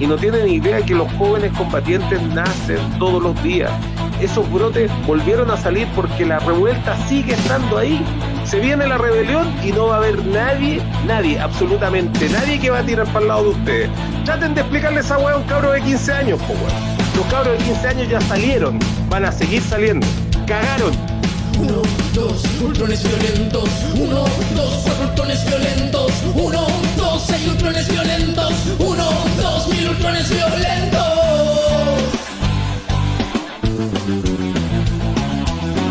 y 0.00 0.06
no 0.06 0.16
tienen 0.16 0.48
idea 0.48 0.80
que 0.82 0.94
los 0.94 1.12
jóvenes 1.12 1.52
combatientes 1.52 2.20
nacen 2.22 2.78
todos 2.98 3.22
los 3.22 3.40
días. 3.42 3.70
Esos 4.20 4.50
brotes 4.50 4.90
volvieron 5.06 5.50
a 5.50 5.56
salir 5.56 5.86
porque 5.94 6.26
la 6.26 6.38
revuelta 6.40 6.96
sigue 7.06 7.34
estando 7.34 7.78
ahí. 7.78 8.04
Se 8.44 8.58
viene 8.58 8.86
la 8.86 8.98
rebelión 8.98 9.54
y 9.62 9.72
no 9.72 9.88
va 9.88 9.96
a 9.96 9.98
haber 9.98 10.24
nadie, 10.26 10.82
nadie, 11.06 11.38
absolutamente 11.38 12.28
nadie 12.30 12.58
que 12.58 12.70
va 12.70 12.78
a 12.78 12.82
tirar 12.82 13.06
para 13.06 13.20
el 13.20 13.28
lado 13.28 13.42
de 13.44 13.48
ustedes. 13.50 13.90
Traten 14.24 14.54
de 14.54 14.62
explicarle 14.62 15.00
esa 15.00 15.18
weá 15.18 15.34
a 15.34 15.36
un 15.36 15.44
cabro 15.44 15.72
de 15.72 15.82
15 15.82 16.12
años, 16.12 16.40
po 16.40 16.54
Los 17.16 17.26
cabros 17.26 17.58
de 17.58 17.64
15 17.64 17.88
años 17.88 18.08
ya 18.08 18.20
salieron, 18.22 18.78
van 19.08 19.26
a 19.26 19.32
seguir 19.32 19.62
saliendo. 19.62 20.06
Cagaron, 20.46 20.92
uno, 21.60 21.82
dos, 22.14 22.42
ultrones 22.62 23.02
violentos. 23.02 23.68
Uno, 23.94 24.24
dos, 24.54 24.84
cuatro 24.98 25.24
violentos. 25.24 25.89
Seis 27.26 27.46
ultrones 27.46 27.88
violentos. 27.88 28.52
Uno, 28.78 29.08
dos, 29.40 29.68
mil 29.68 29.88
ultrones 29.88 30.28
violentos. 30.28 31.02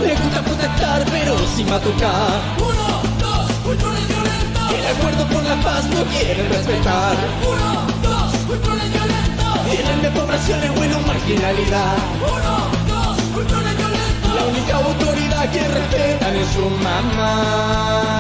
Me 0.02 0.16
gusta 0.16 0.42
protestar, 0.42 1.06
pero 1.12 1.38
si 1.56 1.64
me 1.64 1.80
tocar. 1.80 2.42
Uno, 2.58 3.02
dos, 3.20 3.52
ultrones 3.66 4.08
violentos. 4.08 4.72
El 4.74 4.86
acuerdo 4.98 5.28
por 5.28 5.44
la 5.44 5.56
paz 5.62 5.86
no 5.86 6.04
quieren 6.06 6.50
respetar. 6.50 7.16
Uno, 7.48 7.88
dos, 8.02 8.34
ultrones 8.50 8.92
violentos. 8.92 9.66
Tienen 9.70 10.02
de 10.02 10.10
poblaciones, 10.12 10.76
bueno, 10.76 11.00
marginalidad. 11.06 11.98
Uno, 12.22 12.70
dos, 12.88 13.18
ultrones 13.36 13.78
violentos. 13.78 14.36
La 14.36 14.46
única 14.46 14.76
autoridad 14.78 15.50
que 15.52 15.68
respetan 15.68 16.36
es 16.36 16.48
su 16.54 16.70
mamá. 16.84 18.20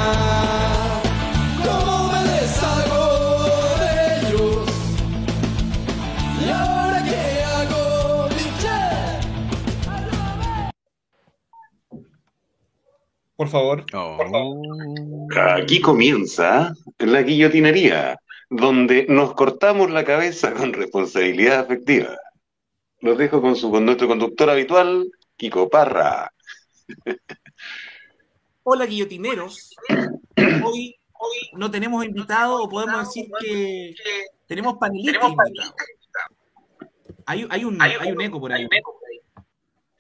Por 13.39 13.47
favor. 13.47 13.85
Aquí 15.55 15.79
comienza 15.79 16.73
la 16.97 17.21
guillotinería, 17.21 18.19
donde 18.49 19.05
nos 19.07 19.33
cortamos 19.33 19.89
la 19.91 20.03
cabeza 20.03 20.53
con 20.53 20.73
responsabilidad 20.73 21.61
afectiva. 21.61 22.17
Los 22.99 23.17
dejo 23.17 23.41
con 23.41 23.55
su 23.55 23.71
con 23.71 23.85
nuestro 23.85 24.09
conductor 24.09 24.49
habitual, 24.49 25.09
Kiko 25.37 25.69
Parra. 25.69 26.33
Hola 28.63 28.85
guillotineros. 28.85 29.73
Hoy, 30.65 30.97
hoy 31.13 31.37
no 31.53 31.71
tenemos 31.71 32.03
invitado 32.03 32.61
o 32.61 32.67
podemos 32.67 33.07
decir 33.07 33.31
que 33.39 33.95
tenemos 34.47 34.75
panelistas 34.77 35.29
invitados. 35.29 35.75
Hay, 37.25 37.47
hay, 37.49 37.63
un, 37.63 37.81
hay 37.81 38.11
un 38.11 38.19
eco 38.19 38.41
por 38.41 38.51
ahí. 38.51 38.67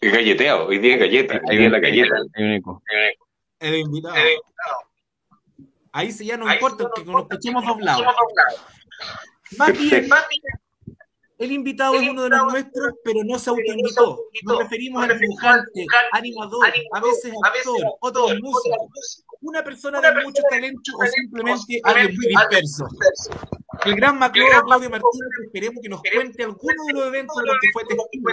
Es 0.01 0.11
galleteo, 0.11 0.67
hoy 0.67 0.79
día 0.79 0.95
es 0.95 0.99
galleta, 0.99 1.41
hoy 1.49 1.55
día 1.55 1.67
es 1.67 1.71
la 1.71 1.79
galleta. 1.79 2.15
Hay 2.33 2.43
un 2.43 2.51
eco. 2.51 2.83
El 3.59 3.75
invitado. 3.75 4.15
Ahí 5.91 6.11
sí 6.11 6.25
ya 6.25 6.37
no 6.37 6.51
importa 6.51 6.89
que 6.95 7.03
nos 7.03 7.23
escuchemos 7.23 7.65
doblados. 7.65 8.05
El 11.39 11.53
invitado 11.53 11.93
es 11.95 12.09
uno 12.09 12.23
de 12.23 12.29
los 12.29 12.51
nuestros, 12.51 12.93
pero 13.03 13.21
no 13.23 13.39
se 13.39 13.49
autoinvitó. 13.49 14.19
Nos 14.43 14.59
referimos 14.59 15.03
al 15.03 15.17
dibujante, 15.17 15.85
animador, 16.11 16.67
a 16.67 16.99
veces 16.99 17.33
actor, 17.43 17.77
otros 18.01 18.39
músicos, 18.41 19.23
una 19.41 19.63
persona 19.63 20.01
de 20.01 20.23
mucho 20.23 20.43
talento 20.49 20.91
o 20.97 21.05
simplemente 21.05 21.79
alguien 21.83 22.15
muy 22.15 22.27
disperso. 22.27 22.87
El 23.85 23.95
gran 23.95 24.17
Macleo 24.19 24.47
Claudio 24.65 24.89
Martínez, 24.89 25.29
esperemos 25.45 25.81
que 25.81 25.89
nos 25.89 26.01
cuente 26.01 26.43
alguno 26.43 26.85
de 26.87 26.93
los 26.93 27.07
eventos 27.07 27.35
de 27.37 27.45
los 27.45 27.55
que 27.61 27.67
fue 27.73 27.83
testigo, 27.85 28.29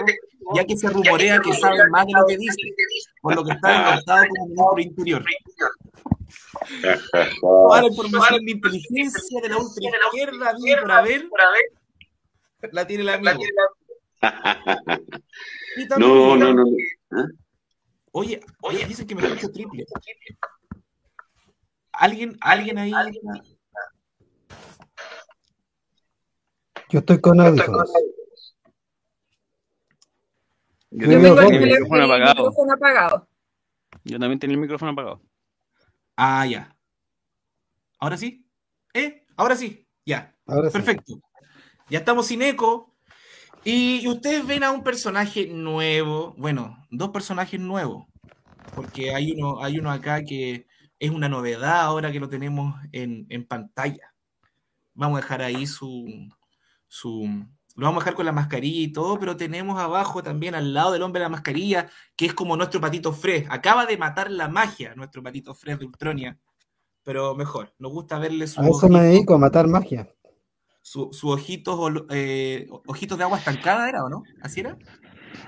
ya 0.55 0.63
que 0.65 0.77
se 0.77 0.89
rumorea 0.89 1.39
que 1.39 1.53
sabe 1.53 1.89
más 1.89 2.05
de 2.05 2.11
lo 2.13 2.25
que 2.27 2.37
dice, 2.37 2.57
por 3.21 3.35
lo 3.35 3.43
que 3.45 3.51
está 3.51 3.75
encartado 3.79 4.23
como 4.29 4.75
ministro 4.75 5.03
interior. 5.03 5.25
Toda 7.41 7.81
la 7.81 7.87
información 7.87 8.45
de 8.45 8.51
inteligencia 8.51 9.41
de 9.41 9.49
la 9.49 9.57
ultraizquierda, 9.57 10.53
bien 11.03 11.29
por 11.29 11.41
haber, 11.41 11.61
la 12.71 12.87
tiene 12.87 13.03
el 13.03 13.09
amigo. 13.09 13.31
Y 15.77 15.87
también- 15.87 16.11
No, 16.11 16.35
no, 16.35 16.53
no. 16.53 16.63
no. 16.65 16.77
¿Ah? 17.11 17.25
Oye, 18.11 18.39
oye, 18.61 18.85
dicen 18.85 19.05
que 19.07 19.13
me 19.15 19.23
escucho 19.23 19.51
triple. 19.51 19.85
¿Alguien, 21.93 22.35
alguien 22.41 22.77
ahí? 22.79 22.91
Yo 26.89 26.99
estoy 26.99 27.19
con 27.19 27.39
audífonos. 27.41 27.91
Yo 30.89 31.05
Yo 31.05 31.11
también 31.11 31.21
tengo 31.21 31.35
tenía 31.35 31.59
el 31.59 31.69
micrófono 31.69 32.03
apagado. 32.05 32.35
micrófono 32.35 32.73
apagado. 32.73 33.29
Yo 34.03 34.19
también 34.19 34.39
tenía 34.39 34.53
el 34.55 34.61
micrófono 34.61 34.91
apagado. 34.91 35.21
Ah, 36.15 36.45
ya. 36.45 36.75
¿Ahora 37.99 38.17
sí? 38.17 38.45
¿Eh? 38.93 39.25
Ahora 39.35 39.55
sí. 39.55 39.85
Ya. 40.05 40.33
Ahora 40.45 40.69
sí. 40.69 40.73
Perfecto. 40.73 41.19
Ya 41.89 41.99
estamos 41.99 42.27
sin 42.27 42.41
eco. 42.41 42.95
Y, 43.63 43.99
y 44.01 44.07
ustedes 44.07 44.47
ven 44.47 44.63
a 44.63 44.71
un 44.71 44.83
personaje 44.83 45.47
nuevo. 45.47 46.33
Bueno, 46.37 46.77
dos 46.89 47.09
personajes 47.09 47.59
nuevos. 47.59 48.05
Porque 48.73 49.13
hay 49.13 49.31
uno, 49.31 49.61
hay 49.61 49.77
uno 49.79 49.91
acá 49.91 50.23
que 50.23 50.67
es 50.99 51.11
una 51.11 51.27
novedad 51.27 51.81
ahora 51.81 52.11
que 52.11 52.19
lo 52.19 52.29
tenemos 52.29 52.75
en, 52.93 53.25
en 53.29 53.45
pantalla. 53.45 54.13
Vamos 54.93 55.17
a 55.17 55.21
dejar 55.21 55.41
ahí 55.41 55.67
su, 55.67 56.05
su. 56.87 57.27
Lo 57.75 57.85
vamos 57.85 58.01
a 58.01 58.05
dejar 58.05 58.15
con 58.15 58.25
la 58.25 58.31
mascarilla 58.31 58.81
y 58.81 58.91
todo, 58.91 59.19
pero 59.19 59.37
tenemos 59.37 59.79
abajo 59.79 60.23
también 60.23 60.55
al 60.55 60.73
lado 60.73 60.91
del 60.93 61.03
hombre 61.03 61.19
de 61.19 61.25
la 61.25 61.29
mascarilla, 61.29 61.89
que 62.15 62.25
es 62.25 62.33
como 62.33 62.57
nuestro 62.57 62.81
patito 62.81 63.13
Fred. 63.13 63.45
Acaba 63.49 63.85
de 63.85 63.97
matar 63.97 64.31
la 64.31 64.47
magia, 64.47 64.95
nuestro 64.95 65.21
patito 65.21 65.53
Fred 65.53 65.77
de 65.77 65.85
Ultronia. 65.85 66.39
Pero 67.03 67.35
mejor, 67.35 67.73
nos 67.77 67.91
gusta 67.91 68.17
verle 68.17 68.47
su 68.47 68.59
A 68.61 68.67
eso 68.67 68.89
me 68.89 69.01
dedico, 69.03 69.35
a 69.35 69.37
matar 69.37 69.67
magia. 69.67 70.11
su, 70.81 71.09
su 71.13 71.29
ojitos, 71.29 72.03
eh, 72.09 72.67
ojitos 72.87 73.17
de 73.17 73.23
agua 73.25 73.37
estancada 73.37 73.87
era, 73.87 74.03
¿o 74.03 74.09
no? 74.09 74.23
¿Así 74.41 74.61
era? 74.61 74.75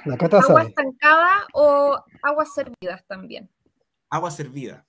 La 0.05 0.15
cata 0.17 0.37
Agua 0.39 0.61
sabe. 0.61 0.69
estancada 0.69 1.47
o 1.53 1.97
aguas 2.21 2.53
servidas 2.53 3.03
también. 3.07 3.49
Agua 4.09 4.29
servida. 4.29 4.85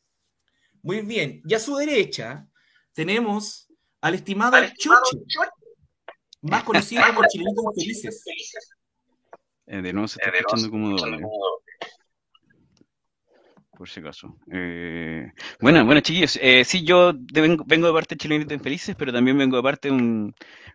Muy 0.82 1.00
bien. 1.00 1.40
Y 1.46 1.54
a 1.54 1.58
su 1.58 1.74
derecha 1.76 2.46
tenemos 2.92 3.68
al 4.02 4.14
estimado 4.14 4.56
Chocho, 4.78 5.18
más 6.42 6.64
conocido 6.64 7.02
como 7.14 7.26
Chilenitos 7.28 7.74
Felices. 7.74 8.24
Eh, 9.66 9.82
de 9.82 9.92
nuevo 9.92 10.08
se 10.08 10.20
está 10.20 10.36
escuchando 10.36 10.70
como 10.70 10.90
doble. 10.96 11.20
Por 13.76 13.88
si 13.88 14.00
acaso. 14.00 14.36
Eh, 14.52 15.32
bueno, 15.60 15.84
bueno, 15.86 16.00
chiquillos. 16.02 16.38
Eh, 16.42 16.64
sí, 16.64 16.84
yo 16.84 17.12
de- 17.14 17.40
vengo, 17.40 17.64
de 17.64 17.92
parte 17.94 18.14
de 18.14 18.18
Chilenitos 18.18 18.52
Infelices, 18.52 18.94
pero 18.94 19.10
también 19.12 19.38
vengo 19.38 19.56
de 19.56 19.62
parte 19.62 19.88
de 19.88 19.94
un, 19.94 20.34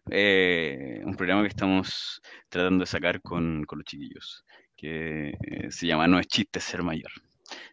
eh, 0.09 1.01
un 1.05 1.15
programa 1.15 1.43
que 1.43 1.49
estamos 1.49 2.19
tratando 2.49 2.81
de 2.83 2.87
sacar 2.87 3.21
con, 3.21 3.63
con 3.65 3.79
los 3.79 3.85
chiquillos, 3.85 4.43
que 4.75 5.29
eh, 5.39 5.69
se 5.69 5.85
llama 5.85 6.07
No 6.07 6.17
es 6.19 6.25
chiste 6.27 6.59
ser 6.59 6.81
mayor. 6.81 7.11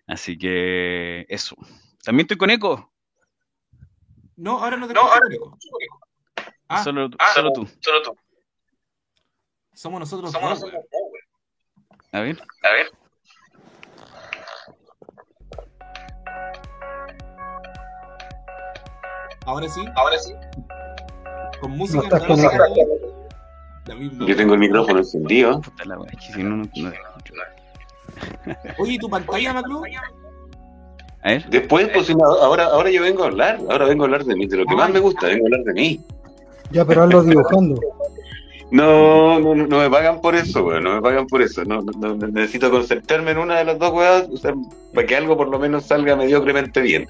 Así 0.06 0.36
que 0.36 1.24
eso. 1.28 1.56
También 2.04 2.24
estoy 2.24 2.36
con 2.36 2.50
eco. 2.50 2.92
No, 4.36 4.58
ahora 4.62 4.76
no 4.76 4.86
te 4.86 4.92
escucho, 4.92 5.18
Nico. 5.30 5.58
Ah, 6.74 6.82
solo, 6.82 7.10
ah, 7.18 7.32
solo 7.34 7.52
tú. 7.52 7.68
Solo 7.80 8.02
tú. 8.02 8.16
Somos 9.74 10.00
nosotros 10.00 10.32
Somos 10.32 10.60
dos, 10.60 10.72
nosotros. 10.72 10.84
A 12.12 12.20
ver. 12.20 12.42
A 12.62 12.70
ver. 12.72 12.90
Ahora 19.44 19.68
sí. 19.68 19.84
Ahora 19.94 20.18
sí. 20.18 20.32
Con 21.60 21.72
música. 21.72 22.18
La 23.86 23.94
misma. 23.94 24.26
Yo 24.26 24.34
tengo 24.34 24.54
el 24.54 24.60
micrófono 24.60 25.00
encendido. 25.00 25.60
Oye, 28.78 28.92
¿y 28.92 28.98
tu 28.98 29.10
pantalla, 29.10 29.52
Maclu? 29.52 29.84
A 31.22 31.28
ver. 31.28 31.50
Después, 31.50 31.90
pues, 31.92 32.08
ahora, 32.10 32.64
ahora 32.64 32.90
yo 32.90 33.02
vengo 33.02 33.24
a 33.24 33.26
hablar, 33.26 33.58
ahora 33.68 33.84
vengo 33.84 34.04
a 34.04 34.06
hablar 34.06 34.24
de 34.24 34.36
mí, 34.36 34.46
de 34.46 34.56
lo 34.56 34.64
que 34.64 34.74
más 34.74 34.90
me 34.90 35.00
gusta, 35.00 35.26
vengo 35.26 35.44
a 35.44 35.48
hablar 35.48 35.64
de 35.64 35.72
mí. 35.74 36.04
Ya, 36.72 36.84
pero 36.84 37.02
hazlo 37.04 37.22
dibujando. 37.22 37.80
No, 38.70 39.38
no, 39.38 39.54
no, 39.54 39.66
no 39.66 39.78
me 39.80 39.90
pagan 39.90 40.22
por 40.22 40.34
eso, 40.34 40.64
weón, 40.64 40.84
no 40.84 40.94
me 40.94 41.02
pagan 41.02 41.26
por 41.26 41.42
eso. 41.42 41.62
No, 41.64 41.82
no, 41.82 42.14
no, 42.14 42.26
necesito 42.28 42.70
concentrarme 42.70 43.32
en 43.32 43.38
una 43.38 43.58
de 43.58 43.64
las 43.66 43.78
dos 43.78 43.92
weas, 43.92 44.28
o 44.32 44.36
sea, 44.38 44.54
para 44.94 45.06
que 45.06 45.14
algo 45.14 45.36
por 45.36 45.48
lo 45.48 45.58
menos 45.58 45.84
salga 45.84 46.16
mediocremente 46.16 46.80
bien. 46.80 47.06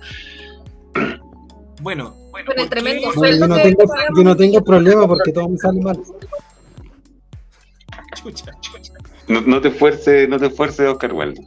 Bueno, 1.81 2.15
Con 2.33 2.59
el 2.59 2.69
tremendo 2.69 3.09
No, 3.09 3.13
sueldo 3.13 3.47
yo, 3.47 3.49
no 3.49 3.63
tengo, 3.63 3.87
pagamos 3.87 4.19
yo 4.19 4.25
no 4.25 4.37
tengo 4.37 4.65
problema 4.65 5.07
porque 5.07 5.33
todo 5.33 5.49
me 5.49 5.59
sale 5.59 5.81
mal. 5.81 5.99
chucha. 8.15 8.53
No, 9.29 9.41
no 9.43 9.61
te 9.61 9.69
esfuerces, 9.69 10.29
no 10.29 10.39
te 10.39 10.47
esfuerces, 10.47 10.89
Oscar 10.89 11.13
Wilde. 11.13 11.47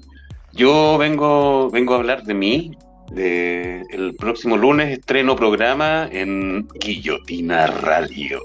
Yo 0.54 0.98
vengo, 0.98 1.70
vengo 1.72 1.94
a 1.94 1.98
hablar 1.98 2.24
de 2.24 2.34
mí. 2.34 2.78
De 3.12 3.84
el 3.92 4.16
próximo 4.16 4.57
lunes 4.57 4.98
estreno 4.98 5.36
programa 5.36 6.10
en 6.12 6.68
Guillotina 6.80 7.68
Radio. 7.68 8.42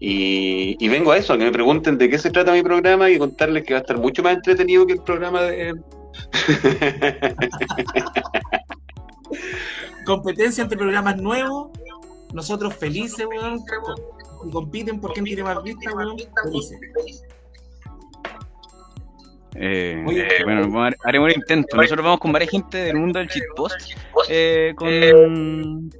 Y, 0.00 0.88
vengo 0.88 1.12
a 1.12 1.16
eso, 1.16 1.32
a 1.32 1.38
que 1.38 1.44
me 1.44 1.52
pregunten 1.52 1.98
de 1.98 2.08
qué 2.08 2.18
se 2.18 2.30
trata 2.30 2.52
mi 2.52 2.62
programa 2.62 3.10
y 3.10 3.18
contarles 3.18 3.64
que 3.64 3.74
va 3.74 3.78
a 3.78 3.82
estar 3.82 3.98
mucho 3.98 4.22
más 4.22 4.36
entretenido 4.36 4.86
que 4.86 4.94
el 4.94 5.02
programa 5.02 5.42
de... 5.42 5.74
Competencia 10.04 10.62
entre 10.62 10.78
programas 10.78 11.16
nuevos. 11.16 11.70
Nosotros 12.32 12.76
felices, 12.76 13.26
weón. 13.26 13.60
Compiten 14.52 15.00
por 15.00 15.12
quién 15.12 15.24
tiene 15.24 15.42
más 15.42 15.60
vistas, 15.62 15.92
weón. 15.94 16.16
Eh, 19.60 20.04
Oye, 20.06 20.22
eh, 20.22 20.44
bueno, 20.44 20.82
a- 20.84 20.92
haremos 21.04 21.30
el 21.30 21.36
intento. 21.36 21.76
Nosotros 21.76 22.04
vamos 22.04 22.20
con 22.20 22.32
varias 22.32 22.50
gente 22.50 22.78
del 22.78 22.96
mundo 22.96 23.18
del 23.18 23.28
shitpost. 23.28 23.92
Eh, 24.28 24.72
con 24.76 25.90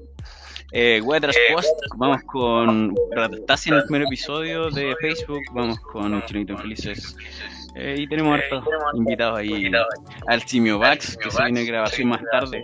eh, 0.72 1.00
Weathers 1.02 1.37
Post, 1.52 1.72
vamos 1.96 2.22
con 2.25 2.94
Ratastasi 3.12 3.70
en 3.70 3.76
el 3.76 3.82
primer 3.84 4.02
episodio 4.02 4.70
de 4.70 4.94
Facebook, 5.00 5.40
vamos 5.52 5.81
con 5.81 6.22
Chinito 6.26 6.52
Infelices. 6.52 7.16
Eh, 7.75 7.96
y 7.99 8.06
tenemos 8.06 8.38
hartos 8.38 8.64
invitados 8.94 9.38
ahí 9.38 9.70
al 10.26 10.43
Simio 10.43 10.78
Bax, 10.78 11.16
que 11.16 11.31
se 11.31 11.43
viene 11.44 11.64
grabación 11.64 12.08
más 12.08 12.20
tarde. 12.31 12.62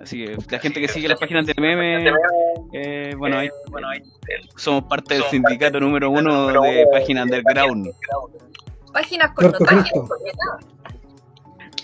Así 0.00 0.24
que 0.24 0.36
la 0.50 0.58
gente 0.58 0.80
que 0.80 0.88
sigue 0.88 1.08
las 1.08 1.18
páginas 1.18 1.46
de 1.46 1.54
meme, 1.58 2.12
eh, 2.74 3.14
bueno, 3.16 3.38
ahí, 3.38 3.48
somos 4.56 4.84
parte 4.84 5.14
del 5.14 5.22
sindicato 5.24 5.80
número 5.80 6.10
uno 6.10 6.48
de 6.62 6.86
páginas 6.92 7.24
underground. 7.24 7.90
Páginas 8.94 9.32
con. 9.32 9.52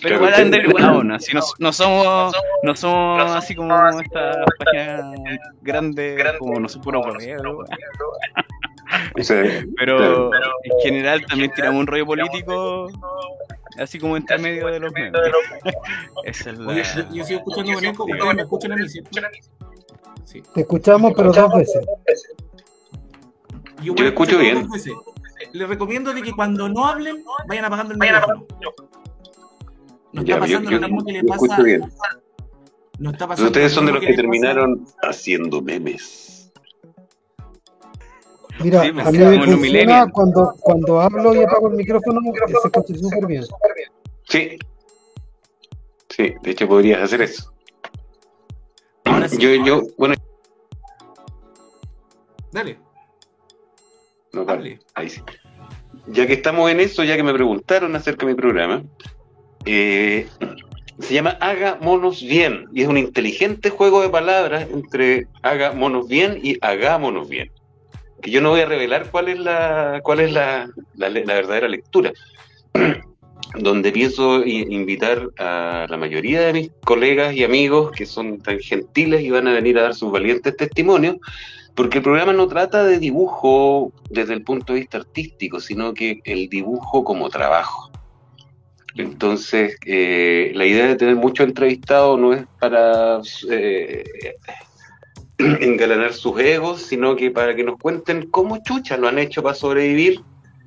Pero 0.02 0.16
igual 0.16 0.44
underground, 0.44 1.12
así 1.12 1.34
no, 1.34 1.40
no 1.58 1.72
somos, 1.72 2.34
no 2.62 2.74
somos 2.74 3.32
así 3.32 3.54
como 3.54 3.74
estas 4.00 4.36
páginas 4.58 5.04
grandes, 5.60 6.38
como 6.38 6.58
no 6.58 6.68
sé, 6.68 6.78
puro 6.78 7.02
correo, 7.02 7.64
pero 9.76 10.30
en 10.64 10.80
general 10.82 11.26
también 11.26 11.52
tiramos 11.54 11.80
un 11.80 11.86
rollo 11.86 12.06
político, 12.06 12.88
así 13.78 13.98
como 13.98 14.16
entre 14.16 14.38
medio 14.38 14.68
de 14.68 14.80
los 14.80 14.92
memes. 14.92 15.12
Esa 16.24 16.50
es 16.50 16.58
la... 16.58 16.70
Oye, 16.70 16.82
yo, 17.12 17.24
sigo 17.24 17.40
escuchando 17.40 17.74
con 17.74 17.84
eco. 17.84 18.04
Ustedes 18.04 18.34
me 18.34 18.42
escuchan 18.42 18.72
a 18.72 18.76
mí, 18.76 18.88
¿cierto? 18.88 19.10
Sí. 20.24 20.42
Te 20.54 20.60
escuchamos, 20.60 21.12
pero 21.14 21.32
dos 21.32 21.54
veces. 21.54 21.86
Yo 23.82 23.92
escucho 23.94 24.38
bien. 24.38 24.62
dos 24.62 24.70
veces. 24.70 24.92
Les 25.52 25.68
recomiendo 25.68 26.12
de 26.12 26.22
que 26.22 26.32
cuando 26.32 26.68
no 26.68 26.84
hablen, 26.84 27.24
vayan 27.48 27.64
apagando 27.64 27.94
el 27.94 28.00
micrófono. 28.00 28.46
Nos 30.12 30.24
ya, 30.24 30.34
está 30.34 30.46
yo, 30.46 30.58
pasando 30.58 30.70
lo 30.70 30.88
mismo 30.88 31.04
que 31.04 31.12
le 31.12 31.24
pasa. 31.24 31.56
Nos 32.98 33.12
está 33.12 33.28
pasando 33.28 33.48
Ustedes 33.48 33.72
son 33.72 33.86
de 33.86 33.92
los 33.92 34.04
que 34.04 34.14
terminaron 34.14 34.86
haciendo 35.02 35.62
memes. 35.62 36.52
Mira, 38.62 38.82
a 38.82 38.84
mí 38.84 38.92
me 38.92 39.04
funciona 39.44 40.10
cuando, 40.10 40.54
cuando 40.60 41.00
hablo 41.00 41.34
y 41.34 41.42
apago 41.42 41.68
el 41.68 41.76
micrófono, 41.76 42.20
se 42.46 42.68
escucha 42.68 42.94
súper 42.94 43.26
bien. 43.26 43.44
Sí. 44.28 44.58
Sí, 46.08 46.34
de 46.42 46.50
hecho 46.50 46.68
podrías 46.68 47.02
hacer 47.02 47.22
eso. 47.22 47.52
Ahora 49.04 49.28
sí. 49.28 49.38
Yo, 49.38 49.64
yo, 49.64 49.82
bueno, 49.96 50.14
Dale, 52.52 52.78
no, 54.32 54.44
vale, 54.44 54.78
ahí 54.94 55.08
sí. 55.08 55.22
Ya 56.06 56.26
que 56.26 56.34
estamos 56.34 56.70
en 56.70 56.80
eso, 56.80 57.04
ya 57.04 57.16
que 57.16 57.22
me 57.22 57.32
preguntaron 57.34 57.94
acerca 57.94 58.26
de 58.26 58.32
mi 58.32 58.36
programa, 58.36 58.82
eh, 59.64 60.26
se 60.98 61.14
llama 61.14 61.36
Haga 61.40 61.78
Monos 61.80 62.22
Bien 62.22 62.66
y 62.72 62.82
es 62.82 62.88
un 62.88 62.98
inteligente 62.98 63.70
juego 63.70 64.02
de 64.02 64.08
palabras 64.08 64.68
entre 64.72 65.26
Haga 65.42 65.72
Monos 65.72 66.08
Bien 66.08 66.38
y 66.42 66.56
Hagámonos 66.60 67.28
Bien. 67.28 67.50
Que 68.22 68.30
yo 68.30 68.40
no 68.40 68.50
voy 68.50 68.60
a 68.60 68.66
revelar 68.66 69.10
cuál 69.10 69.28
es 69.28 69.38
la, 69.38 70.00
cuál 70.02 70.20
es 70.20 70.32
la, 70.32 70.70
la 70.94 71.08
verdadera 71.08 71.68
lectura. 71.68 72.12
donde 73.58 73.90
pienso 73.90 74.44
invitar 74.44 75.30
a 75.38 75.86
la 75.88 75.96
mayoría 75.96 76.40
de 76.42 76.52
mis 76.52 76.70
colegas 76.84 77.34
y 77.34 77.44
amigos 77.44 77.90
que 77.92 78.06
son 78.06 78.38
tan 78.38 78.60
gentiles 78.60 79.22
y 79.22 79.30
van 79.30 79.48
a 79.48 79.52
venir 79.52 79.78
a 79.78 79.82
dar 79.82 79.94
sus 79.94 80.12
valientes 80.12 80.56
testimonios, 80.56 81.16
porque 81.74 81.98
el 81.98 82.04
programa 82.04 82.32
no 82.32 82.48
trata 82.48 82.84
de 82.84 82.98
dibujo 82.98 83.92
desde 84.10 84.34
el 84.34 84.42
punto 84.42 84.72
de 84.72 84.80
vista 84.80 84.98
artístico, 84.98 85.60
sino 85.60 85.94
que 85.94 86.20
el 86.24 86.48
dibujo 86.48 87.04
como 87.04 87.28
trabajo. 87.28 87.90
Entonces, 88.96 89.76
eh, 89.86 90.52
la 90.54 90.66
idea 90.66 90.88
de 90.88 90.96
tener 90.96 91.16
muchos 91.16 91.46
entrevistados 91.46 92.18
no 92.18 92.32
es 92.32 92.44
para 92.58 93.20
eh, 93.48 94.04
engalanar 95.38 96.12
sus 96.12 96.38
egos, 96.40 96.82
sino 96.82 97.16
que 97.16 97.30
para 97.30 97.54
que 97.54 97.64
nos 97.64 97.78
cuenten 97.78 98.28
cómo 98.30 98.58
chucha 98.62 98.96
lo 98.96 99.08
han 99.08 99.18
hecho 99.18 99.42
para 99.42 99.54
sobrevivir, 99.54 100.20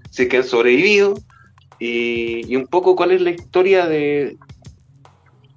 si 0.09 0.23
es 0.23 0.29
que 0.29 0.37
han 0.37 0.43
sobrevivido, 0.43 1.15
y, 1.79 2.49
y 2.51 2.55
un 2.55 2.67
poco 2.67 2.95
cuál 2.95 3.11
es 3.11 3.21
la 3.21 3.31
historia 3.31 3.87
de, 3.87 4.37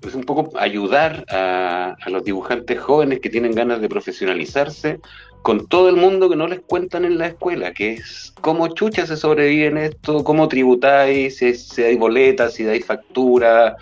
pues 0.00 0.14
un 0.14 0.24
poco 0.24 0.58
ayudar 0.58 1.24
a 1.28 1.96
los 2.08 2.24
dibujantes 2.24 2.80
jóvenes 2.80 3.20
que 3.20 3.30
tienen 3.30 3.52
ganas 3.52 3.80
de 3.80 3.88
profesionalizarse 3.88 4.98
con 5.46 5.68
todo 5.68 5.88
el 5.88 5.94
mundo 5.94 6.28
que 6.28 6.34
no 6.34 6.48
les 6.48 6.58
cuentan 6.58 7.04
en 7.04 7.18
la 7.18 7.28
escuela, 7.28 7.72
que 7.72 7.92
es 7.92 8.34
cómo 8.40 8.66
chucha 8.66 9.06
se 9.06 9.16
sobrevive 9.16 9.66
en 9.66 9.78
esto, 9.78 10.24
cómo 10.24 10.48
tributáis, 10.48 11.36
si, 11.36 11.54
si 11.54 11.84
hay 11.84 11.94
boletas, 11.94 12.54
si 12.54 12.64
dais 12.64 12.84
factura, 12.84 13.76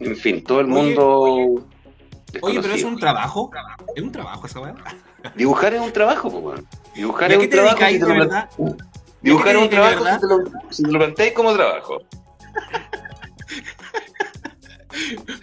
en 0.00 0.16
fin, 0.16 0.42
todo 0.42 0.60
el 0.60 0.72
Oye, 0.72 0.74
mundo... 0.74 1.62
Oye, 2.40 2.62
pero 2.62 2.72
es 2.72 2.84
un 2.84 2.98
trabajo. 2.98 3.50
Es 3.94 4.02
un 4.02 4.10
trabajo 4.10 4.46
esa 4.46 4.60
weá. 4.60 4.74
Dibujar 5.36 5.74
es 5.74 5.82
un 5.82 5.92
trabajo, 5.92 6.28
weón. 6.28 6.66
Dibujar 6.94 7.32
¿Y 7.32 7.34
a 7.34 7.36
es 7.36 7.42
un 7.42 7.50
trabajo. 7.50 7.84
si 7.86 7.98
lo-? 7.98 8.46
Dibujar 9.20 9.56
es 9.56 9.56
¿A 9.56 9.64
un 9.64 9.68
trabajo 9.68 10.04
si 10.06 10.20
te 10.20 10.26
lo, 10.26 10.38
si 10.70 10.82
te 10.84 10.90
lo 10.90 10.98
planteáis 11.00 11.34
como 11.34 11.52
trabajo. 11.52 11.98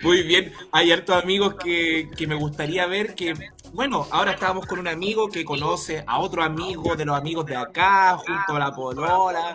Muy 0.01 0.23
bien, 0.23 0.51
hay 0.71 0.91
hartos 0.91 1.23
amigos 1.23 1.53
que, 1.63 2.09
que 2.17 2.25
me 2.25 2.33
gustaría 2.33 2.87
ver 2.87 3.13
que, 3.13 3.35
bueno, 3.75 4.07
ahora 4.09 4.31
estábamos 4.31 4.65
con 4.65 4.79
un 4.79 4.87
amigo 4.87 5.27
que 5.27 5.43
conoce 5.43 6.01
a 6.07 6.19
otro 6.19 6.41
amigo 6.41 6.95
de 6.95 7.03
los 7.03 7.17
amigos 7.17 7.45
de 7.45 7.57
acá, 7.57 8.17
junto 8.17 8.55
a 8.55 8.59
la 8.59 8.71
Polola. 8.71 9.53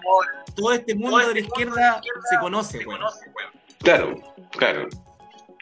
Todo 0.55 0.75
este 0.75 0.94
mundo 0.94 1.19
de 1.19 1.34
la 1.34 1.40
izquierda 1.40 2.02
se 2.28 2.38
conoce, 2.38 2.84
bueno. 2.84 3.06
Claro, 3.78 4.20
claro. 4.50 4.88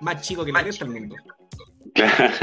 Más 0.01 0.23
chico 0.23 0.45
que 0.45 0.51
la 0.51 0.63
resta 0.63 0.85
del 0.85 0.95
mundo. 0.95 1.15
Claro. 1.95 2.35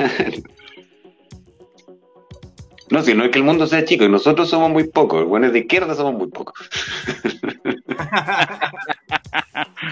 No, 2.91 3.01
si 3.01 3.13
no 3.13 3.25
es 3.25 3.31
que 3.31 3.39
el 3.39 3.43
mundo 3.43 3.67
sea 3.67 3.83
chico, 3.83 4.05
y 4.05 4.09
nosotros 4.09 4.47
somos 4.47 4.69
muy 4.69 4.85
pocos, 4.85 5.21
los 5.21 5.27
buenos 5.27 5.51
de 5.51 5.59
izquierda 5.59 5.95
somos 5.95 6.13
muy 6.13 6.27
pocos. 6.27 6.69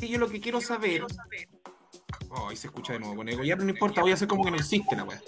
Sí, 0.00 0.08
yo 0.08 0.18
lo 0.18 0.30
que 0.30 0.40
quiero 0.40 0.62
saber. 0.62 1.04
Oh, 2.30 2.48
ahí 2.48 2.56
se 2.56 2.68
escucha 2.68 2.92
de 2.92 3.00
nuevo 3.00 3.16
con 3.16 3.28
ego. 3.28 3.42
Ya 3.42 3.56
no 3.56 3.68
importa, 3.68 4.00
voy 4.00 4.12
a 4.12 4.14
hacer 4.14 4.28
como 4.28 4.44
que 4.44 4.50
no 4.50 4.56
existe 4.56 4.94
la 4.96 5.04
weá. 5.04 5.20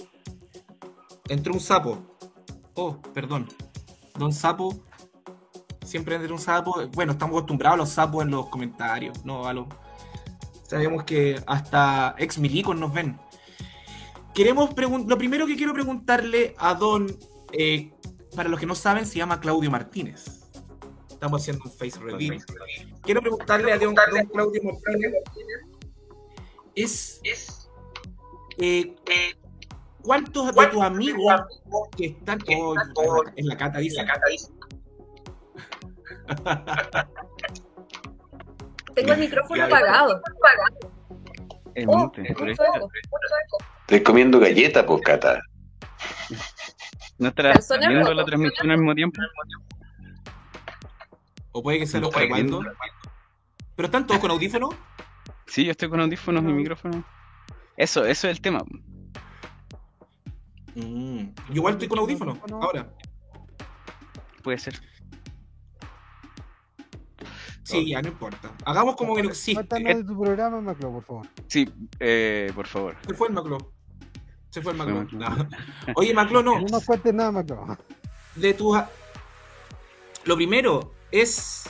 Entró 1.28 1.52
un 1.52 1.60
sapo. 1.60 1.98
Oh, 2.74 3.00
perdón. 3.12 3.48
Don 4.18 4.32
Sapo. 4.32 4.82
Siempre 5.84 6.14
entra 6.14 6.32
un 6.32 6.38
sapo. 6.38 6.86
Bueno, 6.92 7.12
estamos 7.12 7.34
acostumbrados 7.36 7.74
a 7.74 7.78
los 7.78 7.88
sapos 7.90 8.24
en 8.24 8.30
los 8.30 8.48
comentarios. 8.48 9.24
No, 9.24 9.46
a 9.46 9.52
los. 9.52 9.66
Sabemos 10.66 11.04
que 11.04 11.42
hasta 11.46 12.14
ex 12.18 12.38
milicos 12.38 12.76
nos 12.76 12.92
ven. 12.92 13.18
Queremos 14.34 14.70
Lo 15.06 15.18
primero 15.18 15.46
que 15.46 15.56
quiero 15.56 15.74
preguntarle 15.74 16.54
a 16.58 16.74
Don. 16.74 17.06
eh, 17.52 17.92
para 18.34 18.48
los 18.48 18.58
que 18.58 18.66
no 18.66 18.74
saben, 18.74 19.04
se 19.06 19.18
llama 19.18 19.40
Claudio 19.40 19.70
Martínez. 19.70 20.50
Estamos 21.10 21.42
haciendo 21.42 21.64
un 21.64 21.70
face 21.70 22.00
reveal. 22.00 22.42
Quiero 23.02 23.20
preguntarle 23.20 23.72
a 23.72 23.78
don, 23.78 23.94
don 23.94 24.26
Claudio 24.26 24.62
Martínez. 24.64 25.12
Es. 26.74 27.20
eh, 28.58 28.94
¿Cuántos 30.02 30.54
de 30.54 30.66
tus 30.66 30.82
amigos 30.82 31.40
que 31.96 32.06
están 32.06 32.40
oh, 32.56 32.74
en 33.36 33.46
la 33.46 33.56
cata 33.56 33.78
dice? 33.78 34.04
Tengo 38.94 39.12
el 39.12 39.20
micrófono 39.20 39.64
apagado. 39.64 40.20
Es 41.74 41.86
Oh. 41.88 42.12
Estoy 43.82 44.02
comiendo 44.02 44.38
galleta, 44.38 44.84
pues, 44.84 45.00
Cata. 45.02 45.40
¿No 47.18 47.28
estarás 47.28 47.54
Calzones 47.54 47.88
viendo 47.88 48.14
la 48.14 48.24
transmisión 48.24 48.70
al 48.70 48.78
mismo 48.78 48.94
tiempo? 48.94 49.20
O 51.52 51.62
puede 51.62 51.78
que 51.78 51.86
sea 51.86 52.00
los 52.00 52.10
grabando. 52.10 52.60
¿Pero 53.76 53.86
están 53.86 54.06
todos 54.06 54.20
con 54.20 54.30
audífonos? 54.30 54.74
Sí, 55.52 55.66
yo 55.66 55.72
estoy 55.72 55.90
con 55.90 56.00
audífonos 56.00 56.42
y 56.44 56.46
micrófono. 56.46 57.04
Eso, 57.76 58.06
eso 58.06 58.26
es 58.26 58.36
el 58.36 58.40
tema. 58.40 58.64
Mm, 60.74 61.24
Yo 61.50 61.54
igual 61.56 61.74
estoy 61.74 61.88
con 61.88 61.98
audífonos. 61.98 62.38
Ahora. 62.50 62.90
Puede 64.42 64.56
ser. 64.56 64.80
Sí, 67.64 67.86
ya 67.86 68.00
no 68.00 68.08
importa. 68.08 68.50
Hagamos 68.64 68.96
como 68.96 69.14
que 69.14 69.24
no 69.24 69.28
existe. 69.28 69.62
Cuéntanos 69.66 69.98
de 69.98 70.04
tu 70.04 70.18
programa, 70.18 70.62
Maclo, 70.62 70.90
por 70.90 71.04
favor. 71.04 71.28
Sí, 71.48 71.70
eh, 72.00 72.50
por 72.54 72.66
favor. 72.66 72.96
¿Qué 73.06 73.12
fue 73.12 73.28
el 73.28 73.34
Maclo? 73.34 73.74
Se 74.48 74.62
fue 74.62 74.72
el 74.72 74.78
Maclón. 74.78 75.06
No. 75.12 75.48
Oye, 75.96 76.14
Maclón, 76.14 76.46
no. 76.46 76.60
No 76.60 76.66
nos 76.66 76.86
cuentes 76.86 77.12
nada, 77.12 77.30
Macro. 77.30 77.76
De 78.36 78.54
tus. 78.54 78.78
Lo 80.24 80.34
primero 80.34 80.94
es. 81.10 81.68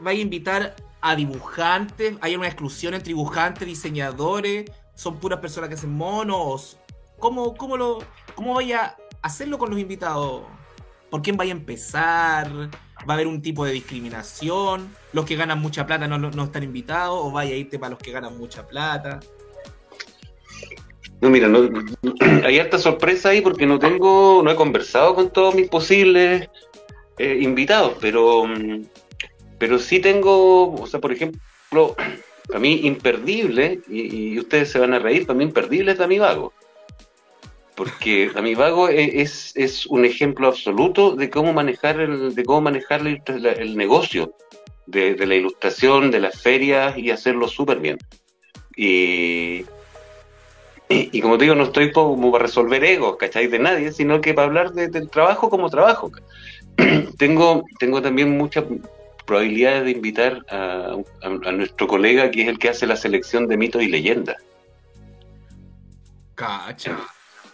Vais 0.00 0.18
a 0.18 0.22
invitar 0.22 0.76
a 1.00 1.16
dibujantes. 1.16 2.16
¿Hay 2.20 2.36
una 2.36 2.46
exclusión 2.46 2.94
entre 2.94 3.08
dibujantes, 3.08 3.66
diseñadores? 3.66 4.70
¿Son 4.94 5.18
puras 5.18 5.40
personas 5.40 5.68
que 5.68 5.74
hacen 5.74 5.94
monos? 5.94 6.78
¿Cómo, 7.18 7.54
cómo, 7.54 7.76
lo, 7.76 7.98
cómo 8.34 8.54
vaya 8.54 8.96
a 9.22 9.26
hacerlo 9.26 9.58
con 9.58 9.70
los 9.70 9.78
invitados? 9.78 10.42
¿Por 11.10 11.22
quién 11.22 11.36
vaya 11.36 11.52
a 11.52 11.56
empezar? 11.56 12.50
¿Va 12.52 13.12
a 13.12 13.12
haber 13.14 13.26
un 13.26 13.40
tipo 13.40 13.64
de 13.64 13.72
discriminación? 13.72 14.94
¿Los 15.12 15.24
que 15.24 15.36
ganan 15.36 15.60
mucha 15.60 15.86
plata 15.86 16.08
no, 16.08 16.18
no 16.18 16.44
están 16.44 16.62
invitados? 16.62 17.18
¿O 17.22 17.30
vaya 17.30 17.54
a 17.54 17.58
irte 17.58 17.78
para 17.78 17.90
los 17.90 17.98
que 17.98 18.10
ganan 18.10 18.36
mucha 18.36 18.66
plata? 18.66 19.20
No, 21.20 21.30
mira, 21.30 21.48
no, 21.48 21.68
hay 22.44 22.58
harta 22.58 22.78
sorpresa 22.78 23.30
ahí 23.30 23.40
porque 23.40 23.66
no 23.66 23.78
tengo, 23.78 24.42
no 24.44 24.50
he 24.50 24.56
conversado 24.56 25.14
con 25.14 25.30
todos 25.30 25.54
mis 25.54 25.68
posibles 25.68 26.48
eh, 27.18 27.38
invitados, 27.40 27.96
pero, 28.00 28.46
mm, 28.46 28.82
pero 29.58 29.78
sí 29.78 30.00
tengo, 30.00 30.74
o 30.74 30.86
sea, 30.86 31.00
por 31.00 31.12
ejemplo, 31.12 31.94
para 32.48 32.60
mí 32.60 32.80
imperdible, 32.84 33.80
y, 33.88 34.32
y 34.34 34.38
ustedes 34.38 34.70
se 34.70 34.78
van 34.78 34.94
a 34.94 34.98
reír, 34.98 35.26
para 35.26 35.36
mí 35.36 35.44
imperdible 35.44 35.92
es 35.92 35.98
Dami 35.98 36.18
Vago. 36.18 36.52
Porque 37.74 38.30
Dami 38.34 38.54
Vago 38.54 38.88
e- 38.88 39.20
es, 39.20 39.52
es 39.56 39.86
un 39.86 40.04
ejemplo 40.04 40.48
absoluto 40.48 41.14
de 41.16 41.30
cómo 41.30 41.52
manejar 41.52 42.00
el, 42.00 42.34
de 42.34 42.44
cómo 42.44 42.60
manejar 42.62 43.02
la 43.02 43.18
la- 43.38 43.52
el 43.52 43.76
negocio 43.76 44.32
de, 44.86 45.14
de 45.14 45.26
la 45.26 45.34
ilustración, 45.34 46.10
de 46.10 46.20
las 46.20 46.40
ferias 46.40 46.96
y 46.96 47.10
hacerlo 47.10 47.48
súper 47.48 47.80
bien. 47.80 47.98
Y, 48.76 49.64
y, 50.88 51.10
y 51.18 51.20
como 51.20 51.36
te 51.38 51.44
digo, 51.44 51.56
no 51.56 51.64
estoy 51.64 51.90
como 51.92 52.30
para 52.30 52.44
resolver 52.44 52.84
egos, 52.84 53.16
¿cachai? 53.16 53.48
De 53.48 53.58
nadie, 53.58 53.90
sino 53.92 54.20
que 54.20 54.34
para 54.34 54.46
hablar 54.46 54.72
de- 54.72 54.88
del 54.88 55.10
trabajo 55.10 55.50
como 55.50 55.68
trabajo. 55.70 56.10
tengo, 57.18 57.64
tengo 57.78 58.00
también 58.02 58.36
muchas 58.36 58.64
probabilidades 59.26 59.84
de 59.84 59.90
invitar 59.90 60.44
a, 60.48 60.96
a- 61.22 61.48
a 61.48 61.52
nuestro 61.52 61.86
colega 61.86 62.30
que 62.30 62.42
es 62.42 62.48
el 62.48 62.58
que 62.58 62.68
hace 62.70 62.86
la 62.86 62.96
selección 62.96 63.46
de 63.48 63.56
mitos 63.56 63.82
y 63.82 63.88
leyendas. 63.88 64.36
Cacha. 66.34 66.98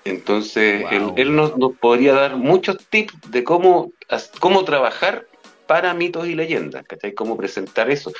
Entonces, 0.04 0.82
Wow. 0.82 0.90
él, 0.90 1.12
él 1.28 1.36
nos, 1.36 1.56
nos 1.56 1.76
podría 1.78 2.12
dar 2.14 2.36
muchos 2.36 2.76
tips 2.90 3.30
de 3.30 3.44
cómo, 3.44 3.92
cómo 4.40 4.64
trabajar 4.64 5.26
para 5.66 5.94
mitos 5.94 6.26
y 6.26 6.34
leyendas, 6.34 6.84
¿cachai? 6.86 7.14
Cómo 7.14 7.36
presentar 7.36 7.90
eso. 7.90 8.12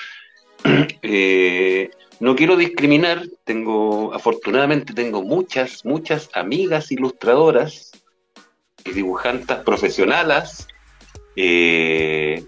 Eh, 1.04 1.90
no 2.20 2.36
quiero 2.36 2.56
discriminar, 2.56 3.24
tengo, 3.42 4.14
afortunadamente 4.14 4.94
tengo 4.94 5.20
muchas, 5.24 5.84
muchas 5.84 6.30
amigas 6.34 6.92
ilustradoras 6.92 7.90
y 8.84 8.92
dibujantes 8.92 9.56
profesionales 9.58 10.68
eh, 11.34 12.44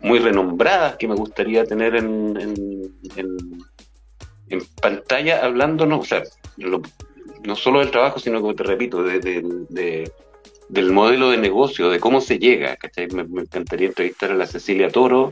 muy 0.00 0.18
renombradas 0.18 0.96
que 0.96 1.08
me 1.08 1.14
gustaría 1.14 1.64
tener 1.64 1.96
en, 1.96 2.36
en, 2.40 2.88
en- 3.16 4.62
pantalla 4.80 5.44
hablándonos, 5.44 6.00
o 6.00 6.04
sea, 6.04 6.22
no 7.44 7.56
solo 7.56 7.80
del 7.80 7.90
trabajo, 7.90 8.18
sino 8.18 8.40
como 8.40 8.54
te 8.54 8.62
repito, 8.62 9.02
de, 9.02 9.18
de- 9.20 9.42
de- 9.68 10.10
del 10.68 10.92
modelo 10.92 11.30
de 11.30 11.36
negocio, 11.38 11.90
de 11.90 12.00
cómo 12.00 12.20
se 12.20 12.38
llega. 12.38 12.76
Me, 13.12 13.42
encantaría 13.42 13.88
entrevistar 13.88 14.30
a 14.30 14.34
la 14.34 14.46
Cecilia 14.46 14.88
Toro, 14.90 15.30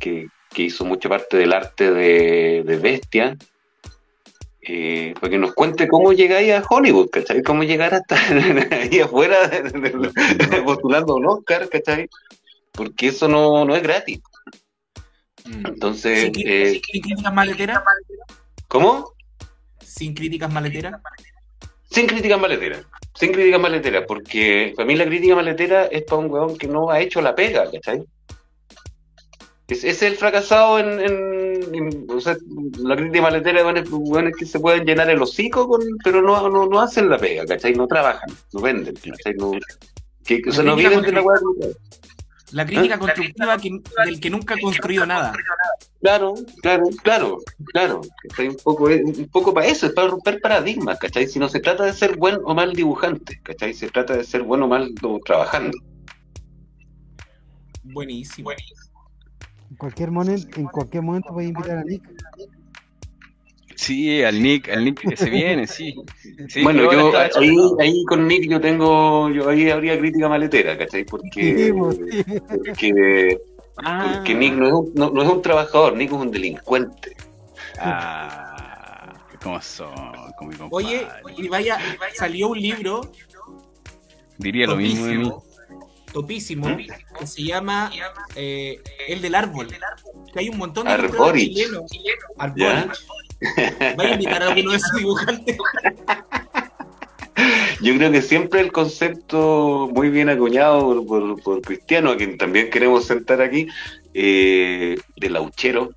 que, 0.00 0.28
que 0.52 0.62
hizo 0.64 0.84
mucha 0.84 1.08
parte 1.08 1.36
del 1.36 1.52
arte 1.52 1.92
de, 1.92 2.78
Bestia, 2.82 3.36
eh, 4.62 5.14
para 5.20 5.30
que 5.30 5.38
nos 5.38 5.54
cuente 5.54 5.86
cómo 5.86 6.12
llegáis 6.12 6.52
a 6.52 6.64
Hollywood, 6.68 7.08
¿cachai? 7.10 7.42
Cómo 7.42 7.62
llegar 7.62 7.94
hasta 7.94 8.16
ahí 8.72 9.00
afuera 9.00 9.36
postulando 10.64 11.14
un 11.14 11.26
Oscar, 11.26 11.68
¿cachai? 11.68 12.08
Porque 12.76 13.08
eso 13.08 13.26
no, 13.28 13.64
no 13.64 13.74
es 13.74 13.82
gratis. 13.82 14.20
Entonces, 15.44 16.22
¿Sin, 16.24 16.32
cri- 16.32 16.44
eh, 16.46 16.70
sin 16.72 16.80
críticas 17.02 17.32
maleteras? 17.34 17.82
¿cómo? 18.68 19.12
¿Sin 19.80 20.14
críticas 20.14 20.52
maleteras? 20.52 21.00
Sin 21.90 22.06
crítica 22.06 22.36
maletera. 22.36 22.82
Sin 23.14 23.32
crítica 23.32 23.58
maletera, 23.58 24.04
porque 24.04 24.74
para 24.76 24.86
mí 24.86 24.96
la 24.96 25.06
crítica 25.06 25.34
maletera 25.36 25.86
es 25.86 26.02
para 26.02 26.18
un 26.20 26.30
weón 26.30 26.58
que 26.58 26.66
no 26.66 26.90
ha 26.90 27.00
hecho 27.00 27.22
la 27.22 27.34
pega, 27.34 27.70
¿cachai? 27.70 28.04
Es, 29.68 29.82
es 29.84 30.02
el 30.02 30.16
fracasado 30.16 30.78
en, 30.78 31.00
en- 31.00 31.74
en- 31.74 32.06
O 32.10 32.20
sea, 32.20 32.36
la 32.78 32.96
crítica 32.96 33.22
maletera 33.22 33.60
es 33.78 33.88
weones 33.90 34.34
que 34.36 34.44
se 34.46 34.60
pueden 34.60 34.84
llenar 34.84 35.08
el 35.10 35.22
hocico, 35.22 35.66
con, 35.68 35.80
pero 36.04 36.20
no, 36.22 36.48
no, 36.50 36.66
no 36.66 36.80
hacen 36.80 37.08
la 37.08 37.18
pega, 37.18 37.46
¿cachai? 37.46 37.72
No 37.74 37.86
trabajan, 37.86 38.28
no 38.52 38.60
venden, 38.60 38.94
¿cachai? 38.96 39.34
No, 39.34 39.52
que, 40.24 40.42
o 40.46 40.52
sea, 40.52 40.64
no 40.64 40.76
viven 40.76 41.02
de 41.02 41.12
la 41.12 41.22
weá. 41.22 41.38
La 42.52 42.64
crítica 42.64 42.98
constructiva 42.98 43.58
que- 43.58 43.80
del 44.04 44.20
que 44.20 44.30
nunca 44.30 44.54
ha 44.54 44.58
construido 44.58 45.04
nada. 45.04 45.32
Claro, 46.00 46.34
claro, 46.62 46.84
claro, 47.02 47.38
claro. 47.72 48.00
¿cachai? 48.28 48.48
Un 48.48 48.56
poco, 48.62 48.84
un 48.84 49.28
poco 49.32 49.52
para 49.52 49.66
eso, 49.66 49.86
es 49.86 49.92
para 49.92 50.08
romper 50.08 50.40
paradigmas, 50.40 50.98
¿cachai? 50.98 51.26
Si 51.26 51.38
no 51.40 51.48
se 51.48 51.58
trata 51.60 51.84
de 51.84 51.92
ser 51.92 52.16
buen 52.16 52.38
o 52.44 52.54
mal 52.54 52.72
dibujante, 52.72 53.40
¿cachai? 53.42 53.74
Se 53.74 53.88
trata 53.88 54.16
de 54.16 54.22
ser 54.22 54.42
bueno 54.42 54.66
o 54.66 54.68
mal 54.68 54.94
do- 54.94 55.18
trabajando. 55.24 55.76
Buenísimo. 57.82 58.50
En 58.52 59.76
cualquier 59.76 60.10
momento, 60.10 60.60
en 60.60 60.66
cualquier 60.66 61.02
momento 61.02 61.32
voy 61.32 61.46
a 61.46 61.48
invitar 61.48 61.78
a 61.78 61.84
Nick. 61.84 62.02
Sí, 63.76 64.22
al 64.22 64.42
Nick, 64.42 64.68
al 64.70 64.84
Nick 64.84 65.08
que 65.08 65.16
se 65.16 65.30
viene, 65.30 65.66
sí. 65.66 65.94
Sí, 66.48 66.62
bueno, 66.62 66.90
yo 66.92 67.12
ahí, 67.78 68.04
con 68.04 68.26
Nick 68.26 68.48
yo 68.48 68.60
tengo, 68.60 69.30
yo 69.30 69.48
ahí 69.48 69.70
habría 69.70 69.98
crítica 69.98 70.28
maletera, 70.28 70.76
¿cachai? 70.76 71.04
Porque, 71.04 71.72
pues, 71.76 71.96
sí. 71.96 72.24
porque, 72.48 73.38
Ah, 73.78 74.12
porque 74.16 74.34
Nick 74.34 74.54
no 74.54 74.66
es, 74.66 74.72
un, 74.72 74.92
no, 74.94 75.10
no 75.10 75.22
es 75.22 75.28
un 75.28 75.42
trabajador, 75.42 75.94
Nick 75.94 76.08
es 76.10 76.16
un 76.18 76.30
delincuente. 76.30 77.14
ah, 77.78 79.12
¿cómo 79.42 79.60
son? 79.60 79.92
Con 80.38 80.48
mi. 80.48 80.54
Oye, 80.70 81.06
y 81.36 81.48
vaya, 81.48 81.78
salió 82.14 82.48
un 82.48 82.60
libro 82.60 83.00
Diría 84.38 84.66
lo 84.66 84.76
mismo 84.76 85.06
de 85.06 85.14
mí. 85.16 85.30
topísimo, 86.12 86.66
topísimo, 86.66 86.76
que 87.18 87.26
se 87.26 87.42
llama 87.42 87.90
eh, 88.34 88.80
El 89.08 89.20
del 89.20 89.34
Árbol. 89.34 89.68
Que 90.32 90.40
hay 90.40 90.48
un 90.48 90.58
montón 90.58 90.86
de 90.86 90.92
Arborich. 90.92 91.54
chilenos. 91.54 91.90
Arborich. 92.38 93.06
Vaya 93.96 94.10
a 94.10 94.14
invitar 94.14 94.42
a 94.42 94.48
alguno 94.48 94.70
de 94.70 94.76
esos 94.76 94.96
dibujantes. 94.96 95.56
Yo 97.82 97.94
creo 97.96 98.10
que 98.10 98.22
siempre 98.22 98.60
el 98.60 98.72
concepto 98.72 99.90
muy 99.92 100.08
bien 100.08 100.30
acuñado 100.30 101.04
por, 101.04 101.06
por, 101.06 101.42
por 101.42 101.60
Cristiano, 101.60 102.10
a 102.10 102.16
quien 102.16 102.38
también 102.38 102.70
queremos 102.70 103.04
sentar 103.04 103.42
aquí, 103.42 103.68
eh, 104.14 104.98
de 105.16 105.30
Lauchero. 105.30 105.90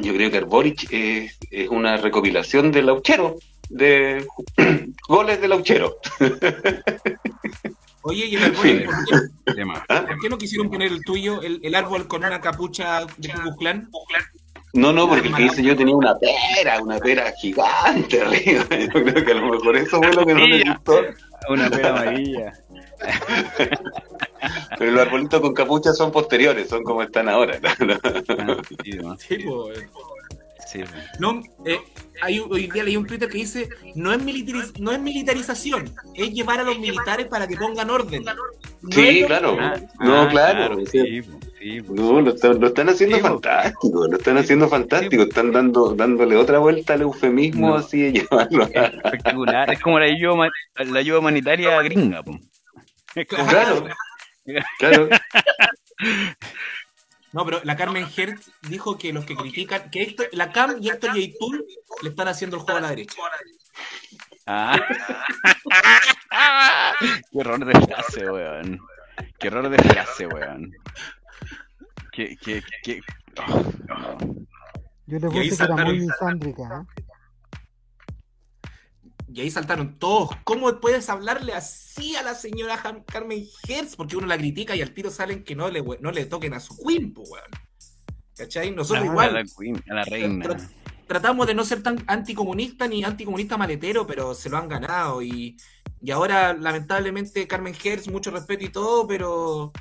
Yo 0.00 0.14
creo 0.14 0.30
que 0.30 0.38
Arborich 0.38 0.90
es, 0.90 1.38
es 1.50 1.68
una 1.68 1.98
recopilación 1.98 2.72
de 2.72 2.82
Lauchero, 2.82 3.36
de 3.68 4.26
goles 5.08 5.40
de 5.40 5.48
Lauchero. 5.48 5.98
Oye, 8.04 8.26
y 8.26 8.36
el 8.36 8.44
Arborich, 8.44 8.86
¿por 8.86 8.94
qué, 9.04 9.52
De 9.54 9.64
más. 9.66 9.82
¿Ah? 9.88 10.06
por 10.08 10.18
qué 10.18 10.28
no 10.30 10.38
quisieron 10.38 10.70
poner 10.70 10.90
el 10.90 11.04
tuyo, 11.04 11.42
el, 11.42 11.60
el 11.62 11.74
árbol 11.74 12.08
con 12.08 12.24
una 12.24 12.40
capucha 12.40 13.04
de 13.18 13.32
Klan? 13.58 13.90
No, 14.74 14.92
no, 14.92 15.06
porque 15.08 15.28
el 15.28 15.34
que 15.34 15.42
dice 15.42 15.62
yo 15.62 15.76
tenía 15.76 15.94
una 15.94 16.14
pera, 16.18 16.80
una 16.82 16.98
pera 16.98 17.30
gigante 17.38 18.20
arriba. 18.22 18.64
Yo 18.70 19.04
creo 19.04 19.24
que 19.24 19.32
a 19.32 19.34
lo 19.34 19.50
mejor 19.52 19.76
eso 19.76 19.98
fue 19.98 20.14
lo 20.14 20.24
que 20.24 20.34
no 20.34 20.46
le 20.46 20.64
gustó. 20.64 20.98
Una 21.50 21.68
pera 21.68 21.90
amarilla. 21.90 22.52
Pero 24.78 24.90
los 24.92 25.00
arbolitos 25.02 25.40
con 25.40 25.54
capucha 25.54 25.92
son 25.92 26.10
posteriores, 26.10 26.68
son 26.68 26.82
como 26.82 27.02
están 27.02 27.28
ahora. 27.28 27.58
Ah, 27.64 27.76
sí, 28.84 28.90
de 28.92 29.02
más. 29.02 29.20
Sí, 29.20 29.36
pues. 29.38 29.78
Sí, 30.66 30.78
pues. 30.78 31.20
No, 31.20 31.42
eh, 31.66 31.78
hay, 32.22 32.38
un- 32.38 32.50
hoy 32.52 32.66
día 32.68 32.82
leí 32.84 32.96
un 32.96 33.06
Twitter 33.06 33.28
que 33.28 33.38
dice, 33.38 33.68
no 33.94 34.12
es, 34.12 34.20
militariz- 34.24 34.78
no 34.78 34.90
es 34.92 35.00
militarización, 35.00 35.94
es 36.14 36.32
llevar 36.32 36.60
a 36.60 36.62
los 36.62 36.78
militares 36.78 37.26
para 37.26 37.46
que 37.46 37.56
pongan 37.56 37.90
orden. 37.90 38.24
No 38.24 38.32
Sí, 38.90 39.24
claro. 39.26 39.56
Ah, 39.60 39.74
No, 40.00 40.22
ah, 40.22 40.28
claro, 40.28 40.78
sí. 40.86 41.20
Sí, 41.62 41.80
pues, 41.80 41.86
pues. 41.86 42.00
No, 42.00 42.20
lo 42.20 42.30
están, 42.34 42.60
lo 42.60 42.66
están 42.66 42.88
haciendo 42.88 43.16
Sí, 43.16 43.22
po. 43.22 43.28
fantástico, 43.28 44.06
lo 44.08 44.16
están 44.16 44.38
haciendo 44.38 44.68
fantástico, 44.68 45.22
están 45.22 45.52
dando, 45.52 45.94
dándole 45.94 46.36
otra 46.36 46.58
vuelta 46.58 46.94
al 46.94 47.02
eufemismo 47.02 47.68
No. 47.68 47.74
así 47.76 48.02
de 48.02 48.12
llevarlo 48.20 48.64
a- 48.64 48.66
Espectacular. 48.86 49.70
Es 49.72 49.80
como 49.80 49.98
la 50.00 50.06
ayuda, 50.06 50.48
la 50.76 50.98
ayuda 50.98 51.18
humanitaria 51.20 51.80
gringa. 51.82 52.22
po. 52.24 52.36
Es 53.14 53.26
Claro, 53.28 53.86
claro. 54.78 55.08
No, 57.32 57.44
pero 57.46 57.60
la 57.64 57.76
Carmen 57.76 58.06
Hertz 58.14 58.50
dijo 58.68 58.98
que 58.98 59.12
los 59.12 59.24
que 59.24 59.36
critican, 59.36 59.88
que 59.90 60.02
esto, 60.02 60.24
la 60.32 60.50
CAM 60.52 60.76
y 60.80 60.88
Héctor 60.88 61.14
Yaitul 61.14 61.64
le 62.02 62.08
están 62.10 62.28
haciendo 62.28 62.56
el 62.56 62.62
juego 62.62 62.78
a 62.78 62.82
la 62.82 62.90
derecha. 62.90 63.14
Ah. 64.46 64.78
Qué 67.32 67.38
error 67.40 67.64
de 67.64 67.72
frase, 67.86 68.30
weón. 68.30 68.80
Qué 69.38 69.46
error 69.46 69.68
de 69.68 69.78
frase, 69.78 70.26
weón. 70.26 70.72
Qué, 72.12 72.36
qué, 72.40 72.62
qué... 72.82 73.00
oh, 73.48 73.62
no. 73.88 74.18
Yo 75.06 75.18
le 75.18 75.28
puse 75.28 75.56
que 75.56 75.64
era 75.64 75.84
muy 75.84 76.00
misándrica. 76.00 76.62
¿eh? 76.62 77.02
Y 79.34 79.40
ahí 79.40 79.50
saltaron 79.50 79.98
todos. 79.98 80.36
¿Cómo 80.44 80.78
puedes 80.78 81.08
hablarle 81.08 81.54
así 81.54 82.14
a 82.16 82.22
la 82.22 82.34
señora 82.34 82.82
Carmen 83.06 83.44
Hertz? 83.66 83.96
Porque 83.96 84.16
uno 84.16 84.26
la 84.26 84.36
critica 84.36 84.76
y 84.76 84.82
al 84.82 84.92
tiro 84.92 85.10
salen 85.10 85.42
que 85.42 85.56
no 85.56 85.70
le, 85.70 85.82
no 86.00 86.12
le 86.12 86.26
toquen 86.26 86.52
a 86.52 86.60
su 86.60 86.76
queen, 86.76 87.14
po, 87.14 87.22
weón. 87.22 87.46
¿Cachai? 88.36 88.70
Nosotros 88.72 89.06
igual 89.06 89.32
la, 89.32 89.44
queen, 89.44 89.82
a 89.90 89.94
la 89.94 90.04
reina. 90.04 90.44
Tra- 90.44 90.70
tratamos 91.06 91.46
de 91.46 91.54
no 91.54 91.64
ser 91.64 91.82
tan 91.82 92.04
anticomunista 92.06 92.86
ni 92.86 93.04
anticomunista 93.04 93.56
maletero, 93.56 94.06
pero 94.06 94.34
se 94.34 94.50
lo 94.50 94.58
han 94.58 94.68
ganado. 94.68 95.22
Y, 95.22 95.56
y 96.02 96.10
ahora, 96.10 96.52
lamentablemente, 96.52 97.46
Carmen 97.46 97.74
Hertz, 97.82 98.08
mucho 98.08 98.30
respeto 98.30 98.64
y 98.64 98.68
todo, 98.68 99.06
pero, 99.06 99.72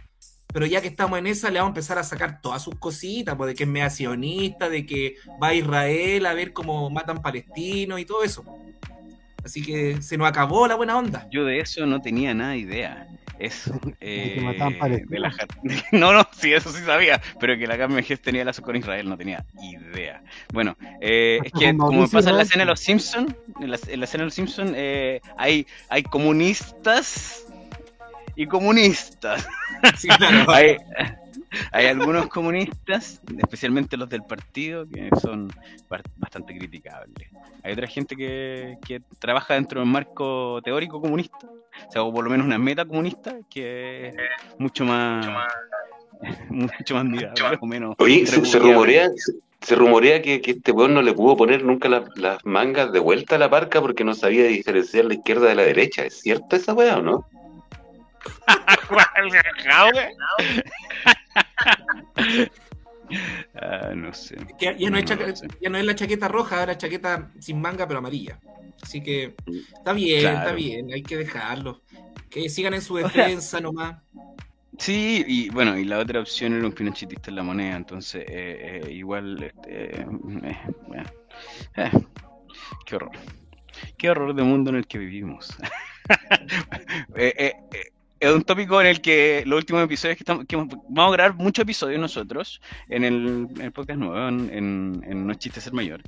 pero 0.53 0.65
ya 0.65 0.81
que 0.81 0.87
estamos 0.87 1.17
en 1.19 1.27
esa, 1.27 1.49
le 1.49 1.59
vamos 1.59 1.69
a 1.69 1.73
empezar 1.73 1.97
a 1.97 2.03
sacar 2.03 2.41
todas 2.41 2.61
sus 2.61 2.75
cositas, 2.75 3.35
pues, 3.35 3.49
de 3.49 3.55
que 3.55 3.63
es 3.63 3.69
mea 3.69 3.89
sionista, 3.89 4.69
de 4.69 4.85
que 4.85 5.15
va 5.41 5.49
a 5.49 5.53
Israel 5.53 6.25
a 6.25 6.33
ver 6.33 6.53
cómo 6.53 6.89
matan 6.89 7.21
palestinos 7.21 7.99
y 7.99 8.05
todo 8.05 8.23
eso. 8.23 8.43
Así 9.43 9.63
que 9.63 10.01
se 10.01 10.17
nos 10.17 10.27
acabó 10.27 10.67
la 10.67 10.75
buena 10.75 10.97
onda. 10.97 11.27
Yo 11.31 11.45
de 11.45 11.59
eso 11.59 11.85
no 11.85 12.01
tenía 12.01 12.33
nada 12.33 12.51
de 12.51 12.59
idea. 12.59 13.07
Eso. 13.39 13.79
que 13.99 14.37
eh, 14.37 14.41
mataban 14.41 14.77
palestinos. 14.77 15.09
de 15.09 15.19
la 15.19 15.31
jar- 15.31 15.47
no, 15.93 16.13
no, 16.13 16.27
sí, 16.39 16.53
eso 16.53 16.71
sí 16.71 16.83
sabía. 16.85 17.19
Pero 17.39 17.57
que 17.57 17.65
la 17.65 18.03
Gess 18.03 18.21
tenía 18.21 18.45
lazo 18.45 18.61
con 18.61 18.75
Israel, 18.75 19.09
no 19.09 19.17
tenía 19.17 19.43
idea. 19.61 20.21
Bueno, 20.53 20.77
eh, 20.99 21.39
es 21.43 21.51
que 21.51 21.75
como 21.75 22.07
pasa 22.07 22.29
en 22.29 22.37
la 22.37 22.43
escena 22.43 22.63
de 22.65 22.69
los 22.69 22.79
Simpsons, 22.79 23.33
en 23.59 23.71
la, 23.71 23.79
en 23.87 23.99
la 23.99 24.05
escena 24.05 24.21
de 24.21 24.25
los 24.25 24.33
Simpsons 24.35 24.73
eh, 24.75 25.21
hay, 25.37 25.65
hay 25.89 26.03
comunistas 26.03 27.47
y 28.35 28.45
comunistas. 28.47 29.47
Sí, 29.97 30.07
claro. 30.09 30.45
hay, 30.53 30.77
hay 31.71 31.85
algunos 31.87 32.27
comunistas, 32.27 33.19
especialmente 33.37 33.97
los 33.97 34.07
del 34.09 34.21
partido, 34.23 34.85
que 34.87 35.09
son 35.21 35.51
bastante 36.19 36.55
criticables. 36.57 37.29
Hay 37.63 37.73
otra 37.73 37.87
gente 37.87 38.15
que, 38.15 38.77
que 38.85 39.01
trabaja 39.17 39.55
dentro 39.55 39.79
de 39.79 39.85
un 39.85 39.91
marco 39.91 40.61
teórico 40.63 41.01
comunista, 41.01 41.47
o 41.47 41.91
sea, 41.91 42.03
o 42.03 42.13
por 42.13 42.23
lo 42.23 42.29
menos 42.29 42.45
una 42.45 42.59
meta 42.59 42.85
comunista, 42.85 43.37
que 43.49 44.07
es 44.09 44.15
mucho 44.59 44.85
más, 44.85 45.25
mucho 46.49 46.95
más 46.95 47.05
mirable, 47.05 47.57
o 47.59 47.65
menos. 47.65 47.95
Oye, 47.97 48.25
se, 48.27 48.45
se 48.45 48.59
rumorea, 48.59 49.09
se, 49.15 49.33
se 49.61 49.75
rumorea 49.75 50.21
que, 50.21 50.41
que 50.41 50.51
este 50.51 50.71
weón 50.71 50.93
no 50.93 51.01
le 51.01 51.13
pudo 51.13 51.37
poner 51.37 51.63
nunca 51.63 51.89
la- 51.89 52.05
las 52.15 52.43
mangas 52.45 52.91
de 52.91 52.99
vuelta 52.99 53.35
a 53.35 53.39
la 53.39 53.49
parca 53.49 53.81
porque 53.81 54.03
no 54.03 54.13
sabía 54.13 54.43
diferenciar 54.45 55.05
la 55.05 55.13
izquierda 55.15 55.47
de 55.47 55.55
la 55.55 55.63
derecha. 55.63 56.03
¿Es 56.05 56.19
cierto 56.21 56.55
esa 56.55 56.73
weá 56.73 56.97
o 56.97 57.01
no? 57.01 57.25
Ah, 63.55 63.91
no 63.95 64.13
sé. 64.13 64.35
Que 64.57 64.75
ya, 64.79 64.89
no 64.89 64.97
sé. 65.35 65.47
ya 65.61 65.69
no 65.69 65.77
es 65.77 65.85
la 65.85 65.95
chaqueta 65.95 66.27
roja, 66.27 66.59
ahora 66.59 66.77
chaqueta 66.77 67.29
sin 67.39 67.59
manga 67.59 67.87
pero 67.87 67.99
amarilla. 67.99 68.39
Así 68.81 69.01
que 69.03 69.35
está 69.77 69.93
bien, 69.93 70.21
Claro. 70.21 70.37
está 70.39 70.51
bien, 70.53 70.93
hay 70.93 71.03
que 71.03 71.17
dejarlo. 71.17 71.81
Que 72.29 72.47
sigan 72.49 72.73
en 72.73 72.81
su 72.81 72.95
defensa 72.95 73.59
nomás. 73.59 73.97
Sí, 74.77 75.23
y 75.27 75.49
bueno, 75.49 75.77
y 75.77 75.83
la 75.83 75.99
otra 75.99 76.21
opción 76.21 76.53
era 76.53 76.65
un 76.65 76.71
pinochetista 76.71 77.29
en 77.29 77.35
la 77.35 77.43
moneda, 77.43 77.75
entonces 77.75 78.23
eh, 78.27 78.81
eh, 78.85 78.91
igual, 78.91 79.43
este, 79.43 79.99
eh, 79.99 80.05
eh, 80.43 80.57
bueno, 80.87 81.03
eh, 81.75 81.91
qué 82.85 82.95
horror, 82.95 83.11
qué 83.97 84.09
horror 84.09 84.33
de 84.33 84.41
mundo 84.43 84.69
en 84.71 84.77
el 84.77 84.87
que 84.87 84.97
vivimos. 84.97 85.49
Eh, 87.15 87.33
eh, 87.37 87.53
eh, 87.73 87.91
es 88.21 88.31
un 88.31 88.43
tópico 88.43 88.79
en 88.79 88.87
el 88.87 89.01
que 89.01 89.43
los 89.45 89.57
últimos 89.57 89.83
episodios 89.83 90.17
que, 90.17 90.23
estamos, 90.23 90.45
que 90.47 90.55
vamos 90.55 90.77
a 90.89 91.11
grabar 91.11 91.35
muchos 91.35 91.63
episodios 91.63 91.99
nosotros 91.99 92.61
en 92.87 93.03
el, 93.03 93.47
en 93.55 93.61
el 93.61 93.71
podcast 93.73 93.99
nuevo, 93.99 94.27
en, 94.29 94.49
en, 94.53 95.03
en 95.07 95.25
No 95.27 95.33
es 95.33 95.39
chiste 95.39 95.59
ser 95.61 95.73
mayor, 95.73 96.01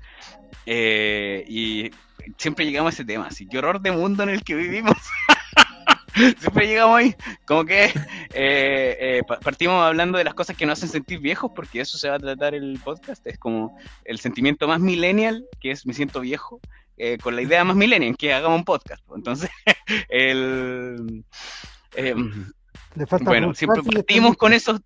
Eh, 0.66 1.44
y 1.48 1.92
siempre 2.38 2.66
llegamos 2.66 2.94
a 2.94 2.96
ese 2.96 3.06
tema, 3.06 3.28
así, 3.28 3.48
qué 3.48 3.58
horror 3.58 3.82
de 3.82 3.92
mundo 3.92 4.24
en 4.24 4.30
el 4.30 4.44
que 4.44 4.56
vivimos. 4.56 4.96
Siempre 6.40 6.68
llegamos 6.68 6.98
ahí, 7.00 7.16
como 7.46 7.66
que 7.66 7.86
eh, 7.86 7.92
eh, 8.34 9.22
pa- 9.28 9.40
partimos 9.40 9.84
hablando 9.84 10.20
de 10.20 10.24
las 10.24 10.36
cosas 10.36 10.56
que 10.56 10.66
nos 10.66 10.78
hacen 10.78 10.90
sentir 10.90 11.20
viejos, 11.20 11.52
porque 11.56 11.82
eso 11.82 11.98
se 11.98 12.08
va 12.08 12.16
a 12.16 12.20
tratar 12.20 12.54
el 12.54 12.80
podcast. 12.84 13.26
Es 13.26 13.40
como 13.40 13.76
el 14.06 14.20
sentimiento 14.20 14.68
más 14.68 14.80
millennial, 14.80 15.46
que 15.60 15.72
es 15.72 15.88
me 15.88 15.94
siento 15.96 16.20
viejo, 16.20 16.60
eh, 16.98 17.18
con 17.18 17.36
la 17.36 17.42
idea 17.42 17.64
más 17.64 17.76
millennial, 17.76 18.16
que 18.16 18.32
hagamos 18.32 18.60
un 18.60 18.64
podcast. 18.66 19.04
Entonces, 19.16 19.50
el, 20.10 21.24
eh, 21.96 22.16
falta 23.08 23.30
bueno, 23.30 23.54
siempre 23.54 23.82
y 23.86 23.96
partimos 23.96 24.38
con 24.38 24.54
esos, 24.54 24.82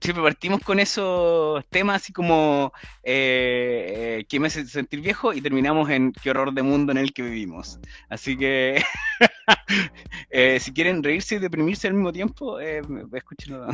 siempre 0.00 0.22
partimos 0.22 0.60
con 0.60 0.78
esos 0.78 1.64
temas 1.68 2.02
así 2.02 2.12
como 2.12 2.72
eh, 3.02 4.24
que 4.28 4.40
me 4.40 4.48
hace 4.48 4.66
sentir 4.66 5.00
viejo 5.00 5.32
y 5.32 5.40
terminamos 5.40 5.88
en 5.90 6.12
qué 6.12 6.30
horror 6.30 6.52
de 6.52 6.62
mundo 6.62 6.92
en 6.92 6.98
el 6.98 7.12
que 7.12 7.22
vivimos. 7.22 7.78
Así 8.08 8.36
que 8.36 8.82
eh, 10.30 10.58
si 10.60 10.72
quieren 10.72 11.02
reírse 11.02 11.36
y 11.36 11.38
deprimirse 11.38 11.88
al 11.88 11.94
mismo 11.94 12.12
tiempo, 12.12 12.60
eh, 12.60 12.82
escúchenlo. 13.12 13.66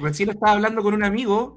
Recién 0.00 0.30
estaba 0.30 0.52
hablando 0.52 0.82
con 0.82 0.94
un 0.94 1.04
amigo 1.04 1.54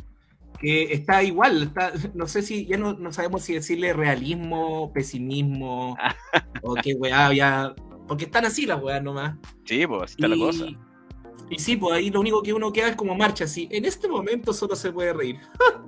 que 0.60 0.94
está 0.94 1.24
igual, 1.24 1.64
está, 1.64 1.92
no 2.14 2.28
sé 2.28 2.42
si, 2.42 2.66
ya 2.66 2.78
no, 2.78 2.94
no 2.94 3.12
sabemos 3.12 3.44
si 3.44 3.54
decirle 3.54 3.92
realismo, 3.92 4.94
pesimismo, 4.94 5.98
o 6.62 6.76
qué 6.76 6.94
weá, 6.94 7.34
ya, 7.34 7.74
porque 8.14 8.26
están 8.26 8.46
así 8.46 8.68
las 8.68 8.80
weas 8.82 9.02
nomás. 9.02 9.36
Sí, 9.66 9.88
pues 9.88 10.04
así 10.04 10.14
está 10.14 10.28
la 10.28 10.36
Y- 10.36 10.40
cosa. 10.40 10.66
Y 11.50 11.58
sí, 11.60 11.76
pues 11.78 11.96
ahí 11.96 12.10
lo 12.12 12.20
único 12.20 12.42
que 12.44 12.54
uno 12.54 12.72
queda 12.72 12.90
es 12.90 12.96
como 12.96 13.16
marcha, 13.16 13.46
así. 13.46 13.68
En 13.72 13.86
este 13.86 14.08
momento 14.08 14.54
solo 14.54 14.76
se 14.76 14.92
puede 14.92 15.14
reír. 15.14 15.40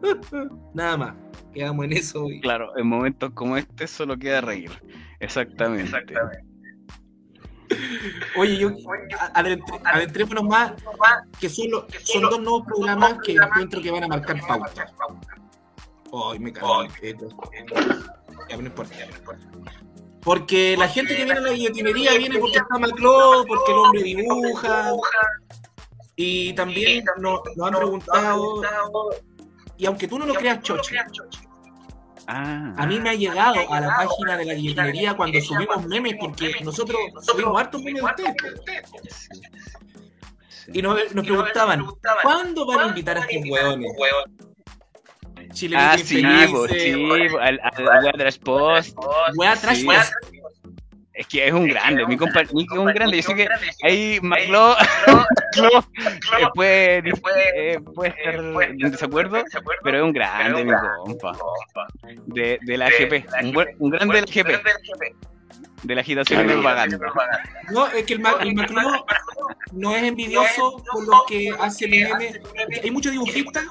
Nada 0.74 0.98
más. 0.98 1.16
Quedamos 1.54 1.86
en 1.86 1.94
eso. 1.94 2.30
y- 2.32 2.42
Claro, 2.42 2.76
en 2.78 2.88
momentos 2.88 3.32
como 3.34 3.56
este 3.58 3.86
solo 3.88 4.18
queda 4.18 4.42
reír. 4.42 4.72
Exactamente. 5.20 5.92
Oye, 8.38 8.58
yo, 8.58 8.72
adentrémonos 9.34 10.44
más, 10.46 10.74
que 11.40 11.48
son, 11.50 11.70
lo- 11.72 11.88
son 12.04 12.22
dos 12.24 12.40
nuevos 12.42 12.66
programas 12.66 13.18
que 13.24 13.34
encuentro 13.34 13.82
que 13.82 13.92
van 13.92 14.04
a 14.04 14.08
marcar 14.08 14.40
pauta. 14.48 14.88
Ay, 16.32 16.40
me 16.40 16.52
cago. 16.52 16.86
Ya, 18.50 18.58
no 18.58 18.66
importa, 18.66 18.96
ya, 18.98 19.06
no 19.08 19.16
importa. 19.16 19.48
Porque 20.26 20.76
la 20.78 20.90
gente 20.90 21.16
que 21.16 21.24
viene 21.24 21.40
a 21.40 21.44
la 21.44 21.52
guillotinería 21.52 22.18
viene 22.18 22.40
porque 22.40 22.58
está 22.58 22.78
Macló, 22.80 23.46
porque 23.48 23.72
el 23.72 23.78
hombre 23.78 24.04
dibuja. 24.04 24.92
Y 26.18 26.54
también 26.54 27.06
nos, 27.20 27.42
nos 27.56 27.68
han 27.68 27.76
preguntado, 27.76 28.62
y 29.78 29.86
aunque 29.86 30.08
tú 30.08 30.18
no 30.18 30.26
lo 30.26 30.34
creas, 30.34 30.62
Choche, 30.62 30.96
Ah, 32.28 32.74
a 32.78 32.88
mí 32.88 33.00
me 33.00 33.12
ha 33.12 33.14
llegado 33.14 33.72
a 33.72 33.80
la 33.80 33.98
página 33.98 34.38
de 34.38 34.46
la 34.46 34.54
guillotinería 34.56 35.16
cuando 35.16 35.40
subimos 35.42 35.86
memes, 35.86 36.16
porque 36.20 36.56
nosotros 36.64 36.98
subimos 37.22 37.60
hartos 37.60 37.84
memes 37.84 38.02
de 38.02 38.10
ustedes. 38.10 39.30
Y 40.74 40.82
nos, 40.82 41.14
nos 41.14 41.24
preguntaban, 41.24 41.86
¿cuándo 42.24 42.66
van 42.66 42.80
a 42.80 42.88
invitar 42.88 43.18
a 43.18 43.22
estos 43.22 43.48
hueones? 43.48 43.92
Chile 45.56 45.76
Ah, 45.80 45.98
sí, 45.98 46.22
pues, 46.52 46.72
sí, 46.72 46.92
al, 47.42 47.60
al, 47.64 48.08
al 48.08 48.14
Trash 48.14 48.40
Post. 48.40 48.98
Sí. 49.74 49.86
post. 49.86 50.12
Es 51.14 51.28
que 51.28 51.48
es 51.48 51.54
un 51.54 51.66
grande, 51.66 52.06
mi 52.06 52.18
compa 52.18 52.44
Nico 52.52 52.76
es 52.76 52.80
un 52.82 52.88
grande. 52.94 53.16
Yo 53.18 53.24
sé 53.24 53.36
que 53.36 53.48
ahí 53.84 54.20
Maclo 54.22 54.76
Maclo, 55.08 55.70
eh, 56.38 56.48
puede, 56.54 57.72
eh, 57.72 57.80
puede 57.80 58.10
estar 58.10 58.36
en 58.36 58.92
desacuerdo, 58.92 59.42
pero 59.82 59.98
es 60.00 60.04
un 60.04 60.12
grande, 60.12 60.66
mi 60.66 60.74
compa. 61.06 61.32
De, 62.26 62.60
de 62.62 62.78
la 62.78 62.88
AGP, 62.88 63.26
un, 63.80 63.90
grande 63.92 64.14
de 64.16 64.22
la 64.22 64.28
AGP, 64.28 65.16
de 65.84 65.96
la 65.96 66.02
agitación 66.02 66.48
propaganda. 66.48 66.98
No, 67.72 67.88
es 67.88 68.04
que 68.06 68.14
el, 68.16 68.20
Ma- 68.20 68.36
el 68.42 68.54
Macló 68.54 69.06
no 69.72 69.96
es 69.96 70.04
envidioso 70.04 70.84
por 70.92 71.08
los 71.08 71.24
que 71.30 71.50
hacen 71.58 71.92
memes. 71.92 72.42
Hay 72.84 72.92
muchos 72.92 73.14
dibujistas 73.14 73.64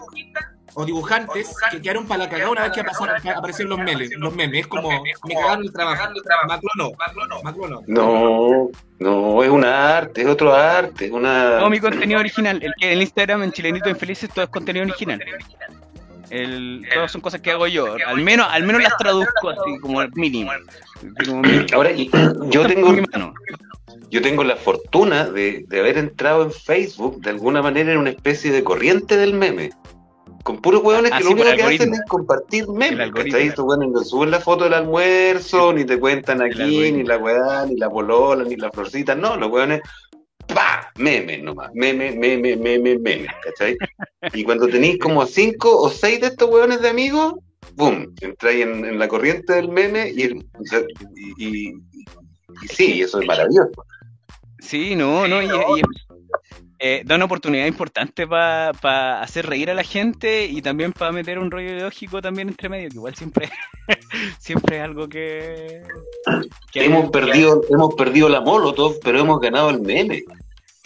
o 0.74 0.84
dibujantes 0.84 1.54
que 1.70 1.80
quedaron 1.80 2.06
para 2.06 2.24
la 2.24 2.30
cagada 2.30 2.50
una 2.50 2.62
vez 2.62 2.72
que 2.72 2.84
pasaron, 2.84 3.16
aparecieron 3.28 3.70
los 3.70 3.78
memes. 3.78 4.10
Los 4.16 4.34
memes, 4.34 4.60
es 4.60 4.66
como, 4.66 4.90
me 4.90 5.34
cagaron 5.34 5.64
el 5.64 5.72
trabajo. 5.72 6.10
Macló 6.48 6.70
no, 6.76 7.42
Macló 7.42 7.68
no. 7.68 7.82
No, 7.86 8.70
no, 8.98 9.42
es 9.42 9.50
una 9.50 9.96
arte, 9.98 10.22
es 10.22 10.26
otro 10.26 10.54
arte, 10.54 11.06
es 11.06 11.12
una... 11.12 11.58
Todo 11.58 11.70
mi 11.70 11.80
contenido 11.80 12.20
original, 12.20 12.62
el 12.62 12.72
que 12.78 12.92
en 12.92 13.00
Instagram, 13.00 13.42
en 13.44 13.52
Chilenito 13.52 13.88
Infelices, 13.88 14.30
todo 14.30 14.44
es 14.44 14.50
contenido 14.50 14.84
original. 14.84 15.20
El, 16.30 16.84
todas 16.92 17.12
son 17.12 17.20
cosas 17.20 17.40
que 17.40 17.52
hago 17.52 17.66
yo. 17.68 17.96
Al 18.06 18.20
menos, 18.20 18.48
al 18.50 18.64
menos 18.64 18.82
las 18.82 18.96
traduzco 18.96 19.50
así 19.50 19.78
como 19.80 20.00
al 20.00 20.10
mínimo. 20.14 20.50
Como 21.24 21.42
mínimo. 21.42 21.66
Ahora, 21.72 21.92
yo 21.92 22.66
tengo, 22.66 22.92
yo 24.10 24.22
tengo 24.22 24.42
la 24.42 24.56
fortuna 24.56 25.26
de, 25.26 25.64
de 25.68 25.80
haber 25.80 25.98
entrado 25.98 26.42
en 26.42 26.50
Facebook 26.50 27.20
de 27.20 27.30
alguna 27.30 27.62
manera 27.62 27.92
en 27.92 27.98
una 27.98 28.10
especie 28.10 28.50
de 28.50 28.64
corriente 28.64 29.16
del 29.16 29.34
meme. 29.34 29.70
Con 30.44 30.58
puros 30.60 30.82
hueones 30.84 31.10
Ah, 31.12 31.16
que 31.18 31.22
sí, 31.24 31.28
lo 31.30 31.34
único 31.34 31.44
que 31.46 31.62
algoritmo. 31.62 31.84
hacen 31.84 31.94
es 31.94 32.00
compartir 32.08 32.68
memes. 32.68 33.10
¿Cachai? 33.12 33.48
Estos 33.48 33.64
hueones 33.64 33.88
no 33.90 34.04
suben 34.04 34.30
la 34.30 34.40
foto 34.40 34.64
del 34.64 34.74
almuerzo, 34.74 35.72
ni 35.72 35.84
te 35.84 35.98
cuentan 35.98 36.40
aquí, 36.42 36.60
algoritmo. 36.62 36.98
ni 36.98 37.02
la 37.04 37.16
weá, 37.16 37.66
ni 37.66 37.76
la 37.76 37.90
polola, 37.90 38.44
ni 38.44 38.54
la 38.56 38.70
florcita. 38.70 39.14
No, 39.14 39.36
los 39.36 39.50
hueones, 39.50 39.80
¡pa! 40.46 40.92
Memes 40.98 41.42
nomás. 41.42 41.70
Meme, 41.74 42.12
meme, 42.12 42.56
meme, 42.56 42.98
meme. 42.98 43.26
¿Cachai? 43.42 43.76
Y 44.34 44.44
cuando 44.44 44.68
tenéis 44.68 44.98
como 44.98 45.24
cinco 45.26 45.80
o 45.80 45.88
seis 45.88 46.20
de 46.20 46.26
estos 46.28 46.48
hueones 46.50 46.80
de 46.82 46.90
amigos, 46.90 47.34
boom, 47.74 48.14
entráis 48.20 48.64
en, 48.66 48.84
en 48.84 48.98
la 48.98 49.08
corriente 49.08 49.54
del 49.54 49.70
meme 49.70 50.10
y, 50.14 50.22
el- 50.22 50.46
y, 51.38 51.68
y- 51.68 51.74
y 52.62 52.68
sí, 52.68 53.00
eso 53.02 53.18
es 53.18 53.26
maravilloso. 53.26 53.70
Sí, 54.60 54.94
no, 54.94 55.26
no, 55.26 55.42
y, 55.42 55.46
y, 55.46 55.82
eh, 56.86 57.00
da 57.02 57.14
una 57.14 57.24
oportunidad 57.24 57.64
importante 57.64 58.26
para 58.26 59.22
hacer 59.22 59.46
reír 59.46 59.70
a 59.70 59.74
la 59.74 59.84
gente 59.84 60.44
y 60.44 60.60
también 60.60 60.92
para 60.92 61.12
meter 61.12 61.38
un 61.38 61.50
rollo 61.50 61.70
ideológico 61.70 62.20
también 62.20 62.48
entre 62.48 62.68
medio, 62.68 62.90
que 62.90 62.96
igual 62.96 63.14
siempre, 63.14 63.50
siempre 64.38 64.76
es 64.76 64.82
algo 64.82 65.08
que... 65.08 65.82
que 66.70 66.84
Hemos 66.84 67.10
perdido, 67.10 67.62
hemos 67.70 67.94
perdido 67.94 68.28
la 68.28 68.42
Molotov, 68.42 68.98
pero 69.02 69.18
hemos 69.18 69.40
ganado 69.40 69.70
el 69.70 69.80
meme. 69.80 70.24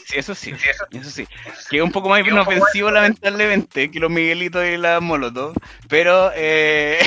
Sí, 0.04 0.14
eso 0.20 0.37
sí, 0.37 0.52
eso 0.92 1.11
sí. 1.11 1.26
Que 1.68 1.78
es 1.78 1.82
un 1.82 1.90
poco 1.90 2.08
más 2.08 2.24
inofensivo, 2.24 2.92
lamentablemente, 2.92 3.90
que 3.90 3.98
los 3.98 4.08
Miguelitos 4.08 4.64
y 4.66 4.76
la 4.76 5.00
Molotov. 5.00 5.52
Pero, 5.88 6.30
eh, 6.37 7.00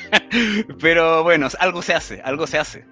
pero 0.80 1.22
bueno, 1.22 1.46
algo 1.60 1.80
se 1.80 1.94
hace, 1.94 2.20
algo 2.22 2.48
se 2.48 2.58
hace. 2.58 2.84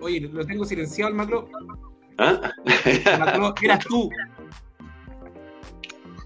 Oye, 0.00 0.20
lo 0.20 0.46
tengo 0.46 0.64
silenciado 0.64 1.08
al 1.08 1.14
Macro. 1.14 1.48
¿Ah? 2.18 2.52
Macro, 3.18 3.54
eras 3.62 3.84
tú. 3.86 4.10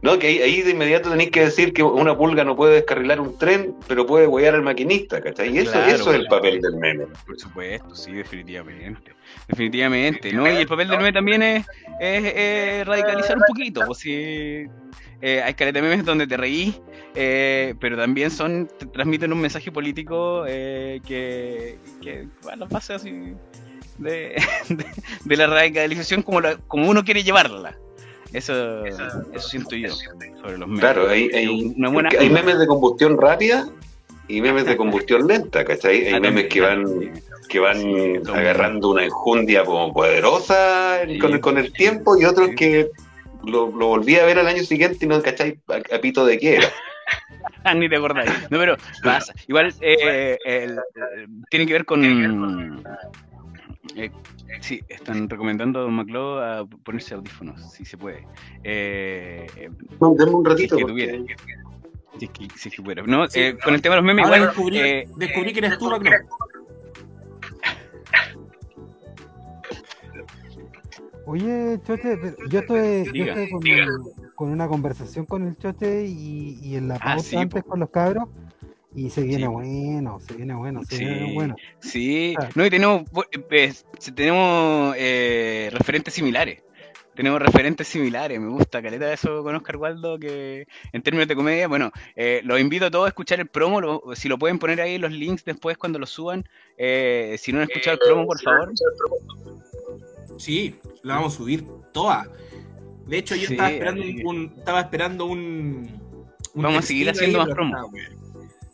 No, 0.04 0.18
que 0.18 0.26
ahí, 0.26 0.42
ahí 0.42 0.60
de 0.60 0.72
inmediato 0.72 1.08
tenéis 1.08 1.30
que 1.30 1.40
decir 1.40 1.72
que 1.72 1.82
una 1.82 2.14
pulga 2.14 2.44
no 2.44 2.54
puede 2.54 2.74
descarrilar 2.74 3.22
un 3.22 3.38
tren, 3.38 3.74
pero 3.88 4.04
puede 4.04 4.26
huear 4.26 4.54
al 4.54 4.60
maquinista, 4.60 5.18
¿cachai? 5.22 5.54
Y 5.54 5.60
eso, 5.60 5.72
Claro, 5.72 5.94
eso 5.94 6.12
es 6.12 6.20
el 6.20 6.26
papel 6.26 6.60
del 6.60 6.76
meme. 6.76 7.06
Por 7.24 7.40
supuesto, 7.40 7.94
sí, 7.94 8.12
definitivamente. 8.12 9.14
Definitivamente, 9.48 10.30
¿no? 10.34 10.46
Y 10.46 10.56
el 10.56 10.66
papel 10.66 10.88
del 10.88 10.98
meme 10.98 11.12
también 11.14 11.42
es, 11.42 11.66
es, 12.00 12.86
radicalizar 12.86 13.38
un 13.38 13.44
poquito, 13.48 13.80
pues 13.86 14.00
si 14.00 14.66
eh, 15.26 15.40
hay 15.42 15.54
caleta 15.54 15.80
de 15.80 15.88
memes 15.88 16.04
donde 16.12 16.26
te 16.26 16.36
reís, 16.36 16.78
eh, 17.14 17.74
pero 17.80 17.96
también 17.96 18.30
son, 18.30 18.68
te 18.78 18.84
transmiten 18.86 19.32
un 19.32 19.40
mensaje 19.40 19.72
político 19.72 20.44
eh, 20.46 21.00
que, 21.06 21.78
que 22.02 22.26
bueno, 22.42 22.68
pasa 22.68 22.96
así 22.96 23.10
de, 23.98 24.36
de, 24.68 24.84
de 25.24 25.36
la 25.36 25.46
radicalización 25.46 26.22
como, 26.22 26.40
la, 26.42 26.56
como 26.68 26.90
uno 26.90 27.02
quiere 27.04 27.22
llevarla. 27.22 27.78
Eso, 28.32 28.84
eso 28.84 29.38
siento 29.38 29.76
yo 29.76 29.90
sobre 29.92 30.58
los 30.58 30.66
memes. 30.68 30.80
Claro, 30.80 31.08
hay, 31.08 31.30
hay, 31.32 31.46
Una 31.76 31.88
buena- 31.88 32.08
porque 32.10 32.24
hay 32.24 32.30
memes 32.30 32.58
de 32.58 32.66
combustión 32.66 33.16
rápida 33.16 33.68
y 34.26 34.40
memes 34.40 34.66
de 34.66 34.76
combustión 34.76 35.26
lenta, 35.28 35.64
¿cachai? 35.64 36.08
Hay 36.08 36.20
memes 36.20 36.46
que 36.48 36.60
van 36.60 36.84
que 37.48 37.60
van 37.60 37.78
agarrando 38.34 38.88
una 38.90 39.04
enjundia 39.04 39.64
como 39.64 39.92
poderosa 39.92 41.02
Sí. 41.06 41.18
con, 41.18 41.34
el, 41.34 41.40
con 41.40 41.58
el 41.58 41.72
tiempo 41.72 42.18
y 42.18 42.24
otros 42.24 42.48
Sí. 42.50 42.54
que 42.56 42.90
lo, 43.46 43.70
lo 43.70 43.86
volví 43.88 44.16
a 44.16 44.24
ver 44.24 44.38
al 44.38 44.46
año 44.48 44.62
siguiente 44.64 45.04
y 45.04 45.08
no 45.08 45.20
cachai 45.22 45.58
a, 45.68 45.96
a 45.96 46.00
pito 46.00 46.24
de 46.26 46.38
qué 46.38 46.56
era. 46.56 46.66
Ah, 47.64 47.74
Ni 47.74 47.88
te 47.88 47.96
acordáis. 47.96 48.30
No, 48.50 48.58
pero 48.58 48.76
pasa. 49.02 49.34
Igual 49.46 49.74
eh, 49.82 50.38
el- 50.44 50.70
el- 50.70 51.28
tiene 51.50 51.66
que 51.66 51.72
ver 51.74 51.84
con. 51.84 52.02
eh, 53.96 54.10
sí, 54.60 54.80
están 54.88 55.28
recomendando 55.28 55.80
a 55.80 55.82
Don 55.82 55.92
Maclo 55.94 56.42
a 56.42 56.66
ponerse 56.66 57.14
audífonos, 57.14 57.72
si 57.72 57.84
se 57.84 57.96
puede. 57.98 58.26
Eh, 58.62 59.46
eh, 59.56 59.70
No, 60.00 60.10
un 60.10 60.16
si 60.18 60.24
es 60.24 60.48
ratito. 60.48 60.76
que 60.76 60.82
porque- 60.82 61.06
tuviera. 61.08 61.18
Si 62.18 62.24
es 62.26 62.30
que, 62.30 62.48
si 62.56 62.68
es 62.68 62.74
que 62.76 62.82
pudiera. 62.82 63.02
No, 63.04 63.24
eh, 63.34 63.56
con 63.62 63.74
el 63.74 63.82
tema 63.82 63.96
de 63.96 64.00
los 64.02 64.06
memes, 64.06 64.24
igual. 64.26 64.40
descubrí, 64.46 64.78
eh, 64.78 65.08
descubrí 65.16 65.52
que 65.52 65.58
eres 65.58 65.78
tú, 65.78 65.90
Macro. 65.90 66.10
Oye, 71.26 71.80
Choche, 71.86 72.16
pero 72.20 72.36
yo 72.50 72.58
estoy, 72.60 73.04
yo 73.14 73.24
estoy 73.24 73.48
con, 74.34 74.50
una 74.50 74.68
conversación 74.68 75.24
con 75.24 75.46
el 75.46 75.56
Choche 75.56 76.04
y, 76.06 76.58
y 76.62 76.76
en 76.76 76.88
la 76.88 76.96
Ah, 76.96 77.14
pauta 77.16 77.22
sí, 77.22 77.36
antes 77.36 77.62
po. 77.62 77.70
con 77.70 77.80
los 77.80 77.90
cabros 77.90 78.28
y 78.94 79.08
se 79.10 79.22
viene 79.22 79.44
Sí. 79.46 79.48
bueno, 79.48 80.20
se 80.20 80.34
viene 80.34 80.54
bueno, 80.54 80.82
se 80.84 80.96
Sí. 80.96 81.04
viene 81.04 81.32
bueno. 81.34 81.56
Sí, 81.80 82.34
Ah. 82.38 82.48
no, 82.54 82.66
y 82.66 82.70
tenemos, 82.70 83.04
bu- 83.10 83.26
eh, 83.32 83.72
tenemos 84.14 84.94
eh, 84.98 85.70
referentes 85.72 86.12
similares. 86.14 86.62
Tenemos 87.14 87.40
referentes 87.40 87.86
similares, 87.86 88.40
me 88.40 88.48
gusta 88.48 88.82
caleta 88.82 89.12
eso 89.12 89.44
con 89.44 89.54
Oscar 89.54 89.76
Waldo, 89.76 90.18
que 90.18 90.66
en 90.92 91.00
términos 91.00 91.28
de 91.28 91.36
comedia, 91.36 91.68
bueno, 91.68 91.92
eh, 92.16 92.40
los 92.44 92.58
invito 92.60 92.86
a 92.86 92.90
todos 92.90 93.04
a 93.04 93.08
escuchar 93.08 93.38
el 93.38 93.46
promo, 93.46 93.80
lo- 93.80 94.02
si 94.14 94.28
lo 94.28 94.36
pueden 94.36 94.58
poner 94.58 94.80
ahí 94.80 94.98
los 94.98 95.12
links 95.12 95.44
después 95.44 95.78
cuando 95.78 96.00
lo 96.00 96.06
suban, 96.06 96.44
eh, 96.76 97.36
si 97.38 97.52
no 97.52 97.60
han 97.60 97.68
escuchado 97.70 97.98
el 98.02 98.08
promo, 98.08 98.26
por 98.26 98.40
favor. 98.42 98.72
Sí, 100.38 100.76
la 101.02 101.16
vamos 101.16 101.34
a 101.34 101.36
subir 101.36 101.64
toda. 101.92 102.26
De 103.06 103.18
hecho, 103.18 103.34
yo 103.36 103.46
Sí, 103.48 103.54
estaba 103.54 103.70
esperando 103.70 104.02
un, 104.24 104.54
estaba 104.58 104.80
esperando 104.80 105.24
un, 105.26 106.00
un 106.54 106.62
Vamos 106.62 106.78
a 106.78 106.82
seguir 106.82 107.10
haciendo 107.10 107.38
más 107.38 107.46
pero 107.48 107.56
promo. 107.56 107.76
está, 107.76 107.86
weón. 107.86 108.24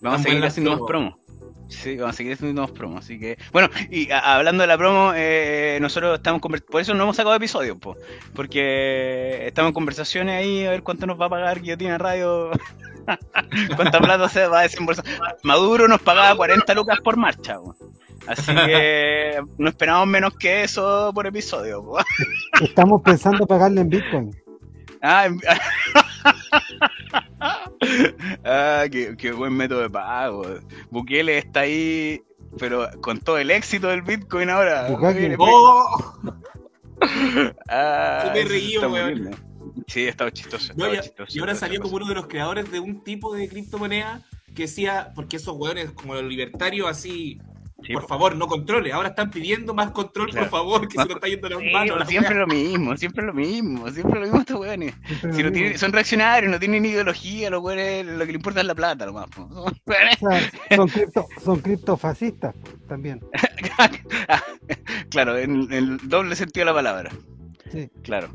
Vamos 0.01 0.21
a 0.21 0.23
seguir 0.23 0.45
haciendo 0.45 0.71
más 0.71 0.81
promos. 0.87 1.15
promos. 1.15 1.21
Sí, 1.69 1.97
vamos 1.97 2.15
a 2.15 2.17
seguir 2.17 2.33
haciendo 2.33 2.63
más 2.63 2.71
promos. 2.73 3.05
Así 3.05 3.19
que, 3.19 3.39
bueno, 3.53 3.69
y 3.91 4.11
a- 4.11 4.37
hablando 4.37 4.63
de 4.63 4.67
la 4.69 4.79
promo, 4.79 5.13
eh, 5.15 5.79
nosotros 5.81 6.17
estamos 6.19 6.41
por 6.41 6.81
eso 6.81 6.95
no 6.95 7.03
hemos 7.05 7.17
sacado 7.17 7.35
episodios, 7.37 7.77
po, 7.79 7.97
porque 8.35 9.47
estamos 9.47 9.69
en 9.71 9.75
conversaciones 9.75 10.35
ahí 10.37 10.65
a 10.65 10.71
ver 10.71 10.83
cuánto 10.83 11.07
nos 11.07 11.21
va 11.21 11.27
a 11.27 11.31
pagar 11.31 11.61
Guillotina 11.61 11.99
Radio, 11.99 12.51
cuánta 13.77 14.01
plata 14.01 14.29
se 14.29 14.47
va 14.47 14.61
a 14.61 14.63
desembolsar. 14.63 15.05
Maduro 15.43 15.87
nos 15.89 16.01
pagaba 16.01 16.35
40 16.37 16.75
lucas 16.75 17.01
por 17.03 17.17
marcha, 17.17 17.57
po. 17.59 17.77
Así 18.27 18.55
que 18.55 19.41
no 19.59 19.69
esperamos 19.69 20.07
menos 20.09 20.37
que 20.37 20.65
eso 20.65 21.13
por 21.15 21.27
episodio. 21.27 21.85
po. 21.85 21.99
Estamos 22.63 23.03
pensando 23.03 23.47
pagarle 23.47 23.81
en 23.83 23.89
Bitcoin. 23.89 24.37
Ah, 25.03 25.27
en- 25.27 25.41
ah 28.45 28.85
qué, 28.91 29.17
qué 29.17 29.33
buen 29.33 29.55
método 29.55 29.81
de 29.83 29.91
pago. 29.91 30.45
Bukele 30.91 31.39
está 31.39 31.61
ahí, 31.61 32.23
pero 32.59 32.89
con 33.01 33.19
todo 33.19 33.39
el 33.39 33.51
éxito 33.51 33.89
del 33.89 34.03
Bitcoin 34.03 34.51
ahora. 34.51 34.89
¡Oh! 35.39 36.15
ah, 37.69 38.33
me 38.35 38.87
weón. 38.87 39.29
¿eh? 39.29 39.31
Sí, 39.87 40.07
estaba 40.07 40.31
chistoso. 40.31 40.73
No, 40.77 40.87
estaba 40.87 40.95
y, 40.95 41.01
chistoso, 41.01 41.33
y 41.37 41.41
ahora 41.41 41.55
salió 41.55 41.81
como 41.81 41.97
uno 41.97 42.07
de 42.07 42.15
los 42.15 42.27
creadores 42.27 42.71
de 42.71 42.81
un 42.81 43.03
tipo 43.03 43.35
de 43.35 43.49
criptomoneda 43.49 44.23
que 44.55 44.63
decía, 44.63 45.13
porque 45.15 45.37
esos 45.37 45.57
hueones 45.57 45.93
como 45.93 46.15
los 46.15 46.25
libertarios 46.25 46.89
así, 46.89 47.41
Sí, 47.85 47.93
por 47.95 48.03
po. 48.03 48.09
favor, 48.09 48.37
no 48.37 48.47
controle. 48.47 48.93
Ahora 48.93 49.09
están 49.09 49.31
pidiendo 49.31 49.73
más 49.75 49.91
control, 49.93 50.31
Claro. 50.31 50.49
por 50.51 50.59
favor, 50.59 50.89
que 50.89 50.97
Más 50.97 51.07
se 51.07 51.09
nos 51.09 51.17
está 51.17 51.29
yendo 51.29 51.49
las 51.49 51.59
Sí, 51.61 51.71
manos. 51.73 51.99
la 51.99 52.07
siempre 52.07 52.35
wea. 52.35 52.41
lo 52.41 52.47
mismo, 52.47 52.97
siempre 52.97 53.25
lo 53.27 53.33
mismo, 53.35 53.91
siempre 53.91 54.15
lo 54.21 54.27
mismo 54.27 54.41
estos 54.41 54.61
weones. 54.61 54.95
Si 55.35 55.43
no 55.43 55.51
tienen- 55.53 55.79
son 55.79 55.93
reaccionarios, 55.93 56.51
no 56.53 56.59
tienen 56.59 56.85
ideología, 56.85 57.51
los 57.51 57.63
weones, 57.63 58.07
lo 58.07 58.19
que 58.27 58.33
le 58.33 58.37
importa 58.37 58.61
es 58.61 58.67
la 58.67 58.75
plata 58.75 59.07
nomás. 59.07 59.27
Son 59.35 59.75
son, 60.77 60.89
cripto, 60.89 61.27
son 61.43 61.61
criptofascistas 61.61 62.55
también. 62.89 63.21
claro, 65.11 65.37
en 65.39 65.73
el 65.73 65.99
doble 66.09 66.37
sentido 66.37 66.63
de 66.67 66.73
la 66.73 66.75
palabra. 66.75 67.11
Sí. 67.73 67.91
Claro. 68.03 68.29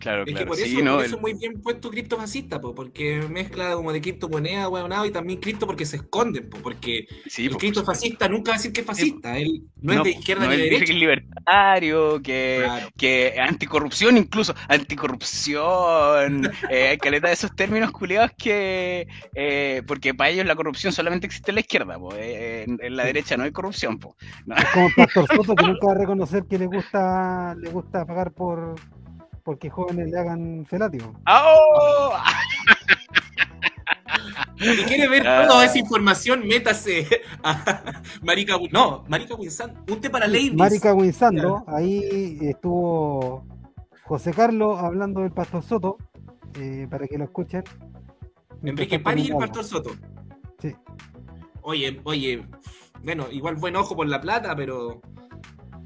Claro, 0.00 0.24
Es 0.26 0.26
que 0.26 0.32
claro. 0.32 0.46
por 0.48 0.56
Sí, 0.56 0.74
eso, 0.74 0.84
no, 0.84 0.94
por 0.94 1.00
el- 1.04 1.06
eso 1.06 1.18
muy 1.20 1.34
bien 1.34 1.60
puesto 1.62 1.90
criptofascista, 1.90 2.60
po, 2.60 2.74
porque 2.74 3.22
mezcla 3.30 3.74
como 3.74 3.92
de 3.92 4.00
criptomoneda, 4.00 4.68
huevonado, 4.68 5.06
y 5.06 5.10
también 5.12 5.40
cripto 5.40 5.66
porque 5.66 5.86
se 5.86 5.96
esconden, 5.96 6.48
po, 6.50 6.58
porque 6.58 7.06
sí, 7.26 7.44
el 7.46 7.50
por 7.50 7.60
criptofascista 7.60 8.28
nunca 8.28 8.50
va 8.50 8.54
a 8.56 8.58
decir 8.58 8.72
que 8.72 8.80
es 8.80 8.86
fascista, 8.86 9.38
él 9.38 9.62
no, 9.80 9.92
es 9.94 10.02
de 10.02 10.10
izquierda 10.10 10.46
no, 10.46 10.50
ni 10.50 10.56
de 10.56 10.64
dice 10.64 10.70
derecha. 10.70 10.86
que 10.86 10.92
es 10.92 10.98
libertario, 10.98 12.22
que, 12.22 12.62
Claro. 12.64 12.88
que 12.96 13.34
anticorrupción 13.40 14.16
incluso, 14.16 14.54
anticorrupción, 14.68 16.42
eh, 16.70 16.88
hay 16.88 16.98
caleta 16.98 17.28
de 17.28 17.34
esos 17.34 17.54
términos 17.54 17.92
culiados 17.92 18.32
que, 18.36 19.06
eh, 19.34 19.82
porque 19.86 20.14
para 20.14 20.30
ellos 20.30 20.46
la 20.46 20.56
corrupción 20.56 20.92
solamente 20.92 21.26
existe 21.26 21.50
en 21.50 21.56
la 21.56 21.60
izquierda, 21.60 21.98
po, 21.98 22.14
eh, 22.16 22.64
en, 22.64 22.78
en 22.82 22.96
la 22.96 23.04
derecha 23.04 23.36
no 23.36 23.44
hay 23.44 23.52
corrupción, 23.52 23.98
po. 23.98 24.16
No. 24.46 24.56
Es 24.56 24.64
como 24.66 24.88
Pastor 24.96 25.26
Soto 25.28 25.54
que 25.54 25.64
nunca 25.66 25.86
va 25.86 25.92
a 25.92 25.98
reconocer 25.98 26.44
que 26.48 26.58
le 26.58 26.66
gusta, 26.66 27.54
le 27.56 27.70
gusta 27.70 28.04
pagar 28.04 28.32
por 28.32 28.74
porque 29.46 29.70
jóvenes 29.70 30.10
le 30.10 30.18
hagan 30.18 30.66
felatio. 30.68 31.14
¡Oh! 31.30 32.12
Si 34.58 34.84
quiere 34.84 35.08
ver 35.08 35.22
Ah. 35.26 35.44
toda 35.46 35.64
esa 35.64 35.78
información, 35.78 36.46
métase 36.48 37.06
a 37.44 38.02
Marica 38.22 38.56
No, 38.72 39.04
Marica 39.06 39.36
Winsan, 39.36 39.84
un 39.88 40.00
té 40.00 40.10
para 40.10 40.26
ladies. 40.26 40.54
Marica 40.54 40.92
Winsando, 40.92 41.62
ahí 41.68 42.38
estuvo 42.42 43.44
José 44.02 44.32
Carlos 44.32 44.80
hablando 44.80 45.20
del 45.20 45.30
Pastor 45.30 45.62
Soto, 45.62 45.96
eh, 46.58 46.88
para 46.90 47.06
que 47.06 47.16
lo 47.16 47.24
escuchen. 47.24 47.62
Enrique 48.64 48.98
París 48.98 49.28
y 49.28 49.30
el 49.30 49.36
Pastor 49.38 49.64
Soto. 49.64 49.90
Sí. 50.58 50.74
Oye, 51.62 52.00
oye, 52.02 52.44
bueno, 53.04 53.26
igual 53.30 53.54
buen 53.56 53.76
ojo 53.76 53.94
por 53.94 54.08
la 54.08 54.20
plata, 54.20 54.56
pero 54.56 55.00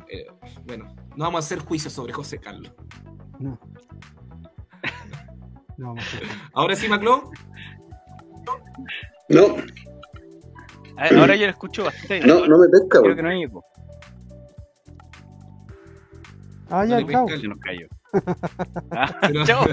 eh, 0.09 0.27
bueno, 0.65 0.95
no 1.15 1.25
vamos 1.25 1.45
a 1.45 1.47
hacer 1.47 1.59
juicios 1.59 1.93
sobre 1.93 2.15
José 2.15 2.39
Carlos. 2.39 2.73
No. 3.41 3.59
No. 5.79 5.95
Ahora 6.53 6.77
sí, 6.77 6.89
Macló, 6.89 7.31
No, 9.29 9.57
Ah, 10.97 11.09
Ahora 11.19 11.35
yo 11.37 11.47
lo 11.47 11.51
escucho 11.53 11.85
bastante. 11.85 12.21
no, 12.27 12.47
no 12.47 12.59
me 12.59 12.69
pesca, 12.69 13.01
Creo 13.01 13.17
que 13.17 13.23
no 13.23 13.29
hay 13.31 13.45
eco. 13.45 13.65
Ah, 16.69 16.85
ya, 16.85 17.01
No 17.01 17.11
chao. 17.11 17.27
pesca. 17.27 17.49
Ah, 18.91 19.19
Pero- 19.23 19.45
chao. 19.47 19.67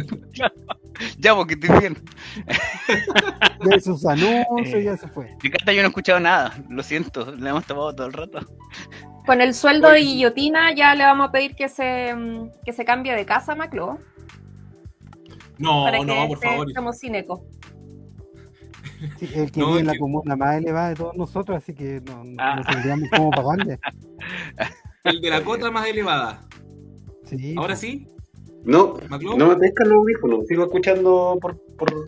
Ya, 1.19 1.36
porque 1.36 1.56
estoy 1.56 1.80
bien. 1.80 1.97
De 3.65 3.82
sus 3.82 4.06
anuncios, 4.06 4.45
Eh. 4.75 4.84
ya 4.84 4.95
se 4.97 5.08
fue. 5.08 5.36
De 5.43 5.49
carta 5.51 5.73
yo 5.73 5.82
no 5.82 5.88
he 5.88 5.89
escuchado 5.89 6.19
nada. 6.19 6.53
Lo 6.69 6.82
siento, 6.84 7.36
le 7.36 7.49
hemos 7.49 7.65
tomado 7.65 7.93
todo 7.95 8.08
el 8.08 8.13
rato. 8.13 8.39
Con 9.28 9.42
el 9.42 9.54
sueldo 9.54 9.90
de 9.90 10.00
guillotina 10.00 10.74
ya 10.74 10.96
le 10.96 11.04
vamos 11.04 11.28
a 11.28 11.32
pedir 11.32 11.54
que 11.56 11.70
se, 11.70 12.16
mm, 12.16 12.50
que 12.66 12.74
se 12.74 12.84
cambie 12.86 13.13
de 13.13 13.26
casa, 13.26 13.54
Maclo. 13.56 14.00
No, 15.60 15.84
para 15.84 16.00
que 16.00 16.06
no, 16.06 16.28
por 16.30 16.40
favor. 16.40 16.96
sin 16.96 17.13
eco. 17.16 17.44
Sí, 19.20 19.30
el 19.36 19.52
que 19.52 19.60
No, 19.60 19.66
tiene 19.68 19.80
es 19.82 19.86
la 19.86 19.94
que- 19.94 20.00
comuna 20.00 20.36
más 20.36 20.56
elevada 20.58 20.90
de 20.90 20.96
todos 20.96 21.16
nosotros, 21.16 21.58
así 21.58 21.74
que 21.76 22.02
no, 22.06 22.24
no- 22.24 22.36
Ah. 22.40 22.62
tendríamos 22.68 23.10
cómo 23.16 23.30
pagarle. 23.32 23.80
El 25.04 25.22
de 25.22 25.30
la 25.30 25.42
cota 25.44 25.72
más 25.72 25.88
elevada. 25.88 26.42
Sí, 27.26 27.56
Ahora 27.58 27.76
sí, 27.78 28.08
No, 28.66 28.96
Macló. 29.10 29.38
no 29.38 29.48
me 29.50 29.56
pescan 29.58 29.88
los 29.90 29.98
audífonos, 30.00 30.48
sigo 30.48 30.63
escuchando 30.66 31.38
por, 31.42 31.58
por... 31.78 32.06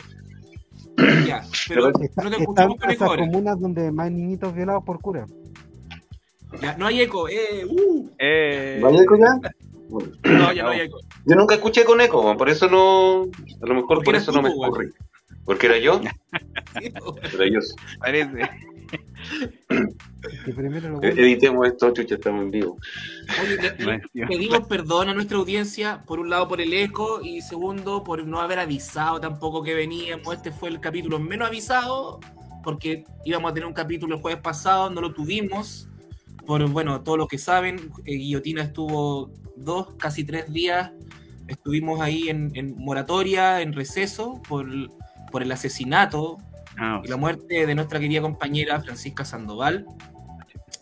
Ya, 1.26 1.42
pero 1.68 1.88
Está- 1.88 1.92
no 1.92 1.98
te 1.98 2.04
están 2.06 2.32
escuchamos 2.34 2.76
con 2.78 2.90
eco 2.90 3.04
esas 3.04 3.16
comunas 3.18 3.58
donde 3.60 3.84
hay 3.86 3.92
más 3.92 4.10
niñitos 4.10 4.54
violados 4.54 4.84
por 4.84 5.00
cura. 5.00 5.24
Ya, 6.60 6.76
no 6.76 6.86
hay 6.86 7.02
eco. 7.02 7.28
Eh, 7.28 7.64
uh. 7.68 8.10
Eh, 8.18 8.80
¿Vaya 8.82 9.02
eco 9.02 9.16
ya? 9.16 9.50
Bueno, 9.88 10.10
No, 10.24 10.52
ya 10.52 10.62
no 10.64 10.68
hay 10.70 10.80
eco. 10.80 11.00
yo 11.24 11.36
nunca 11.36 11.54
escuché 11.54 11.84
con 11.84 12.00
eco, 12.00 12.36
por 12.36 12.48
eso 12.48 12.68
no... 12.68 13.22
A 13.62 13.66
lo 13.66 13.74
mejor 13.74 13.96
Porque 13.98 14.04
por 14.04 14.14
eso 14.16 14.32
tú, 14.32 14.40
no 14.40 14.48
me 14.48 14.54
ocurre. 14.54 14.92
Porque 15.44 15.66
era 15.66 15.78
yo, 15.78 16.00
era 16.80 17.46
yo. 17.46 17.60
parece. 17.98 18.50
Lo 20.48 21.02
Eh, 21.02 21.14
Editemos 21.16 21.66
esto, 21.66 21.92
chucha, 21.92 22.16
estamos 22.16 22.44
en 22.44 22.50
vivo. 22.50 22.76
Oye, 23.42 24.00
le- 24.12 24.26
pedimos 24.26 24.60
perdón 24.68 25.08
a 25.08 25.14
nuestra 25.14 25.38
audiencia, 25.38 26.02
por 26.06 26.20
un 26.20 26.30
lado 26.30 26.46
por 26.48 26.60
el 26.60 26.72
eco 26.72 27.20
y 27.22 27.40
segundo 27.40 28.04
por 28.04 28.24
no 28.26 28.40
haber 28.40 28.58
avisado 28.58 29.20
tampoco 29.20 29.62
que 29.62 29.74
veníamos. 29.74 30.34
Este 30.34 30.50
fue 30.52 30.68
el 30.68 30.80
capítulo 30.80 31.18
menos 31.18 31.48
avisado 31.48 32.20
porque 32.62 33.04
íbamos 33.24 33.50
a 33.50 33.54
tener 33.54 33.66
un 33.66 33.72
capítulo 33.72 34.16
el 34.16 34.20
jueves 34.22 34.40
pasado, 34.40 34.90
no 34.90 35.00
lo 35.00 35.12
tuvimos. 35.14 35.88
Por, 36.46 36.68
bueno, 36.70 37.02
todos 37.02 37.18
los 37.18 37.28
que 37.28 37.38
saben, 37.38 37.90
eh, 38.04 38.14
Guillotina 38.14 38.62
estuvo 38.62 39.30
dos, 39.56 39.94
casi 39.98 40.24
tres 40.24 40.52
días. 40.52 40.92
Estuvimos 41.46 42.00
ahí 42.00 42.28
en, 42.28 42.50
en 42.54 42.76
moratoria, 42.76 43.60
en 43.60 43.72
receso, 43.72 44.40
por, 44.48 44.66
por 45.30 45.42
el 45.42 45.52
asesinato 45.52 46.38
Ah, 46.82 47.02
y 47.04 47.08
la 47.08 47.16
muerte 47.18 47.66
de 47.66 47.74
nuestra 47.74 48.00
querida 48.00 48.22
compañera 48.22 48.80
Francisca 48.80 49.22
Sandoval. 49.24 49.86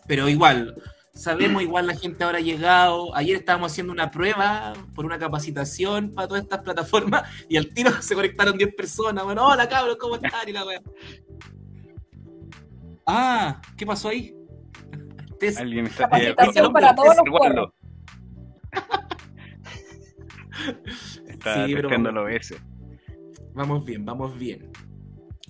Pero 0.07 0.29
igual, 0.29 0.75
sabemos, 1.13 1.61
igual 1.61 1.87
la 1.87 1.95
gente 1.95 2.23
ahora 2.23 2.37
ha 2.37 2.41
llegado. 2.41 3.13
Ayer 3.15 3.35
estábamos 3.35 3.73
haciendo 3.73 3.91
una 3.91 4.09
prueba 4.09 4.73
por 4.95 5.05
una 5.05 5.19
capacitación 5.19 6.13
para 6.13 6.29
todas 6.29 6.43
estas 6.43 6.59
plataformas 6.59 7.23
y 7.49 7.57
al 7.57 7.73
tiro 7.73 7.91
se 8.01 8.15
conectaron 8.15 8.57
10 8.57 8.75
personas. 8.75 9.25
Bueno, 9.25 9.45
hola 9.45 9.67
cabros, 9.67 9.97
¿cómo 9.97 10.15
están? 10.15 10.47
Y 10.47 10.53
la 10.53 10.65
wea. 10.65 10.81
Ah, 13.05 13.61
¿qué 13.75 13.85
pasó 13.85 14.07
ahí? 14.07 14.33
Test. 15.39 15.59
alguien 15.59 15.85
está. 15.87 16.03
Capacitación 16.09 16.65
eh, 16.65 16.69
para 16.73 16.95
todos 16.95 17.15
los 17.17 17.25
Waldo. 17.39 17.73
Está 21.27 21.65
Sí, 21.65 21.73
pero- 21.75 21.89
OBS. 22.23 22.55
Vamos 23.53 23.85
bien, 23.85 24.05
vamos 24.05 24.37
bien. 24.37 24.69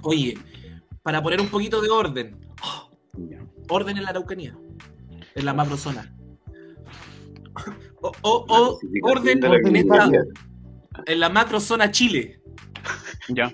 Oye, 0.03 0.37
para 1.03 1.21
poner 1.21 1.41
un 1.41 1.47
poquito 1.47 1.81
de 1.81 1.89
orden, 1.89 2.37
orden 3.67 3.97
en 3.97 4.03
la 4.03 4.09
Araucanía, 4.11 4.55
en 5.35 5.45
la 5.45 5.53
macrozona. 5.53 6.15
O, 8.01 8.11
o- 8.21 8.45
o 8.47 8.79
orden 9.03 9.39
de 9.39 9.49
la 9.49 9.55
en, 9.57 10.13
en 11.05 11.19
la 11.19 11.29
macrozona 11.29 11.91
Chile. 11.91 12.41
Ya. 13.29 13.53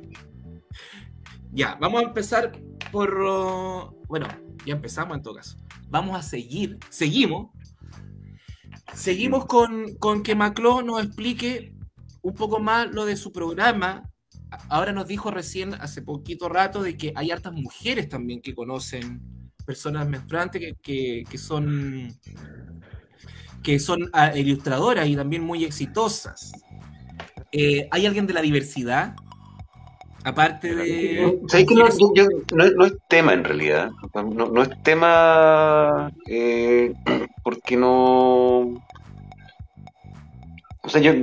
Ya, 1.52 1.76
vamos 1.80 2.02
a 2.02 2.06
empezar 2.06 2.52
por. 2.92 3.14
uh, 3.20 4.04
bueno, 4.08 4.28
ya 4.66 4.74
empezamos 4.74 5.18
en 5.18 5.24
todo 5.24 5.36
caso. 5.36 5.58
Vamos 5.90 6.18
a 6.18 6.22
seguir, 6.24 6.78
seguimos. 6.90 7.52
Seguimos 8.94 9.46
con, 9.46 9.96
con 9.98 10.24
que 10.24 10.36
Macló 10.36 10.82
nos 10.82 11.04
explique 11.04 11.74
un 12.22 12.34
poco 12.34 12.60
más 12.60 12.92
lo 12.92 13.06
de 13.06 13.18
su 13.18 13.32
programa. 13.32 14.10
Ahora 14.70 14.92
nos 14.94 15.08
dijo 15.08 15.32
recién, 15.32 15.74
hace 15.76 16.02
poquito 16.02 16.50
rato, 16.50 16.82
de 16.82 16.96
que 16.98 17.12
hay 17.16 17.32
hartas 17.32 17.54
mujeres 17.54 18.08
también 18.10 18.42
que 18.42 18.56
conocen 18.56 19.22
personas 19.66 20.08
menstruantes 20.08 20.62
que, 20.62 20.74
que- 20.82 21.24
que 21.30 21.38
son 21.38 22.14
que 23.64 23.80
son 23.80 24.10
ah, 24.14 24.32
ilustradoras 24.38 25.08
y 25.08 25.16
también 25.16 25.42
muy 25.44 25.66
exitosas. 25.66 26.52
Eh, 27.52 27.88
¿Hay 27.90 28.06
alguien 28.06 28.28
de 28.28 28.34
la 28.34 28.42
diversidad? 28.42 29.16
Aparte 30.26 30.76
de... 30.76 31.40
¿Sabes 31.48 31.68
que 31.68 31.76
no, 31.76 31.88
yo- 31.88 32.12
yo- 32.16 32.28
no, 32.56 32.66
no 32.72 32.86
es 32.86 32.94
tema 33.08 33.34
en 33.34 33.44
realidad? 33.44 33.90
No, 34.14 34.48
no 34.48 34.62
es 34.64 34.70
tema 34.84 36.12
eh, 36.28 36.92
porque 37.44 37.78
no... 37.78 38.62
O 40.82 40.90
sea, 40.90 41.00
yo 41.02 41.14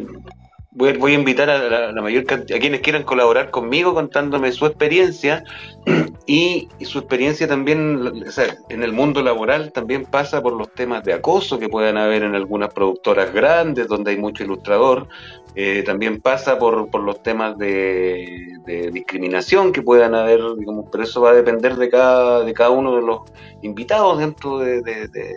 voy, 0.71 0.97
voy 0.97 1.13
a 1.13 1.19
invitar 1.19 1.51
a 1.51 1.59
la, 1.59 1.93
la 1.93 2.03
mayor 2.03 2.25
cantidad, 2.25 2.57
a 2.57 2.61
quienes 2.61 2.81
quieran 2.81 3.03
colaborar 3.03 3.51
conmigo 3.51 3.93
contándome 3.95 4.53
su 4.53 4.67
experiencia 4.67 5.45
y, 6.27 6.69
y 6.79 6.85
su 6.85 6.99
experiencia 7.01 7.47
también, 7.49 8.25
o 8.27 8.31
sea, 8.31 8.57
en 8.69 8.83
el 8.83 8.93
mundo 8.93 9.23
laboral 9.23 9.73
también 9.73 10.05
pasa 10.05 10.41
por 10.43 10.53
los 10.55 10.73
temas 10.75 11.05
de 11.05 11.13
acoso 11.13 11.59
que 11.59 11.69
puedan 11.69 11.97
haber 11.97 12.23
en 12.23 12.35
algunas 12.35 12.73
productoras 12.73 13.33
grandes 13.33 13.89
donde 13.89 14.13
hay 14.13 14.17
mucho 14.19 14.45
ilustrador, 14.45 15.09
eh, 15.55 15.83
también 15.85 16.21
pasa 16.21 16.59
por, 16.59 16.89
por 16.91 17.03
los 17.03 17.23
temas 17.23 17.59
de, 17.59 18.49
de 18.67 18.91
discriminación 18.91 19.73
que 19.73 19.83
puedan 19.83 20.15
haber, 20.15 20.41
digamos, 20.59 20.87
pero 20.91 21.05
eso 21.05 21.21
va 21.21 21.31
a 21.31 21.35
depender 21.35 21.77
de 21.77 21.91
cada, 21.91 22.43
de 22.45 22.55
cada 22.55 22.71
uno 22.71 22.97
de 22.97 23.03
los 23.03 23.21
invitados 23.63 24.19
dentro 24.19 24.59
de, 24.59 24.81
de- 24.83 25.09
de- 25.09 25.37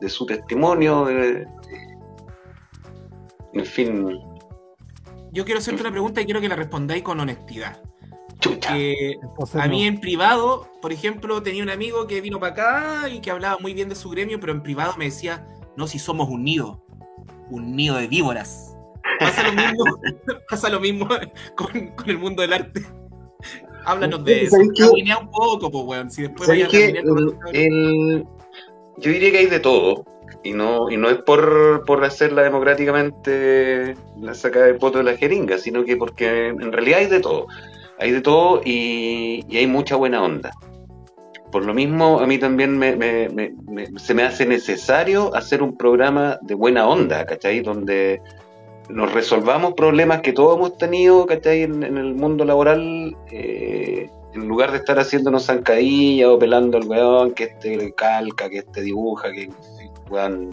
de 0.00 0.08
su 0.08 0.26
testimonio, 0.26 1.04
de- 1.04 1.14
de- 1.14 1.46
en 3.52 3.64
fin, 3.66 4.18
Yo 5.32 5.44
quiero 5.44 5.58
hacerte 5.60 5.80
una 5.80 5.90
pregunta 5.90 6.20
y 6.20 6.24
quiero 6.24 6.40
que 6.40 6.48
la 6.48 6.56
respondáis 6.56 7.02
con 7.02 7.18
honestidad. 7.20 7.82
chucha. 8.40 8.74
Que 8.74 9.12
Entonces, 9.22 9.60
a 9.60 9.66
no. 9.66 9.72
mí 9.72 9.86
en 9.86 10.00
privado, 10.00 10.68
por 10.82 10.92
ejemplo, 10.92 11.42
tenía 11.42 11.62
un 11.62 11.70
amigo 11.70 12.06
que 12.06 12.20
vino 12.20 12.38
para 12.40 12.52
acá 12.52 13.08
y 13.08 13.20
que 13.20 13.30
hablaba 13.30 13.58
muy 13.58 13.72
bien 13.74 13.88
de 13.88 13.94
su 13.94 14.10
gremio, 14.10 14.38
pero 14.40 14.52
en 14.52 14.62
privado 14.62 14.94
me 14.98 15.06
decía, 15.06 15.46
no, 15.76 15.86
si 15.86 15.98
somos 15.98 16.28
un 16.28 16.44
nido, 16.44 16.84
un 17.50 17.74
nido 17.76 17.96
de 17.96 18.06
víboras. 18.08 18.73
Pasa 19.20 19.42
lo 19.48 19.52
mismo, 19.52 19.84
pasa 20.50 20.68
lo 20.70 20.80
mismo 20.80 21.08
con, 21.56 21.88
con 21.96 22.10
el 22.10 22.18
mundo 22.18 22.42
del 22.42 22.52
arte. 22.52 22.82
Háblanos 23.86 24.24
de 24.24 24.42
eso. 24.44 24.56
Caminea 24.78 25.18
un 25.18 25.30
poco, 25.30 25.70
pues, 25.70 25.84
weón. 25.84 26.10
Si 26.10 26.22
después 26.22 26.46
¿Sabes 26.46 26.66
vaya 26.72 26.86
a 26.88 26.92
caminar 26.94 27.04
El- 27.52 27.60
el- 27.62 28.24
yo 28.98 29.10
diría 29.10 29.30
que 29.32 29.38
hay 29.38 29.46
de 29.46 29.60
todo. 29.60 30.04
Y 30.42 30.52
no, 30.52 30.90
y 30.90 30.96
no 30.98 31.08
es 31.08 31.16
por, 31.22 31.84
por 31.86 32.04
hacerla 32.04 32.42
democráticamente 32.42 33.94
la 34.20 34.34
saca 34.34 34.60
de 34.62 34.74
poto 34.74 34.98
de 34.98 35.04
la 35.04 35.16
jeringa, 35.16 35.58
sino 35.58 35.84
que 35.84 35.96
porque 35.96 36.48
en 36.48 36.72
realidad 36.72 37.00
hay 37.00 37.06
de 37.06 37.20
todo. 37.20 37.46
Hay 37.98 38.10
de 38.10 38.20
todo 38.20 38.60
y, 38.64 39.44
y 39.48 39.56
hay 39.56 39.66
mucha 39.66 39.96
buena 39.96 40.22
onda. 40.22 40.50
Por 41.50 41.64
lo 41.64 41.72
mismo, 41.72 42.18
a 42.20 42.26
mí 42.26 42.38
también 42.38 42.76
me, 42.76 42.96
me- 42.96 43.28
me- 43.28 43.54
me- 43.68 43.98
se 43.98 44.12
me 44.12 44.24
hace 44.24 44.44
necesario 44.44 45.34
hacer 45.34 45.62
un 45.62 45.76
programa 45.76 46.38
de 46.42 46.54
buena 46.54 46.86
onda, 46.88 47.24
¿cachai? 47.24 47.60
Donde 47.60 48.20
nos 48.88 49.12
resolvamos 49.12 49.74
problemas 49.74 50.20
que 50.20 50.32
todos 50.32 50.56
hemos 50.56 50.76
tenido, 50.78 51.26
¿cachai? 51.26 51.62
En, 51.62 51.82
en 51.82 51.96
el 51.96 52.14
mundo 52.14 52.44
laboral, 52.44 53.16
eh, 53.30 54.08
en 54.34 54.48
lugar 54.48 54.72
de 54.72 54.78
estar 54.78 54.98
haciéndonos 54.98 55.46
zancadillas 55.46 56.28
o 56.28 56.38
pelando 56.38 56.76
al 56.78 56.86
weón, 56.86 57.32
que 57.32 57.44
este 57.44 57.92
calca, 57.94 58.48
que 58.50 58.58
este 58.58 58.82
dibuja, 58.82 59.30
que 59.32 59.48
weón. 60.10 60.50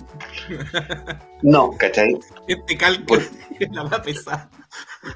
No, 1.42 1.72
¿cachai? 1.78 2.18
Este 2.48 2.78
calco 2.78 3.16
la 3.72 3.84
va 3.84 3.98
a 3.98 4.02
pesar. 4.02 4.50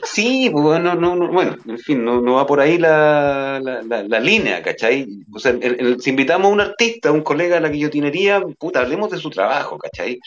Sí, 0.03 0.49
pues, 0.51 0.63
bueno, 0.63 0.95
no, 0.95 1.15
no, 1.15 1.31
bueno, 1.31 1.55
en 1.67 1.77
fin, 1.77 2.03
no, 2.03 2.19
no 2.19 2.33
va 2.35 2.47
por 2.47 2.59
ahí 2.59 2.77
la, 2.79 3.59
la, 3.63 3.81
la, 3.83 4.03
la 4.03 4.19
línea, 4.19 4.61
¿cachai? 4.63 5.07
O 5.33 5.39
sea, 5.39 5.51
el- 5.51 5.79
el- 5.79 6.01
si 6.01 6.09
invitamos 6.09 6.47
a 6.47 6.53
un 6.53 6.61
artista, 6.61 7.09
a 7.09 7.11
un 7.11 7.21
colega 7.21 7.57
a 7.57 7.61
la 7.61 7.69
guillotinería, 7.69 8.41
puta, 8.59 8.81
hablemos 8.81 9.11
de 9.11 9.17
su 9.19 9.29
trabajo, 9.29 9.77
¿cachai? 9.77 10.19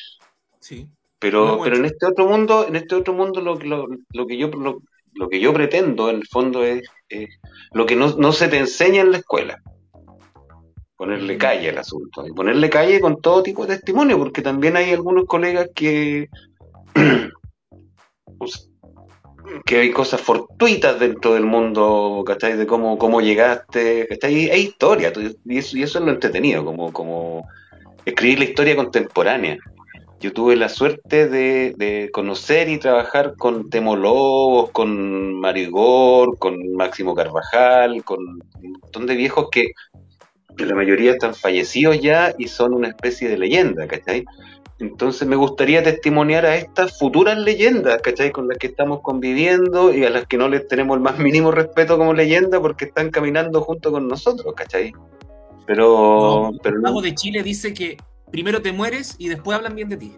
Sí. 0.60 0.86
Pero, 1.18 1.60
pero 1.62 1.76
en 1.76 1.84
este 1.84 2.06
otro 2.06 2.28
mundo, 2.28 2.66
en 2.68 2.76
este 2.76 2.94
otro 2.94 3.12
mundo 3.12 3.40
lo, 3.40 3.56
lo, 3.56 3.88
lo 4.12 4.26
que 4.26 4.36
yo 4.36 4.48
lo, 4.48 4.82
lo 5.14 5.28
que 5.28 5.40
yo 5.40 5.52
pretendo 5.52 6.10
en 6.10 6.16
el 6.16 6.26
fondo 6.26 6.64
es 6.64 6.82
lo 7.72 7.86
que 7.86 7.96
no, 7.96 8.16
no 8.16 8.32
se 8.32 8.48
te 8.48 8.58
enseña 8.58 9.00
en 9.00 9.12
la 9.12 9.18
escuela. 9.18 9.60
Ponerle 10.96 11.38
calle 11.38 11.70
al 11.70 11.78
asunto. 11.78 12.26
Y 12.26 12.32
ponerle 12.32 12.70
calle 12.70 13.00
con 13.00 13.20
todo 13.20 13.42
tipo 13.42 13.66
de 13.66 13.76
testimonio, 13.76 14.18
porque 14.18 14.42
también 14.42 14.76
hay 14.76 14.92
algunos 14.92 15.26
colegas 15.26 15.68
que 15.74 16.28
que 19.64 19.78
hay 19.78 19.90
cosas 19.90 20.20
fortuitas 20.20 21.00
dentro 21.00 21.34
del 21.34 21.44
mundo, 21.44 22.22
¿cachai? 22.26 22.56
De 22.56 22.66
cómo, 22.66 22.98
cómo 22.98 23.20
llegaste, 23.20 24.06
¿cachai? 24.08 24.50
Hay, 24.50 24.60
historia, 24.60 25.12
y 25.44 25.58
eso, 25.58 25.76
y 25.76 25.82
eso 25.82 25.98
es 25.98 26.04
lo 26.04 26.10
entretenido, 26.12 26.64
como, 26.64 26.92
como 26.92 27.48
escribir 28.04 28.38
la 28.40 28.44
historia 28.44 28.76
contemporánea. 28.76 29.58
Yo 30.20 30.32
tuve 30.32 30.56
la 30.56 30.68
suerte 30.68 31.28
de, 31.28 31.74
de 31.76 32.10
conocer 32.12 32.68
y 32.68 32.78
trabajar 32.78 33.34
con 33.36 33.70
Temo 33.70 33.94
Lobos, 33.96 34.70
con 34.70 35.34
Marigor, 35.34 36.38
con 36.38 36.56
Máximo 36.72 37.14
Carvajal, 37.14 38.02
con 38.04 38.18
un 38.20 38.72
montón 38.80 39.06
de 39.06 39.14
viejos 39.14 39.48
que 39.50 39.72
la 40.56 40.74
mayoría 40.74 41.12
están 41.12 41.34
fallecidos 41.34 42.00
ya 42.00 42.34
y 42.36 42.48
son 42.48 42.74
una 42.74 42.88
especie 42.88 43.28
de 43.28 43.38
leyenda, 43.38 43.86
¿cachai? 43.86 44.24
Entonces 44.80 45.26
me 45.26 45.36
gustaría 45.36 45.82
testimoniar 45.82 46.46
a 46.46 46.56
estas 46.56 46.98
futuras 46.98 47.38
leyendas, 47.38 48.00
¿cachai? 48.02 48.32
Con 48.32 48.48
las 48.48 48.58
que 48.58 48.68
estamos 48.68 49.00
conviviendo 49.02 49.94
y 49.94 50.04
a 50.04 50.10
las 50.10 50.26
que 50.26 50.36
no 50.36 50.48
les 50.48 50.66
tenemos 50.66 50.96
el 50.96 51.02
más 51.02 51.18
mínimo 51.18 51.50
respeto 51.52 51.96
como 51.96 52.12
leyenda 52.12 52.60
porque 52.60 52.86
están 52.86 53.10
caminando 53.10 53.60
junto 53.60 53.92
con 53.92 54.08
nosotros, 54.08 54.52
¿cachai? 54.56 54.92
Pero... 55.66 56.50
No, 56.52 56.58
pero 56.62 56.76
el 56.76 56.82
no- 56.82 57.00
de 57.00 57.14
Chile 57.14 57.42
dice 57.42 57.72
que 57.72 57.96
primero 58.30 58.62
te 58.62 58.72
mueres 58.72 59.14
y 59.18 59.28
después 59.28 59.56
hablan 59.56 59.74
bien 59.74 59.88
de 59.88 59.96
ti. 59.96 60.12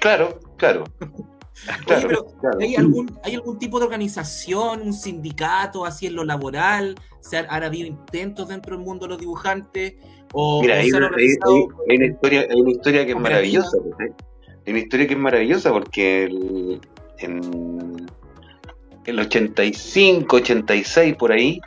Claro, 0.00 0.38
claro. 0.56 0.84
Oye, 1.00 1.84
Claro, 1.86 2.08
pero 2.08 2.26
claro. 2.38 2.58
¿hay 2.60 2.76
algún, 2.76 3.18
¿hay 3.24 3.34
algún 3.34 3.58
tipo 3.58 3.78
de 3.78 3.86
organización, 3.86 4.82
un 4.82 4.92
sindicato 4.92 5.86
así 5.86 6.06
en 6.06 6.14
lo 6.14 6.22
laboral? 6.22 6.96
¿Se 7.20 7.38
han, 7.38 7.46
han 7.48 7.62
habido 7.64 7.86
intentos 7.88 8.48
dentro 8.48 8.76
del 8.76 8.84
mundo 8.84 9.06
de 9.06 9.10
los 9.10 9.18
dibujantes? 9.18 9.94
¿O, 10.34 10.60
Mira, 10.60 10.74
o 10.74 10.78
hay 10.80 10.90
una, 10.90 10.98
hay- 10.98 11.04
organizado? 11.06 11.54
hay- 11.54 11.62
hay 11.88 11.96
una 11.96 12.06
historia, 12.06 12.46
hay 12.50 12.60
una 12.60 12.70
historia 12.70 13.06
que 13.06 13.12
es 13.12 13.18
maravillosa. 13.18 13.78
Hay 14.66 14.70
una 14.72 14.78
historia 14.80 15.06
que 15.06 15.14
es 15.14 15.18
maravillosa 15.18 15.72
porque 15.72 16.24
el- 16.24 16.80
en 17.20 18.06
el 19.06 19.18
85, 19.20 20.36
86 20.36 21.14
por 21.16 21.32
ahí 21.32 21.58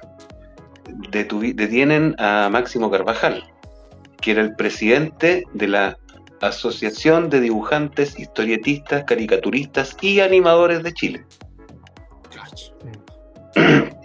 detuvi- 1.11 1.55
detienen 1.55 2.15
a 2.19 2.47
Máximo 2.51 2.91
Carvajal, 2.91 3.43
que 4.21 4.31
era 4.31 4.41
el 4.41 4.55
presidente 4.55 5.43
de 5.53 5.67
la 5.67 5.97
Asociación 6.41 7.29
de 7.29 7.41
Dibujantes, 7.41 8.17
Historietistas, 8.19 9.03
Caricaturistas 9.05 9.97
y 10.01 10.19
Animadores 10.21 10.83
de 10.83 10.93
Chile. 10.93 11.25
Cacho. 12.33 12.73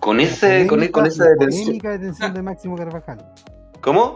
Con 0.00 0.20
ese, 0.20 0.66
con, 0.66 0.78
polémica- 0.80 0.92
con 0.92 1.06
esa 1.06 1.24
la 1.24 1.30
detención. 1.30 1.64
polémica 1.66 1.90
detención 1.90 2.34
de 2.34 2.42
Máximo 2.42 2.76
Carvajal. 2.76 3.32
¿Cómo? 3.80 4.14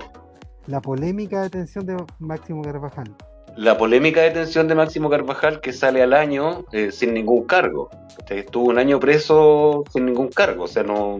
La 0.66 0.81
polémica 0.81 1.42
detención 1.42 1.87
de 1.87 1.96
Máximo 2.18 2.62
Carvajal. 2.62 3.14
la 3.57 3.76
polémica 3.76 4.22
detención 4.22 4.66
de 4.68 4.74
Máximo 4.74 5.11
Carvajal 5.11 5.61
que 5.61 5.72
sale 5.72 6.02
al 6.02 6.14
año 6.14 6.64
eh, 6.72 6.90
sin 6.92 7.14
ningún 7.14 7.44
cargo. 7.46 7.90
¿cachai? 8.18 8.38
Estuvo 8.40 8.70
un 8.70 8.78
año 8.78 8.98
preso 9.00 9.85
sin 9.92 10.07
ningún 10.07 10.28
cargo, 10.28 10.64
o 10.64 10.68
sea, 10.68 10.83
no... 10.83 11.18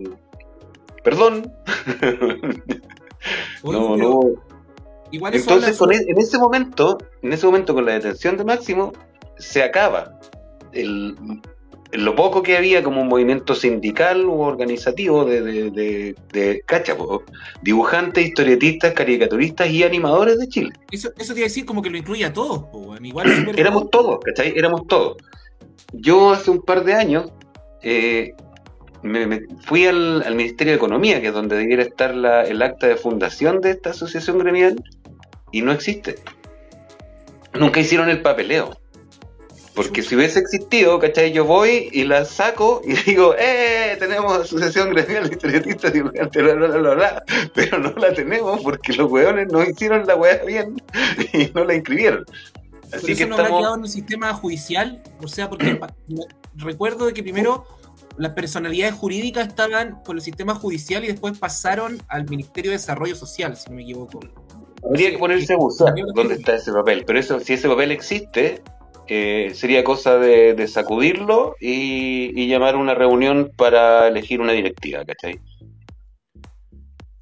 Perdón. 1.05 1.53
Oye, 3.63 3.79
no, 3.79 3.97
no. 3.97 4.21
Igual 5.11 5.35
Entonces, 5.35 5.77
con 5.77 5.93
e- 5.93 6.05
en 6.09 6.19
ese 6.19 6.39
momento, 6.39 6.99
en 7.21 7.33
ese 7.33 7.47
momento 7.47 7.75
con 7.75 7.85
la 7.85 7.93
detención 7.93 8.37
de 8.37 8.45
Máximo, 8.45 8.93
se 9.39 9.63
acaba 9.63 10.19
el, 10.73 11.15
lo 11.93 12.17
poco 12.17 12.43
que 12.43 12.57
había 12.57 12.83
como 12.83 13.03
un 13.03 13.09
movimiento 13.09 13.55
sindical 13.55 14.25
u 14.25 14.41
organizativo 14.41 15.27
de, 15.27 15.43
de, 15.43 15.71
de, 15.71 16.15
de 16.33 16.63
cacha, 16.65 16.97
po, 16.97 17.23
dibujantes, 17.63 18.27
historietistas, 18.27 18.95
caricaturistas 18.95 19.69
y 19.69 19.83
animadores 19.83 20.39
de 20.39 20.49
Chile. 20.49 20.71
Eso, 20.91 21.11
eso 21.19 21.35
te 21.35 21.41
iba 21.41 21.47
a 21.47 21.49
decir 21.49 21.67
como 21.67 21.83
que 21.83 21.91
lo 21.91 21.99
incluye 21.99 22.25
a 22.25 22.33
todos, 22.33 22.65
po. 22.65 22.97
Igual 23.03 23.55
Éramos 23.57 23.91
todos, 23.91 24.19
¿cachai? 24.25 24.55
Éramos 24.57 24.87
todos. 24.87 25.17
Yo 25.93 26.31
hace 26.31 26.51
un 26.51 26.63
par 26.63 26.85
de 26.85 26.95
años 26.95 27.31
eh, 27.83 28.33
me, 29.03 29.27
me 29.27 29.43
fui 29.65 29.87
al, 29.87 30.23
al 30.23 30.35
Ministerio 30.35 30.73
de 30.73 30.77
Economía, 30.77 31.21
que 31.21 31.29
es 31.29 31.35
donde 31.35 31.57
debiera 31.57 31.83
estar 31.83 32.15
la- 32.15 32.45
el 32.45 32.63
acta 32.63 32.87
de 32.87 32.97
fundación 32.97 33.61
de 33.61 33.71
esta 33.73 33.91
asociación 33.91 34.39
gremial, 34.39 34.83
y 35.51 35.63
no 35.63 35.73
existe. 35.73 36.17
Nunca 37.55 37.81
hicieron 37.81 38.09
el 38.09 38.23
papeleo. 38.23 38.79
Porque 39.75 40.03
si 40.03 40.15
hubiese 40.17 40.39
existido, 40.39 40.99
¿cachai? 40.99 41.33
Yo 41.33 41.47
voy 41.47 41.89
y 41.93 42.05
la 42.05 42.27
saco 42.27 42.83
y 42.85 42.93
digo, 43.11 43.35
¡eh! 43.39 43.97
Tenemos 43.99 44.39
asociación 44.39 44.91
gremial 44.91 45.29
de 45.29 45.35
historietistas 45.35 45.93
dibujantes, 45.95 46.43
bla, 46.43 46.55
bla, 46.55 46.69
bla, 46.69 46.95
bla. 46.95 47.23
Pero 47.55 47.79
no 47.79 47.91
la 47.93 48.13
tenemos 48.13 48.61
porque 48.63 48.93
los 48.93 49.11
weones 49.11 49.49
no 49.51 49.63
hicieron 49.63 50.07
la 50.07 50.15
weá 50.17 50.43
bien 50.45 50.77
y 51.33 51.51
no 51.55 51.65
la 51.65 51.75
inscribieron. 51.75 52.25
Pero 52.91 53.03
Así 53.03 53.13
eso 53.13 53.19
que 53.21 53.27
no 53.27 53.35
habrá 53.37 53.45
estamos... 53.47 53.61
quedado 53.63 53.75
en 53.77 53.83
el 53.85 53.89
sistema 53.89 54.35
judicial, 54.35 55.03
o 55.23 55.29
sea, 55.29 55.49
porque 55.49 55.81
recuerdo 56.57 57.07
de 57.07 57.15
que 57.15 57.23
primero 57.23 57.67
las 58.19 58.33
personalidades 58.33 58.95
jurídicas 58.95 59.49
estaban 59.49 60.03
por 60.03 60.17
el 60.17 60.23
sistema 60.23 60.55
judicial 60.55 61.05
y 61.05 61.09
después 61.09 61.39
pasaron 61.39 61.99
al 62.09 62.29
Ministerio 62.29 62.71
de 62.71 62.77
Desarrollo 62.79 63.15
Social, 63.17 63.57
si 63.57 63.71
no 63.71 63.77
me 63.77 63.83
equivoco. 63.83 64.21
Habría 64.85 65.11
que 65.11 65.19
ponerse 65.19 65.55
a 65.55 65.57
buscar 65.57 65.95
dónde 66.15 66.35
está 66.35 66.57
ese 66.57 66.73
papel, 66.73 67.05
pero 67.07 67.19
eso, 67.19 67.39
si 67.41 67.53
ese 67.53 67.69
papel 67.69 67.93
existe, 67.93 68.63
eh, 69.09 69.53
sería 69.55 69.85
cosa 69.85 70.19
de, 70.19 70.55
de 70.55 70.67
sacudirlo 70.69 71.55
y, 71.61 72.33
y 72.41 72.49
llamar 72.49 72.75
a 72.75 72.79
una 72.79 72.95
reunión 72.95 73.51
para 73.57 74.09
elegir 74.09 74.41
una 74.41 74.53
directiva, 74.53 75.05
¿cachai? 75.05 75.41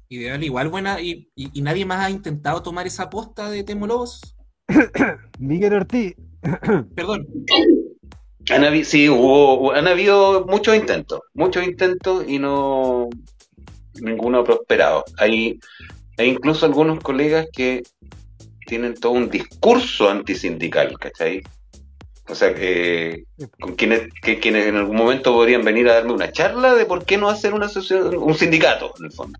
Ideal, 0.09 0.43
igual 0.43 0.67
buena, 0.69 0.99
y, 1.01 1.29
y- 1.35 1.49
y 1.53 1.61
nadie 1.61 1.85
más 1.85 2.03
ha 2.05 2.09
intentado 2.09 2.61
tomar 2.61 2.85
esa 2.85 3.09
posta 3.09 3.49
de 3.49 3.63
Temolobos. 3.63 4.19
Miguel 5.39 5.73
Ortiz. 5.73 6.15
Perdón, 6.95 7.27
Han 8.49 8.63
habi- 8.63 8.83
sí, 8.83 9.07
hubo, 9.07 9.71
han 9.73 9.87
habido 9.87 10.45
muchos 10.47 10.75
intentos, 10.75 11.21
muchos 11.33 11.63
intentos 11.63 12.25
y 12.27 12.39
no 12.39 13.07
ninguno 14.01 14.39
ha 14.39 14.43
prosperado. 14.43 15.03
Hay, 15.17 15.59
incluso 16.17 16.65
algunos 16.65 16.99
colegas 16.99 17.47
que 17.53 17.83
tienen 18.65 18.95
todo 18.95 19.11
un 19.13 19.29
discurso 19.29 20.09
antisindical, 20.09 20.97
¿cachai? 20.97 21.43
O 22.27 22.35
sea, 22.35 22.53
que 22.55 23.25
con 23.59 23.75
quienes, 23.75 24.07
que, 24.21 24.39
quienes 24.39 24.65
en 24.67 24.75
algún 24.77 24.95
momento 24.95 25.33
podrían 25.33 25.63
venir 25.63 25.89
a 25.89 25.95
darme 25.95 26.13
una 26.13 26.31
charla 26.31 26.73
de 26.75 26.85
por 26.85 27.03
qué 27.05 27.17
no 27.17 27.29
hacer 27.29 27.53
una 27.53 27.65
asociación, 27.65 28.17
un 28.17 28.33
sindicato, 28.35 28.93
en 28.99 29.05
el 29.05 29.11
fondo. 29.11 29.37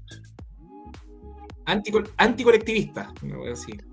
anticol- 1.65 2.09
anticolectivista, 2.17 3.13
me 3.21 3.37
voy 3.37 3.47
a 3.47 3.49
decir. 3.51 3.83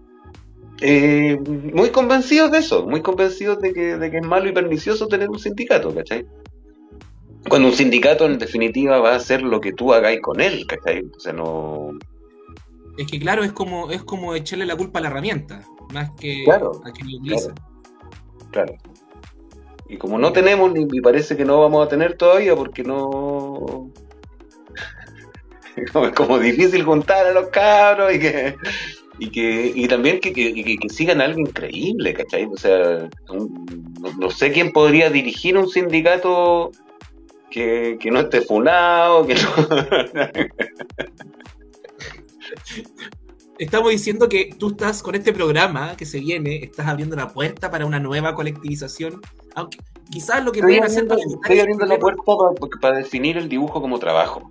Eh, 0.80 1.38
muy 1.72 1.90
convencidos 1.90 2.52
de 2.52 2.58
eso, 2.58 2.86
muy 2.86 3.02
convencidos 3.02 3.58
de 3.60 3.72
que, 3.72 3.96
de 3.96 4.10
que 4.10 4.18
es 4.18 4.26
malo 4.26 4.48
y 4.48 4.52
pernicioso 4.52 5.08
tener 5.08 5.28
un 5.28 5.38
sindicato, 5.38 5.92
¿cachai? 5.92 6.24
Cuando 7.48 7.68
un 7.68 7.74
sindicato 7.74 8.26
en 8.26 8.38
definitiva 8.38 8.98
va 8.98 9.12
a 9.12 9.16
hacer 9.16 9.42
lo 9.42 9.60
que 9.60 9.72
tú 9.72 9.92
hagáis 9.92 10.20
con 10.20 10.40
él, 10.40 10.66
¿cachai? 10.66 11.02
O 11.16 11.20
sea, 11.20 11.32
no... 11.32 11.90
Es 12.96 13.06
que 13.06 13.18
claro, 13.18 13.42
es 13.44 13.52
como, 13.52 13.90
es 13.90 14.02
como 14.02 14.34
echarle 14.34 14.66
la 14.66 14.76
culpa 14.76 14.98
a 14.98 15.02
la 15.02 15.08
herramienta, 15.08 15.64
más 15.92 16.10
que 16.12 16.42
Claro, 16.44 16.80
a 16.84 16.92
quien 16.92 17.10
lo 17.10 17.18
utiliza. 17.18 17.54
Claro. 18.50 18.74
Y 19.88 19.96
como 19.96 20.18
no 20.18 20.32
tenemos, 20.32 20.72
ni 20.72 20.86
y 20.90 21.00
parece 21.00 21.36
que 21.36 21.44
no 21.44 21.60
vamos 21.60 21.84
a 21.84 21.88
tener 21.88 22.16
todavía, 22.16 22.54
porque 22.54 22.84
no... 22.84 23.90
es 25.76 25.90
como 26.14 26.38
difícil 26.38 26.84
juntar 26.84 27.26
a 27.26 27.32
los 27.32 27.48
cabros 27.48 28.14
y 28.14 28.18
que... 28.20 28.56
Y, 29.18 29.30
que, 29.30 29.72
y 29.74 29.88
también 29.88 30.20
que, 30.20 30.32
que, 30.32 30.54
que- 30.54 30.76
que 30.76 30.88
sigan 30.88 31.20
a 31.20 31.24
alguien 31.24 31.46
creíble, 31.46 32.14
¿cachai? 32.14 32.44
O 32.46 32.56
sea, 32.56 33.08
un- 33.28 33.94
no, 34.00 34.12
no 34.16 34.30
sé 34.30 34.52
quién 34.52 34.72
podría 34.72 35.10
dirigir 35.10 35.56
un 35.58 35.68
sindicato 35.68 36.70
que, 37.50 37.96
que 38.00 38.10
no 38.10 38.20
esté 38.20 38.42
funado, 38.42 39.26
que 39.26 39.34
no... 39.34 39.40
Estamos 43.58 43.90
diciendo 43.90 44.28
que 44.28 44.54
tú 44.56 44.68
estás 44.68 45.02
con 45.02 45.16
este 45.16 45.32
programa 45.32 45.96
que 45.96 46.06
se 46.06 46.20
viene, 46.20 46.56
estás 46.62 46.86
abriendo 46.86 47.16
la 47.16 47.28
puerta 47.28 47.70
para 47.72 47.86
una 47.86 47.98
nueva 47.98 48.34
colectivización, 48.36 49.20
aunque 49.56 49.78
quizás 50.12 50.44
lo 50.44 50.52
que 50.52 50.60
Estoy 50.60 50.78
pueden 50.78 50.84
hacer 50.84 51.08
estoy 51.10 51.58
abriendo 51.58 51.84
la 51.84 51.98
puerta 51.98 52.22
para, 52.80 52.98
definir 52.98 53.36
el 53.36 53.48
dibujo 53.48 53.80
como 53.80 53.98
trabajo. 53.98 54.48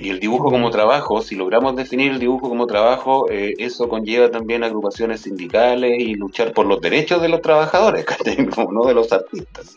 Y 0.00 0.10
el 0.10 0.20
dibujo 0.20 0.50
como 0.50 0.70
trabajo, 0.70 1.20
si 1.22 1.34
logramos 1.34 1.74
definir 1.74 2.12
el 2.12 2.18
dibujo 2.20 2.48
como 2.48 2.66
trabajo, 2.66 3.28
eh, 3.30 3.54
eso 3.58 3.88
conlleva 3.88 4.30
también 4.30 4.62
agrupaciones 4.62 5.22
sindicales 5.22 5.98
y 5.98 6.14
luchar 6.14 6.52
por 6.52 6.66
los 6.66 6.80
derechos 6.80 7.20
de 7.20 7.28
los 7.28 7.40
trabajadores, 7.42 8.04
no 8.72 8.84
de 8.86 8.94
los 8.94 9.12
artistas. 9.12 9.76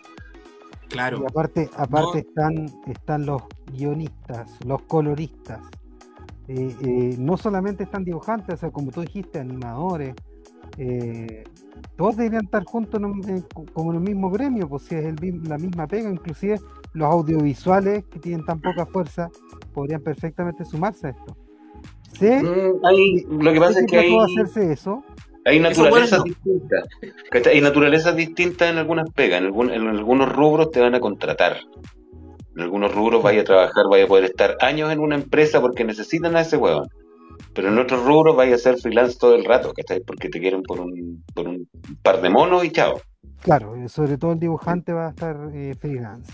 Claro, 0.90 1.20
Y 1.22 1.26
aparte, 1.26 1.69
aparte 1.76 2.19
están, 2.19 2.65
están 2.86 3.26
los 3.26 3.42
guionistas, 3.74 4.52
los 4.65 4.82
coloristas. 4.84 5.60
Eh, 6.48 6.76
eh, 6.82 7.15
no 7.17 7.38
solamente 7.38 7.84
están 7.84 8.04
dibujantes, 8.04 8.56
o 8.56 8.58
sea, 8.58 8.72
como 8.72 8.92
tú 8.92 9.02
dijiste, 9.02 9.40
animadores. 9.40 10.13
eh, 10.78 11.44
todos 11.98 12.15
deberían 12.17 12.46
estar 12.46 12.63
juntos 12.65 13.00
en 13.00 13.06
un- 13.06 13.30
en- 13.30 13.46
como 13.74 13.92
en 13.92 13.98
el 13.98 14.04
mismo 14.04 14.30
gremio, 14.30 14.67
pues 14.69 14.84
si 14.84 14.96
es 14.96 15.06
el, 15.06 15.15
la 15.48 15.58
misma 15.58 15.88
pega, 15.88 16.10
inclusive 16.10 16.60
los 16.94 17.08
audiovisuales 17.12 18.04
que 18.06 18.19
tienen 18.19 18.46
tan 18.46 18.60
poca 18.62 18.85
fuerza 18.85 19.29
podrían 19.73 20.02
perfectamente 20.02 20.65
sumarse 20.65 21.08
a 21.08 21.10
esto. 21.12 21.37
Sé, 22.13 22.42
Mm, 22.44 22.85
hay- 22.85 23.25
lo 23.29 23.54
que 23.54 23.60
pasa 23.60 23.79
es 23.79 23.85
que 23.87 23.98
hay, 23.98 24.17
hacerse 24.17 24.71
eso, 24.73 25.04
hay 25.46 25.60
naturalezas 25.60 26.19
bueno. 26.19 26.23
distintas. 26.25 26.83
Hay 27.52 27.62
naturalezas 27.62 28.15
distintas 28.15 28.69
en 28.69 28.77
algunas 28.77 29.10
pegas. 29.12 29.39
En, 29.39 29.46
algún- 29.48 29.71
en 29.71 29.87
algunos 29.87 30.31
rubros 30.31 30.69
te 30.71 30.81
van 30.81 30.94
a 30.94 31.00
contratar. 31.00 31.58
En 32.56 32.62
algunos 32.63 32.94
rubros 32.94 33.23
vaya 33.23 33.42
a 33.42 33.46
trabajar, 33.46 33.85
vaya 33.89 34.04
a 34.04 34.08
poder 34.08 34.25
estar 34.25 34.58
años 34.60 34.92
en 34.92 35.00
una 35.00 35.15
empresa 35.15 35.62
porque 35.62 35.83
necesitan 35.85 36.35
a 36.35 36.42
ese 36.42 36.58
huevón. 36.58 36.87
Pero 37.54 37.69
en 37.69 37.79
otros 37.79 38.06
rubros 38.06 38.35
vaya 38.35 38.56
a 38.56 38.58
ser 38.60 38.77
freelance 38.77 39.17
todo 39.17 39.35
el 39.35 39.46
rato, 39.46 39.73
¿cachai? 39.73 40.02
Porque 40.06 40.29
te 40.29 40.39
quieren 40.39 40.62
por 40.62 40.79
un, 40.81 41.23
por 41.33 41.48
un 41.48 41.67
par 42.04 42.21
de 42.21 42.29
monos 42.29 42.63
y 42.65 42.69
chao. 42.71 43.00
Claro, 43.42 43.73
sobre 43.87 44.17
todo 44.17 44.33
el 44.33 44.39
dibujante 44.39 44.94
va 44.94 45.08
a 45.08 45.10
estar 45.10 45.50
eh, 45.54 45.73
freelance. 45.79 46.31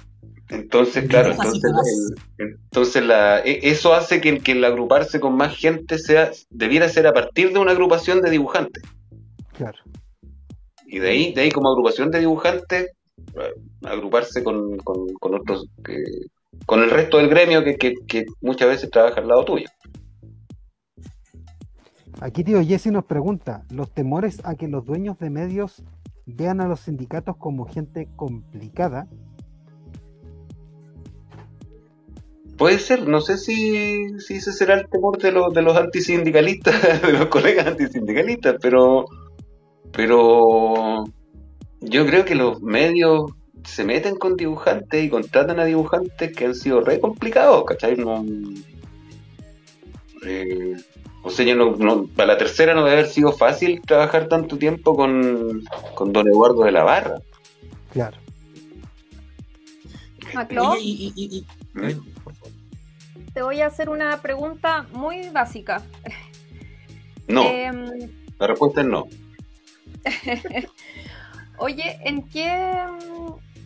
Entonces, 0.49 1.07
claro, 1.09 1.31
entonces, 1.31 1.63
el- 2.37 2.55
entonces 2.63 3.03
la, 3.03 3.39
e- 3.41 3.59
eso 3.69 3.93
hace 3.93 4.21
que, 4.21 4.39
que 4.39 4.53
el 4.53 4.63
agruparse 4.63 5.19
con 5.19 5.35
más 5.35 5.55
gente 5.57 5.97
sea, 5.97 6.31
debiera 6.49 6.87
ser 6.87 7.05
a 7.07 7.13
partir 7.13 7.51
de 7.51 7.59
una 7.59 7.71
agrupación 7.71 8.21
de 8.21 8.29
dibujantes. 8.29 8.81
Claro. 9.57 9.77
Y 10.85 10.99
de 10.99 11.09
ahí, 11.09 11.33
de 11.33 11.41
ahí 11.41 11.51
como 11.51 11.69
agrupación 11.69 12.11
de 12.11 12.19
dibujantes, 12.19 12.91
eh, 13.35 13.53
agruparse 13.83 14.41
con, 14.41 14.77
con, 14.77 15.13
con 15.15 15.35
otros, 15.35 15.67
que- 15.83 16.27
con 16.65 16.81
el 16.81 16.89
resto 16.89 17.17
del 17.17 17.27
gremio 17.29 17.63
que, 17.63 17.75
que, 17.75 17.93
que 18.07 18.25
muchas 18.41 18.69
veces 18.69 18.89
trabaja 18.89 19.19
al 19.19 19.27
lado 19.27 19.43
tuyo. 19.43 19.67
Aquí 22.19 22.43
tío 22.43 22.63
Jesse 22.63 22.87
nos 22.87 23.05
pregunta, 23.05 23.63
¿los 23.69 23.91
temores 23.93 24.41
a 24.43 24.55
que 24.55 24.67
los 24.67 24.85
dueños 24.85 25.19
de 25.19 25.29
medios 25.29 25.83
vean 26.25 26.61
a 26.61 26.67
los 26.67 26.79
sindicatos 26.79 27.35
como 27.37 27.65
gente 27.65 28.07
complicada? 28.15 29.07
Puede 32.57 32.79
ser, 32.79 33.07
no 33.07 33.21
sé 33.21 33.37
si, 33.37 34.19
si 34.19 34.35
ese 34.35 34.51
será 34.51 34.73
el 34.75 34.87
temor 34.89 35.17
de 35.19 35.31
los, 35.31 35.53
de 35.53 35.61
los 35.61 35.77
antisindicalistas, 35.77 37.01
de 37.03 37.13
los 37.13 37.27
colegas 37.27 37.67
antisindicalistas, 37.67 38.55
pero, 38.61 39.05
pero 39.91 41.03
yo 41.81 42.05
creo 42.07 42.25
que 42.25 42.35
los 42.35 42.61
medios 42.61 43.31
se 43.63 43.83
meten 43.83 44.15
con 44.15 44.35
dibujantes 44.37 45.03
y 45.03 45.09
contratan 45.09 45.59
a 45.59 45.65
dibujantes 45.65 46.35
que 46.35 46.45
han 46.45 46.55
sido 46.55 46.81
re 46.81 46.99
complicados, 46.99 47.63
¿cachai? 47.65 47.95
No, 47.97 48.25
eh, 50.25 50.75
o 51.23 51.29
sea, 51.29 51.45
yo 51.45 51.55
no, 51.55 51.75
no- 51.75 52.07
para 52.07 52.33
la 52.33 52.37
tercera 52.37 52.73
no 52.73 52.83
debe 52.85 52.93
haber 52.99 53.07
sido 53.07 53.31
fácil 53.33 53.81
trabajar 53.85 54.27
tanto 54.27 54.57
tiempo 54.57 54.95
con, 54.95 55.63
con 55.93 56.11
don 56.13 56.27
Eduardo 56.27 56.63
de 56.63 56.71
la 56.71 56.83
Barra. 56.83 57.17
Claro. 57.91 58.17
Y, 60.81 60.89
y- 60.89 61.13
y- 61.15 61.37
y- 61.37 61.45
eh. 61.85 61.97
Te 63.37 63.43
voy 63.43 63.61
a 63.61 63.67
hacer 63.67 63.87
una 63.89 64.19
pregunta 64.19 64.87
muy 64.93 65.29
básica. 65.29 65.83
No, 67.27 67.43
Em, 67.43 68.09
la 68.39 68.47
respuesta 68.47 68.79
es 68.79 68.87
no. 68.87 69.05
Oye, 71.57 71.99
¿en 72.05 72.23
qué, 72.29 72.85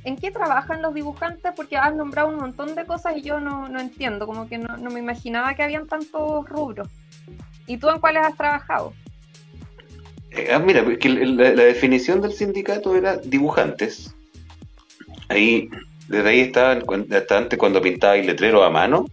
¿en 0.03 0.17
qué 0.17 0.31
trabajan 0.31 0.81
los 0.81 0.95
dibujantes? 0.95 1.53
Porque 1.55 1.77
has 1.77 1.93
nombrado 1.93 2.29
un 2.29 2.37
montón 2.37 2.73
de 2.73 2.85
cosas 2.85 3.17
y 3.17 3.21
yo 3.21 3.39
no, 3.39 3.69
no 3.69 3.79
entiendo, 3.79 4.25
como 4.25 4.49
que 4.49 4.57
no, 4.57 4.77
no 4.77 4.89
me 4.89 4.99
imaginaba 4.99 5.53
que 5.53 5.61
habían 5.61 5.85
tantos 5.85 6.49
rubros. 6.49 6.89
¿Y 7.67 7.77
tú 7.77 7.87
en 7.91 7.99
cuáles 7.99 8.25
has 8.25 8.35
trabajado? 8.35 8.93
Eh, 10.31 10.49
ah, 10.51 10.57
mira, 10.57 10.83
porque 10.83 11.07
la, 11.07 11.51
la 11.51 11.63
definición 11.63 12.19
del 12.19 12.33
sindicato 12.33 12.95
era 12.95 13.17
dibujantes. 13.17 14.15
Ahí, 15.29 15.69
desde 16.07 16.29
ahí 16.29 16.39
estaban, 16.39 16.83
hasta 17.13 17.37
antes 17.37 17.59
cuando 17.59 17.79
pintaba 17.79 18.15
el 18.17 18.25
letrero 18.25 18.63
a 18.63 18.71
mano. 18.71 19.05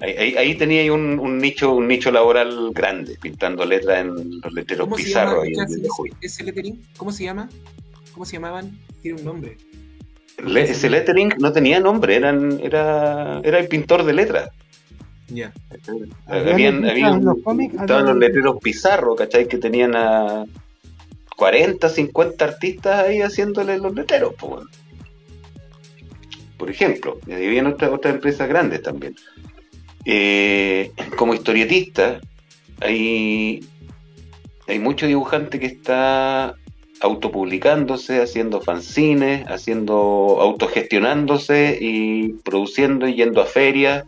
Ahí, 0.00 0.34
ahí, 0.36 0.54
tenía 0.56 0.82
ahí 0.82 0.90
un, 0.90 1.18
un 1.18 1.38
nicho 1.38 1.72
un 1.74 1.86
nicho 1.88 2.10
laboral 2.10 2.70
grande, 2.72 3.16
pintando 3.22 3.64
letras 3.64 4.00
en 4.00 4.40
los 4.40 4.52
letreros 4.52 4.86
¿Cómo 4.86 4.98
se 4.98 5.04
llama 5.04 5.24
pizarros. 5.36 5.44
ahí 5.44 5.52
¿qué 5.52 5.54
en 5.54 5.60
hace 5.64 5.74
el 5.76 5.82
de 5.82 5.88
julio. 5.88 6.14
ese, 6.20 6.26
ese 6.26 6.44
lettering? 6.44 6.82
¿Cómo 6.96 7.12
se 7.12 7.24
llama? 7.24 7.48
¿Cómo 8.12 8.26
se 8.26 8.32
llamaban? 8.34 8.78
Tiene 9.02 9.18
un 9.20 9.24
nombre. 9.24 9.56
Le- 10.44 10.62
ese 10.62 10.90
lettering 10.90 11.32
no 11.38 11.52
tenía 11.52 11.78
nombre, 11.80 12.16
eran, 12.16 12.58
era, 12.60 13.40
era 13.44 13.58
el 13.58 13.68
pintor 13.68 14.04
de 14.04 14.12
letras. 14.12 14.50
Ya. 15.28 15.52
Había 16.26 16.68
Habían, 16.68 17.24
los 17.24 17.36
cómics, 17.42 17.74
estaban 17.74 18.04
los 18.06 18.16
letreros 18.16 18.58
pizarros, 18.60 19.16
¿cachai? 19.16 19.48
Que 19.48 19.56
tenían 19.58 19.94
a 19.96 20.44
40, 21.36 21.88
50 21.88 22.44
artistas 22.44 23.06
ahí 23.06 23.20
haciéndole 23.22 23.78
los 23.78 23.94
letreros, 23.94 24.34
pues, 24.38 24.50
bueno. 24.54 24.68
Por 26.58 26.68
ejemplo, 26.70 27.18
y 27.26 27.32
ahí 27.32 27.46
habían 27.46 27.66
otras 27.68 27.90
otras 27.92 28.14
empresas 28.14 28.48
grandes 28.48 28.82
también. 28.82 29.14
Eh, 30.04 30.92
como 31.16 31.34
historietista, 31.34 32.20
hay, 32.80 33.66
hay 34.66 34.78
mucho 34.78 35.06
dibujante 35.06 35.58
que 35.58 35.66
está 35.66 36.54
autopublicándose, 37.00 38.22
haciendo 38.22 38.60
fanzines, 38.60 39.44
haciendo, 39.46 40.38
autogestionándose 40.40 41.78
y 41.80 42.34
produciendo 42.44 43.06
y 43.06 43.14
yendo 43.14 43.42
a 43.42 43.46
ferias. 43.46 44.04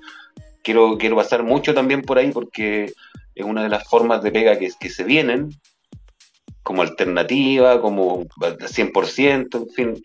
Quiero, 0.62 0.97
quiero 0.99 1.16
pasar 1.16 1.42
mucho 1.42 1.74
también 1.74 2.03
por 2.03 2.18
ahí 2.18 2.30
porque 2.32 2.92
es 3.34 3.44
una 3.44 3.62
de 3.62 3.68
las 3.68 3.86
formas 3.88 4.22
de 4.22 4.32
pega 4.32 4.59
que, 4.59 4.70
que 4.78 4.90
se 4.90 5.05
vienen, 5.05 5.51
como 6.62 6.82
alternativa, 6.82 7.80
como 7.80 8.24
100%, 8.24 9.57
en 9.57 9.70
fin. 9.70 10.03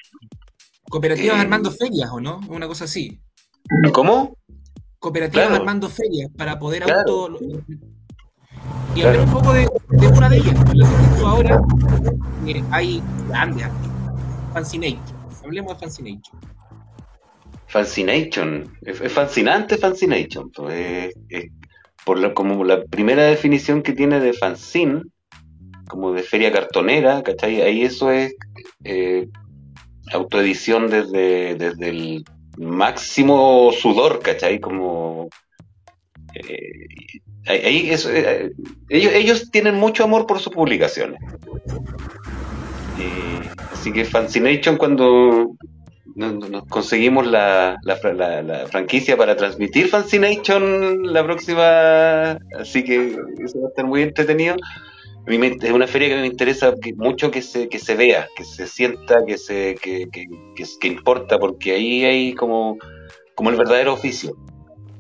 Cooperativas 0.89 1.37
Eh, 1.37 1.41
armando 1.41 1.71
ferias, 1.71 2.09
¿o 2.11 2.19
no? 2.19 2.41
Una 2.49 2.67
cosa 2.67 2.83
así. 2.83 3.19
¿Cómo? 3.93 4.37
Cooperativas 5.01 5.47
Claro. 5.47 5.61
armando 5.63 5.89
ferias 5.89 6.29
para 6.37 6.57
poder 6.59 6.83
Claro. 6.83 6.99
auto. 6.99 7.39
Y 8.95 9.01
hablar 9.01 9.25
un 9.25 9.31
poco 9.33 9.51
de, 9.51 9.67
de 9.89 10.07
una 10.07 10.29
de 10.29 10.37
ellas. 10.37 10.53
Lo 10.75 10.85
que 10.85 11.25
ahora 11.25 11.61
eh, 12.45 12.63
hay 12.69 13.01
grandes. 13.27 13.67
Fancination. 14.53 15.01
Hablemos 15.43 15.73
de 15.73 15.79
Fancination. 15.79 16.39
Fascination. 17.67 18.77
Es, 18.81 19.01
es 19.01 19.11
fascinante 19.11 19.77
Fascination. 19.77 20.51
pues, 20.51 21.09
es- 21.09 21.15
es 21.29 21.51
por 22.05 22.19
la, 22.19 22.33
como 22.33 22.63
la 22.63 22.83
primera 22.83 23.23
definición 23.23 23.81
que 23.81 23.93
tiene 23.93 24.19
de 24.19 24.33
fanzine, 24.33 25.01
como 25.87 26.11
de 26.13 26.21
feria 26.23 26.51
cartonera, 26.51 27.23
¿cachai? 27.23 27.61
Ahí 27.61 27.81
eso 27.83 28.11
es 28.11 28.33
eh, 28.83 29.27
autoedición 30.13 30.87
desde, 30.89 31.55
desde 31.55 31.89
el 31.89 32.25
máximo 32.57 33.71
sudor, 33.71 34.19
¿cachai? 34.21 34.59
Como... 34.59 35.29
eh, 36.33 37.21
ahí 37.47 37.89
eso, 37.89 38.09
eh, 38.11 38.51
ellos, 38.89 39.49
tienen 39.51 39.75
mucho 39.75 40.03
amor 40.03 40.25
por 40.27 40.39
sus 40.39 40.53
publicaciones. 40.53 41.19
Eh, 42.99 43.49
así 43.71 43.91
que 43.91 44.05
Fascination 44.05 44.77
cuando 44.77 45.55
nos, 46.15 46.63
conseguimos 46.67 47.25
la, 47.25 47.77
la, 47.83 47.95
fra- 47.95 48.13
la- 48.13 48.41
la 48.43 48.67
franquicia 48.67 49.17
para 49.17 49.35
transmitir 49.35 49.87
Fascination 49.87 51.01
la 51.11 51.23
próxima, 51.23 52.37
así 52.59 52.83
que 52.83 53.15
eso 53.43 53.61
va 53.61 53.67
a 53.67 53.69
estar 53.69 53.85
muy 53.85 54.03
entretenido. 54.03 54.55
A 55.25 55.29
mí 55.29 55.37
me- 55.37 55.57
es 55.61 55.71
una 55.71 55.87
feria 55.87 56.09
que 56.09 56.15
me 56.15 56.25
interesa 56.27 56.73
que- 56.81 56.93
mucho 56.93 57.29
que 57.29 57.41
se, 57.41 57.69
que 57.69 57.77
se 57.79 57.95
vea, 57.95 58.27
que 58.35 58.43
se 58.43 58.65
sienta, 58.67 59.23
que 59.25 59.37
se 59.37 59.75
que, 59.81 60.07
que, 60.11 60.25
que, 60.55 60.63
que 60.79 60.87
importa, 60.87 61.37
porque 61.39 61.73
ahí 61.73 62.03
hay 62.05 62.33
como, 62.33 62.77
como 63.35 63.49
el 63.51 63.55
verdadero 63.55 63.93
oficio. 63.93 64.35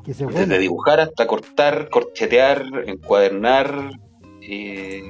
que 0.05 0.13
se 0.13 0.25
Desde 0.25 0.59
dibujar 0.59 0.99
hasta 0.99 1.25
cortar, 1.27 1.89
corchetear, 1.89 2.63
encuadernar. 2.85 3.91
eh, 4.41 5.01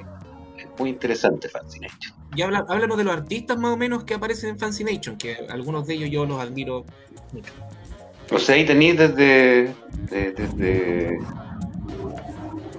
es 0.57 0.67
muy 0.77 0.89
interesante 0.89 1.49
Fascination. 1.49 2.13
Y 2.35 2.41
habla, 2.41 2.65
háblanos 2.69 2.97
de 2.97 3.03
los 3.03 3.13
artistas 3.13 3.57
más 3.57 3.71
o 3.73 3.77
menos 3.77 4.03
que 4.05 4.13
aparecen 4.13 4.51
en 4.51 4.59
Fancination, 4.59 5.17
que 5.17 5.35
algunos 5.49 5.85
de 5.87 5.95
ellos 5.95 6.09
yo 6.09 6.25
los 6.25 6.39
admiro 6.39 6.85
mucho. 7.33 7.51
O 8.31 8.39
sea, 8.39 8.55
ahí 8.55 8.65
tenéis 8.65 8.97
desde, 8.97 9.73
de- 10.09 10.31
desde, 10.31 11.19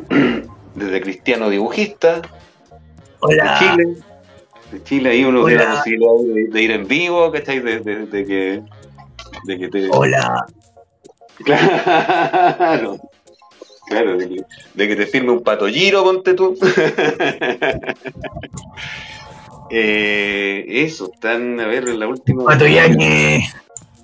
desde 0.74 1.00
Cristiano 1.00 1.50
Dibujista, 1.50 2.22
de 3.28 3.42
Chile. 3.58 3.96
De 4.70 4.82
Chile 4.84 5.10
ahí 5.10 5.24
uno 5.24 5.44
tiene 5.44 5.64
la 5.64 5.76
posibilidad 5.76 6.12
de, 6.34 6.46
de 6.48 6.62
ir 6.62 6.70
en 6.70 6.88
vivo, 6.88 7.30
¿cachai? 7.30 7.60
De, 7.60 7.80
de, 7.80 8.06
de 8.06 8.26
que, 8.26 8.62
de 9.44 9.58
que 9.58 9.68
te... 9.68 9.88
Hola. 9.90 10.46
Claro. 11.44 13.00
Claro, 13.86 14.16
de 14.16 14.28
que, 14.28 14.36
de 14.74 14.88
que 14.88 14.96
te 14.96 15.06
firme 15.06 15.32
un 15.32 15.42
pato 15.42 15.66
giro, 15.66 16.04
ponte 16.04 16.34
tú. 16.34 16.56
eh, 19.70 20.64
eso, 20.68 21.10
están, 21.12 21.58
a 21.58 21.66
ver, 21.66 21.88
en 21.88 21.98
la 21.98 22.06
última. 22.06 22.44
Pato 22.44 22.66
Yañez. 22.66 23.54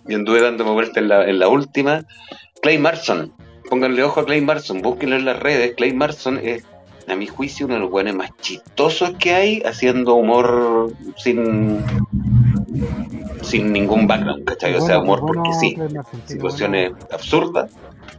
Y 0.08 0.14
anduve 0.14 0.40
dándome 0.42 0.72
vuelta 0.72 1.00
en 1.00 1.08
la, 1.08 1.28
en 1.28 1.38
la 1.38 1.48
última. 1.48 2.04
Clay 2.60 2.78
Marson. 2.78 3.32
Pónganle 3.68 4.02
ojo 4.02 4.20
a 4.20 4.24
Clay 4.24 4.40
Marson, 4.40 4.82
búsquenlo 4.82 5.16
en 5.16 5.24
las 5.24 5.38
redes. 5.38 5.74
Clay 5.76 5.92
Marson 5.92 6.38
es, 6.42 6.64
a 7.06 7.14
mi 7.14 7.26
juicio, 7.26 7.66
uno 7.66 7.74
de 7.76 7.80
los 7.80 7.90
buenos 7.90 8.14
más 8.14 8.30
chistosos 8.40 9.12
que 9.18 9.34
hay, 9.34 9.62
haciendo 9.62 10.14
humor 10.14 10.92
sin 11.16 11.84
sin 13.42 13.72
ningún 13.72 14.06
background, 14.06 14.44
¿cachai? 14.44 14.74
O 14.74 14.80
sea, 14.80 14.98
humor 14.98 15.20
bueno, 15.20 15.42
porque 15.42 15.52
sí. 15.58 15.76
Situaciones 16.26 16.92
absurdas, 17.10 17.70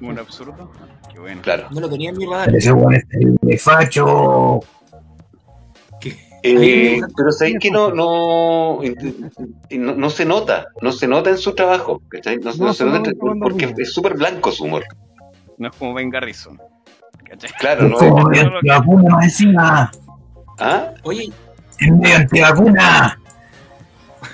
¿Un 0.01 0.17
absurdo? 0.17 0.71
Qué 1.11 1.19
bueno. 1.19 1.41
claro. 1.41 1.67
No 1.71 1.81
lo 1.81 1.89
tenía 1.89 2.09
en 2.09 2.17
mi 2.17 2.25
radar. 2.25 2.55
Ese 2.55 2.69
es 2.69 3.35
de 3.41 3.57
facho. 3.57 4.61
Eh, 6.41 7.01
pero 7.17 7.31
sabéis 7.33 7.57
que 7.59 7.69
no, 7.69 7.91
no, 7.91 8.79
no, 9.71 9.95
no 9.95 10.09
se 10.09 10.23
nota, 10.23 10.67
no 10.81 10.93
se 10.93 11.05
nota 11.05 11.31
en 11.31 11.37
su 11.37 11.53
trabajo, 11.53 12.01
¿cachai? 12.07 12.37
No, 12.37 12.53
No, 12.53 12.65
no 12.67 12.73
se 12.73 12.85
nota 12.85 13.11
porque 13.41 13.73
es 13.77 13.91
súper 13.91 14.13
blanco 14.13 14.51
su 14.53 14.63
humor. 14.63 14.85
No 15.59 15.67
es 15.67 15.75
como 15.75 15.93
Ben 15.93 16.09
Garrison. 16.09 16.59
¿cachai? 17.29 17.51
Claro, 17.59 17.87
no 17.89 17.95
Como 17.97 18.31
es- 18.31 18.43
antivacuna 18.43 19.17
encima. 19.23 19.91
¿Ah? 20.59 20.93
Oye, 21.03 21.31
Es 21.79 21.91
medio 21.91 22.15
antivacuna. 22.15 23.19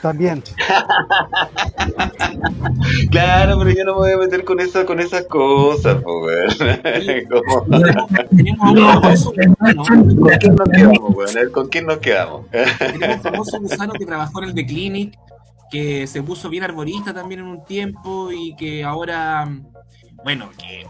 También. 0.01 0.43
Claro, 3.11 3.57
pero 3.59 3.69
yo 3.71 3.83
no 3.85 3.93
me 3.93 3.99
voy 3.99 4.11
a 4.13 4.17
meter 4.17 4.43
con 4.43 4.59
esa, 4.59 4.85
con 4.85 4.99
esas 4.99 5.25
cosas, 5.25 6.01
po, 6.01 6.21
weón. 6.25 6.47
Como- 7.29 7.65
tenemos 8.35 8.61
a 8.67 8.69
un 8.71 8.75
No, 8.75 9.01
famoso 9.01 9.31
gusano, 9.31 9.83
¿Con 9.83 10.37
quién 10.39 10.55
nos 10.55 10.69
quedamos, 10.69 11.15
weón? 11.15 11.29
A 11.29 11.33
ver, 11.33 11.51
¿Con 11.51 11.67
quién 11.69 11.85
nos 11.85 11.97
quedamos? 11.97 12.45
tenemos 12.79 13.15
un 13.17 13.21
famoso 13.21 13.59
gusano 13.59 13.93
que 13.93 14.05
trabajó 14.05 14.39
en 14.43 14.49
el 14.49 14.55
The 14.55 14.65
Clinic, 14.65 15.17
que 15.71 16.07
se 16.07 16.21
puso 16.23 16.49
bien 16.49 16.63
arborista 16.63 17.13
también 17.13 17.41
en 17.41 17.47
un 17.47 17.63
tiempo 17.65 18.31
y 18.31 18.55
que 18.55 18.83
ahora, 18.83 19.47
bueno, 20.23 20.49
que 20.57 20.85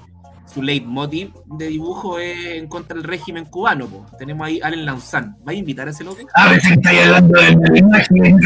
su 0.56 0.62
leitmotiv 0.64 1.34
de 1.58 1.68
dibujo 1.68 2.18
es 2.18 2.46
en 2.56 2.68
contra 2.68 2.96
del 2.96 3.04
régimen 3.04 3.44
cubano. 3.44 3.88
po. 3.88 4.06
Tenemos 4.18 4.48
ahí 4.48 4.62
a 4.64 4.68
Allen 4.68 4.86
Lauzán. 4.86 5.36
¿Va 5.46 5.52
a 5.52 5.54
invitar 5.54 5.90
a 5.90 5.92
ese 5.92 6.06
loco? 6.06 6.18
A 6.34 6.50
veces 6.50 6.72
estáis 6.72 7.02
hablando 7.02 7.38
de 7.42 7.80
imagen. 7.80 8.40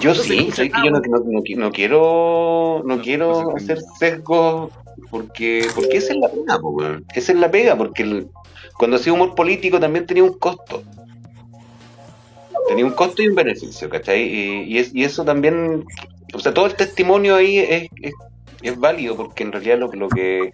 Yo 0.00 0.14
sí, 0.16 0.50
sé 0.52 0.68
que 0.70 0.78
yo 0.84 0.90
no, 0.90 0.98
no- 1.00 1.18
no- 1.24 1.42
no 1.66 1.70
quiero, 1.72 2.82
no 2.84 3.00
quiero 3.00 3.54
hacer 3.56 3.78
sesgo 4.00 4.70
porque, 5.10 5.68
porque 5.76 5.98
esa 5.98 6.12
es 6.14 6.18
la 6.18 6.28
pega, 6.28 6.58
po. 6.58 6.82
Esa 7.14 7.32
es 7.32 7.38
la 7.38 7.50
pega, 7.50 7.76
porque 7.76 8.02
el- 8.02 8.28
cuando 8.78 8.96
hacía 8.96 9.12
humor 9.12 9.36
político 9.36 9.78
también 9.78 10.06
tenía 10.06 10.24
un 10.24 10.36
costo. 10.38 10.82
Tenía 12.68 12.84
un 12.86 12.92
costo 12.92 13.22
y 13.22 13.28
un 13.28 13.36
beneficio, 13.36 13.88
¿cachai? 13.88 14.22
Y, 14.22 14.62
y 14.74 14.78
es- 14.78 14.92
y 14.94 15.04
eso 15.04 15.24
también, 15.24 15.84
o 16.34 16.38
sea, 16.40 16.52
todo 16.52 16.66
el 16.66 16.74
testimonio 16.74 17.36
ahí 17.36 17.58
es, 17.58 17.88
es, 18.00 18.12
es 18.68 18.78
válido 18.78 19.16
porque 19.16 19.42
en 19.42 19.52
realidad 19.52 19.78
lo, 19.78 19.92
lo 19.92 20.08
que 20.08 20.52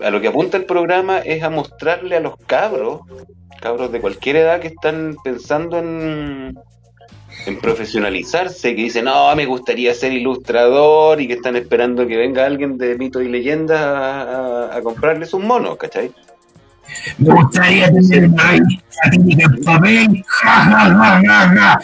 a 0.00 0.10
lo 0.10 0.20
que 0.20 0.28
apunta 0.28 0.56
el 0.56 0.64
programa 0.64 1.18
es 1.18 1.42
a 1.42 1.50
mostrarle 1.50 2.16
a 2.16 2.20
los 2.20 2.36
cabros, 2.46 3.00
cabros 3.60 3.92
de 3.92 4.00
cualquier 4.00 4.36
edad 4.36 4.60
que 4.60 4.68
están 4.68 5.16
pensando 5.22 5.78
en, 5.78 6.58
en 7.46 7.60
profesionalizarse, 7.60 8.74
que 8.74 8.82
dicen, 8.82 9.04
no, 9.06 9.34
me 9.36 9.46
gustaría 9.46 9.94
ser 9.94 10.12
ilustrador 10.12 11.20
y 11.20 11.26
que 11.28 11.34
están 11.34 11.56
esperando 11.56 12.06
que 12.06 12.16
venga 12.16 12.46
alguien 12.46 12.78
de 12.78 12.96
mito 12.96 13.20
y 13.22 13.28
leyenda 13.28 13.98
a, 13.98 14.22
a- 14.72 14.76
a 14.76 14.82
comprarles 14.82 15.32
un 15.34 15.46
mono, 15.46 15.76
¿cachai? 15.76 16.10
Me 17.18 17.34
gustaría 17.34 17.90
tener 17.90 18.28
una 18.28 18.52
revista 18.52 19.10
en 19.12 19.64
papel. 19.64 20.24
Ja, 20.26 20.50
ja, 20.50 20.94
ja, 20.94 21.22
ja, 21.26 21.48
ja. 21.56 21.78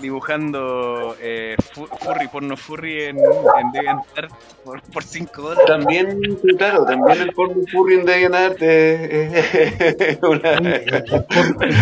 Dibujando 0.00 1.16
eh, 1.20 1.56
fu- 1.72 1.86
furry, 1.86 2.28
porno 2.28 2.56
furry 2.56 3.02
en, 3.04 3.18
en 3.18 3.72
DeviantArt 3.72 4.30
por, 4.64 4.80
por 4.82 5.02
5 5.02 5.42
dólares. 5.42 5.64
También, 5.66 6.20
claro, 6.56 6.84
también 6.84 7.20
el 7.22 7.32
porno 7.32 7.62
furry 7.72 7.94
en 7.96 8.04
DeviantArt 8.06 8.62
es, 8.62 10.00
es 10.00 10.18
una... 10.22 10.50
Ahora 10.50 10.76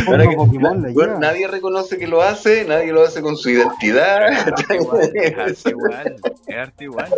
porno 0.06 0.18
que- 0.30 0.36
Pokémon 0.36 0.92
bueno, 0.94 1.18
nadie 1.18 1.46
reconoce 1.48 1.98
que 1.98 2.06
lo 2.06 2.22
hace, 2.22 2.64
nadie 2.64 2.92
lo 2.92 3.02
hace 3.04 3.20
con 3.22 3.36
su 3.36 3.50
identidad. 3.50 4.26
Es 4.32 4.46
arte 4.46 4.74
igual, 4.76 6.16
es 6.46 6.56
arte 6.56 6.84
igual. 6.84 7.08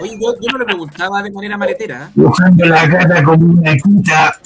Oye, 0.00 0.18
yo, 0.20 0.34
yo 0.40 0.52
me 0.52 0.58
lo 0.60 0.66
preguntaba 0.66 1.22
de 1.22 1.30
manera 1.30 1.56
maletera. 1.56 2.04
¿eh? 2.04 2.12
Dibujando 2.14 2.64
la 2.66 2.86
gata 2.86 3.22
como 3.24 3.58
una 3.60 3.74
quita. 3.76 4.38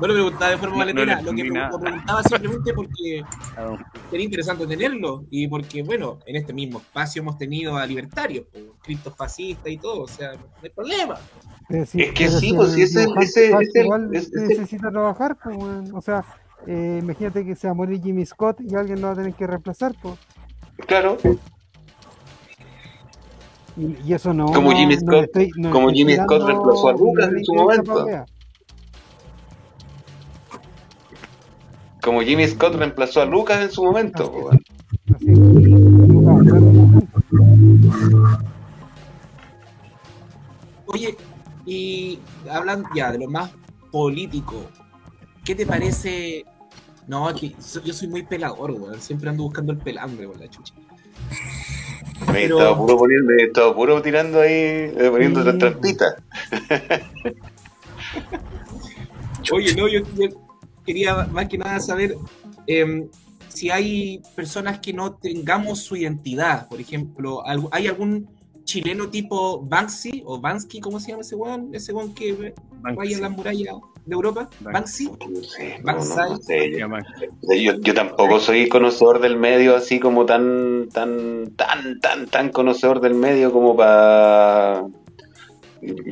Me 0.00 0.08
lo 0.08 0.14
preguntaba 0.14 0.50
de 0.50 0.58
forma 0.58 0.84
No- 0.84 0.92
no 0.94 1.04
le 1.04 1.06
lo 1.06 1.06
que 1.06 1.12
entendí 1.30 1.42
pre- 1.42 1.50
nada. 1.50 1.70
lo 1.70 1.78
preguntaba 1.80 2.22
simplemente 2.22 2.72
porque 2.74 3.22
Ah, 3.56 3.76
sería 4.10 4.24
interesante 4.24 4.66
tenerlo 4.66 5.24
y 5.30 5.46
porque, 5.48 5.82
bueno, 5.82 6.18
en 6.26 6.36
este 6.36 6.52
mismo 6.52 6.78
espacio 6.78 7.22
hemos 7.22 7.36
tenido 7.36 7.76
a 7.76 7.84
libertarios, 7.86 8.46
po, 8.46 8.58
criptofascistas 8.82 9.68
y 9.70 9.76
todo, 9.78 10.02
o 10.04 10.08
sea, 10.08 10.32
no 10.32 10.38
hay 10.62 10.70
problema. 10.70 11.16
Si- 11.86 12.00
Es 12.02 12.12
que 12.12 12.28
sí, 12.28 12.52
pues, 12.54 12.72
si 12.72 12.82
ese- 12.82 13.06
ese- 13.20 13.52
ese- 13.60 13.82
igual 13.84 14.08
ese- 14.14 14.30
necesita 14.46 14.90
trabajar, 14.90 15.36
pues, 15.42 15.56
weón. 15.56 15.94
o 15.94 16.00
sea, 16.00 16.24
eh, 16.66 16.98
imagínate 17.02 17.44
que 17.44 17.54
se 17.54 17.66
va 17.68 17.72
a 17.72 17.74
morir 17.74 18.00
Jimmy 18.02 18.24
Scott 18.26 18.60
y 18.60 18.74
alguien 18.74 19.00
lo 19.00 19.08
va 19.08 19.12
a 19.12 19.16
tener 19.16 19.34
que 19.34 19.46
reemplazar, 19.46 19.94
pues. 20.02 20.14
Claro, 20.86 21.16
Y, 23.76 23.96
y 24.04 24.14
eso 24.14 24.34
no. 24.34 24.46
Como 24.46 24.72
no- 24.72 24.76
Jimmy 24.76 24.94
no 24.96 25.00
Scott- 25.00 25.12
le 25.12 25.20
estoy- 25.22 25.50
no 25.56 25.70
como 25.70 25.90
Jimmy 25.90 26.16
Scott 26.16 26.42
reemplazó 26.46 26.88
a 26.88 26.92
Lucas 26.92 27.30
en 27.30 27.44
su 27.44 27.54
momento. 27.54 28.06
Como 32.10 32.22
Jimmy 32.22 32.44
Scott 32.48 32.74
reemplazó 32.74 33.20
a 33.22 33.24
Lucas 33.24 33.60
en 33.62 33.70
su 33.70 33.84
momento. 33.84 34.50
Así. 35.14 35.26
Lucas. 35.26 36.44
Oye, 40.86 41.16
y 41.64 42.18
hablan 42.50 42.82
ya 42.96 43.12
de 43.12 43.18
lo 43.20 43.28
más 43.30 43.52
político, 43.92 44.56
¿qué 45.44 45.54
te 45.54 45.64
parece? 45.64 46.44
No, 47.06 47.30
es 47.30 47.40
que 47.40 47.54
yo 47.84 47.94
soy 47.94 48.08
muy 48.08 48.24
pelador, 48.24 48.72
weón. 48.72 49.00
Siempre 49.00 49.30
ando 49.30 49.44
buscando 49.44 49.70
el 49.70 49.78
pelambre, 49.78 50.28
la 50.36 50.50
chucha. 50.50 50.74
Me 52.26 52.32
Pero- 52.32 52.58
estaba 52.58 52.76
puro 52.76 52.96
poniendo, 52.98 53.32
me 53.36 53.42
estaba 53.44 53.72
puro 53.72 54.02
tirando 54.02 54.40
ahí, 54.40 54.50
eh, 54.52 55.08
poniendo 55.12 55.48
Sí. 55.48 55.58
trampitas. 55.58 56.14
Oye, 59.52 59.74
no, 59.76 59.86
yo, 59.86 60.00
yo 60.16 60.28
quería 60.90 61.14
más 61.30 61.48
que 61.48 61.56
nada 61.56 61.78
saber 61.78 62.16
em, 62.66 63.08
si 63.48 63.70
hay 63.70 64.20
personas 64.34 64.80
que 64.80 64.92
no 64.92 65.14
tengamos 65.14 65.78
su 65.82 65.94
identidad. 65.94 66.68
Por 66.68 66.80
ejemplo, 66.80 67.44
¿hay 67.70 67.86
algún 67.86 68.28
chileno 68.64 69.08
tipo 69.08 69.62
Banksy 69.62 70.24
o 70.26 70.40
Bansky, 70.40 70.80
¿cómo 70.80 70.98
se 70.98 71.10
llama 71.10 71.22
ese 71.22 71.36
weón? 71.36 71.70
Ese 71.72 71.92
weón 71.92 72.12
que 72.12 72.54
vaya 72.96 73.18
a 73.18 73.20
las 73.20 73.30
murallas 73.30 73.76
de 74.04 74.14
Europa. 74.14 74.50
Banksy. 74.60 75.10
Yo 77.82 77.94
tampoco 77.94 78.40
soy 78.40 78.68
conocedor 78.68 79.20
del 79.20 79.36
medio 79.36 79.76
así 79.76 80.00
como 80.00 80.26
tan, 80.26 80.88
tan, 80.92 81.52
tan, 81.54 82.00
tan, 82.00 82.26
tan 82.26 82.48
conocedor 82.50 83.00
del 83.00 83.14
medio 83.14 83.52
como 83.52 83.76
para... 83.76 84.86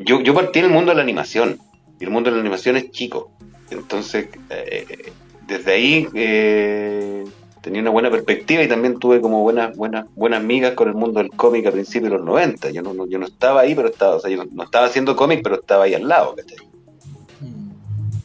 Yo, 0.06 0.20
yo 0.20 0.34
partí 0.34 0.60
en 0.60 0.66
el 0.66 0.70
mundo 0.70 0.92
de 0.92 0.96
la 0.96 1.02
animación 1.02 1.58
y 1.98 2.04
el 2.04 2.10
mundo 2.10 2.30
de 2.30 2.36
la 2.36 2.40
animación 2.42 2.76
es 2.76 2.92
chico. 2.92 3.32
Entonces, 3.70 4.28
eh, 4.50 5.12
desde 5.46 5.72
ahí 5.72 6.08
eh, 6.14 7.24
tenía 7.60 7.80
una 7.82 7.90
buena 7.90 8.10
perspectiva 8.10 8.62
y 8.62 8.68
también 8.68 8.98
tuve 8.98 9.20
como 9.20 9.42
buenas, 9.42 9.76
buenas, 9.76 10.06
buenas 10.14 10.42
migas 10.42 10.74
con 10.74 10.88
el 10.88 10.94
mundo 10.94 11.20
del 11.20 11.30
cómic 11.30 11.66
a 11.66 11.70
principios 11.72 12.10
de 12.12 12.16
los 12.18 12.26
90. 12.26 12.70
Yo 12.70 12.82
no, 12.82 12.94
no- 12.94 13.06
yo 13.06 13.18
no 13.18 13.26
estaba 13.26 13.60
ahí, 13.62 13.74
pero 13.74 13.88
estaba, 13.88 14.16
o 14.16 14.20
sea, 14.20 14.30
yo 14.30 14.44
no, 14.44 14.62
estaba 14.64 14.86
haciendo 14.86 15.16
cómic, 15.16 15.40
pero 15.42 15.56
estaba 15.56 15.84
ahí 15.84 15.94
al 15.94 16.06
lado, 16.08 16.34
¿cachai? 16.36 16.58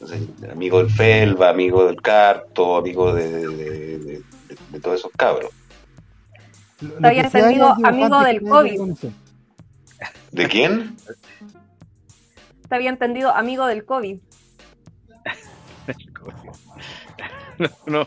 Entonces, 0.01 0.27
amigo 0.51 0.79
del 0.79 0.89
Felva, 0.89 1.49
amigo 1.49 1.85
del 1.85 2.01
Carto, 2.01 2.75
amigo 2.75 3.13
de, 3.13 3.29
de, 3.31 3.47
de- 3.47 3.97
de- 3.99 4.21
de 4.71 4.79
todos 4.79 4.99
esos 4.99 5.11
cabros. 5.15 5.49
Había 7.01 7.23
entendido 7.23 7.73
amigo 7.83 8.19
del 8.21 8.41
COVID. 8.43 8.79
¿De 10.31 10.47
quién? 10.49 10.95
Te 12.67 12.75
había 12.75 12.89
entendido 12.89 13.29
amigo 13.33 13.65
del 13.67 13.85
COVID. 13.85 14.17
No, 17.59 17.69
no. 17.86 18.01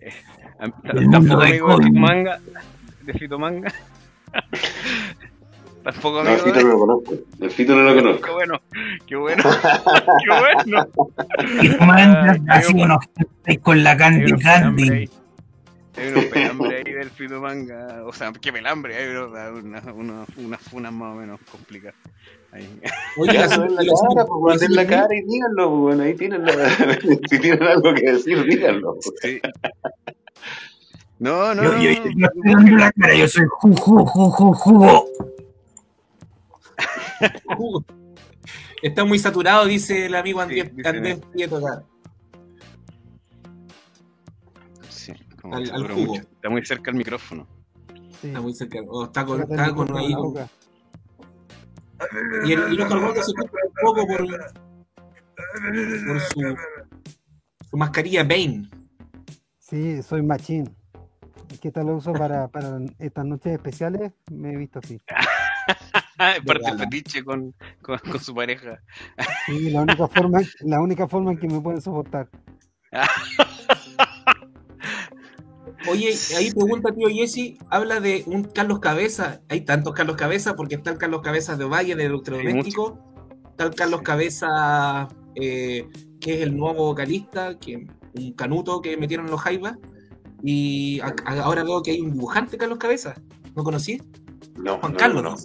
Eh, 0.00 0.12
tampoco 1.10 1.42
amigo 1.42 1.76
de. 1.78 1.84
Fito 1.84 1.98
Manga. 2.00 2.40
De 3.02 3.12
Fito 3.12 3.38
Manga. 3.38 3.72
Tampoco 5.84 6.22
No, 6.22 6.30
amigo 6.30 6.44
Fito 6.44 6.58
de... 6.58 6.64
no 6.64 6.70
lo 6.70 6.78
conozco. 6.80 7.14
El 7.40 7.50
Fito 7.50 7.74
no 7.76 7.82
lo 7.82 7.94
Qué 7.94 8.02
conozco. 8.02 8.32
bueno, 8.32 8.60
qué 9.06 9.16
bueno, 9.16 9.42
qué 10.24 10.40
bueno. 10.40 10.86
Y 11.62 11.68
manda 11.84 12.36
Ah, 12.48 12.60
con 13.62 13.82
la 13.84 13.96
Candy. 13.96 15.08
Hay 15.98 16.08
unos 16.12 16.24
pelambre 16.26 16.76
ahí 16.86 16.92
del 16.92 17.10
Fito 17.10 17.40
Manga. 17.40 18.02
O 18.04 18.12
sea, 18.12 18.32
qué 18.32 18.52
pelambre, 18.52 18.96
hay 18.96 19.08
unas 19.16 19.84
una, 19.86 20.24
unas 20.36 20.60
funas 20.62 20.92
más 20.92 21.14
o 21.14 21.18
menos 21.18 21.40
complicadas. 21.50 21.96
Ahí. 22.52 22.80
Oye, 23.18 23.34
la- 23.34 23.48
cara, 23.48 24.24
pues, 24.26 24.60
den 24.60 24.74
la 24.74 24.86
cara 24.86 25.08
y 25.14 25.22
díganlo, 25.22 25.68
pues, 25.70 25.80
bueno, 25.80 26.02
ahí 26.04 26.14
tienen 26.14 26.44
la- 26.44 26.52
si 27.30 27.38
tienen 27.40 27.62
algo 27.62 27.92
que 27.94 28.12
decir, 28.12 28.42
díganlo. 28.44 28.94
pues. 28.94 29.14
Sí. 29.22 29.40
No, 31.18 31.54
no, 31.54 31.62
Yo, 31.64 31.72
no. 31.72 31.82
yo, 31.82 32.58
no, 32.60 32.76
la 32.78 32.92
cara, 32.92 33.14
yo 33.14 33.26
soy 33.28 33.44
ju, 33.48 33.74
ju, 33.74 34.04
ju, 34.06 34.30
ju, 34.30 34.52
jugo. 34.54 35.06
Jugo. 37.56 37.84
Está 38.82 39.04
muy 39.04 39.18
saturado, 39.18 39.66
dice 39.66 40.06
el 40.06 40.14
amigo 40.14 40.40
Andrés, 40.40 40.66
Sí, 40.66 40.70
dice- 40.76 40.88
Andrés 40.88 41.18
Prieto 41.32 41.56
acá. 41.56 41.82
Como 45.40 45.56
Al- 45.56 45.88
jugo. 45.88 46.06
mucho. 46.14 46.22
Está 46.22 46.50
muy 46.50 46.64
cerca 46.64 46.90
el 46.90 46.96
micrófono. 46.96 47.46
Sí. 48.20 48.28
Está 48.28 48.40
muy 48.40 48.54
cerca. 48.54 48.78
O 48.88 49.04
está 49.04 49.24
con, 49.24 49.40
el 49.40 49.50
está 49.50 49.72
con 49.74 49.96
ahí. 49.96 50.14
boca. 50.14 50.48
Y 52.44 52.52
el, 52.52 52.72
y 52.72 52.76
los 52.76 52.88
carbones 52.88 53.24
se 53.26 53.32
ocupan 53.32 53.60
un 53.66 53.74
poco 53.82 54.06
por, 54.06 54.26
por 56.06 56.20
su, 56.20 56.56
su 57.70 57.76
mascarilla 57.76 58.22
Bane. 58.22 58.68
Sí, 59.58 60.02
soy 60.02 60.22
machín. 60.22 60.74
Es 61.50 61.58
que 61.60 61.70
tal 61.72 61.86
lo 61.86 61.96
uso 61.96 62.12
para, 62.12 62.48
para 62.48 62.78
estas 62.98 63.24
noches 63.24 63.52
especiales, 63.54 64.12
me 64.30 64.52
he 64.52 64.56
visto 64.56 64.78
así. 64.80 65.00
Parte 66.18 66.40
Regala. 66.44 66.78
fetiche 66.78 67.22
con, 67.24 67.54
con, 67.82 67.98
con 67.98 68.20
su 68.20 68.34
pareja. 68.34 68.80
Sí, 69.46 69.70
la 69.70 69.82
única 69.82 70.08
forma, 70.08 70.40
la 70.60 70.80
única 70.80 71.06
forma 71.08 71.32
en 71.32 71.38
que 71.38 71.46
me 71.48 71.60
pueden 71.60 71.80
soportar. 71.80 72.28
Oye, 75.90 76.14
ahí 76.36 76.50
pregunta 76.52 76.92
tío 76.94 77.08
Jesse, 77.08 77.56
habla 77.70 78.00
de 78.00 78.22
un 78.26 78.44
Carlos 78.44 78.80
Cabeza. 78.80 79.40
Hay 79.48 79.62
tantos 79.62 79.94
Carlos 79.94 80.16
Cabeza 80.16 80.54
porque 80.56 80.74
está 80.76 80.90
el 80.90 80.98
Carlos 80.98 81.22
Cabeza 81.22 81.56
de 81.56 81.64
Valle 81.64 81.94
de 81.96 82.04
electrodoméstico, 82.06 82.98
está 83.50 83.64
el 83.64 83.74
Carlos 83.74 84.02
Cabeza 84.02 85.08
eh, 85.34 85.88
que 86.20 86.34
es 86.34 86.40
el 86.42 86.56
nuevo 86.56 86.86
vocalista, 86.86 87.58
que 87.58 87.86
un 88.14 88.32
canuto 88.32 88.80
que 88.80 88.96
metieron 88.96 89.26
en 89.26 89.32
los 89.32 89.40
jaivas. 89.40 89.76
Y 90.42 91.00
a- 91.00 91.14
a- 91.24 91.40
ahora 91.42 91.64
veo 91.64 91.82
que 91.82 91.90
hay 91.92 92.00
un 92.00 92.12
dibujante 92.12 92.56
Carlos 92.58 92.78
Cabeza. 92.78 93.14
¿No 93.56 93.64
conocí? 93.64 94.00
No, 94.56 94.78
Juan 94.78 94.92
no, 94.92 94.98
Carlos, 94.98 95.22
no. 95.22 95.30
¿no? 95.30 95.36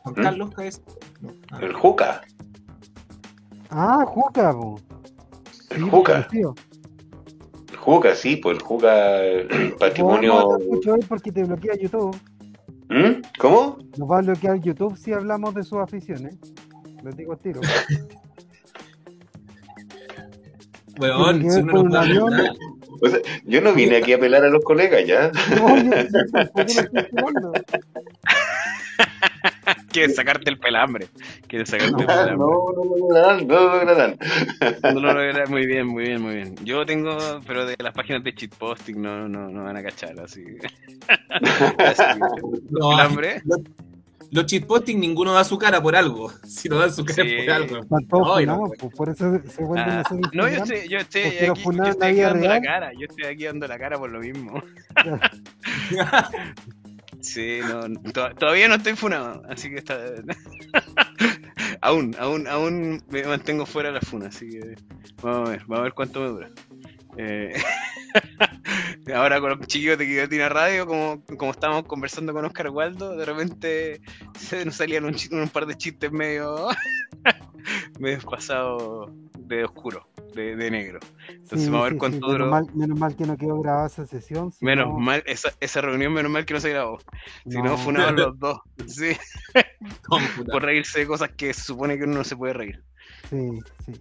Juan 0.00 0.14
¿Mm? 0.16 0.22
Carlos 0.22 0.50
Cabeza. 0.50 0.82
No. 1.20 1.32
Ah. 1.52 1.58
El 1.62 1.72
Juca. 1.72 2.20
Ah, 3.70 4.04
Juca, 4.06 4.52
po. 4.52 4.80
El 5.70 5.84
Sí, 5.84 5.90
Juca. 5.90 6.12
conocido. 6.28 6.54
Juca, 7.84 8.14
sí, 8.14 8.36
pues 8.36 8.56
el 8.56 8.62
Juca, 8.62 9.22
el 9.22 9.48
No, 9.70 9.76
patrimonio. 9.76 10.32
no 10.32 10.56
escucho 10.58 10.92
hoy 10.94 11.00
porque 11.06 11.30
te 11.30 11.44
bloquea 11.44 11.74
YouTube. 11.76 12.16
¿Mm? 12.88 13.20
¿Cómo? 13.38 13.78
Nos 13.98 14.10
va 14.10 14.18
a 14.18 14.22
bloquear 14.22 14.58
YouTube 14.60 14.96
si 14.96 15.12
hablamos 15.12 15.54
de 15.54 15.62
sus 15.64 15.78
aficiones. 15.78 16.36
Lo 17.02 17.10
digo 17.12 17.32
al 17.32 17.38
tiro. 17.40 17.60
Weón, 20.98 21.40
si 21.50 21.62
no 21.62 21.80
un 21.82 21.88
puede 21.90 21.98
avión. 22.02 22.32
hablar. 22.32 22.52
O 23.02 23.08
sea, 23.08 23.18
yo 23.44 23.60
no 23.60 23.74
vine 23.74 23.96
aquí 23.96 24.12
a 24.12 24.16
apelar 24.16 24.44
a 24.44 24.48
los 24.48 24.62
colegas 24.64 25.04
ya. 25.06 25.30
No, 25.56 25.76
yo, 25.76 25.90
yo 25.90 26.30
tampoco 26.32 27.52
Quieres 29.94 30.16
sacarte 30.16 30.50
el 30.50 30.58
pelambre. 30.58 31.06
Quieres 31.46 31.70
sacarte 31.70 32.02
el 32.02 32.10
Ah, 32.10 32.24
pelambre. 32.24 32.36
no, 32.36 32.46
no 32.76 32.84
lo 32.84 32.96
lograrán, 32.98 33.46
no 33.46 33.54
lo 33.54 33.74
lograrán. 33.76 34.18
No 34.94 35.00
lo 35.00 35.12
logré, 35.14 35.46
muy 35.46 35.66
bien, 35.66 35.86
muy 35.86 36.04
bien, 36.04 36.20
muy 36.20 36.34
bien. 36.34 36.56
Yo 36.64 36.84
tengo, 36.84 37.16
pero 37.46 37.64
de 37.64 37.76
las 37.78 37.94
páginas 37.94 38.22
de 38.24 38.34
cheatposting 38.34 39.00
no, 39.00 39.28
no, 39.28 39.48
no 39.48 39.64
van 39.64 39.76
a 39.76 39.82
cachar, 39.82 40.18
así. 40.20 40.44
así 41.78 42.02
No, 42.70 42.90
pelambre. 42.90 43.40
Los, 43.44 43.60
los 44.32 44.46
cheatposting 44.46 44.98
ninguno 44.98 45.32
da 45.32 45.44
su 45.44 45.56
cara 45.58 45.80
por 45.80 45.94
algo. 45.94 46.32
Si 46.44 46.68
no 46.68 46.78
dan 46.78 46.92
su 46.92 47.04
cara 47.04 47.22
Sí. 47.28 47.36
por 47.44 47.50
algo. 47.54 47.80
Todos 48.10 48.46
No, 48.46 48.56
no, 48.56 48.70
pues, 48.78 48.94
por 48.94 49.08
eso 49.10 49.38
se 49.48 49.62
vuelven 49.64 49.88
Ah, 49.90 49.98
a 49.98 50.00
hacer 50.00 50.18
no, 50.32 50.48
yo 50.48 50.56
estoy, 50.56 50.88
yo 50.88 50.98
estoy 50.98 51.22
aquí, 51.22 51.38
yo 51.46 51.52
estoy 51.52 51.76
la 51.76 52.06
aquí 52.08 52.20
dando 52.20 52.46
la 52.46 52.50
real. 52.50 52.62
cara, 52.62 52.92
yo 52.94 53.06
estoy 53.08 53.24
aquí 53.26 53.44
dando 53.44 53.68
la 53.68 53.78
cara 53.78 53.96
por 53.98 54.10
lo 54.10 54.18
mismo. 54.20 54.60
Sí, 57.24 57.60
no, 57.66 57.88
to- 58.12 58.34
todavía 58.34 58.68
no 58.68 58.74
estoy 58.74 58.94
funado, 58.96 59.42
así 59.48 59.70
que 59.70 59.76
está. 59.78 59.98
aún, 61.80 62.14
aún, 62.18 62.46
aún 62.46 63.02
me 63.08 63.24
mantengo 63.24 63.64
fuera 63.66 63.88
de 63.88 63.94
la 63.94 64.00
funa, 64.00 64.26
así 64.26 64.48
que 64.50 64.74
vamos 65.22 65.48
a 65.48 65.52
ver, 65.52 65.60
vamos 65.66 65.78
a 65.78 65.82
ver 65.84 65.92
cuánto 65.94 66.20
me 66.20 66.26
dura. 66.28 66.50
Eh, 67.16 67.52
Ahora 69.14 69.40
con 69.40 69.50
los 69.50 69.60
chiquillos 69.66 69.98
de 69.98 70.06
Guillotina 70.06 70.48
Radio, 70.48 70.86
como, 70.86 71.22
como 71.38 71.50
estábamos 71.52 71.84
conversando 71.84 72.32
con 72.32 72.44
Oscar 72.44 72.70
Waldo, 72.70 73.16
de 73.16 73.24
repente 73.24 74.00
se 74.38 74.64
nos 74.64 74.76
salían 74.76 75.04
un, 75.04 75.14
un 75.32 75.48
par 75.48 75.66
de 75.66 75.76
chistes 75.76 76.10
medio, 76.12 76.68
medio 77.98 78.20
pasados 78.20 79.10
de 79.38 79.64
oscuro, 79.64 80.08
de, 80.34 80.56
de 80.56 80.70
negro. 80.70 81.00
Entonces 81.28 81.62
Sí, 81.62 81.66
vamos 81.66 81.80
a 81.80 81.84
ver 81.84 81.92
sí, 81.94 81.98
cuánto 81.98 82.16
sí, 82.26 82.32
duró. 82.32 82.46
menos, 82.46 82.50
mal, 82.66 82.74
menos 82.74 82.98
mal 82.98 83.16
que 83.16 83.24
no 83.26 83.36
quedó 83.36 83.60
grabada 83.60 83.86
esa 83.86 84.06
sesión. 84.06 84.52
si 84.52 84.64
Menos 84.64 84.88
no- 84.88 84.98
mal, 84.98 85.22
esa, 85.26 85.52
esa 85.60 85.80
reunión, 85.80 86.12
menos 86.12 86.30
mal 86.30 86.44
que 86.44 86.54
no 86.54 86.60
se 86.60 86.70
grabó. 86.70 86.98
Si 87.48 87.56
no, 87.58 87.64
no. 87.64 87.78
funaban 87.78 88.16
los 88.16 88.38
dos. 88.38 88.58
Sí, 88.86 89.16
por 90.50 90.62
reírse 90.62 91.00
de 91.00 91.06
cosas 91.06 91.30
que 91.36 91.52
se 91.54 91.62
supone 91.62 91.96
que 91.98 92.04
uno 92.04 92.14
no 92.18 92.24
se 92.24 92.36
puede 92.36 92.52
reír. 92.54 92.82
Sí, 93.30 93.36
sí. 93.84 93.92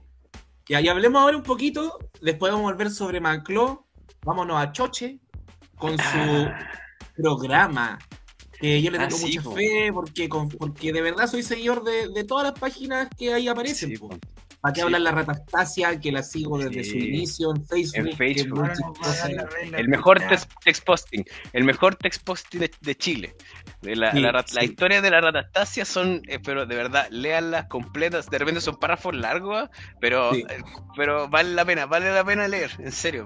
Ya, 0.69 0.79
y 0.81 0.87
hablemos 0.87 1.21
ahora 1.21 1.35
un 1.37 1.43
poquito, 1.43 1.99
después 2.21 2.51
vamos 2.53 2.69
a 2.69 2.73
volver 2.73 2.89
sobre 2.89 3.19
Mancló, 3.19 3.85
vámonos 4.23 4.57
a 4.61 4.71
Choche 4.71 5.19
con 5.77 5.97
su 5.97 6.47
programa. 7.15 7.99
Que 8.59 8.81
yo 8.81 8.91
le 8.91 8.97
Ah, 8.97 9.07
tengo 9.09 9.17
sí, 9.17 9.25
mucha 9.37 9.41
po. 9.41 9.55
fe 9.55 9.91
porque, 9.93 10.29
con- 10.29 10.47
porque 10.47 10.93
de 10.93 11.01
verdad 11.01 11.27
soy 11.27 11.43
seguidor 11.43 11.83
de, 11.83 12.07
de 12.13 12.23
todas 12.23 12.45
las 12.49 12.57
páginas 12.57 13.09
que 13.17 13.33
ahí 13.33 13.47
aparecen. 13.49 13.89
Sí, 13.89 13.97
po. 13.97 14.09
¿Para 14.63 14.71
qué 14.73 14.79
sí. 14.79 14.85
hablar 14.85 15.01
la 15.01 15.11
Ratastasia? 15.11 15.99
Que 15.99 16.09
la 16.09 16.23
sigo 16.23 16.57
desde 16.57 16.85
Sí. 16.85 16.89
su 16.91 16.97
inicio 16.97 17.53
en 17.53 17.65
Facebook. 17.65 18.07
En 18.11 18.15
Facebook. 18.17 18.69
El 19.75 19.89
mejor 19.89 20.21
text, 20.21 20.49
text 20.63 20.85
posting, 20.85 21.23
el 21.51 21.65
mejor 21.65 21.95
text 21.95 22.23
posting 22.23 22.59
de, 22.59 22.71
de 22.79 22.95
Chile. 22.95 23.35
De 23.81 23.97
la, 23.97 24.13
Sí, 24.13 24.19
la, 24.21 24.31
rat- 24.31 24.53
la 24.53 24.61
sí. 24.61 24.67
historia 24.67 25.01
de 25.01 25.11
la 25.11 25.19
ratastasia 25.19 25.83
son, 25.83 26.21
eh, 26.29 26.39
pero 26.41 26.65
de 26.65 26.77
verdad, 26.77 27.07
léanlas 27.09 27.65
completas. 27.65 28.29
De 28.29 28.37
repente 28.37 28.61
son 28.61 28.77
párrafos 28.79 29.13
largos, 29.13 29.69
pero, 29.99 30.33
Sí. 30.33 30.45
eh, 30.49 30.61
pero 30.95 31.27
vale 31.27 31.49
la 31.53 31.65
pena, 31.65 31.85
vale 31.85 32.13
la 32.13 32.23
pena 32.23 32.47
leer, 32.47 32.71
en 32.79 32.93
serio. 32.93 33.25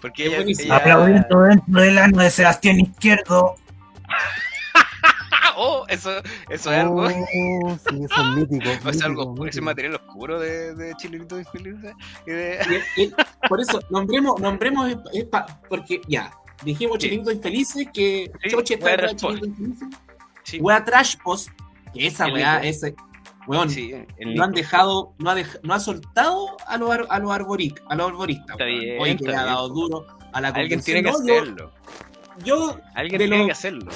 Porque 0.00 0.24
ella- 0.24 0.74
Aplaudiendo 0.74 1.42
dentro 1.42 1.82
del 1.82 1.98
ano 1.98 2.22
de 2.22 2.30
Sebastián 2.30 2.80
Izquierdo. 2.80 3.56
¡Oh! 5.60 5.84
Eso, 5.88 6.10
eso 6.50 6.72
es 6.72 6.78
algo. 6.78 7.02
Oh, 7.04 7.08
sí, 7.10 8.04
eso 8.04 8.22
es 8.22 8.36
mítico. 8.36 8.70
O 8.84 8.88
es 8.90 9.02
algo 9.02 9.22
mítico, 9.22 9.30
oscuro, 9.32 9.48
ese 9.50 9.60
material 9.60 9.94
oscuro 9.96 10.38
de, 10.40 10.74
de 10.74 10.94
Chilenito 10.94 11.38
Infeliz. 11.38 11.74
Y 12.26 12.30
de... 12.30 12.82
Y- 12.96 13.02
y- 13.02 13.12
por 13.48 13.60
eso, 13.60 13.80
nombremos, 13.90 14.40
nombremos 14.40 14.88
es- 14.88 14.96
es 15.12 15.24
pa- 15.24 15.60
porque 15.68 16.00
ya, 16.06 16.30
dijimos 16.64 16.98
Sí. 17.00 17.08
Chilingos 17.08 17.34
Infelices, 17.34 17.88
que 17.92 18.30
Sí, 18.42 18.50
Choche 18.50 18.74
está 18.74 18.96
trash 18.96 19.16
Chilingos 19.16 19.48
Infelices. 19.48 19.88
Sí, 20.44 20.58
Wea 20.60 20.84
Trash 20.84 21.16
Post, 21.22 21.48
que 21.92 22.06
esa 22.06 22.26
El 22.26 22.34
weá, 22.34 22.58
ese, 22.62 22.94
weón, 23.46 23.68
sí, 23.68 23.92
no 24.24 24.44
han 24.44 24.52
dejado, 24.52 25.14
no 25.18 25.30
ha, 25.30 25.36
dej- 25.36 25.60
no 25.62 25.74
ha 25.74 25.80
soltado 25.80 26.56
a 26.66 26.76
los, 26.78 26.90
ar- 26.90 27.06
a 27.10 27.18
los, 27.18 27.30
arboric- 27.30 27.82
a 27.88 27.94
los 27.96 28.08
arboristas. 28.08 28.50
Está 28.52 28.64
weón. 28.64 28.80
bien, 28.80 29.02
Oye, 29.02 29.16
que 29.16 29.24
le 29.26 29.36
ha 29.36 29.44
dado 29.44 29.68
duro 29.68 30.06
a 30.32 30.40
la 30.40 30.48
Alguien 30.48 30.80
tiene 30.80 31.02
que 31.02 31.10
No, 31.10 31.16
hacerlo. 31.18 31.72
Yo, 32.44 32.78
Alguien 32.94 33.18
tiene 33.18 33.36
los- 33.38 33.46
que 33.46 33.52
hacerlo. 33.52 33.90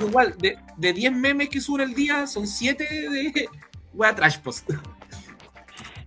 Igual, 0.00 0.34
de, 0.38 0.58
de 0.76 0.92
10 0.92 1.12
memes 1.12 1.48
que 1.48 1.60
sube 1.60 1.82
el 1.82 1.94
día, 1.94 2.26
son 2.26 2.46
7 2.46 2.84
de 2.84 3.48
Wea 3.92 4.14
Trash 4.14 4.38
Post. 4.38 4.70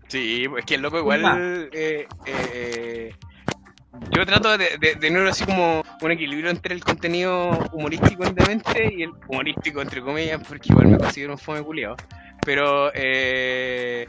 Sí, 0.07 0.45
es 0.57 0.65
que 0.65 0.75
el 0.75 0.81
loco 0.81 0.97
igual. 0.99 1.69
eh, 1.71 2.07
eh, 2.25 3.13
yo 4.11 4.25
trato 4.25 4.57
de, 4.57 4.77
de, 4.77 4.77
de 4.79 4.95
tener 4.95 5.25
así 5.27 5.45
como 5.45 5.83
un 6.01 6.11
equilibrio 6.11 6.49
entre 6.49 6.73
el 6.73 6.83
contenido 6.83 7.49
humorístico 7.73 8.23
netamente 8.23 8.93
y 8.95 9.03
el 9.03 9.11
humorístico 9.27 9.81
entre 9.81 10.01
comillas, 10.01 10.41
porque 10.47 10.69
igual 10.71 10.87
me 10.87 10.97
considero 10.97 11.33
un 11.33 11.39
fome 11.39 11.61
culiado. 11.61 11.95
Pero. 12.45 12.91
Eh, 12.93 14.07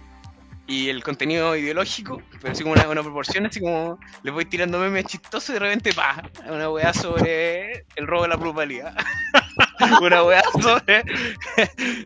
y 0.67 0.89
el 0.89 1.03
contenido 1.03 1.57
ideológico, 1.57 2.23
pero 2.41 2.53
así 2.53 2.63
como 2.63 2.75
una, 2.75 2.89
una 2.89 3.03
proporción, 3.03 3.45
así 3.45 3.59
como 3.59 3.99
les 4.23 4.33
voy 4.33 4.45
tirando 4.45 4.79
memes 4.79 5.05
chistosos 5.05 5.51
y 5.51 5.53
de 5.55 5.59
repente, 5.59 5.93
pa, 5.93 6.23
una 6.49 6.71
weá 6.71 6.93
sobre 6.95 7.87
el 7.97 8.07
robo 8.07 8.23
de 8.23 8.29
la 8.29 8.39
plusvalía. 8.39 8.95
una 10.03 10.23
weá 10.25 10.43
sobre, 10.61 11.05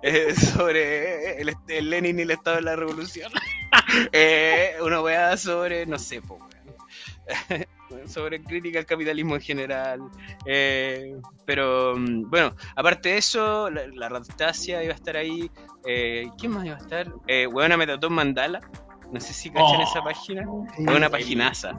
eh, 0.03 0.35
sobre 0.35 1.41
el, 1.41 1.55
el 1.69 1.91
Lenin 1.91 2.19
y 2.19 2.23
el 2.23 2.31
Estado 2.33 2.57
de 2.57 2.63
la 2.63 2.77
Revolución. 2.77 3.31
Eh, 4.13 4.77
una 4.83 5.01
weá 5.03 5.37
sobre, 5.37 5.85
no 5.85 5.99
sé, 5.99 6.23
po, 6.23 6.37
weón. 6.37 7.67
sobre 8.07 8.43
crítica 8.43 8.79
al 8.79 8.87
capitalismo 8.87 9.35
en 9.35 9.41
general. 9.41 10.01
Eh, 10.47 11.17
pero 11.45 11.95
mm, 11.97 12.31
bueno, 12.31 12.55
aparte 12.77 13.11
de 13.11 13.19
eso, 13.19 13.71
la, 13.71 13.87
la 13.89 14.09
iba 14.09 14.93
a 14.93 14.95
estar 14.95 15.17
ahí. 15.17 15.51
Eh, 15.87 16.29
¿Quién 16.39 16.53
más 16.53 16.65
iba 16.65 16.77
a 16.77 16.79
estar? 16.79 17.13
Eh, 17.27 17.47
Weona 17.47 17.77
Metatón 17.77 18.13
Mandala. 18.15 18.61
No 19.13 19.21
sé 19.21 19.33
si 19.33 19.51
cachan 19.51 19.81
Oh. 19.81 19.83
esa 19.83 20.03
página. 20.03 20.43
Es 20.79 20.97
una 20.97 21.11
paginaza. 21.11 21.77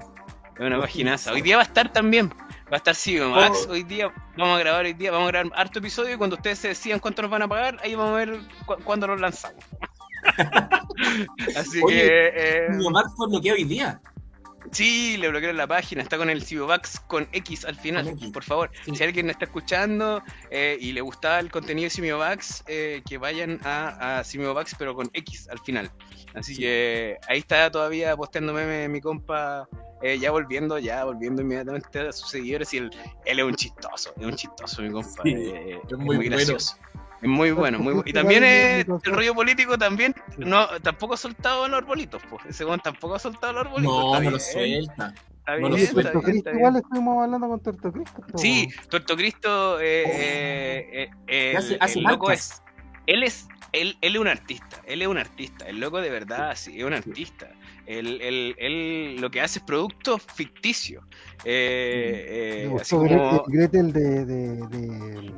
Es 0.55 0.61
una 0.61 0.79
paginaza. 0.79 1.31
Hoy 1.31 1.41
día 1.41 1.57
va 1.57 1.63
a 1.63 1.65
estar 1.65 1.91
también. 1.91 2.29
Va 2.29 2.73
a 2.73 2.77
estar 2.77 2.95
Silvio 2.95 3.29
Max. 3.29 3.67
Hoy 3.69 3.83
día 3.83 4.11
vamos 4.37 4.55
a 4.55 4.59
grabar 4.59 4.85
hoy 4.85 4.93
día. 4.93 5.11
Vamos 5.11 5.27
a 5.27 5.31
grabar 5.31 5.51
harto 5.55 5.79
episodio 5.79 6.15
y 6.15 6.17
cuando 6.17 6.35
ustedes 6.37 6.59
se 6.59 6.69
decidan 6.69 6.99
cuánto 6.99 7.21
nos 7.21 7.29
van 7.31 7.41
a 7.43 7.47
pagar, 7.47 7.77
ahí 7.83 7.93
vamos 7.95 8.13
a 8.13 8.17
ver 8.25 8.39
cu- 8.65 8.77
cuándo 8.83 9.07
los 9.07 9.19
lanzamos. 9.19 9.63
Así 11.55 11.81
Oye, 11.83 11.95
que 11.95 12.27
eh, 12.35 12.67
Omar 12.85 13.05
fue 13.15 13.27
lo 13.31 13.41
que 13.41 13.51
hoy 13.51 13.63
día. 13.65 13.99
Sí, 14.71 15.17
le 15.17 15.29
bloquearon 15.29 15.57
la 15.57 15.67
página. 15.67 16.01
Está 16.01 16.17
con 16.17 16.29
el 16.29 16.43
Silviovax 16.43 16.99
con 17.01 17.27
X 17.31 17.65
al 17.65 17.75
final. 17.75 18.07
X. 18.07 18.31
Por 18.31 18.43
favor, 18.43 18.71
Sí. 18.85 18.95
si 18.95 19.03
alguien 19.03 19.29
está 19.29 19.45
escuchando 19.45 20.21
eh, 20.49 20.77
y 20.79 20.91
le 20.91 21.01
gustaba 21.01 21.39
el 21.39 21.51
contenido 21.51 21.85
de 21.85 21.89
Simiovax, 21.91 22.63
eh, 22.67 23.01
que 23.07 23.17
vayan 23.17 23.59
a, 23.63 24.19
a 24.19 24.23
Simiovax 24.23 24.75
pero 24.77 24.95
con 24.95 25.09
X 25.13 25.47
al 25.49 25.59
final. 25.59 25.91
Así 26.33 26.55
que 26.57 27.17
ahí 27.29 27.39
está 27.39 27.71
todavía 27.71 28.15
posteando 28.17 28.51
memes 28.53 28.89
mi 28.89 28.99
compa, 28.99 29.67
eh, 30.01 30.19
ya 30.19 30.31
volviendo, 30.31 30.77
ya 30.77 31.05
volviendo 31.05 31.41
inmediatamente 31.41 31.99
a 31.99 32.11
sus 32.11 32.29
seguidores 32.29 32.73
y 32.73 32.77
él, 32.79 32.91
él 33.25 33.39
es 33.39 33.45
un 33.45 33.55
chistoso, 33.55 34.13
es 34.19 34.25
un 34.25 34.35
chistoso 34.35 34.81
mi 34.81 34.91
compa, 34.91 35.23
Sí, 35.23 35.31
eh, 35.33 35.79
es 35.89 35.97
muy 35.97 36.17
gracioso. 36.27 36.77
Muy 37.21 37.51
bueno, 37.51 37.79
muy 37.79 37.93
bueno. 37.93 38.03
Y 38.05 38.13
también 38.13 38.43
es, 38.43 38.85
el 38.87 39.13
rollo 39.13 39.33
político 39.33 39.77
también, 39.77 40.13
no, 40.37 40.67
tampoco 40.81 41.13
ha 41.15 41.17
soltado 41.17 41.67
los 41.67 41.77
arbolitos, 41.79 42.21
pues. 42.29 42.45
Ese 42.45 42.65
weón 42.65 42.79
tampoco 42.79 43.15
ha 43.15 43.19
soltado 43.19 43.53
los 43.53 43.65
arbolitos. 43.65 43.95
No, 43.95 44.19
no 44.19 44.31
lo 44.31 44.39
suelta. 44.39 45.13
Está 45.39 45.55
bien, 45.57 45.73
está 45.75 46.11
bien, 46.19 46.37
está 46.37 46.51
igual 46.53 46.75
estuvimos 46.77 47.23
hablando 47.23 47.47
con 47.47 47.59
Puerto 47.59 47.91
Cristo. 47.91 48.23
Sí, 48.35 48.67
Tuerto 48.89 49.15
Cristo, 49.15 49.79
eh, 49.79 50.03
eh, 50.07 51.09
eh, 51.27 51.51
Que 51.51 51.57
hace- 51.57 51.73
el, 51.75 51.81
hace 51.81 51.99
el 51.99 52.05
loco 52.05 52.31
es, 52.31 52.63
él 53.05 53.21
es, 53.21 53.47
él, 53.71 53.95
él 54.01 54.15
es 54.15 54.21
un 54.21 54.27
artista, 54.27 54.81
él 54.85 55.03
es 55.03 55.07
un 55.07 55.19
artista, 55.19 55.67
el 55.67 55.79
loco 55.79 56.01
de 56.01 56.09
verdad, 56.09 56.53
sí, 56.55 56.79
es 56.79 56.83
un 56.83 56.93
artista. 56.93 57.47
Él, 57.85 58.19
él, 58.23 58.55
él 58.57 59.17
lo 59.21 59.29
que 59.29 59.41
hace 59.41 59.59
es 59.59 59.65
producto 59.65 60.17
ficticio. 60.17 61.01
Eh, 61.43 62.65
eh, 62.67 62.75
así 62.81 62.95
como... 62.95 63.43
Gretel, 63.45 63.91
Gretel 63.91 63.93
de, 63.93 64.25
de, 64.25 64.55
de, 64.67 65.31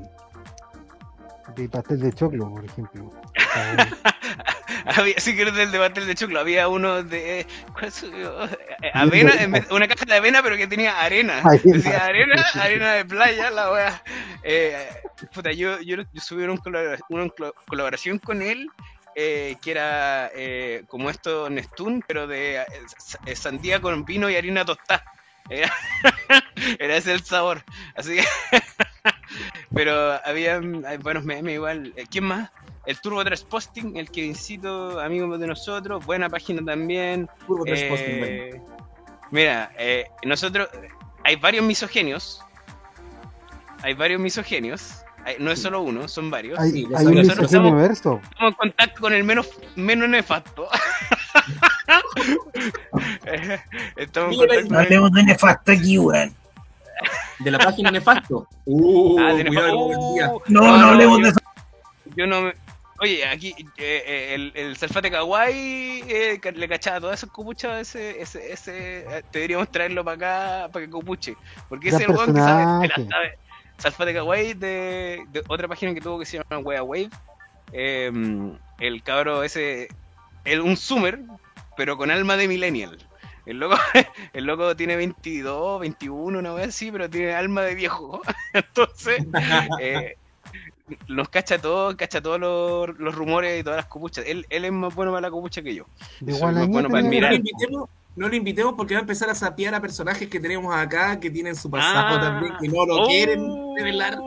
de 1.55 1.69
pastel 1.69 1.99
de 2.01 2.11
choclo, 2.13 2.49
por 2.49 2.65
ejemplo. 2.65 3.11
Había, 4.85 5.19
sí 5.19 5.35
que 5.35 5.41
era 5.41 5.51
del 5.51 5.71
debate 5.71 6.01
de 6.05 6.15
choclo, 6.15 6.39
había 6.39 6.67
uno 6.69 7.03
de 7.03 7.45
¿cuál? 7.73 7.91
Eh, 8.81 8.91
avena, 8.93 9.33
una 9.71 9.87
caja 9.87 10.05
de 10.05 10.15
avena 10.15 10.41
pero 10.41 10.55
que 10.55 10.67
tenía 10.67 10.99
arena. 11.01 11.41
Decía 11.63 12.05
arena, 12.05 12.45
arena 12.55 12.93
de 12.93 13.05
playa, 13.05 13.49
la 13.49 13.71
wea. 13.71 14.03
Eh, 14.43 14.87
puta, 15.33 15.51
yo, 15.51 15.79
yo, 15.81 15.97
yo 15.97 16.21
subí 16.21 16.43
una, 16.43 16.59
una 17.09 17.29
colaboración 17.67 18.19
con 18.19 18.41
él. 18.41 18.67
eh, 19.15 19.55
que 19.61 19.71
era 19.71 20.29
eh, 20.35 20.83
como 20.87 21.09
esto 21.09 21.49
Nestún, 21.49 22.03
pero 22.07 22.27
de 22.27 22.63
sa- 22.97 23.19
eh, 23.25 23.35
sandía 23.35 23.81
con 23.81 24.05
vino 24.05 24.29
y 24.29 24.35
harina 24.35 24.63
tostada. 24.63 25.03
Era, 25.49 25.71
era 26.79 26.97
ese 26.97 27.13
el 27.13 27.23
sabor. 27.23 27.63
Así 27.95 28.15
que. 28.17 28.23
pero 29.73 30.19
había 30.25 30.59
buenos 31.01 31.23
memes 31.23 31.53
igual. 31.53 31.93
Eh, 31.95 32.05
¿Quién 32.09 32.25
más? 32.25 32.49
El 32.85 32.99
Turbo 33.01 33.23
Trash 33.23 33.43
Posting, 33.43 33.97
el 33.97 34.09
que 34.09 34.23
incito 34.25 34.99
amigos 34.99 35.39
de 35.39 35.47
nosotros, 35.47 36.05
buena 36.05 36.29
página 36.29 36.63
también. 36.63 37.29
Turbo 37.45 37.65
Trash 37.65 37.81
Eh, 37.81 37.89
Posting, 37.89 38.19
bueno. 38.19 38.65
Mira, 39.31 39.71
eh, 39.77 40.05
nosotros, 40.23 40.69
hay 41.25 41.35
varios 41.35 41.65
misogenios, 41.65 42.41
hay 43.83 43.93
varios 43.93 44.21
misogenios, 44.21 45.03
hay- 45.25 45.35
no 45.39 45.51
es 45.51 45.61
solo 45.61 45.81
uno, 45.81 46.07
son 46.07 46.31
varios. 46.31 46.57
Hay, 46.57 46.71
Sí, 46.71 46.87
hay 46.95 47.05
un 47.07 47.17
estamos-. 47.17 47.51
Estamos 47.91 48.21
en 48.39 48.53
contacto 48.53 49.01
con 49.01 49.11
el 49.13 49.25
menos, 49.25 49.49
menos 49.75 50.07
nefasto. 50.07 50.69
Estamos 53.95 54.35
No 54.69 54.79
hablemos 54.79 55.11
de 55.11 55.23
nefasto 55.23 55.71
aquí, 55.71 55.97
weón. 55.97 56.33
De 57.39 57.51
la 57.51 57.59
página 57.59 57.91
Nefasto. 57.91 58.47
Uh, 58.65 59.19
Ah, 59.19 59.33
de 59.33 59.45
cuidado, 59.45 59.87
nefasto. 59.89 60.35
Uh, 60.35 60.41
No, 60.47 60.61
no 60.77 60.87
hablemos 60.87 61.17
yo- 61.19 61.23
de 61.23 61.29
eso. 61.29 61.39
Yo 62.15 62.27
no 62.27 62.41
me... 62.41 62.53
Oye, 62.99 63.23
aquí 63.27 63.53
eh, 63.77 64.03
eh, 64.07 64.33
el, 64.33 64.51
el 64.55 64.75
Salfate 64.75 65.11
Kawaii 65.11 66.01
eh, 66.07 66.41
le 66.55 66.67
cachaba 66.67 66.99
todas 66.99 67.19
esas 67.19 67.29
copuchas, 67.29 67.79
ese, 67.95 68.19
ese, 68.19 68.51
ese, 68.51 68.97
eh, 69.19 69.23
deberíamos 69.31 69.69
traerlo 69.69 70.03
para 70.03 70.15
acá 70.63 70.71
para 70.73 70.83
que 70.83 70.89
copuche, 70.91 71.35
porque 71.69 71.89
ese 71.89 71.97
es 71.97 72.09
el 72.09 72.15
weón 72.15 72.33
que 72.33 72.41
sabe, 72.41 72.87
la. 72.87 73.31
Salfate 73.77 74.15
Kawaii 74.15 74.55
de, 74.55 75.23
de 75.29 75.43
otra 75.47 75.67
página 75.67 75.93
que 75.93 76.01
tuvo 76.01 76.17
que 76.17 76.25
se 76.25 76.37
llama 76.39 76.57
Wea 76.65 76.81
Wave, 76.81 77.11
eh, 77.71 78.11
el 78.79 79.03
cabro 79.03 79.43
ese, 79.43 79.89
el, 80.43 80.61
un 80.61 80.75
Summer, 80.75 81.19
pero 81.77 81.95
con 81.97 82.11
alma 82.11 82.35
de 82.35 82.47
millennial. 82.47 82.97
El 83.45 83.59
loco, 83.59 83.77
el 84.33 84.43
loco 84.45 84.75
tiene 84.75 84.97
22, 84.97 85.79
21, 85.79 86.39
una 86.39 86.53
vez 86.53 86.67
así, 86.69 86.91
pero 86.91 87.09
tiene 87.09 87.33
alma 87.33 87.61
de 87.61 87.75
viejo. 87.75 88.21
Entonces, 88.53 89.25
eh, 89.79 90.17
nos 91.07 91.29
cacha 91.29 91.57
todo, 91.59 91.95
cacha 91.95 92.21
todos 92.21 92.39
los, 92.39 92.97
los 92.99 93.15
rumores 93.15 93.59
y 93.59 93.63
todas 93.63 93.77
las 93.77 93.85
copuchas. 93.85 94.25
Él, 94.27 94.45
él 94.49 94.65
es 94.65 94.71
más 94.71 94.93
bueno 94.95 95.11
para 95.11 95.21
la 95.21 95.31
copucha 95.31 95.61
que 95.61 95.73
yo. 95.75 95.85
De 96.19 96.33
Soy 96.33 96.53
más 96.53 96.67
bueno 96.67 96.89
para 96.89 97.03
me- 97.03 97.03
No 97.03 97.07
admirar. 97.07 97.31
lo 97.31 97.35
invitemos, 97.37 97.89
no 98.17 98.27
lo 98.29 98.35
invitemos 98.35 98.73
porque 98.75 98.95
va 98.95 98.99
a 98.99 99.01
empezar 99.01 99.29
a 99.29 99.35
sapear 99.35 99.75
a 99.75 99.81
personajes 99.81 100.27
que 100.27 100.39
tenemos 100.39 100.75
acá 100.75 101.19
que 101.19 101.29
tienen 101.29 101.55
su 101.55 101.69
pasado 101.69 102.17
Ah. 102.17 102.21
también, 102.21 102.53
que 102.59 102.67
no 102.67 102.85
lo 102.85 103.03
Oh. 103.03 103.07
quieren 103.07 103.47
revelar. 103.77 104.17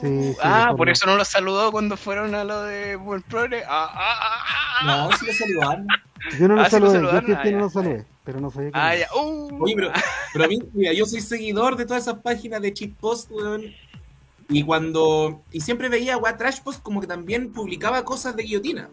Sí, 0.00 0.32
sí, 0.32 0.38
ah, 0.42 0.74
por 0.76 0.88
eso 0.88 1.06
no 1.06 1.16
los 1.16 1.28
saludó 1.28 1.70
cuando 1.70 1.96
fueron 1.96 2.34
a 2.34 2.44
lo 2.44 2.62
de 2.62 2.96
Buen 2.96 3.22
Progre. 3.22 3.62
Ah, 3.64 3.90
ah, 3.92 4.18
ah, 4.20 4.44
ah, 4.46 4.78
ah. 4.80 5.08
No, 5.08 5.16
sí 5.16 5.26
lo 5.26 5.32
saludaron. 5.32 5.86
Yo 6.38 6.48
no 6.48 6.56
lo 6.56 6.62
Ah, 6.62 6.70
sí 6.70 6.80
lo 6.80 6.90
saludé, 6.90 7.12
yo 7.26 7.42
que 7.42 7.52
no 7.52 7.58
lo 7.58 7.70
saludé, 7.70 8.06
pero 8.24 8.40
no 8.40 8.50
sabía 8.50 8.70
que 8.70 8.78
Ah, 8.78 8.96
ya. 8.96 9.08
Uh. 9.14 9.62
Oye, 9.62 9.74
pero, 9.76 9.92
pero 10.32 10.44
a 10.44 10.48
mí, 10.48 10.58
mira, 10.72 10.92
yo 10.92 11.04
soy 11.04 11.20
seguidor 11.20 11.76
de 11.76 11.84
todas 11.84 12.04
esas 12.04 12.20
páginas 12.20 12.62
de 12.62 12.72
cheatpost, 12.72 13.30
weón. 13.30 13.72
Y 14.48 14.62
cuando. 14.64 15.42
Y 15.50 15.60
siempre 15.60 15.88
veía 15.88 16.16
a 16.16 16.36
Trashpost 16.36 16.82
como 16.82 17.00
que 17.00 17.06
también 17.06 17.52
publicaba 17.52 18.04
cosas 18.04 18.36
de 18.36 18.42
guillotina. 18.42 18.88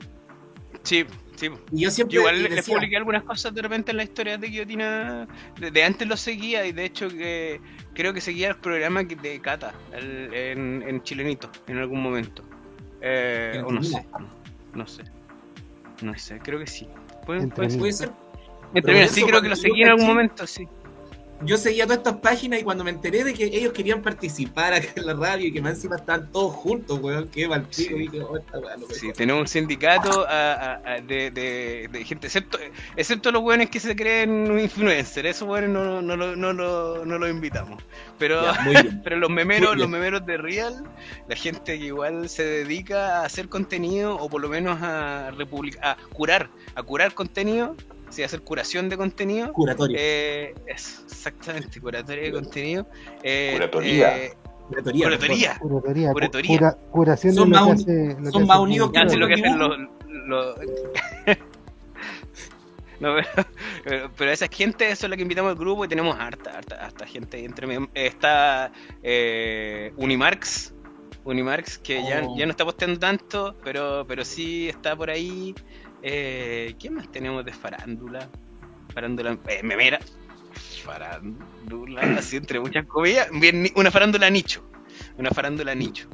Sí, 0.83 1.05
sí. 1.39 1.49
Y 1.71 1.81
yo 1.81 1.91
siempre. 1.91 2.15
Yo 2.15 2.21
igual 2.21 2.37
y 2.37 2.43
les 2.43 2.55
decía, 2.55 2.75
publiqué 2.75 2.97
algunas 2.97 3.23
cosas 3.23 3.53
de 3.53 3.61
repente 3.61 3.91
en 3.91 3.97
la 3.97 4.03
historia 4.03 4.37
de 4.37 4.47
Guillotina. 4.47 5.27
De, 5.59 5.71
de 5.71 5.83
antes 5.83 6.07
lo 6.07 6.17
seguía 6.17 6.65
y 6.65 6.71
de 6.71 6.85
hecho 6.85 7.07
que 7.09 7.59
creo 7.93 8.13
que 8.13 8.21
seguía 8.21 8.49
el 8.49 8.55
programa 8.57 9.05
que- 9.07 9.15
de 9.15 9.39
Cata 9.39 9.73
el- 9.93 10.33
en, 10.33 10.83
en 10.87 11.03
Chilenito 11.03 11.49
en 11.67 11.77
algún 11.77 12.01
momento. 12.01 12.43
Eh, 13.01 13.53
¿En 13.55 13.65
o 13.65 13.71
no 13.71 13.81
sé. 13.83 14.05
No 14.73 14.85
sé. 14.87 15.03
No 16.01 16.17
sé, 16.17 16.39
creo 16.39 16.59
que 16.59 16.67
sí. 16.67 16.87
Puede, 17.25 17.41
ser. 17.91 18.09
Entre 18.73 18.93
mira, 18.93 19.07
sí, 19.07 19.23
creo 19.23 19.41
que 19.41 19.49
lo 19.49 19.55
cuando 19.55 19.55
seguí 19.55 19.79
yo 19.79 19.85
en 19.85 19.91
algún 19.91 20.07
momento, 20.07 20.45
sí. 20.47 20.67
Yo 21.41 21.57
seguía 21.57 21.85
todas 21.85 21.99
estas 21.99 22.17
páginas 22.17 22.59
y 22.59 22.63
cuando 22.63 22.83
me 22.83 22.89
enteré 22.91 23.23
de 23.23 23.33
que 23.33 23.45
ellos 23.45 23.71
querían 23.71 24.01
participar 24.01 24.73
acá 24.73 24.87
en 24.95 25.05
la 25.05 25.13
radio 25.13 25.47
y 25.47 25.51
que 25.53 25.61
más 25.61 25.75
encima 25.75 25.95
estaban 25.95 26.29
todos 26.31 26.53
juntos, 26.53 26.99
weón, 27.01 27.29
qué 27.29 27.47
mal 27.47 27.65
Sí. 27.69 27.87
dije, 27.93 28.21
oh, 28.21 28.37
esta 28.37 28.57
lo 28.59 28.87
Sí, 28.89 29.11
tenemos 29.13 29.41
un 29.41 29.47
sindicato 29.47 30.27
a- 30.27 30.53
a- 30.53 30.81
a- 30.95 31.01
de, 31.01 31.31
de- 31.31 31.87
de 31.91 32.03
gente, 32.03 32.27
excepto, 32.27 32.57
excepto 32.97 33.31
los 33.31 33.41
buenos 33.41 33.69
que 33.69 33.79
se 33.79 33.95
creen 33.95 34.59
influencers, 34.59 35.29
esos 35.29 35.47
buenos 35.47 35.69
no, 35.69 36.01
no, 36.01 36.35
no, 36.35 36.53
lo- 36.53 37.05
no 37.05 37.17
los 37.17 37.29
invitamos. 37.29 37.81
Pero, 38.17 38.41
Ya, 38.43 38.53
pero 39.03 39.15
los 39.17 39.29
memeros, 39.29 39.77
los 39.77 39.87
memeros 39.89 40.25
de 40.25 40.37
Real, 40.37 40.83
la 41.29 41.35
gente 41.35 41.79
que 41.79 41.85
igual 41.85 42.27
se 42.27 42.43
dedica 42.43 43.21
a 43.21 43.25
hacer 43.25 43.47
contenido 43.47 44.15
o 44.17 44.29
por 44.29 44.41
lo 44.41 44.49
menos 44.49 44.81
a, 44.81 45.29
a 45.29 45.95
curar, 46.11 46.49
a 46.75 46.83
curar 46.83 47.13
contenido, 47.13 47.75
sí, 48.09 48.23
hacer 48.23 48.41
curación 48.41 48.89
de 48.89 48.97
contenido. 48.97 49.53
Curatoria. 49.53 49.97
Eh, 49.99 50.55
eso, 50.67 51.01
exactamente, 51.05 51.79
curatoria 51.79 52.23
de 52.23 52.31
contenido. 52.31 52.87
Eh, 53.23 53.51
Curatoría. 53.53 54.17
eh, 54.25 54.33
curatoría. 54.67 55.05
curatoría. 55.05 55.57
Curatoría, 55.59 56.07
cu- 56.09 56.13
Curatoría. 56.13 56.57
cura- 56.57 56.77
curación 56.91 57.33
Son 57.35 57.49
lo 57.49 57.55
más 57.65 57.81
hace- 57.81 58.15
lo 58.19 58.31
son 58.31 58.47
más 58.47 58.57
hace 58.57 58.63
unidos 58.63 58.91
que 58.91 59.17
lo 59.17 59.27
que 59.27 59.33
hacen 59.33 59.59
los. 59.59 60.55
No, 62.99 63.15
pero, 63.15 63.47
pero- 63.85 64.11
pero 64.17 64.31
esa 64.31 64.47
gente, 64.51 64.89
eso 64.91 65.05
es 65.05 65.09
la 65.09 65.15
que 65.15 65.21
invitamos 65.21 65.51
al 65.51 65.57
grupo 65.57 65.85
y 65.85 65.87
tenemos 65.87 66.17
harta, 66.19 66.57
harta, 66.57 66.75
harta 66.85 67.05
gente 67.07 67.37
ahí 67.37 67.45
entre. 67.45 67.79
Está 67.93 68.73
eh, 69.03 69.93
Unimarx, 69.95 70.73
Unimarx 71.23 71.77
que 71.77 72.03
ya, 72.03 72.23
Oh. 72.27 72.37
ya 72.37 72.45
no 72.45 72.51
está 72.51 72.65
posteando 72.65 72.99
tanto, 72.99 73.55
pero, 73.63 74.03
pero 74.05 74.25
sí 74.25 74.67
está 74.67 74.97
por 74.97 75.09
ahí. 75.09 75.55
Eh, 76.01 76.75
¿Quién 76.79 76.95
más 76.95 77.11
tenemos 77.11 77.43
de 77.45 77.51
farándula? 77.53 78.27
Farándula, 78.93 79.37
eh, 79.47 79.61
memera. 79.63 79.99
Farándula, 80.83 82.01
así 82.17 82.37
entre 82.37 82.59
muchas 82.59 82.85
comillas. 82.85 83.27
Bien, 83.39 83.67
una 83.75 83.91
farándula 83.91 84.29
nicho. 84.29 84.63
Una 85.17 85.29
farándula 85.31 85.75
nicho. 85.75 86.07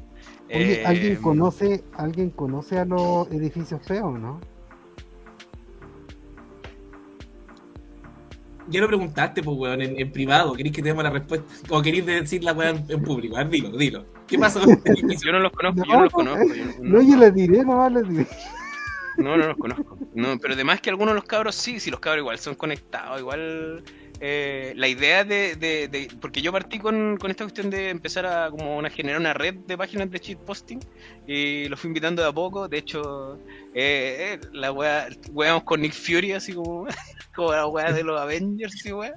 Oye, 0.48 0.82
Eh, 0.82 0.86
¿alguien 0.86 1.16
conoce, 1.18 1.84
¿alguien 1.98 2.30
conoce 2.32 2.78
a 2.78 2.86
los 2.86 3.28
edificios 3.32 3.82
feos, 3.86 4.20
no? 4.20 4.40
Ya 8.68 8.82
lo 8.82 8.88
preguntaste, 8.88 9.44
pues, 9.44 9.58
weón, 9.58 9.82
en, 9.82 10.00
en 10.00 10.12
privado. 10.12 10.54
¿Queréis 10.54 10.76
que 10.76 10.82
te 10.82 10.88
demos 10.90 11.04
la 11.04 11.12
respuesta? 11.12 11.46
O 11.70 11.82
queréis 11.84 12.06
decir 12.06 12.44
la 12.44 12.54
weón 12.54 12.84
en, 12.90 13.02
público? 13.04 13.36
A 13.38 13.44
ver, 13.44 13.50
dilo, 13.50 13.70
dilo. 13.78 14.06
¿Qué 14.28 14.40
pasa 14.40 14.60
con 14.60 14.72
este 14.72 14.90
edificio? 14.94 15.28
Yo 15.28 15.34
no 15.34 15.40
los 15.40 15.52
conozco, 15.52 15.84
yo 15.86 15.92
No, 15.92 15.98
no 15.98 16.04
los 16.06 16.14
conozco. 16.14 16.44
yo 16.56 16.64
No, 16.82 17.02
yo 17.02 17.16
le 17.18 17.32
diré, 17.32 17.64
nomás 17.64 17.92
le 17.92 18.02
diré. 18.04 18.28
No, 19.18 19.38
no 19.38 19.48
los 19.48 19.58
conozco. 19.58 19.98
No, 20.14 20.38
pero 20.40 20.54
además 20.54 20.82
que 20.82 20.90
algunos 20.90 21.14
de 21.14 21.16
los 21.20 21.26
cabros 21.26 21.56
sí, 21.56 21.80
sí, 21.80 21.92
los 21.92 22.00
cabros 22.00 22.22
igual 22.22 22.40
son 22.40 22.56
conectados, 22.56 23.20
igual 23.20 23.84
eh, 24.22 24.74
la 24.76 24.88
idea 24.88 25.24
de, 25.24 25.56
de, 25.56 25.88
de- 25.90 26.08
porque 26.22 26.42
yo 26.42 26.52
partí 26.52 26.80
con, 26.80 27.18
con 27.18 27.32
esta 27.32 27.44
cuestión 27.44 27.70
de 27.70 27.90
empezar 27.90 28.26
a 28.26 28.50
como 28.50 28.78
una 28.78 28.90
generar 28.90 29.20
una 29.20 29.34
red 29.34 29.56
de 29.66 29.78
páginas 29.78 30.10
de 30.10 30.20
cheat 30.20 30.40
posting 30.46 30.80
y 31.28 31.68
los 31.68 31.80
fui 31.80 31.90
invitando 31.90 32.22
de 32.22 32.30
a 32.30 32.32
poco, 32.32 32.68
de 32.70 32.78
hecho 32.78 33.38
eh, 33.74 34.36
eh, 34.36 34.40
la 34.54 34.72
wea, 34.72 35.08
weamos 35.32 35.64
con 35.64 35.82
Nick 35.82 35.94
Fury 35.94 36.32
así 36.32 36.54
como, 36.54 36.86
como 37.36 37.52
la 37.52 37.68
wea 37.68 37.92
de 37.92 38.04
los 38.04 38.20
Avengers 38.20 38.86
y 38.86 38.92
wea. 38.94 39.14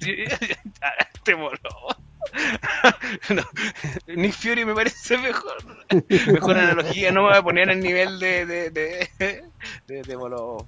Sí, 0.00 0.24
te 1.24 1.34
moló. 1.36 1.58
No, 3.30 3.42
Nick 4.06 4.32
Fury 4.32 4.64
me 4.64 4.74
parece 4.74 5.16
mejor. 5.18 5.56
Mejor 6.08 6.58
analogía, 6.58 7.10
no 7.12 7.22
me 7.22 7.28
voy 7.30 7.38
a 7.38 7.42
poner 7.42 7.70
al 7.70 7.80
nivel 7.80 8.18
de. 8.18 8.46
de, 8.46 8.70
de, 8.70 9.08
de, 9.86 10.02
de 10.02 10.16
no. 10.16 10.58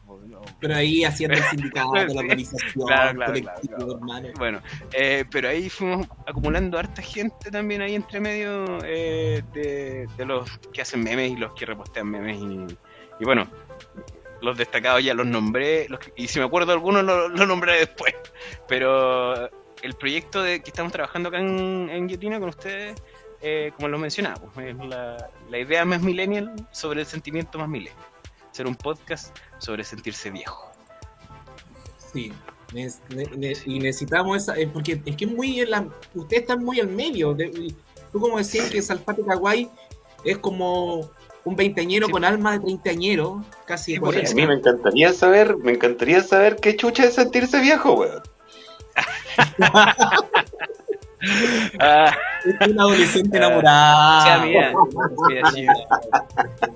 Pero 0.61 0.75
ahí 0.75 1.05
haciendo 1.05 1.37
el 1.37 1.43
sindicato, 1.45 1.93
Sí. 2.09 2.15
la 2.15 2.21
organización, 2.21 2.87
Claro, 2.87 3.15
claro, 3.17 3.33
colectivo, 3.33 4.01
claro. 4.01 4.29
Bueno, 4.39 4.63
eh, 4.93 5.25
pero 5.31 5.49
ahí 5.49 5.69
fuimos 5.69 6.07
acumulando 6.27 6.79
harta 6.79 7.03
gente 7.03 7.51
también 7.51 7.83
ahí 7.83 7.95
entre 7.95 8.21
medio 8.21 8.79
eh, 8.85 9.43
de, 9.53 10.07
de 10.17 10.25
los 10.25 10.49
que 10.73 10.83
hacen 10.83 11.03
memes 11.03 11.33
y 11.33 11.37
los 11.37 11.53
que 11.55 11.67
repostean 11.67 12.09
memes. 12.09 12.39
Y, 12.39 12.67
y 13.21 13.25
bueno, 13.25 13.49
los 14.43 14.57
destacados 14.57 15.03
ya 15.03 15.15
los 15.15 15.27
nombré, 15.27 15.89
los 15.89 16.01
y 16.17 16.29
si 16.29 16.39
me 16.39 16.45
acuerdo 16.45 16.69
de 16.69 16.73
algunos 16.75 17.03
los 17.05 17.31
lo 17.33 17.47
nombraré 17.47 17.81
después. 17.81 18.15
Pero 18.69 19.51
el 19.87 19.95
proyecto 19.95 20.43
de 20.43 20.61
que 20.62 20.70
estamos 20.70 20.93
trabajando 20.93 21.28
acá 21.30 21.39
en, 21.39 21.89
en 21.91 22.07
Guillotina 22.07 22.39
con 22.39 22.51
ustedes 22.51 23.01
eh, 23.43 23.70
como 23.76 23.89
lo 23.89 23.99
mencionaba, 23.99 24.41
pues, 24.55 24.68
es 24.74 24.76
la, 24.87 25.30
la 25.51 25.59
idea 25.59 25.84
más 25.84 26.01
millennial 26.03 26.55
sobre 26.72 27.01
el 27.01 27.07
sentimiento 27.07 27.59
más 27.59 27.68
millennial. 27.68 27.97
Ser 28.51 28.66
un 28.66 28.74
podcast 28.74 29.37
sobre 29.59 29.84
sentirse 29.84 30.30
viejo. 30.30 30.70
Sí. 32.12 32.32
Ne- 32.74 32.91
ne- 33.14 33.30
ne- 33.37 33.53
y 33.66 33.78
necesitamos 33.78 34.39
esa, 34.43 34.57
eh, 34.59 34.66
porque 34.66 35.01
es 35.05 35.16
que 35.16 35.26
es 35.26 35.30
muy 35.30 35.61
en 35.61 35.70
la, 35.70 35.87
ustedes 36.14 36.43
están 36.43 36.64
muy 36.64 36.80
al 36.80 36.89
medio. 36.89 37.34
de- 37.34 37.47
y 37.47 37.76
tú 38.11 38.20
como 38.20 38.39
decías 38.39 38.70
que 38.70 38.80
Salfate 38.82 39.22
Kawaii 39.24 39.68
es 40.24 40.39
como 40.39 41.11
un 41.45 41.55
veinteañero 41.55 42.07
Sí. 42.07 42.12
con 42.12 42.24
alma 42.24 42.53
de 42.53 42.61
treintañero, 42.61 43.45
casi 43.66 43.95
Sí, 43.95 44.01
por 44.01 44.16
A 44.16 44.20
mí 44.20 44.47
me 44.47 44.55
encantaría 44.55 45.12
saber, 45.12 45.57
me 45.59 45.72
encantaría 45.72 46.22
saber 46.22 46.57
qué 46.57 46.74
chucha 46.74 47.05
es 47.05 47.14
sentirse 47.14 47.61
viejo, 47.61 47.93
weón. 47.93 48.22
Ah, 51.80 52.12
Es 52.45 52.68
un 52.68 52.78
adolescente 52.80 53.39
Ah, 53.39 53.41
o 53.41 53.47
enamorado. 53.47 54.22
sea, 54.22 54.39
mira, 54.45 54.72
mira, 55.28 55.51
sí, 55.51 55.66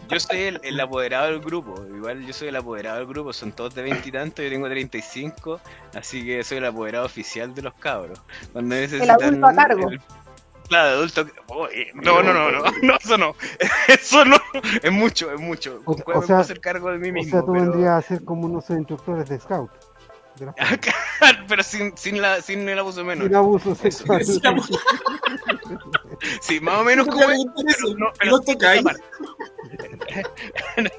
yo 0.09 0.19
soy 0.21 0.39
el, 0.41 0.61
el 0.65 0.81
apoderado 0.81 1.27
del 1.27 1.41
grupo, 1.41 1.75
igual 1.95 2.25
yo 2.27 2.33
soy 2.33 2.49
el 2.49 2.57
apoderado 2.57 2.99
del 2.99 3.07
grupo, 3.07 3.33
son 3.33 3.53
todos 3.53 3.75
de 3.75 3.83
veintitantos, 3.83 4.43
yo 4.45 4.51
tengo 4.51 4.67
35, 4.69 5.61
así 5.95 6.25
que 6.25 6.43
soy 6.43 6.59
el 6.59 6.65
apoderado 6.65 7.05
oficial 7.07 7.55
de 7.55 7.63
los 7.63 7.75
cabros. 7.75 8.21
Cuando 8.53 8.75
necesitan 8.75 9.23
adulto 9.23 9.47
a 9.47 9.55
cargo. 9.55 9.91
el- 9.91 10.01
claro, 10.69 10.89
adulto. 10.97 11.27
No, 11.95 12.23
no, 12.23 12.33
no, 12.33 12.51
no, 12.51 12.63
no, 12.83 12.97
eso 12.97 13.19
no, 13.19 13.35
eso 13.89 14.25
no, 14.25 14.37
es 14.83 14.91
mucho, 14.91 15.31
es 15.33 15.41
mucho. 15.41 15.81
O- 15.85 15.95
¿Cómo 15.97 16.19
o 16.19 16.21
me 16.21 16.27
sea- 16.27 16.27
puedo 16.27 16.41
hacer 16.41 16.61
cargo 16.61 16.91
de 16.91 16.99
mí 16.99 17.11
O 17.11 17.13
mismo? 17.13 17.31
sea, 17.31 17.41
tú 17.43 17.53
pero, 17.53 17.65
vendrías 17.71 17.93
a 17.93 18.03
ser 18.03 18.25
como 18.25 18.47
unos 18.47 18.69
instructores 18.71 19.29
de 19.29 19.39
scout. 19.39 19.71
pero 21.49 21.63
sin, 21.63 21.97
sin, 21.97 22.21
la, 22.21 22.41
sin 22.41 22.69
el 22.69 22.79
abuso 22.79 23.05
menor. 23.05 23.27
Sin 23.27 23.35
abuso 23.37 23.75
sexual. 23.75 24.25
Sin 24.25 24.47
abuso. 24.47 24.79
Sí, 26.41 26.61
más 26.61 26.81
o 26.81 26.85
menos 26.85 27.07
como 27.07 27.21
pero 27.27 27.95
no, 27.99 28.07
pero 28.19 28.41
parte. 28.83 29.03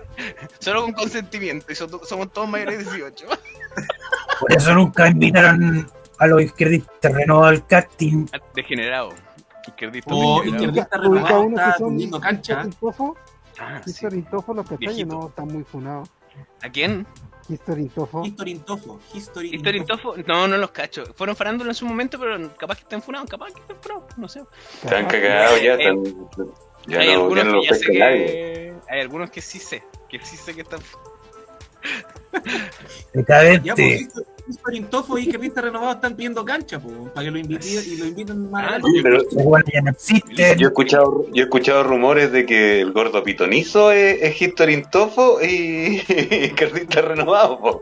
Solo 0.60 0.84
con 0.84 0.94
consentimiento, 0.94 1.72
y 1.72 1.76
so- 1.76 2.04
somos 2.06 2.32
todos 2.32 2.48
mayores 2.50 2.78
de 2.80 2.84
18. 2.86 3.26
Por 4.39 4.54
eso 4.54 4.74
nunca 4.74 5.08
invitaron 5.08 5.89
a 6.20 6.28
los 6.28 6.42
izquierdistas 6.44 7.12
renovados 7.14 7.60
al 7.60 7.68
casting. 7.68 8.26
Degenerado. 8.56 9.10
Izquierdista 9.68 10.12
Oh, 10.14 10.39
degenerado. 10.42 10.66
izquierdista 10.66 11.00
Ubica 11.00 11.28
renovado 11.28 11.50
está 11.50 11.72
que 11.74 11.78
son 11.78 12.22
cancha. 12.22 12.66
Ah, 13.60 13.82
sí. 13.86 14.08
Los 14.08 14.44
cachayos 14.44 14.80
Viejito. 14.80 15.06
no 15.06 15.28
están 15.28 15.48
muy 15.48 15.64
funados. 15.64 16.10
¿A 16.64 16.70
quién? 16.70 17.06
Historintofo. 17.54 18.26
Historintofo. 18.26 18.99
History 19.14 19.56
¿History 19.56 19.78
Intofo? 19.78 20.16
No, 20.26 20.47
no 20.47 20.58
los 20.58 20.72
cacho. 20.72 21.04
Fueron 21.16 21.36
farándula 21.36 21.72
en 21.72 21.76
su 21.76 21.86
momento, 21.86 22.20
pero 22.20 22.56
capaz 22.58 22.76
que 22.76 22.84
están 22.84 23.02
funados, 23.02 23.30
capaz 23.30 23.54
que 23.54 23.62
están 23.62 23.78
funados, 23.82 24.18
no 24.18 24.28
sé. 24.28 24.41
Están 24.84 25.06
cagados 25.08 25.62
ya, 25.62 25.74
están, 25.74 26.04
ya 26.88 26.99
hay 26.99 27.08
no, 27.08 27.14
ya 27.14 27.14
algunos 27.14 27.45
no 27.45 27.52
lo 27.54 27.62
que 27.62 27.68
ya 27.68 27.74
sé 27.76 27.86
que... 27.86 28.74
Hay 28.89 28.99
algunos 28.99 29.30
que 29.32 29.41
sí 29.41 29.60
sé, 29.60 29.84
que 30.10 30.20
sí 30.20 30.38
sé 30.38 30.54
que 30.54 30.62
están... 30.62 30.80
Ya, 33.64 33.76
pues, 33.76 34.08
Historintofo 34.52 35.18
y 35.18 35.24
izquierdista 35.24 35.62
renovado 35.62 35.93
están 35.93 36.16
pidiendo 36.16 36.43
cancha, 36.45 36.80
pues, 36.80 36.95
para 37.14 37.26
que 37.26 37.32
lo 37.32 37.39
inviten 37.39 37.68
y 37.86 37.95
lo 37.97 38.06
inviten 38.06 38.49
más 38.49 38.74
Ah, 38.74 38.78
pero 39.04 39.20
yo 40.58 40.68
he 40.68 40.70
escuchado, 40.70 41.26
yo 41.34 41.41
he 41.41 41.45
escuchado 41.45 41.84
rumores 41.84 42.32
de 42.32 42.45
que 42.45 42.82
el 42.82 42.91
gordo 42.91 43.24
pitonizo 43.24 43.91
es, 43.91 44.22
es 44.22 44.41
Historintofo 44.41 45.41
y, 45.41 46.02
y 46.10 46.49
renovado, 47.02 47.60
po. 47.60 47.82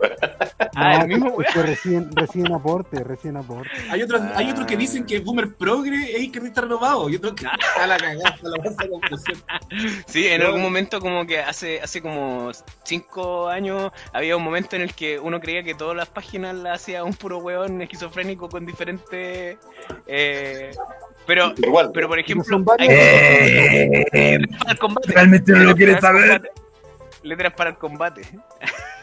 Ah, 0.75 1.01
el 1.01 1.07
mismo 1.07 1.35
que 1.37 1.61
recién, 1.61 2.09
recién 2.15 2.51
aporte, 2.53 3.03
recién 3.03 3.37
aporte. 3.37 3.69
Hay 3.89 4.01
otros, 4.01 4.21
hay 4.35 4.47
Ah. 4.47 4.51
otros 4.51 4.67
que 4.67 4.77
dicen 4.77 5.05
que 5.05 5.19
Boomer 5.19 5.53
Progre 5.55 6.15
es 6.15 6.21
izquierdista 6.23 6.61
renovado 6.61 7.09
y 7.09 7.15
otros 7.15 7.33
que 7.33 7.45
está 7.45 7.87
la 7.87 7.97
cagada, 7.97 8.29
está 8.35 8.49
la 8.49 8.57
bolsa 8.63 8.83
de. 8.83 10.03
Sí, 10.07 10.27
en 10.27 10.41
algún 10.41 10.61
momento 10.61 10.99
como 10.99 11.25
que 11.25 11.39
hace 11.39 11.81
hace 11.81 12.01
como 12.01 12.51
cinco 12.83 13.47
años 13.47 13.91
había 14.13 14.35
un 14.37 14.43
momento 14.43 14.75
en 14.75 14.83
el 14.83 14.93
que 14.93 15.19
uno 15.19 15.39
creía 15.39 15.63
que 15.63 15.73
todas 15.75 15.95
las 15.95 16.07
páginas 16.09 16.55
las 16.63 16.81
hacía 16.81 17.03
un 17.03 17.13
puro 17.13 17.39
weón 17.39 17.81
esquizofrénico 17.81 18.49
con 18.49 18.65
diferentes... 18.65 19.57
eh, 20.07 20.71
pero, 21.25 21.53
Igual. 21.57 21.91
pero 21.93 22.07
por 22.07 22.19
ejemplo, 22.19 22.59
varios. 22.59 22.89
hay 22.89 22.95
Eh, 24.11 24.39
para 24.59 24.71
el 24.71 24.77
combate. 24.79 25.11
realmente 25.13 25.51
no 25.51 25.59
lo 25.59 25.63
Letras 25.65 25.77
quieres 25.77 25.97
para 25.99 26.17
el 26.19 26.25
saber. 26.27 26.41
combate. 26.41 26.61
Letras 27.23 27.53
para 27.53 27.69
el 27.71 27.77
combate. 27.77 28.21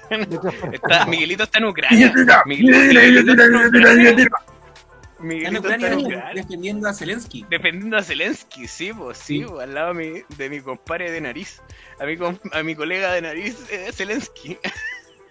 Está, 0.73 1.05
Miguelito 1.07 1.43
está 1.43 1.59
en 1.59 1.65
Ucrania. 1.65 2.13
Miguelito, 2.47 2.79
Miguelito 2.79 3.31
está 3.33 3.45
en 3.45 3.57
Ucrania. 3.57 4.09
Está 4.11 4.45
en 5.51 5.59
Miguelito 5.59 5.59
está 5.59 5.59
Ucrania 5.61 5.89
en 5.89 5.99
Ucrania. 6.07 6.31
defendiendo 6.35 6.89
a 6.89 6.95
Zelensky. 6.95 7.45
Defendiendo 7.51 7.97
a 7.97 8.03
Zelensky, 8.03 8.69
sí, 8.69 8.93
pues 8.93 9.19
sí, 9.19 9.45
pues, 9.45 9.63
al 9.63 9.75
lado 9.75 9.95
de 9.95 10.13
mi, 10.13 10.37
de 10.37 10.51
mi 10.51 10.61
compadre 10.61 11.11
de 11.11 11.21
nariz. 11.21 11.61
A 11.99 12.05
mi, 12.05 12.17
a 12.53 12.63
mi 12.63 12.75
colega 12.77 13.13
de 13.15 13.23
nariz, 13.23 13.57
eh, 13.71 13.91
Zelensky. 13.93 14.59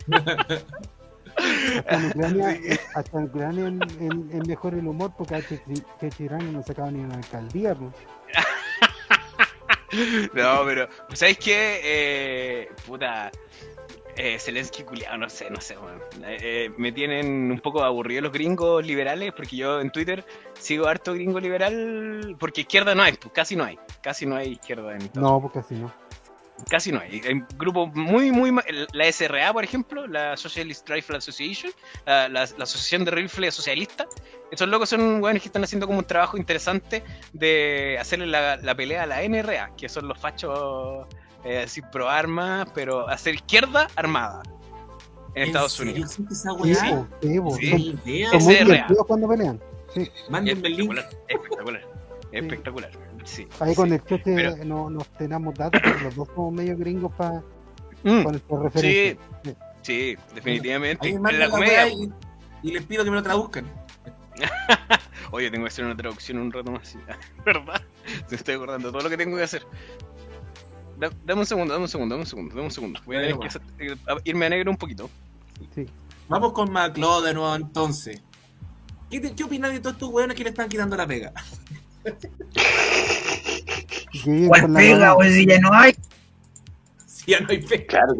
Hasta 1.78 1.96
en 1.98 2.06
Ucrania, 2.08 2.52
Sí. 2.62 2.80
hasta 2.96 3.18
en 3.20 3.24
Ucrania 3.26 3.68
en, 3.68 3.80
en- 4.00 4.30
en 4.32 4.44
mejor 4.48 4.74
el 4.74 4.88
humor 4.88 5.12
porque 5.18 5.36
a 5.36 5.42
Chechirán 6.00 6.54
no 6.54 6.64
sacaba 6.64 6.90
ni 6.92 7.00
una 7.04 7.16
alcaldía. 7.16 7.76
pues. 7.76 7.92
No, 10.34 10.62
pero, 10.66 10.90
pues, 11.08 11.20
¿sabes 11.20 11.38
qué? 11.38 11.80
Eh, 11.84 12.70
puta, 12.86 13.32
eh, 14.18 14.38
Zelensky 14.40 14.84
culiado, 14.84 15.18
no 15.18 15.30
sé, 15.30 15.50
no 15.50 15.62
sé. 15.62 15.76
Eh, 16.26 16.38
eh, 16.42 16.72
me 16.78 16.92
tienen 16.92 17.50
un 17.52 17.60
poco 17.62 17.82
aburrido 17.84 18.22
los 18.24 18.34
gringos 18.34 18.86
liberales, 18.86 19.32
porque 19.34 19.56
yo 19.56 19.80
en 19.80 19.92
Twitter 19.92 20.26
sigo 20.60 20.88
harto 20.88 21.14
gringo 21.14 21.40
liberal, 21.40 22.36
porque 22.40 22.62
izquierda 22.62 22.94
no 22.94 23.04
hay, 23.04 23.14
pues 23.14 23.34
casi 23.34 23.56
no 23.56 23.64
hay, 23.64 23.80
casi 24.02 24.26
no 24.26 24.36
hay 24.36 24.54
izquierda 24.54 24.94
en 24.96 25.08
todo. 25.10 25.24
No, 25.24 25.42
porque 25.42 25.60
así 25.60 25.76
no. 25.76 25.92
Casi 26.70 26.92
no 26.92 27.00
hay. 27.02 27.22
Hay 27.28 27.44
grupos 27.58 27.94
muy, 27.94 28.32
muy. 28.32 28.52
La 28.94 29.12
SRA, 29.12 29.52
por 29.52 29.64
ejemplo, 29.64 30.08
la 30.08 30.38
Socialist 30.38 30.90
Rifle 30.90 31.18
Association, 31.18 31.72
la, 32.06 32.30
la- 32.30 32.46
la 32.58 32.64
Asociación 32.64 33.04
de 33.06 33.12
Rifle 33.12 33.52
Socialista. 33.52 34.08
Esos 34.52 34.68
locos 34.70 34.90
son 34.90 35.22
weones 35.22 35.42
que 35.42 35.50
están 35.50 35.64
haciendo 35.64 35.86
como 35.86 36.00
un 36.00 36.06
trabajo 36.06 36.38
interesante 36.38 37.04
de 37.34 37.98
hacerle 38.00 38.28
la, 38.28 38.56
la 38.58 38.74
pelea 38.76 39.04
a 39.04 39.06
la 39.06 39.22
NRA, 39.28 39.76
que 39.76 39.90
son 39.90 40.08
los 40.08 40.18
fachos 40.18 41.08
eh, 41.44 41.64
así 41.66 41.82
pro 41.92 42.10
armas, 42.10 42.68
pero 42.74 43.08
hacer 43.10 43.36
izquierda 43.36 43.88
armada 43.96 44.42
en 45.36 45.44
Estados 45.44 45.74
serio 45.74 45.92
Unidos. 45.94 46.18
esa 46.32 46.52
Sí, 46.52 46.58
weá? 46.62 46.76
Son, 46.76 47.10
son 48.40 48.44
muy 48.44 48.78
cuando 49.06 49.28
pelean. 49.28 49.62
Sí. 49.94 50.10
Mándenme 50.30 50.68
el 50.70 50.78
link. 50.78 50.92
Espectacular, 50.94 51.10
espectacular, 51.28 51.88
espectacular. 52.32 52.92
Sí. 53.26 53.46
Ahí 53.60 53.72
sí. 53.72 53.76
con 53.76 53.92
el 53.92 54.02
Cheche 54.06 54.22
pero- 54.36 54.56
no, 54.64 54.90
nos 54.90 55.08
tenemos 55.18 55.54
datos, 55.56 55.82
pero 55.84 56.00
los 56.00 56.16
dos 56.16 56.28
somos 56.34 56.54
medio 56.54 56.78
gringos 56.78 57.12
para 57.16 57.44
Mm, 58.04 58.22
nuestra 58.24 58.60
referencia. 58.62 59.18
Sí. 59.44 59.56
sí, 59.82 60.16
definitivamente. 60.36 61.10
En 61.10 61.24
la 61.40 61.50
comedia, 61.50 61.88
y, 61.90 62.10
y 62.64 62.72
les 62.72 62.84
pido 62.86 63.04
que 63.04 63.10
me 63.10 63.16
lo 63.18 63.24
traduzcan. 63.24 63.66
Oye, 65.32 65.50
tengo 65.50 65.64
que 65.66 65.70
hacer 65.70 65.86
una 65.86 65.98
traducción 65.98 66.38
un 66.38 66.52
rato 66.52 66.72
más. 66.72 66.96
¿Verdad? 67.46 67.82
Me 68.30 68.38
estoy 68.38 68.56
acordando 68.56 68.90
de 68.90 68.92
todo 68.94 69.04
lo 69.04 69.10
que 69.10 69.18
tengo 69.18 69.36
que 69.38 69.44
hacer. 69.44 69.66
Da- 71.00 71.12
dame 71.26 71.42
un 71.42 71.46
segundo, 71.48 71.74
dame 71.74 71.84
un 71.86 71.90
segundo, 71.90 72.14
dame 72.16 72.24
un 72.24 72.28
segundo, 72.28 72.54
dame 72.56 72.66
un 72.68 72.72
segundo. 72.72 73.00
Voy 73.06 73.16
a 73.18 73.22
tener 73.22 73.38
que 73.40 73.88
eh, 73.88 73.96
a- 74.08 74.18
irme 74.24 74.46
a 74.46 74.50
negro 74.50 74.70
un 74.72 74.78
poquito. 74.78 75.10
Sí. 75.74 75.88
Vamos 76.30 76.54
con 76.54 76.72
McLeod 76.72 77.26
de 77.26 77.34
nuevo 77.34 77.56
entonces. 77.56 78.22
¿Qué, 79.10 79.20
te- 79.20 79.34
qué 79.34 79.44
opinas 79.44 79.72
de 79.72 79.80
todos 79.80 79.94
estos 79.96 80.10
weones 80.10 80.36
que 80.38 80.44
le 80.44 80.50
están 80.52 80.70
quitando 80.70 80.96
la 80.96 81.08
pega? 81.08 81.32
¿Cuál 84.48 84.74
la 84.74 84.80
pega, 84.80 85.12
güey, 85.14 85.32
si 85.32 85.46
ya 85.46 85.60
no 85.60 85.74
hay? 85.74 85.94
Si 87.08 87.32
ya 87.32 87.40
no 87.40 87.48
hay 87.50 87.60
pega. 87.60 87.86
Claro, 87.88 88.14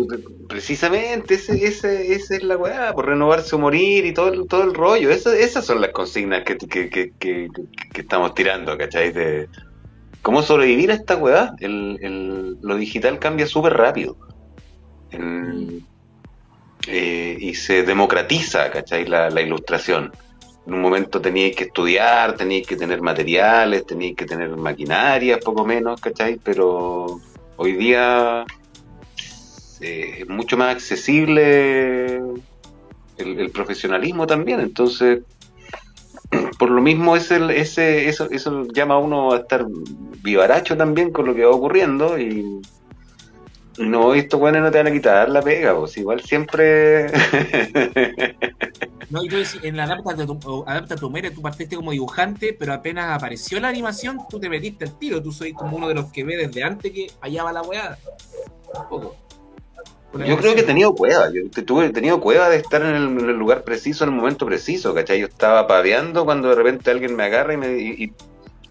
precisamente 0.48 1.36
ese, 1.36 1.66
ese, 1.66 2.14
esa 2.14 2.36
es 2.36 2.44
la 2.44 2.58
weá, 2.58 2.94
por 2.94 3.06
renovarse 3.08 3.56
o 3.56 3.60
morir 3.60 4.06
y 4.06 4.14
todo, 4.14 4.34
el- 4.34 4.48
todo 4.48 4.64
el 4.64 4.74
rollo. 4.74 5.12
Esa- 5.12 5.36
esas 5.38 5.66
son 5.66 5.82
las 5.82 5.92
consignas 5.92 6.44
que, 6.44 6.58
que, 6.58 6.90
que, 6.90 7.12
que, 7.20 7.50
que 7.94 8.02
estamos 8.02 8.34
tirando, 8.34 8.78
¿cachai? 8.78 9.12
De 9.12 9.48
cómo 10.22 10.42
sobrevivir 10.42 10.92
a 10.92 10.96
esta 10.96 11.18
weá. 11.18 11.54
El, 11.60 12.00
el, 12.02 12.58
lo 12.62 12.76
digital 12.78 13.20
cambia 13.20 13.46
súper 13.48 13.74
rápido. 13.74 14.18
Eh, 16.88 17.38
y 17.40 17.56
se 17.56 17.84
democratiza, 17.84 18.70
¿cachai? 18.72 19.06
La, 19.06 19.30
la 19.30 19.42
ilustración. 19.42 20.12
En 20.68 20.74
un 20.74 20.82
momento 20.82 21.22
teníais 21.22 21.56
que 21.56 21.66
estudiar, 21.66 22.36
teníais 22.36 22.66
que 22.66 22.76
tener 22.76 23.02
materiales, 23.02 23.86
teníais 23.86 24.16
que 24.16 24.26
tener 24.26 24.50
maquinaria, 24.58 25.40
poco 25.40 25.66
menos, 25.66 26.02
¿cachai? 26.02 26.40
Pero 26.44 27.20
hoy 27.58 27.74
día 27.74 28.46
eh, 29.82 30.18
es 30.22 30.28
mucho 30.28 30.58
más 30.58 30.76
accesible 30.76 32.18
el, 33.18 33.40
el 33.40 33.52
profesionalismo 33.52 34.26
también. 34.26 34.60
Entonces, 34.60 35.22
por 36.60 36.72
lo 36.72 36.82
mismo 36.82 37.16
es 37.16 37.32
el, 37.32 37.52
ese, 37.52 38.10
eso, 38.10 38.30
eso 38.32 38.68
llama 38.74 38.96
a 38.96 39.00
uno 39.00 39.34
a 39.34 39.38
estar 39.38 39.66
vivaracho 40.24 40.76
también 40.76 41.12
con 41.12 41.26
lo 41.28 41.36
que 41.36 41.46
va 41.46 41.52
ocurriendo 41.52 42.18
y, 42.18 42.62
No, 43.78 44.14
estos 44.14 44.40
weones 44.40 44.62
no 44.62 44.72
te 44.72 44.78
van 44.78 44.88
a 44.88 44.92
quitar 44.92 45.30
la 45.30 45.42
pega, 45.42 45.78
pues 45.78 45.98
igual 45.98 46.22
siempre. 46.22 47.08
No, 49.10 49.24
y 49.24 49.30
tú 49.30 49.36
decís, 49.36 49.60
en 49.62 49.78
la 49.78 49.84
adapta 49.84 50.16
tu, 50.26 50.64
adapta 50.66 50.96
tu 50.96 51.10
mere, 51.12 51.30
tú 51.30 51.42
partiste 51.42 51.76
como 51.76 51.92
dibujante, 51.92 52.56
pero 52.58 52.74
apenas 52.74 53.16
apareció 53.16 53.60
la 53.60 53.68
animación, 53.68 54.20
tú 54.30 54.40
te 54.40 54.50
metiste 54.50 54.86
al 54.86 54.98
tiro. 54.98 55.22
Tú 55.22 55.32
soy 55.32 55.54
como 55.54 55.78
uno 55.78 55.88
de 55.88 55.94
los 55.94 56.12
que 56.12 56.24
ve 56.24 56.36
desde 56.36 56.64
antes 56.64 56.92
que 56.92 57.08
allá 57.22 57.44
va 57.44 57.54
la 57.54 57.62
weá. 57.62 57.98
Un 58.74 58.90
poco. 58.90 59.16
Yo 60.26 60.38
creo 60.38 60.56
que 60.56 60.62
he 60.62 60.64
tenido 60.64 60.96
cueva, 60.96 61.30
yo 61.30 61.42
tuve, 61.66 61.88
he 61.88 61.90
tenido 61.92 62.20
cueva 62.22 62.50
de 62.50 62.58
estar 62.58 62.82
en 62.82 62.96
el, 62.96 63.04
en 63.20 63.30
el 63.30 63.36
lugar 63.38 63.64
preciso, 63.64 64.06
en 64.06 64.12
el 64.12 64.16
momento 64.16 64.46
preciso, 64.46 64.94
¿cachai? 64.94 65.20
Yo 65.20 65.28
estaba 65.28 65.68
paveando 65.68 66.24
cuando 66.26 66.50
de 66.50 66.56
repente 66.56 66.90
alguien 66.90 67.16
me 67.16 67.24
agarra 67.26 67.54
y, 67.54 67.58
me, 67.58 67.78
y, 67.78 68.04
y- 68.06 68.14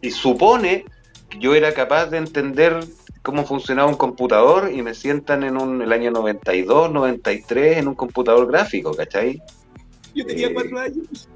y 0.00 0.11
supone 0.11 0.84
que 1.28 1.38
yo 1.38 1.55
era 1.55 1.72
capaz 1.74 2.07
de 2.07 2.18
entender 2.18 2.80
cómo 3.25 3.45
funcionaba 3.47 3.89
un 3.89 3.97
computador 3.97 4.70
y 4.70 4.83
me 4.83 4.93
sientan 4.95 5.45
en 5.45 5.57
un, 5.57 5.81
el 5.81 5.91
año 5.93 6.11
92, 6.11 6.93
93 6.93 7.79
en 7.79 7.89
un 7.89 7.95
computador 7.95 8.47
gráfico, 8.47 8.95
¿cachai? 8.95 9.41
Yo 10.14 10.27
tenía 10.27 10.49
Eh. 10.49 10.55
cuatro 10.55 10.79
años. 10.79 11.29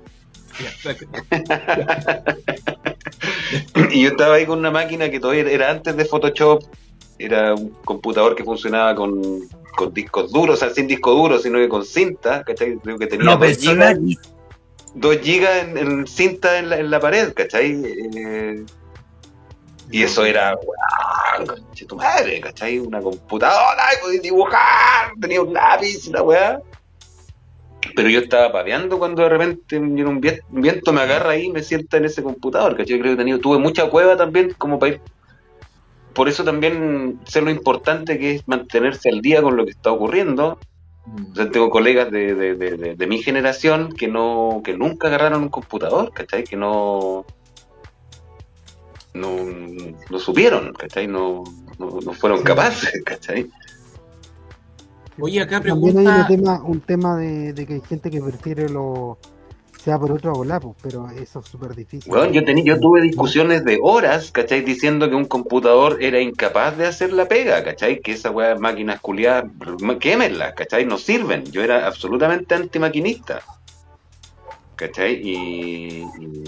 Y 3.90 4.02
yo 4.02 4.08
estaba 4.10 4.34
ahí 4.34 4.44
con 4.44 4.58
una 4.58 4.70
máquina 4.70 5.10
que 5.10 5.18
todavía 5.20 5.42
era 5.50 5.70
antes 5.70 5.96
de 5.96 6.04
Photoshop, 6.04 6.62
era 7.18 7.54
un 7.54 7.70
computador 7.84 8.34
que 8.34 8.44
funcionaba 8.44 8.94
con, 8.94 9.22
con 9.76 9.94
discos 9.94 10.30
duros, 10.30 10.56
o 10.56 10.58
sea, 10.58 10.70
sin 10.74 10.86
disco 10.86 11.12
duro, 11.14 11.38
sino 11.38 11.58
que 11.58 11.68
con 11.68 11.84
cinta, 11.84 12.42
¿cachai? 12.44 12.76
Creo 12.78 12.98
que 12.98 13.06
tenía 13.06 13.24
No, 13.24 13.36
2 13.38 13.56
gigas, 13.56 13.94
personal. 13.94 14.18
2 14.94 15.16
gigas 15.22 15.64
en, 15.64 15.78
en 15.78 16.06
cinta 16.06 16.58
en 16.58 16.68
la, 16.68 16.78
en 16.78 16.90
la 16.90 17.00
pared, 17.00 17.32
¿cachai? 17.32 17.80
Eh, 18.16 18.64
y 19.90 20.02
eso 20.02 20.24
era, 20.24 20.56
conche 21.46 21.86
tu 21.86 21.96
madre, 21.96 22.40
¿cachai? 22.40 22.78
Una 22.78 23.00
computadora, 23.00 23.82
y 23.96 24.02
podía 24.02 24.20
dibujar, 24.20 25.12
tenía 25.20 25.40
un 25.42 25.52
lápiz, 25.52 26.08
una 26.08 26.22
weá. 26.22 26.60
Pero 27.94 28.08
yo 28.08 28.20
estaba 28.20 28.52
paveando 28.52 28.98
cuando 28.98 29.22
de 29.22 29.28
repente 29.28 29.78
viene 29.78 30.06
un 30.06 30.20
viento, 30.20 30.92
me 30.92 31.00
agarra 31.00 31.30
ahí 31.30 31.44
y 31.46 31.52
me 31.52 31.62
sienta 31.62 31.96
en 31.96 32.04
ese 32.04 32.22
computador, 32.22 32.76
¿cachai? 32.76 32.96
Yo 32.96 33.00
creo 33.00 33.12
que 33.12 33.18
tenido, 33.18 33.38
tuve 33.38 33.58
mucha 33.58 33.88
cueva 33.88 34.16
también 34.16 34.52
como 34.58 34.78
para 34.78 34.92
ir. 34.92 35.00
Por 36.12 36.28
eso 36.28 36.42
también 36.42 37.20
sé 37.26 37.40
lo 37.40 37.50
importante 37.50 38.18
que 38.18 38.34
es 38.34 38.48
mantenerse 38.48 39.08
al 39.08 39.20
día 39.20 39.40
con 39.40 39.56
lo 39.56 39.64
que 39.64 39.70
está 39.70 39.92
ocurriendo. 39.92 40.58
O 41.30 41.34
sea, 41.34 41.48
tengo 41.48 41.70
colegas 41.70 42.10
de, 42.10 42.34
de, 42.34 42.54
de, 42.56 42.76
de- 42.76 42.94
de 42.96 43.06
mi 43.06 43.22
generación 43.22 43.92
que 43.92 44.08
no 44.08 44.60
que 44.64 44.76
nunca 44.76 45.06
agarraron 45.08 45.44
un 45.44 45.48
computador, 45.48 46.12
¿cachai? 46.12 46.44
Que 46.44 46.56
no 46.56 47.24
no, 49.20 49.36
no 50.10 50.18
supieron, 50.18 50.72
¿cachai? 50.72 51.06
No, 51.06 51.44
no, 51.78 51.98
no 52.04 52.12
fueron 52.12 52.38
Sí. 52.38 52.44
capaces, 52.44 53.02
¿cachai? 53.04 53.50
Oye, 55.20 55.40
acá 55.42 55.60
También 55.60 55.98
hay 55.98 56.06
un 56.06 56.26
pregunta. 56.26 56.26
tema, 56.28 56.62
un 56.62 56.80
tema 56.80 57.16
de, 57.16 57.52
de 57.52 57.66
que 57.66 57.74
hay 57.74 57.80
gente 57.82 58.10
que 58.10 58.20
prefiere 58.20 58.68
lo 58.68 59.18
sea 59.82 59.98
por 59.98 60.10
otra 60.12 60.32
bola, 60.32 60.58
pues, 60.60 60.76
pero 60.82 61.08
eso 61.10 61.38
es 61.40 61.46
súper 61.46 61.74
difícil. 61.74 62.12
Weón, 62.12 62.32
yo, 62.32 62.42
tení- 62.42 62.64
yo 62.64 62.78
tuve 62.80 63.00
discusiones 63.00 63.64
de 63.64 63.78
horas, 63.80 64.30
¿cachai? 64.32 64.60
Diciendo 64.62 65.08
que 65.08 65.14
un 65.14 65.24
computador 65.24 65.98
era 66.02 66.20
incapaz 66.20 66.76
de 66.76 66.86
hacer 66.86 67.12
la 67.12 67.26
pega, 67.26 67.62
¿cachai? 67.64 68.00
Que 68.00 68.12
esas 68.12 68.32
weas 68.34 68.58
máquinas 68.60 69.00
culiadas, 69.00 69.44
quémenlas, 70.00 70.54
¿cachai? 70.54 70.84
No 70.84 70.98
sirven. 70.98 71.44
Yo 71.46 71.62
era 71.62 71.86
absolutamente 71.86 72.54
antimaquinista, 72.56 73.40
¿cachai? 74.76 75.14
Y, 75.14 76.02
y, 76.20 76.44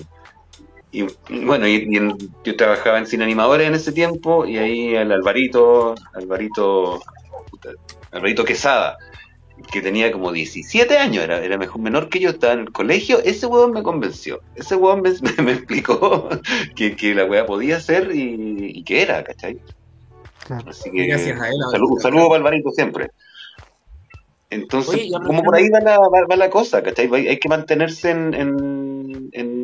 y, 0.92 1.06
bueno, 1.44 1.66
y, 1.68 1.86
y 1.88 1.96
en- 1.96 2.16
yo 2.44 2.56
trabajaba 2.56 2.98
en 2.98 3.06
cine 3.06 3.24
animadores 3.24 3.68
en 3.68 3.74
ese 3.74 3.92
tiempo 3.92 4.44
y 4.46 4.58
ahí 4.58 4.94
el 4.94 5.12
Alvarito, 5.12 5.94
Alvarito, 6.14 7.00
puta, 7.50 7.70
Alvarito 8.12 8.44
Quesada, 8.44 8.96
que 9.70 9.82
tenía 9.82 10.10
como 10.10 10.32
17 10.32 10.98
años, 10.98 11.22
era, 11.22 11.38
era 11.44 11.58
mejor, 11.58 11.80
menor 11.82 12.08
que 12.08 12.18
yo, 12.18 12.30
estaba 12.30 12.54
en 12.54 12.60
el 12.60 12.72
colegio, 12.72 13.20
ese 13.22 13.46
huevón 13.46 13.72
me 13.72 13.82
convenció, 13.82 14.40
ese 14.56 14.74
huevón 14.74 15.02
me, 15.02 15.10
me- 15.36 15.42
me 15.44 15.52
explicó 15.52 16.28
que, 16.76 16.96
que 16.96 17.14
la 17.14 17.24
weá 17.26 17.46
podía 17.46 17.78
ser 17.80 18.10
y, 18.14 18.72
y 18.78 18.82
que 18.84 19.02
era, 19.02 19.22
¿cachai? 19.22 19.58
Claro. 20.46 20.70
Así 20.70 20.90
que 20.90 21.06
Gracias 21.06 21.40
a 21.40 21.48
él, 21.48 21.54
un 21.64 21.70
saludo, 21.70 21.92
un 21.94 22.00
saludo 22.00 22.28
para 22.28 22.38
Alvarito 22.38 22.70
siempre. 22.72 23.10
Entonces, 24.48 24.94
Oye, 24.94 25.10
como 25.24 25.44
por 25.44 25.54
ahí 25.54 25.68
va 25.68 25.78
la, 25.80 25.96
va, 25.98 26.08
va 26.28 26.36
la 26.36 26.50
cosa, 26.50 26.82
¿cachai? 26.82 27.08
Hay, 27.14 27.28
hay 27.28 27.38
que 27.38 27.48
mantenerse 27.48 28.10
en, 28.10 28.34
en, 28.34 29.28
en 29.32 29.59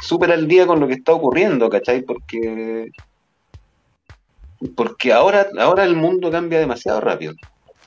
súper 0.00 0.32
al 0.32 0.48
día 0.48 0.66
con 0.66 0.80
lo 0.80 0.88
que 0.88 0.94
está 0.94 1.12
ocurriendo, 1.12 1.68
¿cachai? 1.68 2.02
Porque 2.02 2.90
porque 4.76 5.12
ahora, 5.12 5.46
ahora 5.58 5.84
el 5.84 5.96
mundo 5.96 6.30
cambia 6.30 6.58
demasiado 6.58 7.00
rápido. 7.00 7.34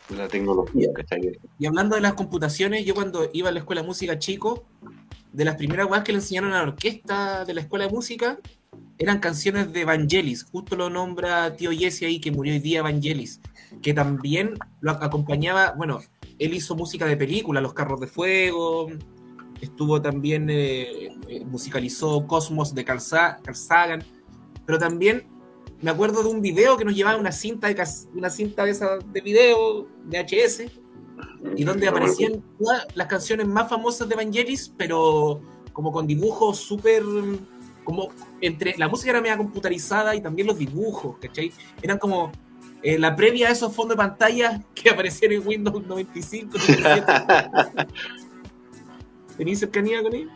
La 0.10 0.28
tecnología, 0.28 0.90
¿cachai? 0.94 1.40
Y 1.60 1.66
hablando 1.66 1.96
de 1.96 2.02
las 2.02 2.14
computaciones, 2.14 2.86
yo 2.86 2.94
cuando 2.94 3.30
iba 3.34 3.50
a 3.50 3.52
la 3.52 3.60
escuela 3.60 3.82
de 3.82 3.88
música 3.88 4.20
chico, 4.20 4.66
de 5.32 5.46
las 5.46 5.56
primeras 5.56 5.88
weas 5.90 6.04
que 6.04 6.12
le 6.12 6.20
enseñaron 6.20 6.52
a 6.54 6.58
la 6.58 6.64
orquesta 6.64 7.46
de 7.46 7.54
la 7.54 7.62
escuela 7.62 7.86
de 7.86 7.92
música, 7.92 8.40
eran 8.98 9.20
canciones 9.20 9.72
de 9.72 9.86
Vangelis. 9.86 10.44
Justo 10.44 10.76
lo 10.76 10.90
nombra 10.90 11.56
tío 11.56 11.72
Jesse 11.72 12.04
ahí, 12.04 12.20
que 12.20 12.32
murió 12.32 12.54
hoy 12.54 12.60
día 12.60 12.82
Vangelis. 12.82 13.40
Que 13.82 13.94
también 13.94 14.54
lo 14.82 14.92
acompañaba, 14.92 15.74
bueno, 15.78 16.02
él 16.40 16.54
hizo 16.54 16.76
música 16.76 17.06
de 17.06 17.18
película, 17.18 17.62
Los 17.62 17.74
Carros 17.74 18.00
de 18.00 18.08
Fuego, 18.08 18.90
estuvo 19.64 20.02
también, 20.02 20.50
eh, 20.50 21.10
eh, 21.28 21.46
musicalizó 21.46 22.26
Cosmos 22.28 22.74
de 22.76 22.84
Carl, 22.86 23.02
Sa- 23.02 23.40
Carl 23.44 23.56
Sagan, 23.56 24.04
pero 24.66 24.78
también 24.78 25.26
me 25.82 25.92
acuerdo 25.92 26.24
de 26.24 26.30
un 26.30 26.42
video 26.42 26.78
que 26.78 26.86
nos 26.86 26.96
llevaba 26.96 27.18
una 27.20 27.32
cinta 27.32 27.68
de, 27.68 27.84
una 28.14 28.30
cinta 28.30 28.64
de, 28.66 28.72
esa, 28.72 28.98
de 28.98 29.22
video, 29.22 29.88
de 30.06 30.20
HS, 30.20 30.72
y 31.56 31.64
donde 31.64 31.88
aparecían 31.88 32.42
todas 32.58 32.86
las 32.96 33.08
canciones 33.08 33.48
más 33.48 33.70
famosas 33.70 34.08
de 34.08 34.16
Vangelis, 34.16 34.72
pero 34.78 35.42
como 35.74 35.92
con 35.92 36.08
dibujos 36.08 36.58
súper. 36.60 37.04
como 37.84 38.10
entre. 38.40 38.76
La 38.78 38.88
música 38.88 39.12
era 39.12 39.22
media 39.22 39.38
computarizada 39.38 40.16
y 40.16 40.22
también 40.22 40.48
los 40.48 40.58
dibujos, 40.58 41.18
¿cachai? 41.20 41.52
Eran 41.82 41.98
como 41.98 42.32
eh, 42.82 42.98
la 42.98 43.16
previa 43.16 43.50
a 43.50 43.52
esos 43.52 43.74
fondos 43.76 43.98
de 43.98 44.04
pantalla 44.04 44.62
que 44.74 44.90
aparecían 44.90 45.34
en 45.34 45.46
Windows 45.46 45.86
95, 45.86 46.58
97. 46.58 47.06
¿Tenéis 49.38 49.60
cercanía 49.60 50.02
con 50.04 50.14
ellos? 50.14 50.32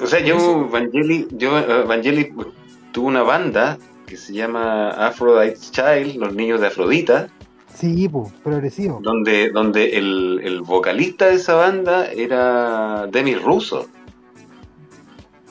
O 0.00 0.06
sea, 0.06 0.20
yo, 0.20 0.68
Vangelis, 0.68 1.26
yo, 1.32 1.58
eh, 1.58 1.82
Vangelis 1.84 2.28
tuvo 2.92 3.08
una 3.08 3.22
banda 3.22 3.78
que 4.06 4.16
se 4.16 4.32
llama 4.32 4.90
Aphrodite's 4.90 5.72
Child, 5.72 6.16
los 6.16 6.34
niños 6.34 6.60
de 6.60 6.68
Afrodita, 6.68 7.28
Sí, 7.74 8.08
pues, 8.08 8.32
progresivo. 8.42 9.00
donde, 9.02 9.50
donde 9.50 9.96
el, 9.98 10.40
el 10.42 10.62
vocalista 10.62 11.26
de 11.26 11.34
esa 11.34 11.54
banda 11.54 12.10
era 12.12 13.06
Demis 13.08 13.42
Russo. 13.42 13.88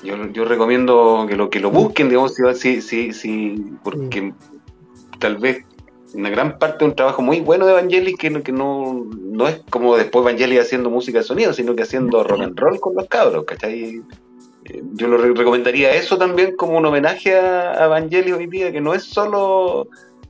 Yo, 0.04 0.16
yo 0.32 0.46
recomiendo 0.46 1.26
que 1.28 1.36
lo 1.36 1.50
que 1.50 1.60
lo 1.60 1.72
busquen, 1.72 2.08
digamos, 2.10 2.36
si, 2.36 2.44
si, 2.56 2.82
si, 2.82 3.14
si- 3.14 3.64
porque 3.84 4.34
tal 5.20 5.38
vez 5.38 5.66
una 6.14 6.30
gran 6.30 6.58
parte 6.58 6.80
de 6.80 6.90
un 6.92 6.96
trabajo 6.96 7.22
muy 7.22 7.42
bueno 7.42 7.66
de 7.66 7.74
Vangelis 7.74 8.18
que, 8.18 8.30
no- 8.30 8.42
que 8.44 8.52
no, 8.52 9.06
no 9.22 9.48
es 9.48 9.62
como 9.70 9.96
después 9.98 10.24
Vangelis 10.26 10.62
haciendo 10.62 10.90
música 10.90 11.20
de 11.20 11.24
sonido, 11.24 11.54
sino 11.54 11.76
que 11.76 11.84
haciendo 11.84 12.24
rock 12.24 12.42
and 12.42 12.58
roll 12.60 12.80
con 12.80 12.96
los 12.96 13.08
cabros, 13.08 13.44
¿cachai? 13.46 14.02
Eh, 14.66 14.84
Yo 14.94 15.08
lo 15.08 15.18
re- 15.18 15.34
recomendaría 15.34 15.94
eso 15.94 16.18
también 16.18 16.56
como 16.56 16.78
un 16.78 16.86
homenaje 16.86 17.38
a, 17.38 17.72
a 17.74 17.88
Vangelis 17.88 18.34
hoy 18.34 18.48
día, 18.48 18.72
que 18.72 18.82
no 18.82 18.94
es 18.94 19.04
solo 19.04 19.88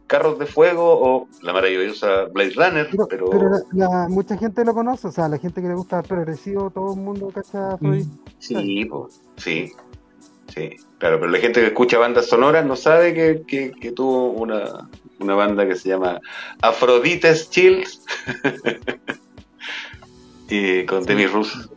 Carros 0.07 0.39
de 0.39 0.45
Fuego 0.45 0.83
o 0.85 1.27
la 1.41 1.53
maravillosa 1.53 2.25
Blade 2.33 2.53
Runner, 2.55 2.87
Pero, 2.89 3.07
pero, 3.07 3.29
pero 3.29 3.49
la- 3.49 3.61
la- 3.89 4.07
mucha 4.09 4.37
gente 4.37 4.63
lo 4.65 4.73
conoce, 4.73 5.07
o 5.07 5.11
sea, 5.11 5.27
la 5.27 5.37
gente 5.37 5.61
que 5.61 5.67
le 5.67 5.73
gusta 5.75 5.99
el 5.99 6.05
progresivo, 6.07 6.69
todo 6.69 6.93
el 6.93 6.99
mundo 7.01 7.29
cacha 7.33 7.73
Afrodite. 7.73 8.09
sí, 8.39 8.85
po, 8.85 9.09
sí, 9.35 9.71
sí, 10.53 10.69
claro, 10.97 11.19
pero 11.19 11.29
la 11.31 11.39
gente 11.39 11.59
que 11.61 11.67
escucha 11.67 11.97
bandas 11.97 12.25
sonoras 12.27 12.65
no 12.65 12.75
sabe 12.75 13.13
que, 13.13 13.43
que- 13.45 13.71
que 13.71 13.91
tuvo 13.91 14.29
una, 14.31 14.87
una 15.19 15.35
banda 15.35 15.67
que 15.67 15.75
se 15.75 15.89
llama 15.89 16.19
Aphrodite's 16.61 17.49
Chills 17.49 18.03
y 20.49 20.85
con 20.85 21.03
Demi 21.05 21.27
Russo, 21.27 21.69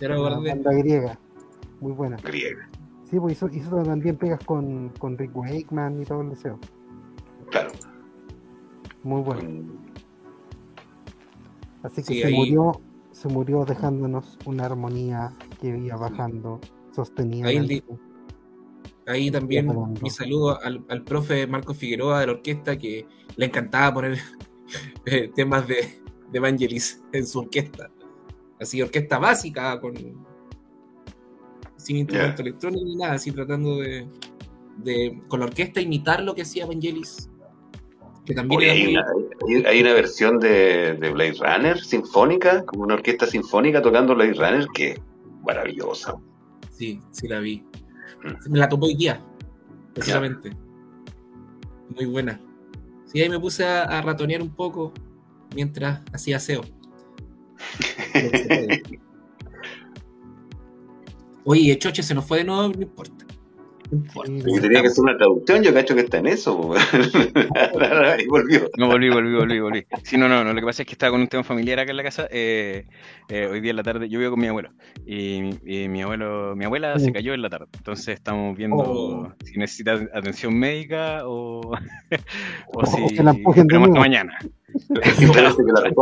Ya 0.00 0.08
lo 0.08 0.26
Una 0.26 0.38
banda 0.38 0.72
griega, 0.72 1.18
muy 1.80 1.92
buena. 1.92 2.16
griega, 2.16 2.68
Sí, 3.10 3.20
pues 3.20 3.34
hizo, 3.34 3.48
hizo 3.48 3.82
también 3.82 4.16
pegas 4.16 4.42
con, 4.44 4.88
con 4.98 5.18
Rick 5.18 5.36
Wakeman 5.36 6.00
y 6.00 6.04
todo 6.04 6.22
el 6.22 6.30
deseo. 6.30 6.58
claro. 7.50 7.70
Muy 9.02 9.20
bueno. 9.20 9.40
con- 9.40 9.92
Así 11.82 11.96
que 12.02 12.14
Sí, 12.14 12.20
se 12.20 12.26
ahí- 12.28 12.34
murió, 12.34 12.80
se 13.10 13.28
murió 13.28 13.64
dejándonos 13.64 14.38
una 14.46 14.66
armonía 14.66 15.34
que 15.60 15.68
iba 15.76 15.96
bajando, 15.96 16.60
sostenida. 16.94 17.48
Ahí 17.48 17.82
Ahí 19.06 19.30
también 19.30 19.66
mi 20.00 20.10
saludo 20.10 20.60
al, 20.62 20.84
al 20.88 21.02
profe 21.02 21.46
Marco 21.46 21.74
Figueroa 21.74 22.20
de 22.20 22.26
la 22.26 22.32
orquesta 22.32 22.78
que 22.78 23.06
le 23.36 23.46
encantaba 23.46 23.94
poner 23.94 24.18
eh, 25.06 25.30
temas 25.34 25.66
de, 25.66 26.00
de 26.30 26.38
Vangelis 26.40 27.02
en 27.12 27.26
su 27.26 27.40
orquesta. 27.40 27.90
Así, 28.60 28.80
orquesta 28.80 29.18
básica, 29.18 29.80
con 29.80 29.94
sin 31.76 31.96
instrumento 31.96 32.42
electrónico 32.42 32.84
ni 32.84 32.94
nada, 32.96 33.14
así 33.14 33.32
tratando 33.32 33.78
de, 33.78 34.06
de 34.78 35.20
con 35.28 35.40
la 35.40 35.46
orquesta 35.46 35.80
imitar 35.80 36.22
lo 36.22 36.34
que 36.34 36.42
hacía 36.42 36.64
Vangelis 36.66 37.28
que 38.24 38.34
también 38.34 38.60
Oye, 38.60 38.70
hay, 38.70 38.84
muy- 38.84 38.94
una, 38.96 39.04
hay- 39.48 39.64
hay 39.66 39.80
una 39.80 39.94
versión 39.94 40.38
de, 40.38 40.94
de 40.94 41.10
Blade 41.10 41.34
Runner 41.40 41.76
sinfónica, 41.76 42.64
como 42.64 42.84
una 42.84 42.94
orquesta 42.94 43.26
sinfónica 43.26 43.82
tocando 43.82 44.14
Blade 44.14 44.34
Runner, 44.34 44.66
que 44.72 44.90
es 44.92 45.00
maravillosa. 45.44 46.14
Sí, 46.70 47.00
sí 47.10 47.26
la 47.26 47.40
vi. 47.40 47.64
Me 48.48 48.58
la 48.58 48.68
topó 48.68 48.86
hoy 48.86 48.94
día, 48.94 49.20
precisamente. 49.94 50.56
Muy 51.94 52.06
buena. 52.06 52.40
Sí, 53.06 53.20
ahí 53.20 53.28
me 53.28 53.38
puse 53.38 53.64
a, 53.64 53.82
a 53.82 54.00
ratonear 54.02 54.40
un 54.42 54.54
poco 54.54 54.92
mientras 55.54 56.00
hacía 56.12 56.36
aseo. 56.36 56.62
Oye, 61.44 61.78
Choche 61.78 62.02
se 62.02 62.14
nos 62.14 62.24
fue 62.24 62.38
de 62.38 62.44
nuevo, 62.44 62.68
no 62.68 62.82
importa. 62.82 63.26
Y 63.92 64.60
tenía 64.60 64.80
que 64.80 64.88
hacer 64.88 65.02
una 65.04 65.16
traducción, 65.18 65.62
yo 65.62 65.74
cacho 65.74 65.94
que 65.94 66.00
está 66.00 66.18
en 66.18 66.26
eso. 66.28 66.74
y 68.18 68.26
volvió. 68.28 68.70
No, 68.78 68.86
volví, 68.86 69.10
volví, 69.10 69.34
volví, 69.34 69.60
volví. 69.60 69.86
Sí, 70.02 70.16
no, 70.16 70.28
no, 70.28 70.42
no, 70.42 70.52
lo 70.54 70.60
que 70.60 70.66
pasa 70.66 70.82
es 70.82 70.86
que 70.88 70.94
estaba 70.94 71.12
con 71.12 71.20
un 71.20 71.28
tema 71.28 71.44
familiar 71.44 71.78
acá 71.78 71.90
en 71.90 71.96
la 71.98 72.02
casa. 72.02 72.26
eh, 72.30 72.86
eh, 73.28 73.48
hoy 73.50 73.60
día 73.60 73.70
en 73.70 73.76
la 73.76 73.82
tarde, 73.82 74.08
yo 74.08 74.18
vivo 74.18 74.30
con 74.32 74.40
mi 74.40 74.46
abuelo. 74.46 74.70
Y, 75.06 75.50
y 75.64 75.88
mi 75.88 76.02
abuelo, 76.02 76.54
mi 76.56 76.64
abuela 76.64 76.98
se 76.98 77.12
cayó 77.12 77.34
en 77.34 77.42
la 77.42 77.50
tarde. 77.50 77.66
Entonces 77.76 78.08
estamos 78.14 78.56
viendo 78.56 78.76
Oh. 78.78 79.32
si 79.44 79.58
necesita 79.58 80.00
atención 80.14 80.58
médica 80.58 81.20
o, 81.26 81.60
o 82.72 82.86
si 82.86 83.14
que 83.14 83.22
la 83.22 83.34
mañana. 84.00 84.38
¿eh? 84.44 85.92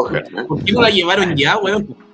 ¿Por 0.46 0.64
qué 0.64 0.72
no 0.72 0.82
la 0.82 0.90
llevaron 0.90 1.36
ya, 1.36 1.58
weón? 1.58 2.09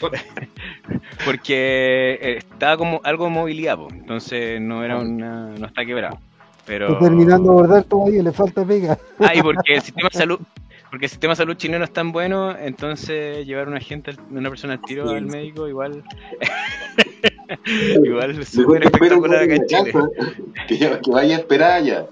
Porque 1.24 2.18
eh, 2.20 2.38
estaba 2.38 2.76
como 2.76 3.00
algo 3.04 3.24
de 3.24 3.30
movilidad, 3.30 3.76
po. 3.76 3.88
entonces 3.90 4.60
no 4.60 4.84
era 4.84 4.98
una, 4.98 5.48
no 5.50 5.66
está 5.66 5.84
quebrado. 5.84 6.18
Pero 6.66 6.88
Está 6.92 7.04
terminando 7.06 7.44
de 7.50 7.54
bordar 7.54 7.84
todavía, 7.84 8.22
le 8.22 8.32
falta 8.32 8.64
pega. 8.64 8.98
Ah, 9.18 9.34
y 9.34 9.42
porque 9.42 9.74
el 9.74 9.82
sistema 9.82 10.08
de 10.12 10.18
salud, 10.18 10.38
porque 10.90 11.06
el 11.06 11.10
sistema 11.10 11.32
de 11.32 11.36
salud 11.36 11.56
chileno 11.56 11.84
es 11.84 11.92
tan 11.92 12.12
bueno, 12.12 12.56
entonces 12.56 13.46
llevar 13.46 13.68
una 13.68 13.80
gente, 13.80 14.12
una 14.30 14.48
persona 14.50 14.74
al 14.74 14.80
tiro 14.80 15.08
al 15.10 15.24
médico 15.26 15.66
igual 15.68 16.04
igual 18.04 18.44
súper 18.46 18.84
espectacular 18.84 19.42
acá 19.42 19.54
en 19.54 19.66
Chile. 19.66 19.92
que, 20.66 20.78
ya- 20.78 21.00
que 21.00 21.10
vaya 21.10 21.36
a 21.36 21.38
esperar 21.40 21.72
allá. 21.72 22.06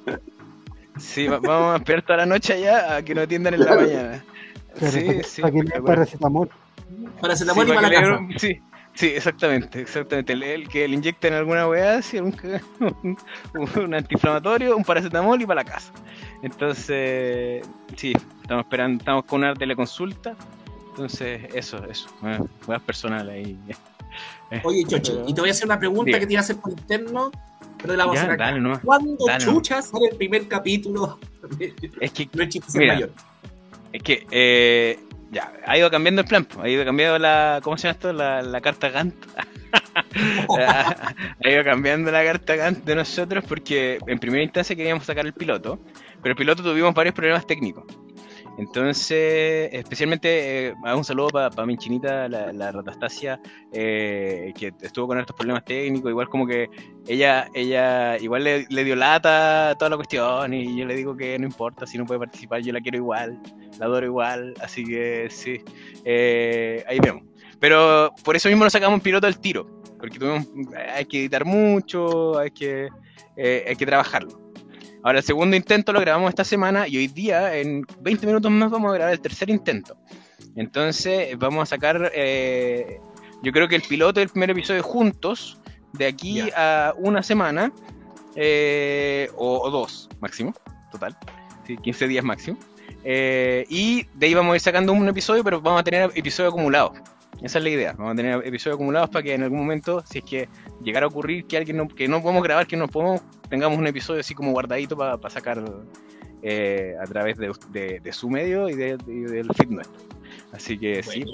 Sí, 0.99 1.27
va- 1.29 1.39
vamos 1.39 1.75
a 1.75 1.77
esperar 1.77 2.03
toda 2.03 2.17
la 2.19 2.27
noche 2.27 2.55
allá 2.55 2.97
a 2.97 3.03
que 3.03 3.15
nos 3.15 3.25
atiendan 3.25 3.55
en 3.55 3.61
la 3.61 3.75
mañana. 3.75 4.25
Claro, 4.79 4.93
Sí, 4.93 5.07
para, 5.07 5.23
sí, 5.25 5.43
para. 5.83 6.07
Paracetamol. 7.21 7.65
Sí, 7.67 7.73
y 7.73 7.75
para 7.75 7.89
la 7.89 7.95
casa. 7.95 8.19
un- 8.19 8.39
sí, 8.39 8.61
sí, 8.95 9.07
exactamente, 9.09 9.81
exactamente. 9.81 10.33
El, 10.33 10.43
el 10.43 10.69
que 10.69 10.87
le 10.89 10.95
inyecten 10.95 11.33
alguna 11.35 11.69
weá, 11.69 12.01
sí, 12.03 12.19
un, 12.19 12.35
un, 12.81 13.19
un 13.83 13.95
antiinflamatorio, 13.95 14.77
un 14.77 14.85
paracetamol 14.85 15.41
y 15.41 15.47
para 15.47 15.63
la 15.63 15.71
casa. 15.71 15.93
Entonces, 16.43 17.67
sí, 17.97 18.13
estamos 18.43 18.65
esperando, 18.65 18.99
estamos 19.01 19.25
con 19.25 19.41
una 19.43 19.55
teleconsulta. 19.55 20.35
Entonces, 20.91 21.43
eso, 21.55 21.85
eso, 21.91 22.09
weá, 22.23 22.41
weas 22.67 22.83
personales 22.83 23.35
ahí. 23.35 23.59
Oye, 24.65 24.85
Choche, 24.85 25.13
y 25.27 25.35
te 25.35 25.41
voy 25.41 25.51
a 25.51 25.53
hacer 25.53 25.67
una 25.67 25.79
pregunta 25.79 26.05
Diga. 26.07 26.21
que 26.21 26.27
te 26.27 26.33
iba 26.33 26.41
a 26.41 26.45
hacer 26.45 26.57
por 26.57 26.71
interno, 26.73 27.31
pero 27.79 27.93
te 27.93 27.97
la 27.99 28.05
vamos 28.07 28.19
a 28.21 28.23
hacer 28.25 28.39
dale. 28.39 28.79
¿Cuándo 28.83 29.17
Dale 29.27 29.45
chucha 29.45 29.83
sale 29.83 30.07
el 30.11 30.17
primer 30.17 30.49
capítulo? 30.49 31.19
Es 32.01 32.13
que, 32.13 32.29
No 32.35 32.43
es 32.45 32.75
Mira. 32.75 32.95
mayor. 32.95 33.11
es 33.93 34.03
que, 34.03 34.27
eh, 34.31 34.99
ya, 35.31 35.53
ha 35.67 35.77
ido 35.77 35.91
cambiando 35.91 36.23
el 36.23 36.29
plan, 36.29 36.45
po, 36.45 36.63
ha 36.63 36.69
ido 36.69 36.85
cambiando 36.85 37.19
la, 37.19 37.61
¿cómo 37.63 37.77
se 37.77 37.89
llama 37.89 37.93
esto? 37.93 38.13
La, 38.13 38.43
la 38.43 38.61
carta 38.61 38.89
Gantt. 38.91 39.15
ha 40.59 41.49
ido 41.49 41.65
cambiando 41.65 42.11
la 42.11 42.25
carta 42.25 42.57
Gantt 42.57 42.85
de 42.85 42.95
nosotros 42.95 43.45
porque 43.47 43.99
en 44.07 44.19
primera 44.19 44.43
instancia 44.43 44.77
queríamos 44.77 45.05
sacar 45.05 45.27
el 45.27 45.33
piloto, 45.33 45.79
pero 46.23 46.33
el 46.33 46.37
piloto 46.37 46.63
tuvimos 46.63 46.95
varios 46.95 47.15
problemas 47.15 47.47
técnicos. 47.47 47.85
Entonces, 48.59 49.69
especialmente, 49.73 50.69
eh, 50.69 50.75
un 50.95 51.05
saludo 51.05 51.29
para 51.29 51.67
mi 51.67 51.77
chinita, 51.77 52.29
la, 52.29 52.53
la 52.53 52.73
Ratastasia, 52.73 53.39
eh, 53.73 54.53
que 54.59 54.73
estuvo 54.81 55.07
con 55.07 55.19
estos 55.19 55.37
problemas 55.37 55.65
técnicos, 55.65 56.11
igual 56.11 56.29
como 56.29 56.47
que 56.47 56.71
ella, 57.07 57.49
ella 57.53 58.17
igual 58.19 58.45
le, 58.45 58.85
dio 58.85 58.97
lata 58.97 59.75
toda 59.79 59.91
la 59.91 59.97
cuestión 59.97 60.55
y 60.55 60.77
yo 60.77 60.87
le 60.87 60.95
digo 60.95 61.17
que 61.17 61.39
no 61.39 61.47
importa 61.47 61.87
si 61.87 61.99
no 61.99 62.07
puede 62.07 62.21
participar, 62.21 62.63
yo 62.63 62.73
la 62.73 62.81
quiero 62.81 62.97
igual, 62.97 63.39
la 63.79 63.87
adoro 63.87 64.07
igual, 64.07 64.55
así 64.63 64.85
que 64.85 65.29
sí, 65.31 65.61
eh, 66.05 66.83
ahí 66.89 66.99
vemos. 67.01 67.25
Pero 67.61 68.13
por 68.25 68.37
eso 68.37 68.49
mismo 68.49 68.65
nos 68.65 68.73
sacamos 68.73 68.97
un 68.97 69.03
piloto 69.03 69.27
al 69.27 69.39
tiro, 69.39 69.83
porque 69.99 70.19
tuvimos, 70.19 70.47
hay 70.95 71.05
que 71.05 71.21
editar 71.21 71.45
mucho, 71.45 72.39
hay 72.39 72.51
que, 72.51 72.89
eh, 73.37 73.65
hay 73.69 73.77
que 73.77 73.87
trabajarlo. 73.87 74.46
Ahora, 75.07 75.21
el 75.21 75.25
segundo 75.25 75.55
intento 75.55 75.93
lo 75.93 76.01
grabamos 76.01 76.31
esta 76.31 76.43
semana 76.43 76.89
y 76.89 76.97
hoy 76.97 77.07
día, 77.07 77.57
en 77.57 77.87
20 78.01 78.27
minutos 78.27 78.51
más, 78.51 78.73
vamos 78.73 78.91
a 78.91 78.95
grabar 78.95 79.15
el 79.15 79.21
tercer 79.21 79.49
intento. 79.51 79.97
Entonces, 80.57 81.39
vamos 81.39 81.63
a 81.63 81.67
sacar, 81.67 82.11
eh, 82.13 82.99
yo 83.41 83.53
creo 83.53 83.69
que 83.69 83.77
el 83.77 83.83
piloto 83.83 84.19
del 84.19 84.31
primer 84.31 84.51
episodio 84.51 84.83
juntos, 84.83 85.61
de 85.93 86.09
aquí 86.09 86.51
a 86.57 86.93
una 86.99 87.23
semana, 87.23 87.73
eh, 88.35 89.31
o, 89.37 89.61
o 89.61 89.71
dos 89.71 90.09
máximo, 90.21 90.53
total, 90.91 91.17
sí, 91.69 91.77
15 91.77 92.09
días 92.09 92.25
máximo. 92.25 92.59
Eh, 93.05 93.65
y 93.69 94.09
de 94.13 94.27
ahí 94.27 94.35
vamos 94.35 94.55
a 94.55 94.57
ir 94.57 94.61
sacando 94.61 94.93
un 94.93 95.07
episodio, 95.07 95.45
pero 95.45 95.61
vamos 95.61 95.83
a 95.83 95.85
tener 95.85 96.11
episodios 96.17 96.53
acumulados. 96.53 96.99
Esa 97.43 97.59
es 97.59 97.65
la 97.65 97.71
idea. 97.71 97.93
Vamos 97.93 98.13
a 98.15 98.17
tener 98.17 98.47
episodios 98.47 98.77
acumulados 98.77 99.11
para 99.11 99.23
que 99.23 99.35
en 99.35 99.43
algún 99.43 99.59
momento, 99.61 100.03
si 100.07 100.19
es 100.19 100.25
que 100.25 100.49
llegara 100.83 101.05
a 101.07 101.09
ocurrir 101.09 101.45
que 101.47 101.57
alguien 101.57 101.77
no, 101.77 101.87
que 101.89 102.09
no 102.09 102.21
podemos 102.23 102.43
grabar, 102.43 102.67
que 102.67 102.77
no 102.77 102.89
podemos, 102.89 103.21
tengamos 103.49 103.79
un 103.79 103.87
episodio 103.87 104.21
así 104.21 104.35
como 104.35 104.53
guardadito 104.53 104.97
para 104.97 105.19
sacar 105.31 105.63
eh, 106.43 106.95
a 107.01 107.05
través 107.05 107.37
de, 107.39 107.53
de- 107.71 108.01
de 108.01 108.13
su 108.13 108.31
medio 108.31 108.69
y, 108.69 108.75
de- 108.75 108.99
y 109.07 109.21
del 109.21 109.49
feed 109.55 109.69
nuestro. 109.69 110.01
Así 110.53 110.79
que 110.79 111.03
sí, 111.03 111.25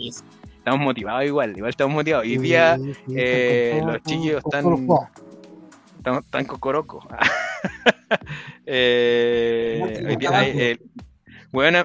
estamos 0.59 0.81
motivados 0.81 1.25
igual, 1.25 1.57
igual 1.57 1.71
estamos 1.71 1.95
motivados. 1.95 2.25
Hoy 2.27 2.39
día 2.39 2.77
eh, 3.17 3.81
los 3.85 4.03
chiquillos 4.03 4.43
están- 4.45 4.65
estamos 5.99 6.27
tan 6.31 6.45
cocoroco. 6.47 7.07
eh, 8.67 10.05
hoy 10.09 10.17
día 10.17 10.31
hay, 10.39 10.51
eh, 10.61 10.79
bueno, 11.53 11.85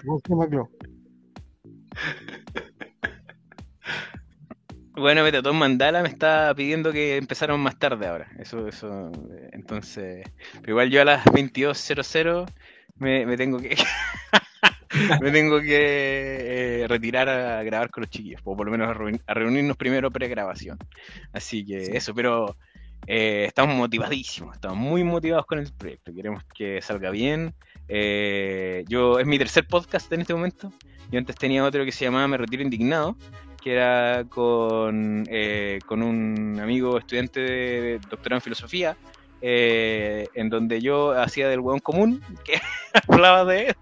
Bueno, 4.97 5.23
Metatón 5.23 5.57
Mandala 5.57 6.01
me 6.01 6.09
está 6.09 6.53
pidiendo 6.55 6.91
que 6.91 7.17
empezaron 7.17 7.59
más 7.59 7.77
tarde 7.77 8.07
ahora. 8.07 8.27
Eso, 8.39 8.67
eso. 8.67 9.11
eh, 9.31 9.49
Entonces. 9.53 10.25
Pero 10.61 10.71
igual 10.71 10.89
yo 10.89 11.01
a 11.01 11.05
las 11.05 11.23
22.00 11.25 12.49
me, 12.95 13.25
me 13.27 13.37
tengo 13.37 13.59
que. 13.59 13.77
me 15.21 15.31
tengo 15.31 15.59
que 15.61 16.81
eh, 16.83 16.87
retirar 16.87 17.29
a 17.29 17.63
grabar 17.63 17.91
con 17.91 18.01
los 18.01 18.09
chiquillos. 18.09 18.41
O 18.43 18.55
por 18.57 18.65
lo 18.65 18.71
menos 18.71 18.89
a 19.27 19.33
reunirnos 19.33 19.77
primero 19.77 20.09
pre-grabación. 20.11 20.79
Así 21.31 21.63
que 21.65 21.95
eso, 21.97 22.15
pero. 22.15 22.57
eh, 23.05 23.45
estamos 23.47 23.75
motivadísimos. 23.75 24.55
Estamos 24.55 24.77
muy 24.79 25.03
motivados 25.03 25.45
con 25.45 25.59
el 25.59 25.71
proyecto. 25.73 26.11
Queremos 26.13 26.43
que 26.55 26.81
salga 26.81 27.11
bien. 27.11 27.53
Eh, 27.87 28.83
yo. 28.87 29.19
Es 29.19 29.27
mi 29.27 29.37
tercer 29.37 29.67
podcast 29.67 30.11
en 30.11 30.21
este 30.21 30.33
momento. 30.33 30.73
Yo 31.11 31.19
antes 31.19 31.35
tenía 31.35 31.63
otro 31.63 31.85
que 31.85 31.91
se 31.91 32.05
llamaba 32.05 32.27
Me 32.27 32.37
Retiro 32.37 32.63
Indignado 32.63 33.15
que 33.61 33.73
era 33.73 34.23
con, 34.29 35.25
eh, 35.29 35.79
con 35.85 36.01
un 36.03 36.59
amigo 36.61 36.97
estudiante 36.97 37.39
de 37.39 37.99
doctorado 38.09 38.37
en 38.37 38.41
filosofía, 38.41 38.97
eh, 39.41 40.27
en 40.33 40.49
donde 40.49 40.81
yo 40.81 41.11
hacía 41.11 41.47
del 41.47 41.59
hueón 41.59 41.79
común, 41.79 42.21
que 42.45 42.59
hablaba 43.07 43.45
de 43.45 43.67
él, 43.67 43.75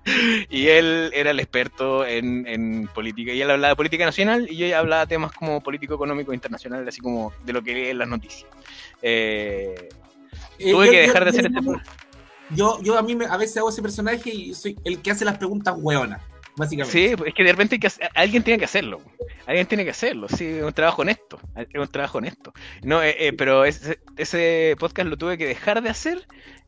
y 0.49 0.68
él 0.68 1.11
era 1.14 1.31
el 1.31 1.39
experto 1.39 2.06
en, 2.06 2.45
en 2.47 2.88
política, 2.93 3.31
y 3.31 3.41
él 3.41 3.49
hablaba 3.49 3.69
de 3.69 3.76
política 3.77 4.06
nacional, 4.06 4.47
y 4.49 4.57
yo 4.57 4.77
hablaba 4.77 5.02
de 5.06 5.07
temas 5.07 5.31
como 5.31 5.61
político, 5.61 5.95
económico, 5.95 6.34
internacional, 6.34 6.88
así 6.88 6.99
como 7.02 7.31
de 7.45 7.53
lo 7.53 7.61
que 7.64 7.73
lee 7.73 7.88
en 7.89 7.99
las 7.99 8.07
noticias. 8.07 8.49
Eh, 9.02 9.89
Eh, 10.60 10.72
tuve 10.72 10.85
yo- 10.88 10.91
que 10.91 10.97
yo- 10.97 11.07
dejar 11.07 11.26
de 11.26 11.31
yo- 11.31 11.39
hacer 11.39 11.52
este... 11.56 11.95
Yo, 12.52 12.80
yo 12.84 12.95
a 12.97 13.02
mí 13.02 13.15
me- 13.15 13.26
a 13.26 13.38
veces 13.38 13.57
hago 13.57 13.69
ese 13.69 13.81
personaje 13.81 14.30
y 14.30 14.53
soy 14.53 14.77
el 14.84 15.02
que 15.02 15.10
hace 15.11 15.26
las 15.26 15.38
preguntas 15.38 15.73
hueonas, 15.77 16.22
básicamente. 16.57 16.91
Sí, 16.91 17.15
es 17.26 17.34
que 17.34 17.44
de 17.44 17.52
repente 17.52 17.76
hay 17.76 17.80
que 17.80 17.88
hacer- 17.88 18.10
alguien 18.15 18.44
tiene 18.44 18.57
que 18.60 18.65
hacerlo. 18.65 19.02
Alguien 19.48 19.68
tiene 19.68 19.84
que 19.84 19.91
hacerlo, 19.91 20.27
sí, 20.27 20.45
es 20.45 20.64
un 20.64 20.73
trabajo 20.73 21.02
honesto. 21.03 21.40
Es 21.56 21.80
un 21.80 21.88
trabajo 21.88 22.18
honesto. 22.18 22.53
No, 22.84 23.02
eh, 23.03 23.15
eh, 23.19 23.34
pero 23.34 23.65
ese, 23.65 23.99
ese 24.18 24.76
podcast 24.80 25.07
lo 25.10 25.18
tuve 25.18 25.38
que 25.38 25.45
dejar 25.45 25.82
de 25.84 25.90
hacer 25.90 26.26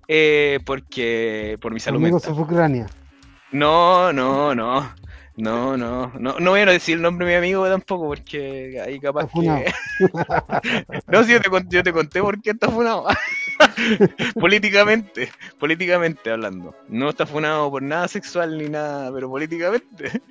eh, 0.07 0.59
porque 0.65 1.57
por 1.61 1.73
mi 1.73 1.79
salud 1.79 1.97
Amigo 2.01 2.17
mental. 2.17 2.33
Ucrania. 2.39 2.85
No, 3.51 4.11
no, 4.13 4.53
no. 4.53 4.93
No, 5.37 5.77
no, 5.77 6.11
no, 6.19 6.39
no 6.39 6.49
voy 6.49 6.61
a 6.61 6.65
decir 6.65 6.95
el 6.95 7.03
nombre 7.03 7.27
de 7.27 7.33
mi 7.33 7.37
amigo 7.37 7.67
tampoco 7.67 8.07
porque 8.07 8.81
ahí 8.83 8.99
capaz 8.99 9.29
que... 9.31 9.71
no, 11.07 11.23
si 11.23 11.31
yo 11.31 11.39
te, 11.39 11.49
yo 11.69 11.83
te 11.83 11.93
conté 11.93 12.21
por 12.21 12.41
qué 12.41 12.49
está 12.49 12.69
funado. 12.69 13.05
políticamente, 14.39 15.29
políticamente 15.59 16.31
hablando. 16.31 16.75
No 16.89 17.09
está 17.09 17.27
funado 17.27 17.69
por 17.69 17.83
nada 17.83 18.07
sexual 18.07 18.57
ni 18.57 18.67
nada, 18.67 19.13
pero 19.13 19.29
políticamente. 19.29 20.23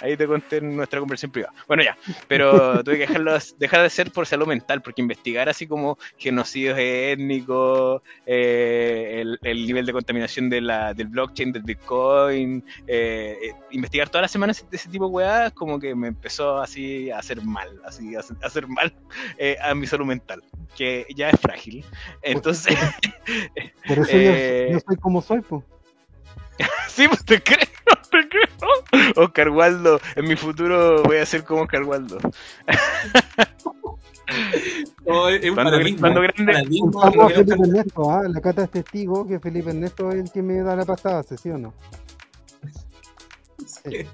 Ahí 0.00 0.16
te 0.16 0.26
conté 0.26 0.58
en 0.58 0.76
nuestra 0.76 1.00
conversación 1.00 1.32
privada. 1.32 1.52
Bueno, 1.66 1.82
ya, 1.82 1.96
pero 2.26 2.50
tuve 2.84 2.94
que 2.94 3.06
dejarlo, 3.06 3.36
dejar 3.58 3.82
de 3.82 3.90
ser 3.90 4.10
por 4.10 4.26
salud 4.26 4.46
mental, 4.46 4.82
porque 4.82 5.02
investigar 5.02 5.48
así 5.48 5.66
como 5.66 5.98
genocidios 6.16 6.78
étnicos, 6.78 8.02
eh, 8.26 9.20
el, 9.20 9.38
el, 9.42 9.66
nivel 9.66 9.86
de 9.86 9.92
contaminación 9.92 10.48
de 10.50 10.60
la, 10.60 10.94
del 10.94 11.08
blockchain, 11.08 11.52
del 11.52 11.62
bitcoin, 11.62 12.64
eh, 12.86 13.36
eh 13.42 13.52
investigar 13.70 14.08
todas 14.08 14.22
las 14.22 14.30
semanas 14.30 14.64
de 14.70 14.76
ese 14.76 14.88
tipo 14.88 15.06
de 15.06 15.10
weas, 15.10 15.52
como 15.52 15.78
que 15.78 15.94
me 15.94 16.08
empezó 16.08 16.58
así 16.58 17.10
a 17.10 17.18
hacer 17.18 17.42
mal, 17.42 17.80
así 17.84 18.14
a 18.16 18.20
hacer 18.42 18.66
mal 18.66 18.92
eh, 19.36 19.56
a 19.62 19.74
mi 19.74 19.86
salud 19.86 20.06
mental, 20.06 20.42
que 20.76 21.06
ya 21.14 21.30
es 21.30 21.40
frágil. 21.40 21.84
Entonces. 22.22 22.76
Por 23.86 23.98
eso 23.98 24.16
yo, 24.16 24.32
yo 24.72 24.80
soy 24.80 24.96
como 24.96 25.20
soy, 25.20 25.40
pues. 25.40 25.64
sí, 26.88 27.06
pues 27.08 27.24
te 27.24 27.40
creo, 27.40 27.66
te 28.10 28.28
creo. 28.28 29.14
Oscar 29.16 29.50
Waldo, 29.50 30.00
en 30.16 30.28
mi 30.28 30.36
futuro 30.36 31.02
voy 31.02 31.18
a 31.18 31.26
ser 31.26 31.44
como 31.44 31.62
Oscar 31.62 31.84
Waldo. 31.84 32.18
No, 35.06 35.28
es 35.28 35.42
un 35.48 35.54
cuando, 35.54 35.72
paradigma, 35.72 36.00
cuando 36.00 36.20
grande, 36.20 36.52
paradigma, 36.52 37.28
Felipe 37.28 37.54
Ernesto, 37.54 38.10
¿ah? 38.10 38.22
la 38.28 38.40
cata 38.40 38.64
es 38.64 38.70
testigo 38.70 39.26
que 39.26 39.40
Felipe 39.40 39.70
Ernesto 39.70 40.10
es 40.10 40.16
el 40.16 40.30
que 40.30 40.42
me 40.42 40.58
da 40.58 40.76
la 40.76 40.84
pasada, 40.84 41.22
¿sí 41.22 41.48
o 41.48 41.56
no? 41.56 41.72
Sí. 43.64 44.06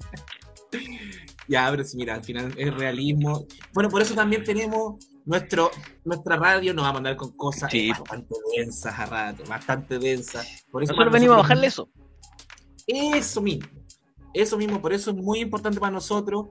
Ya, 1.48 1.68
pero 1.70 1.84
sí, 1.84 1.96
mira, 1.96 2.14
al 2.14 2.24
final 2.24 2.54
es 2.56 2.74
realismo. 2.74 3.46
Bueno, 3.72 3.90
por 3.90 4.02
eso 4.02 4.14
también 4.14 4.44
tenemos 4.44 5.04
nuestro, 5.24 5.70
nuestra 6.04 6.36
radio, 6.36 6.72
nos 6.72 6.84
va 6.84 6.90
a 6.90 6.92
mandar 6.94 7.16
con 7.16 7.32
cosas 7.32 7.70
sí. 7.70 7.90
bastante 7.90 8.34
densas 8.56 8.98
a 8.98 9.06
rato, 9.06 9.42
bastante 9.48 9.98
densas. 9.98 10.64
Por 10.70 10.82
eso 10.82 10.92
nosotros 10.92 11.12
venimos 11.12 11.34
a 11.34 11.40
bajarle 11.40 11.66
eso. 11.66 11.88
Eso 12.86 13.40
mismo. 13.40 13.68
Eso 14.32 14.58
mismo, 14.58 14.80
por 14.80 14.92
eso 14.92 15.10
es 15.10 15.16
muy 15.16 15.40
importante 15.40 15.78
para 15.78 15.92
nosotros. 15.92 16.48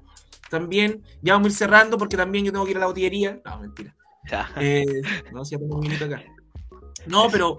También, 0.50 1.04
ya 1.22 1.34
vamos 1.34 1.48
a 1.48 1.50
ir 1.50 1.58
cerrando 1.58 1.98
porque 1.98 2.18
también 2.18 2.46
yo 2.46 2.52
tengo 2.52 2.66
que 2.66 2.72
ir 2.72 2.78
a 2.78 2.82
la 2.82 2.86
botillería. 2.88 3.42
No, 3.44 3.60
mentira. 3.60 3.96
Eh, 4.58 5.02
no, 5.34 5.44
si 5.44 5.52
ya 5.52 5.60
tengo 5.60 5.76
un 5.76 5.82
minuto 5.82 6.06
acá. 6.06 6.24
No, 7.06 7.28
pero, 7.30 7.58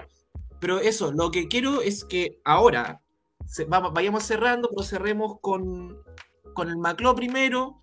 pero 0.60 0.78
eso, 0.78 1.12
lo 1.12 1.30
que 1.30 1.46
quiero 1.48 1.82
es 1.82 2.04
que 2.04 2.40
ahora 2.44 3.02
se, 3.46 3.64
vamos, 3.64 3.92
vayamos 3.92 4.22
cerrando, 4.22 4.70
pero 4.70 4.82
cerremos 4.82 5.38
con, 5.40 5.98
con 6.54 6.70
el 6.70 6.78
Macló 6.78 7.14
primero, 7.14 7.82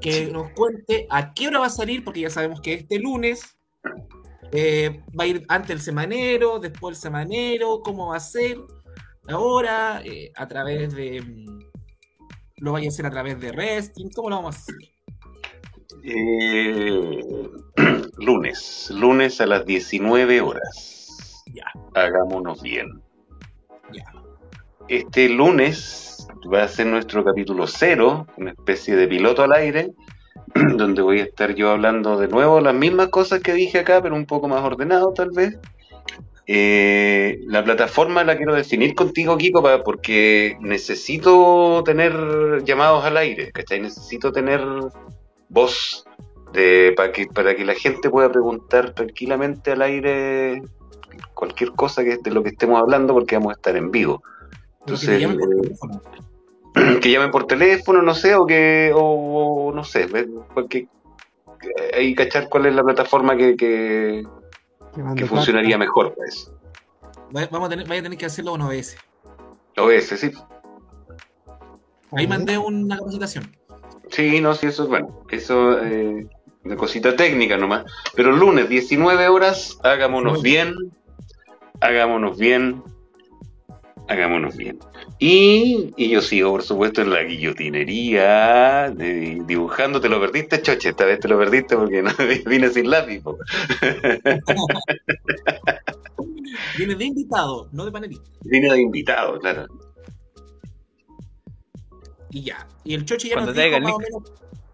que 0.00 0.26
nos 0.28 0.50
cuente 0.52 1.06
a 1.10 1.34
qué 1.34 1.48
hora 1.48 1.60
va 1.60 1.66
a 1.66 1.70
salir, 1.70 2.02
porque 2.04 2.20
ya 2.20 2.30
sabemos 2.30 2.60
que 2.60 2.74
este 2.74 2.98
lunes 2.98 3.56
eh, 4.52 5.02
va 5.18 5.24
a 5.24 5.26
ir 5.26 5.44
antes 5.48 5.70
el 5.70 5.80
semanero, 5.80 6.58
después 6.58 6.96
el 6.96 7.02
semanero, 7.02 7.80
cómo 7.82 8.08
va 8.08 8.16
a 8.16 8.20
ser 8.20 8.58
ahora, 9.28 10.02
eh, 10.04 10.32
a 10.34 10.46
través 10.48 10.94
de. 10.94 11.20
Mm, 11.20 11.58
lo 12.58 12.72
vaya 12.72 12.86
a 12.86 12.88
hacer 12.90 13.06
a 13.06 13.10
través 13.10 13.40
de 13.40 13.52
Resting, 13.52 14.10
¿cómo 14.10 14.30
lo 14.30 14.36
vamos 14.36 14.56
a 14.56 14.58
hacer? 14.58 14.76
Eh, 16.04 17.20
lunes, 18.18 18.90
lunes 18.94 19.40
a 19.40 19.46
las 19.46 19.66
19 19.66 20.40
horas. 20.40 21.44
Ya. 21.52 21.64
Hagámonos 21.94 22.62
bien. 22.62 23.00
Ya. 23.92 24.04
Este 24.88 25.28
lunes 25.28 26.26
va 26.52 26.64
a 26.64 26.68
ser 26.68 26.86
nuestro 26.86 27.24
capítulo 27.24 27.66
cero, 27.66 28.26
una 28.36 28.50
especie 28.50 28.96
de 28.96 29.08
piloto 29.08 29.42
al 29.42 29.52
aire, 29.52 29.92
donde 30.76 31.02
voy 31.02 31.20
a 31.20 31.24
estar 31.24 31.54
yo 31.54 31.70
hablando 31.70 32.18
de 32.18 32.28
nuevo 32.28 32.60
las 32.60 32.74
mismas 32.74 33.08
cosas 33.08 33.40
que 33.40 33.52
dije 33.52 33.80
acá, 33.80 34.02
pero 34.02 34.14
un 34.14 34.26
poco 34.26 34.48
más 34.48 34.62
ordenado 34.62 35.12
tal 35.12 35.30
vez. 35.30 35.58
Eh, 36.54 37.40
la 37.46 37.64
plataforma 37.64 38.24
la 38.24 38.36
quiero 38.36 38.54
definir 38.54 38.94
contigo, 38.94 39.38
Kiko, 39.38 39.62
porque 39.82 40.58
necesito 40.60 41.82
tener 41.82 42.12
llamados 42.62 43.06
al 43.06 43.16
aire, 43.16 43.50
¿cachai? 43.52 43.80
Necesito 43.80 44.32
tener 44.32 44.60
voz 45.48 46.04
de, 46.52 46.92
para, 46.94 47.10
que, 47.10 47.26
para 47.26 47.56
que 47.56 47.64
la 47.64 47.72
gente 47.72 48.10
pueda 48.10 48.30
preguntar 48.30 48.92
tranquilamente 48.92 49.72
al 49.72 49.80
aire 49.80 50.62
cualquier 51.32 51.72
cosa 51.72 52.04
que 52.04 52.18
de 52.18 52.30
lo 52.30 52.42
que 52.42 52.50
estemos 52.50 52.78
hablando, 52.78 53.14
porque 53.14 53.36
vamos 53.36 53.52
a 53.52 53.56
estar 53.56 53.74
en 53.74 53.90
vivo. 53.90 54.22
Entonces, 54.80 55.08
que, 55.08 55.20
llamen 55.20 55.40
eh, 56.76 56.98
que 57.00 57.10
llamen 57.10 57.30
por 57.30 57.46
teléfono, 57.46 58.02
no 58.02 58.12
sé, 58.12 58.34
o 58.34 58.44
que, 58.44 58.92
o, 58.94 59.72
no 59.74 59.84
sé, 59.84 60.06
porque 60.52 60.86
hay 61.96 62.14
que 62.14 62.24
cachar 62.24 62.50
cuál 62.50 62.66
es 62.66 62.74
la 62.74 62.84
plataforma 62.84 63.38
que, 63.38 63.56
que 63.56 64.26
que 65.16 65.26
funcionaría 65.26 65.78
mejor 65.78 66.14
eso. 66.26 66.52
Vamos 67.30 67.66
a 67.66 67.68
tener, 67.70 67.88
vaya 67.88 68.00
a 68.00 68.02
tener 68.04 68.18
que 68.18 68.26
hacerlo 68.26 68.52
con 68.52 68.62
OBS. 68.62 68.96
OBS, 69.78 70.18
sí. 70.18 70.30
Ahí 72.12 72.26
mandé 72.26 72.58
una 72.58 72.98
capacitación. 72.98 73.56
Sí, 74.10 74.40
no, 74.40 74.54
sí, 74.54 74.66
eso 74.66 74.82
es 74.82 74.88
bueno. 74.90 75.24
Eso, 75.30 75.82
eh, 75.82 76.28
una 76.64 76.76
cosita 76.76 77.16
técnica 77.16 77.56
nomás. 77.56 77.84
Pero 78.14 78.30
el 78.30 78.38
lunes, 78.38 78.68
19 78.68 79.28
horas, 79.28 79.78
hagámonos 79.82 80.42
bien. 80.42 80.74
Hagámonos 81.80 82.38
bien. 82.38 82.82
Hagámonos 84.08 84.56
bien. 84.56 84.78
Y, 85.24 85.94
y, 85.96 86.08
yo 86.08 86.20
sigo, 86.20 86.50
por 86.50 86.64
supuesto, 86.64 87.00
en 87.00 87.10
la 87.10 87.22
guillotinería, 87.22 88.90
dibujando. 88.90 90.00
¿Te 90.00 90.08
lo 90.08 90.20
perdiste, 90.20 90.60
Choche? 90.60 90.88
Esta 90.88 91.04
vez 91.04 91.20
te 91.20 91.28
lo 91.28 91.38
perdiste 91.38 91.76
porque 91.76 92.02
no 92.02 92.10
vine 92.46 92.68
sin 92.70 92.90
lápiz. 92.90 93.22
Viene 96.76 96.96
de 96.96 97.04
invitado, 97.04 97.68
no 97.70 97.84
de 97.84 97.92
panelista. 97.92 98.28
Vine 98.40 98.72
de 98.72 98.80
invitado, 98.80 99.38
claro. 99.38 99.68
Y 102.30 102.42
ya. 102.42 102.66
Y 102.82 102.94
el 102.94 103.04
Choche 103.04 103.28
ya 103.28 103.36
nos 103.36 103.54
dijo 103.54 103.80
más 103.80 103.92
o 103.92 104.00
menos 104.00 104.22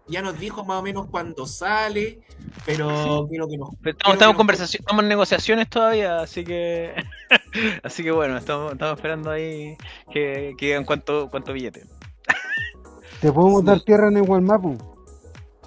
ya 0.09 0.21
nos 0.21 0.39
dijo 0.39 0.65
más 0.65 0.79
o 0.79 0.81
menos 0.81 1.07
cuándo 1.07 1.45
sale, 1.45 2.19
pero 2.65 3.27
quiero 3.29 3.47
que 3.47 3.57
nos. 3.57 3.69
estamos, 3.85 4.15
estamos, 4.15 4.73
estamos 4.73 5.03
en 5.03 5.09
negociaciones 5.09 5.69
todavía, 5.69 6.19
así 6.21 6.43
que. 6.43 6.93
así 7.83 8.03
que 8.03 8.11
bueno, 8.11 8.37
estamos, 8.37 8.73
estamos 8.73 8.97
esperando 8.97 9.31
ahí 9.31 9.77
que, 10.11 10.55
que 10.57 10.65
digan 10.67 10.85
cuánto, 10.85 11.29
cuánto 11.29 11.53
billete. 11.53 11.85
Te 13.21 13.31
podemos 13.31 13.63
dar 13.63 13.81
tierra 13.81 14.07
en 14.07 14.17
el 14.17 14.23
Walmapu. 14.23 14.77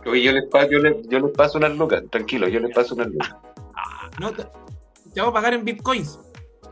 Oye, 0.06 0.22
yo 0.22 0.32
les, 0.32 0.44
paso, 0.46 0.68
yo, 0.70 0.78
les, 0.78 1.08
yo 1.08 1.20
les 1.20 1.30
paso 1.32 1.58
unas 1.58 1.76
lucas, 1.76 2.02
tranquilo, 2.10 2.48
yo 2.48 2.58
les 2.58 2.74
paso 2.74 2.94
unas 2.94 3.08
lucas. 3.08 3.36
No, 4.18 4.32
te, 4.32 4.42
te 4.42 5.20
vamos 5.20 5.30
a 5.30 5.34
pagar 5.34 5.54
en 5.54 5.64
bitcoins. 5.64 6.18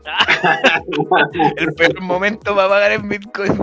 el 1.57 1.73
peor 1.75 2.01
momento 2.01 2.55
para 2.55 2.67
pagar 2.67 2.91
en 2.91 3.07
bitcoins. 3.07 3.57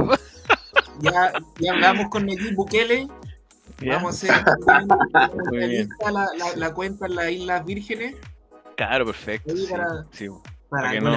ya, 1.00 1.32
ya 1.58 1.72
hablamos 1.72 2.08
con 2.08 2.24
Nayib 2.24 2.54
Bukele 2.54 3.08
Vamos 3.86 4.24
a 4.24 4.34
hacer 4.34 4.44
la, 6.12 6.26
la, 6.36 6.56
la, 6.56 6.74
cuenta 6.74 7.06
en 7.06 7.14
las 7.14 7.30
Islas 7.30 7.64
Vírgenes. 7.64 8.16
Claro, 8.76 9.06
perfecto. 9.06 9.54
Para, 10.68 10.90
que 10.92 11.00
no, 11.00 11.10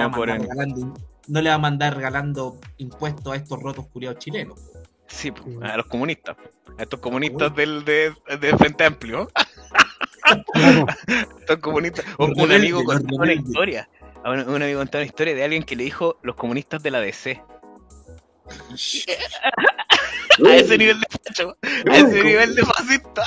le 1.40 1.48
va 1.48 1.54
a 1.54 1.58
mandar 1.58 1.96
regalando 1.96 2.58
impuestos 2.78 3.32
a 3.32 3.36
estos 3.36 3.60
rotos 3.60 3.86
curiados 3.88 4.18
chilenos. 4.18 4.60
Sí, 5.08 5.32
a 5.62 5.76
los 5.76 5.86
comunistas. 5.86 6.36
A 6.78 6.82
estos 6.82 7.00
comunistas 7.00 7.54
del, 7.54 7.84
de, 7.84 8.14
del 8.40 8.56
Frente 8.56 8.84
Amplio. 8.84 9.28
estos 11.40 11.58
comunistas. 11.58 12.04
Un, 12.18 12.52
amigo 12.52 12.82
contó 12.84 13.16
una 13.16 13.32
historia. 13.32 13.88
Un, 14.24 14.62
amigo 14.62 14.80
contó 14.80 14.98
una 14.98 15.04
historia 15.04 15.34
de 15.34 15.44
alguien 15.44 15.64
que 15.64 15.76
le 15.76 15.84
dijo 15.84 16.18
los 16.22 16.36
comunistas 16.36 16.82
de 16.82 16.90
la 16.90 17.00
DC. 17.00 17.42
a 20.46 20.56
ese 20.56 20.78
nivel 20.78 21.00
de 21.00 21.06
facho, 21.10 21.56
a 21.62 21.96
ese 21.96 22.24
nivel 22.24 22.54
de 22.54 22.62
fascista. 22.64 23.22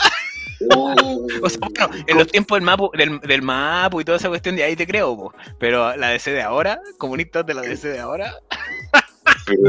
o 0.70 1.50
sea, 1.50 1.60
bueno, 1.60 2.04
en 2.08 2.18
los 2.18 2.28
tiempos 2.28 2.58
del 2.58 2.66
Mapu, 2.66 2.92
del, 2.98 3.20
del 3.20 3.42
Mapu 3.42 4.02
y 4.02 4.06
toda 4.06 4.18
esa 4.18 4.30
cuestión 4.30 4.56
de 4.56 4.64
ahí 4.64 4.76
te 4.76 4.88
creo, 4.88 5.16
po. 5.18 5.34
pero 5.60 5.96
la 5.98 6.10
DC 6.10 6.32
de 6.32 6.42
ahora, 6.42 6.80
comunistas 6.98 7.46
de 7.46 7.54
la 7.54 7.62
DC 7.62 7.90
de 7.90 8.00
ahora. 8.00 8.34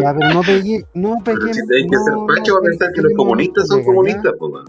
ya, 0.01 0.15
pero 0.19 0.35
no 0.35 0.43
pegué, 0.43 0.85
no 0.95 1.17
pegué. 1.25 1.55
Si 1.55 1.67
te 1.67 1.77
hay 1.77 1.87
que 1.89 1.97
ser 1.97 2.15
facho, 2.37 2.55
va 2.55 2.59
a 2.61 2.63
pensar 2.63 2.93
que 2.93 3.03
los 3.03 3.13
comunistas 3.15 3.69
son 3.69 3.85
comunistas, 3.85 4.33
po. 4.39 4.65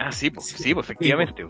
Ah, 0.00 0.10
sí, 0.10 0.30
pues, 0.30 0.46
sí, 0.46 0.72
pues 0.72 0.86
efectivamente. 0.86 1.46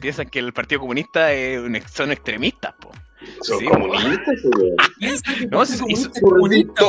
Piensan 0.00 0.28
que 0.28 0.38
el 0.38 0.52
Partido 0.52 0.80
Comunista 0.80 1.32
es 1.32 1.60
un, 1.60 1.76
son 1.92 2.12
extremistas, 2.12 2.74
po. 2.80 2.92
Son 3.40 3.58
sí, 3.58 3.66
comunistas, 3.66 4.40
po. 4.42 4.50
No, 5.50 5.66
si, 5.66 6.20
comunista, 6.20 6.84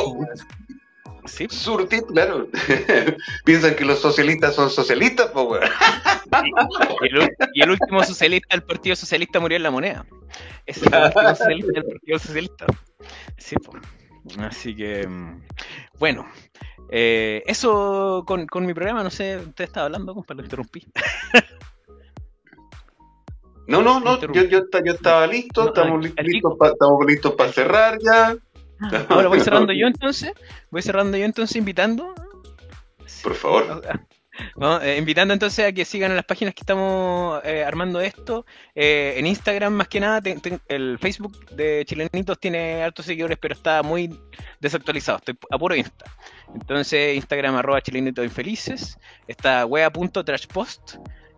Sí. 1.26 1.46
Surtit, 1.48 2.04
claro. 2.06 2.48
Piensan 3.44 3.74
que 3.74 3.84
los 3.84 4.00
socialistas 4.00 4.54
son 4.54 4.70
socialistas, 4.70 5.30
pues, 5.32 5.62
y, 7.54 7.62
el, 7.62 7.70
último 7.70 8.02
socialista 8.02 8.56
del 8.56 8.62
Partido 8.62 8.96
Socialista 8.96 9.40
murió 9.40 9.56
en 9.56 9.62
la 9.62 9.70
moneda. 9.70 10.06
Es 10.66 10.82
el 10.82 10.92
último 10.94 11.34
socialista 11.34 11.72
del 11.72 11.84
Partido 11.84 12.18
Socialista. 12.18 12.66
Sí, 13.38 13.56
pues. 13.56 13.82
Así 14.38 14.74
que, 14.74 15.06
mm, 15.06 15.42
bueno, 15.98 16.26
eh, 16.90 17.42
eso 17.46 18.24
con, 18.26 18.46
con, 18.46 18.64
mi 18.64 18.72
programa, 18.72 19.02
no 19.02 19.10
sé, 19.10 19.38
usted 19.38 19.64
estaba 19.64 19.86
hablando, 19.86 20.14
compadre, 20.14 20.38
lo 20.38 20.44
interrumpí. 20.44 20.86
No, 23.66 23.82
no, 23.82 23.98
no, 23.98 24.20
yo, 24.20 24.44
yo, 24.44 24.60
yo 24.84 24.92
estaba 24.92 25.26
listo, 25.26 25.62
No, 25.62 25.68
estamos, 25.68 26.04
listos 26.04 26.56
pa- 26.58 26.68
estamos 26.68 27.06
listos 27.06 27.32
para 27.34 27.52
cerrar 27.52 27.98
ya. 28.02 28.36
Ahora 29.08 29.28
voy 29.28 29.40
cerrando 29.40 29.72
yo 29.72 29.86
entonces. 29.88 30.32
Voy 30.70 30.82
cerrando 30.82 31.16
yo 31.16 31.24
entonces 31.24 31.56
invitando. 31.56 32.14
Por 33.22 33.34
favor. 33.34 33.82
No, 34.56 34.80
eh, 34.82 34.98
invitando 34.98 35.32
entonces 35.32 35.64
a 35.64 35.72
que 35.72 35.84
sigan 35.84 36.10
en 36.10 36.16
las 36.16 36.24
páginas 36.24 36.54
que 36.54 36.62
estamos 36.62 37.40
eh, 37.44 37.64
armando 37.64 38.00
esto. 38.00 38.44
Eh, 38.74 39.14
en 39.16 39.26
Instagram, 39.26 39.72
más 39.72 39.88
que 39.88 40.00
nada, 40.00 40.20
el 40.68 40.98
Facebook 40.98 41.54
de 41.54 41.84
Chilenitos 41.86 42.38
tiene 42.40 42.82
altos 42.82 43.06
seguidores, 43.06 43.38
pero 43.38 43.54
está 43.54 43.82
muy 43.82 44.18
desactualizado. 44.60 45.18
Estoy 45.18 45.38
a 45.50 45.58
puro 45.58 45.76
Insta. 45.76 46.04
Entonces, 46.52 47.16
Instagram 47.16 47.56
arroba 47.56 47.80
Chilenitos 47.80 48.24
Infelices. 48.24 48.98
Está 49.28 49.66
wea.trashpost. 49.66 50.96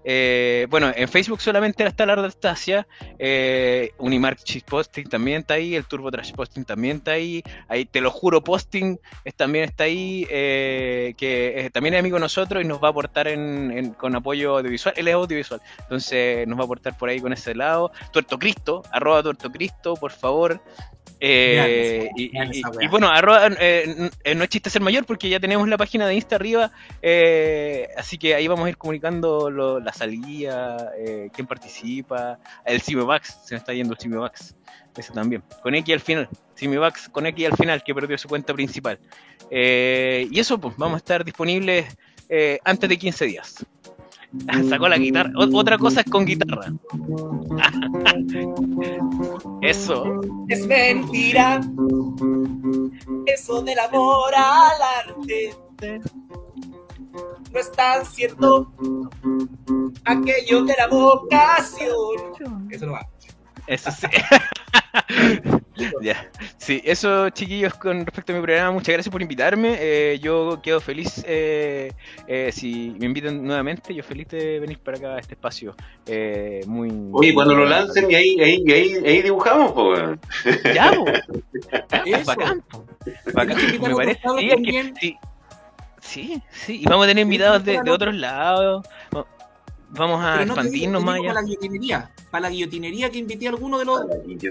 Eh, 0.08 0.68
bueno, 0.70 0.92
en 0.94 1.08
Facebook 1.08 1.40
solamente 1.40 1.84
está 1.84 2.06
la 2.06 2.12
Anastasia. 2.12 2.86
Eh, 3.18 3.90
Unimark 3.98 4.38
Cheese 4.44 4.64
Posting 4.64 5.04
también 5.08 5.40
está 5.40 5.54
ahí. 5.54 5.74
El 5.74 5.84
Turbo 5.84 6.12
Trash 6.12 6.32
Posting 6.32 6.64
también 6.64 6.98
está 6.98 7.12
ahí. 7.12 7.42
Ahí 7.66 7.86
te 7.86 8.00
lo 8.00 8.12
juro, 8.12 8.40
Posting 8.44 8.98
es- 9.24 9.34
también 9.34 9.64
está 9.64 9.82
ahí. 9.84 10.24
eh, 10.30 11.14
que 11.18 11.60
eh, 11.66 11.70
también 11.70 11.94
es 11.94 12.00
amigo 12.00 12.16
de 12.16 12.20
nosotros 12.20 12.62
y 12.62 12.66
nos 12.68 12.80
va 12.80 12.86
a 12.88 12.90
aportar 12.92 13.26
en, 13.26 13.72
en- 13.76 13.94
con 13.94 14.14
apoyo 14.14 14.58
audiovisual. 14.58 14.94
Él 14.96 15.08
es 15.08 15.14
audiovisual. 15.14 15.60
Entonces 15.80 16.46
nos 16.46 16.56
va 16.56 16.62
a 16.62 16.64
aportar 16.66 16.96
por 16.96 17.08
ahí 17.08 17.18
con 17.20 17.32
ese 17.32 17.54
lado. 17.56 17.90
Tuerto 18.12 18.38
Cristo, 18.38 18.84
arroba 18.92 19.24
Tuerto 19.24 19.50
Cristo, 19.50 19.94
por 19.96 20.12
favor. 20.12 20.60
Eh, 21.18 22.10
y, 22.16 22.88
bueno, 22.88 23.08
arroba, 23.08 23.48
eh, 23.58 24.10
no 24.36 24.44
es 24.44 24.50
chiste 24.50 24.68
ser 24.68 24.82
mayor 24.82 25.06
porque 25.06 25.30
ya 25.30 25.40
tenemos 25.40 25.66
la 25.66 25.78
página 25.78 26.06
de 26.06 26.14
Insta 26.14 26.36
arriba, 26.36 26.70
eh, 27.00 27.88
así 27.96 28.18
que 28.18 28.34
ahí 28.34 28.46
vamos 28.48 28.66
a 28.66 28.68
ir 28.68 28.76
comunicando 28.76 29.48
lo- 29.50 29.80
la 29.80 29.94
salida, 29.96 30.92
eh, 30.98 31.30
quién 31.32 31.46
participa, 31.46 32.38
el 32.64 32.80
Cimebax, 32.80 33.38
se 33.44 33.54
me 33.54 33.58
está 33.58 33.72
yendo 33.72 33.94
el 33.94 33.98
Cimebax, 33.98 34.54
ese 34.96 35.12
también, 35.12 35.42
con 35.62 35.74
X 35.74 35.94
al 35.94 36.00
final, 36.00 36.28
Cimebax 36.56 37.08
con 37.10 37.26
X 37.26 37.46
al 37.46 37.56
final 37.56 37.82
que 37.82 37.94
perdió 37.94 38.16
su 38.16 38.28
cuenta 38.28 38.54
principal. 38.54 38.98
Eh, 39.50 40.28
y 40.30 40.40
eso, 40.40 40.58
pues 40.58 40.76
vamos 40.76 40.94
a 40.94 40.98
estar 40.98 41.24
disponibles 41.24 41.96
eh, 42.28 42.58
antes 42.64 42.88
de 42.88 42.96
15 42.96 43.26
días. 43.26 43.66
Sacó 44.68 44.88
la 44.88 44.98
guitarra. 44.98 45.30
Otra 45.36 45.78
cosa 45.78 46.00
es 46.00 46.10
con 46.10 46.24
guitarra. 46.24 46.72
Eso. 49.62 50.20
Es 50.48 50.66
mentira. 50.66 51.60
Eso 53.26 53.62
del 53.62 53.78
amor 53.78 54.34
al 54.34 54.82
arte. 55.06 55.54
No 57.52 57.60
es 57.60 57.72
tan 57.72 58.04
cierto. 58.04 58.72
Aquello 60.04 60.64
de 60.64 60.74
la 60.78 60.86
vocación. 60.88 61.90
Eso 62.70 62.86
no 62.86 62.92
va. 62.92 63.06
Eso 63.66 63.90
sí. 63.90 64.06
Ya. 66.00 66.30
Sí, 66.56 66.80
eso 66.84 67.28
chiquillos 67.30 67.74
con 67.74 68.06
respecto 68.06 68.32
a 68.32 68.36
mi 68.36 68.40
programa, 68.42 68.70
muchas 68.72 68.94
gracias 68.94 69.12
por 69.12 69.20
invitarme. 69.20 69.76
Eh, 69.78 70.18
yo 70.22 70.58
quedo 70.62 70.80
feliz 70.80 71.22
eh, 71.26 71.92
eh, 72.26 72.50
si 72.52 72.96
me 72.98 73.04
invitan 73.06 73.44
nuevamente, 73.44 73.94
yo 73.94 74.02
feliz 74.02 74.28
de 74.28 74.58
venir 74.58 74.78
para 74.78 74.96
acá 74.96 75.14
a 75.16 75.18
este 75.18 75.34
espacio. 75.34 75.74
Eh, 76.06 76.62
muy 76.66 76.90
Oye, 77.12 77.34
cuando 77.34 77.54
lo 77.54 77.66
lancen 77.66 78.10
y 78.10 78.14
ahí, 78.14 78.40
ahí, 78.40 78.64
ahí, 78.72 78.94
ahí 79.04 79.22
dibujamos, 79.22 79.72
pues. 79.72 80.18
Ya, 80.74 80.92
Eso. 82.06 82.24
bacán. 82.24 82.64
Bacán, 83.34 83.56
me 83.82 83.94
parece. 83.94 84.20
Sí, 84.38 84.50
es 84.50 84.56
que- 84.56 84.92
sí, 85.00 85.16
sí, 86.06 86.42
sí, 86.52 86.80
y 86.82 86.84
vamos 86.84 87.04
a 87.04 87.08
tener 87.08 87.22
invitados 87.22 87.64
de, 87.64 87.82
de 87.82 87.90
otros 87.90 88.14
lados. 88.14 88.86
Va- 89.14 89.26
Vamos 89.88 90.22
a 90.22 90.44
no 90.44 90.54
expandirnos 90.54 91.02
más 91.02 91.14
allá. 91.14 91.28
para 91.28 91.40
la 91.40 91.46
guillotinería. 91.46 92.10
Para 92.30 92.42
la 92.42 92.50
guillotinería 92.50 93.08
que 93.08 93.18
invité 93.18 93.46
a 93.46 93.50
alguno 93.50 93.78
de 93.78 93.84
los. 93.84 94.00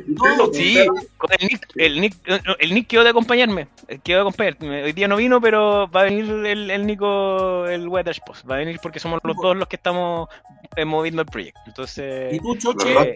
No, 0.07 0.53
Sí, 0.53 0.77
con 1.17 1.29
el 1.37 1.47
Nick, 1.47 1.67
el 1.75 2.01
Nick, 2.01 2.15
el 2.59 2.73
Nick 2.73 2.87
quedó 2.87 3.03
de 3.03 3.09
acompañarme, 3.09 3.67
eh, 3.89 3.99
quedó 4.01 4.19
de 4.19 4.21
acompañarme. 4.21 4.83
Hoy 4.85 4.93
día 4.93 5.09
no 5.09 5.17
vino, 5.17 5.41
pero 5.41 5.89
va 5.91 6.01
a 6.01 6.03
venir 6.05 6.25
el, 6.45 6.71
el 6.71 6.87
Nico, 6.87 7.67
el 7.67 7.87
Weather 7.87 8.15
Post. 8.25 8.49
Va 8.49 8.55
a 8.55 8.59
venir 8.59 8.79
porque 8.81 8.97
somos 8.99 9.19
los 9.23 9.35
dos 9.35 9.57
los 9.57 9.67
que 9.67 9.75
estamos 9.75 10.29
eh, 10.77 10.85
moviendo 10.85 11.21
el 11.21 11.27
proyecto. 11.27 11.59
Entonces, 11.67 12.33
Y 12.33 12.39
tú, 12.39 12.55
Los 12.55 12.63
Choche, 12.63 13.13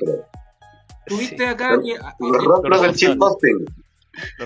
tuviste 1.08 1.38
sí. 1.38 1.44
acá. 1.46 1.80
que- 1.82 1.94
eh, 1.94 1.98
los 2.20 2.44
rostros 2.44 2.82
del 2.82 2.96
chip 2.96 3.18
posting. 3.18 3.66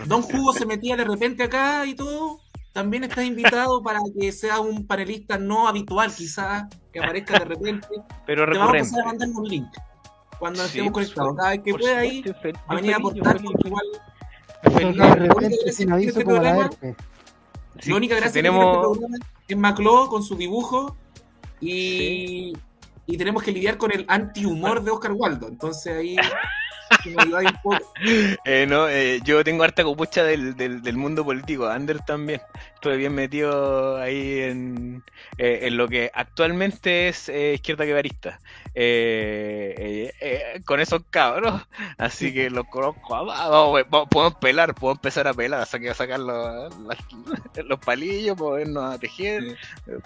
Don 0.05 0.21
Jugo 0.21 0.53
se 0.53 0.65
metía 0.67 0.95
de 0.95 1.03
repente 1.05 1.43
acá 1.43 1.85
y 1.87 1.95
todo. 1.95 2.39
También 2.73 3.03
estás 3.03 3.23
invitado 3.25 3.81
para 3.83 3.99
que 4.19 4.31
sea 4.31 4.59
un 4.59 4.85
panelista 4.87 5.37
no 5.37 5.67
habitual, 5.67 6.13
quizás, 6.13 6.65
que 6.91 6.99
aparezca 6.99 7.39
de 7.39 7.45
repente. 7.45 7.87
pero 8.25 8.45
Te 8.51 8.57
vamos 8.57 8.69
a 8.69 8.71
recurrente. 8.73 8.89
pasar 8.89 9.01
a 9.01 9.05
mandar 9.07 9.29
un 9.29 9.47
link 9.47 9.67
cuando 10.39 10.59
Sí, 10.63 10.65
estemos 10.67 10.91
conectados. 10.91 11.35
Cada 11.37 11.49
vez 11.51 11.61
que 11.63 11.73
pueda 11.73 11.99
ahí, 11.99 12.23
a 12.67 12.75
venir 12.75 12.93
a 12.93 12.97
aportar, 12.97 13.39
igual 13.41 13.85
este 14.63 14.95
la 17.89 17.95
única 17.95 18.15
gracia 18.15 18.33
tenemos... 18.33 18.65
que 18.65 18.99
tiene 18.99 19.17
este 19.17 19.23
programa 19.23 19.25
es 19.47 19.57
Macló 19.57 20.07
con 20.07 20.23
su 20.23 20.35
dibujo 20.35 20.95
y, 21.59 22.53
y 23.05 23.17
tenemos 23.17 23.43
que 23.43 23.51
lidiar 23.51 23.77
con 23.77 23.91
el 23.91 24.05
anti-humor 24.07 24.83
de 24.83 24.91
Oscar 24.91 25.11
Waldo. 25.13 25.47
Entonces 25.47 25.97
ahí 25.97 26.15
si 27.01 27.09
me 27.11 27.21
ayudáis 27.23 27.49
un 27.51 27.61
poco. 27.61 27.93
Eh, 28.45 28.65
no, 28.67 28.89
eh, 28.89 29.19
yo 29.23 29.43
tengo 29.43 29.63
harta 29.63 29.83
copucha 29.83 30.23
del, 30.23 30.55
del, 30.55 30.81
del 30.81 30.97
mundo 30.97 31.23
político, 31.23 31.67
Ander 31.67 31.99
también. 32.01 32.41
Estuve 32.75 32.97
bien 32.97 33.13
metido 33.15 33.97
ahí 33.97 34.39
en, 34.41 35.03
eh, 35.37 35.59
en 35.63 35.77
lo 35.77 35.87
que 35.87 36.11
actualmente 36.13 37.07
es 37.07 37.29
izquierda 37.29 37.85
guevarista. 37.85 38.39
Eh, 38.75 40.11
con 40.65 40.79
esos 40.79 41.03
cabros, 41.09 41.61
así 41.97 42.33
que 42.33 42.49
los 42.49 42.67
conozco. 42.67 43.25
Vamos, 43.25 43.83
vamos, 43.89 44.09
podemos 44.09 44.35
pelar, 44.35 44.75
puedo 44.75 44.93
empezar 44.95 45.27
a 45.27 45.33
pelar, 45.33 45.65
sacar, 45.65 45.95
sacar 45.95 46.19
los, 46.19 46.77
las- 46.79 46.97
los 47.65 47.79
palillos, 47.79 48.37
ponernos 48.37 48.93
a 48.95 48.97
tejer, 48.99 49.57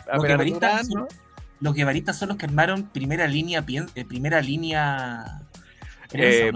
a 0.09 0.15
Los 0.18 0.23
pelar 0.26 0.45
durazno. 0.45 1.07
son, 1.09 1.18
los 1.59 2.18
son 2.18 2.30
los 2.30 2.38
que 2.38 2.45
armaron 2.45 2.84
primera 2.89 3.26
línea, 3.27 3.65
eh, 3.95 4.05
primera 4.05 4.41
línea 4.41 5.41
Eh, 6.13 6.51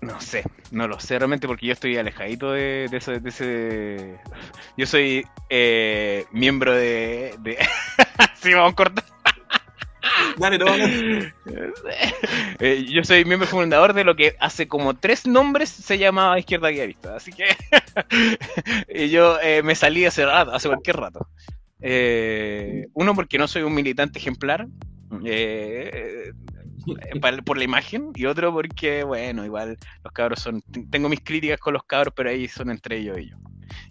¿no? 0.00 0.20
sé, 0.20 0.44
no 0.70 0.88
lo 0.88 0.98
sé 0.98 1.18
realmente 1.18 1.46
porque 1.46 1.66
yo 1.66 1.72
estoy 1.72 1.96
alejadito 1.98 2.52
de, 2.52 2.88
de 2.90 2.96
ese, 2.96 3.20
de 3.20 3.28
ese- 3.28 4.18
Yo 4.76 4.86
soy 4.86 5.26
eh, 5.50 6.24
miembro 6.32 6.72
de... 6.72 7.34
de... 7.40 7.58
sí, 8.40 8.54
vamos 8.54 8.72
a 8.72 8.76
cortar. 8.76 9.04
Dale, 10.38 10.58
no, 10.58 10.64
no. 10.76 10.86
Eh, 12.62 12.84
yo 12.90 13.02
soy 13.04 13.24
miembro 13.24 13.48
fundador 13.48 13.94
de 13.94 14.04
lo 14.04 14.14
que 14.16 14.36
hace 14.38 14.68
como 14.68 14.94
tres 14.94 15.26
nombres 15.26 15.70
se 15.70 15.96
llamaba 15.96 16.38
Izquierda 16.38 16.68
Guiavista, 16.68 17.16
así 17.16 17.32
que 17.32 17.46
y 18.94 19.08
yo 19.08 19.38
eh, 19.40 19.62
me 19.62 19.74
salí 19.74 20.04
hace 20.04 20.26
rato, 20.26 20.52
hace 20.52 20.68
cualquier 20.68 20.96
rato. 20.96 21.26
Eh, 21.80 22.86
uno 22.92 23.14
porque 23.14 23.38
no 23.38 23.48
soy 23.48 23.62
un 23.62 23.74
militante 23.74 24.18
ejemplar, 24.18 24.66
eh, 25.24 26.32
por 27.44 27.58
la 27.58 27.64
imagen, 27.64 28.12
y 28.14 28.26
otro 28.26 28.52
porque, 28.52 29.04
bueno, 29.04 29.44
igual 29.44 29.76
los 30.04 30.12
cabros 30.12 30.40
son, 30.40 30.62
tengo 30.90 31.08
mis 31.08 31.20
críticas 31.20 31.58
con 31.60 31.74
los 31.74 31.84
cabros, 31.84 32.14
pero 32.16 32.30
ahí 32.30 32.48
son 32.48 32.70
entre 32.70 32.98
ellos 32.98 33.18
y 33.18 33.30
yo. 33.30 33.36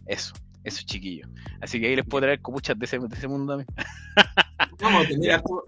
Eso, 0.05 0.33
eso 0.63 0.81
chiquillo. 0.85 1.27
Así 1.61 1.79
que 1.79 1.87
ahí 1.87 1.95
les 1.95 2.05
puedo 2.05 2.23
traer 2.23 2.41
copuchas 2.41 2.77
de 2.77 2.85
ese, 2.85 2.99
de 2.99 3.15
ese 3.15 3.27
mundo 3.27 3.53
a 3.53 3.57
mí. 3.57 3.63
Vamos 4.81 5.05
a 5.05 5.07
tener 5.07 5.31
harto- 5.31 5.63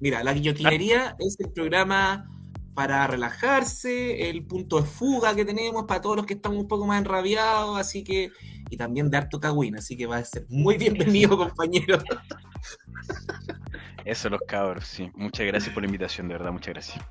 Mira, 0.00 0.22
la 0.22 0.32
guillotinería 0.34 1.16
es 1.18 1.36
el 1.40 1.50
programa 1.52 2.30
para 2.74 3.06
relajarse, 3.06 4.28
el 4.28 4.44
punto 4.44 4.78
de 4.78 4.86
fuga 4.86 5.34
que 5.34 5.46
tenemos 5.46 5.84
para 5.86 6.02
todos 6.02 6.16
los 6.16 6.26
que 6.26 6.34
estamos 6.34 6.58
un 6.58 6.68
poco 6.68 6.86
más 6.86 6.98
enrabiados, 7.00 7.78
así 7.78 8.04
que, 8.04 8.30
y 8.68 8.76
también 8.76 9.08
de 9.10 9.16
harto 9.16 9.40
cagüín, 9.40 9.76
así 9.76 9.96
que 9.96 10.04
va 10.04 10.18
a 10.18 10.24
ser 10.24 10.44
muy 10.50 10.76
bienvenido, 10.78 11.38
compañero. 11.38 11.98
Eso 14.06 14.30
los 14.30 14.40
cabros, 14.42 14.86
sí. 14.86 15.10
Muchas 15.16 15.44
gracias 15.46 15.74
por 15.74 15.82
la 15.82 15.88
invitación, 15.88 16.28
de 16.28 16.34
verdad, 16.34 16.52
muchas 16.52 16.74
gracias. 16.74 17.04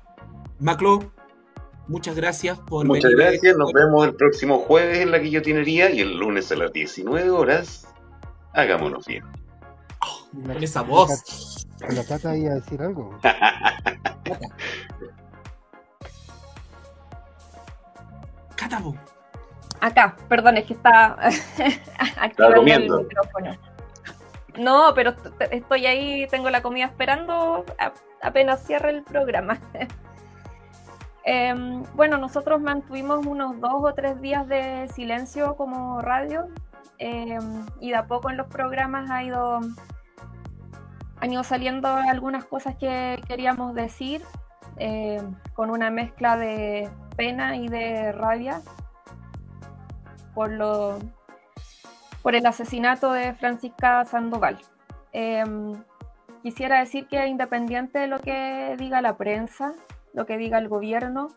Maclo, 0.58 1.12
muchas 1.88 2.16
gracias 2.16 2.58
por 2.60 2.86
Muchas 2.86 3.12
venir. 3.12 3.32
gracias, 3.32 3.54
nos 3.58 3.70
vemos 3.74 4.06
el 4.06 4.16
próximo 4.16 4.60
jueves 4.60 4.96
en 4.98 5.10
la 5.10 5.18
guillotinería 5.18 5.90
y 5.90 6.00
el 6.00 6.16
lunes 6.16 6.50
a 6.52 6.56
las 6.56 6.72
19 6.72 7.28
horas. 7.28 7.86
Hagámonos 8.54 9.04
bien. 9.06 9.24
Con 10.32 10.62
esa 10.62 10.80
voz. 10.80 11.66
La 11.80 12.02
Cata 12.04 12.34
iba 12.34 12.52
a 12.52 12.54
decir 12.54 12.80
algo. 12.80 13.18
Cátabo. 18.56 18.96
Acá, 19.80 20.16
perdón, 20.30 20.56
es 20.56 20.64
que 20.64 20.72
está 20.74 21.18
activando 22.18 23.00
el 23.00 23.04
micrófono. 23.04 23.54
No, 24.58 24.92
pero 24.94 25.14
estoy 25.50 25.86
ahí, 25.86 26.26
tengo 26.28 26.50
la 26.50 26.62
comida 26.62 26.86
esperando 26.86 27.64
apenas 28.22 28.62
cierre 28.62 28.90
el 28.90 29.02
programa. 29.02 29.58
Em, 31.28 31.82
bueno, 31.96 32.18
nosotros 32.18 32.60
mantuvimos 32.60 33.26
unos 33.26 33.60
dos 33.60 33.82
o 33.82 33.92
tres 33.94 34.20
días 34.20 34.46
de 34.46 34.88
silencio 34.94 35.56
como 35.56 36.00
radio 36.00 36.46
em, 36.98 37.66
y 37.80 37.90
de 37.90 37.96
a 37.96 38.06
poco 38.06 38.30
en 38.30 38.36
los 38.36 38.46
programas 38.46 39.10
ha 39.10 39.24
ido, 39.24 39.58
han 41.20 41.32
ido 41.32 41.42
saliendo 41.42 41.88
algunas 41.88 42.44
cosas 42.44 42.76
que 42.76 43.20
queríamos 43.26 43.74
decir 43.74 44.22
eh, 44.76 45.20
con 45.54 45.70
una 45.70 45.90
mezcla 45.90 46.36
de 46.36 46.88
pena 47.16 47.56
y 47.56 47.66
de 47.66 48.12
rabia 48.12 48.60
por, 50.32 50.52
lo, 50.52 51.00
por 52.26 52.34
el 52.34 52.44
asesinato 52.44 53.12
de 53.12 53.34
Francisca 53.34 54.04
Sandoval. 54.04 54.58
Em, 55.12 55.74
quisiera 56.42 56.80
decir 56.80 57.06
que 57.06 57.24
independiente 57.24 58.00
de 58.00 58.08
lo 58.08 58.18
que 58.18 58.74
diga 58.80 59.00
la 59.00 59.16
prensa, 59.16 59.74
lo 60.12 60.26
que 60.26 60.36
diga 60.36 60.58
el 60.58 60.66
gobierno, 60.66 61.28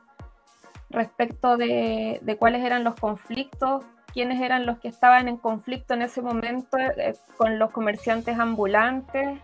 respecto 0.89 1.57
de, 1.57 2.35
cuáles 2.39 2.65
eran 2.65 2.83
los 2.83 2.95
conflictos, 2.95 3.85
quiénes 4.11 4.41
eran 4.41 4.65
los 4.65 4.79
que 4.79 4.87
estaban 4.87 5.27
en 5.27 5.37
conflicto 5.37 5.93
en 5.93 6.01
ese 6.01 6.23
momento 6.23 6.79
eh, 6.79 7.13
con 7.37 7.59
los 7.59 7.69
comerciantes 7.69 8.39
ambulantes, 8.39 9.39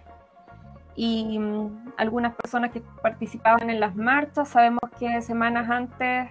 y 0.96 1.38
mm, 1.38 1.94
algunas 1.98 2.34
personas 2.34 2.72
que 2.72 2.82
participaban 3.04 3.70
en 3.70 3.80
las 3.80 3.96
marchas. 3.96 4.50
Sabemos 4.50 4.90
que 4.98 5.22
semanas 5.22 5.70
antes 5.70 6.28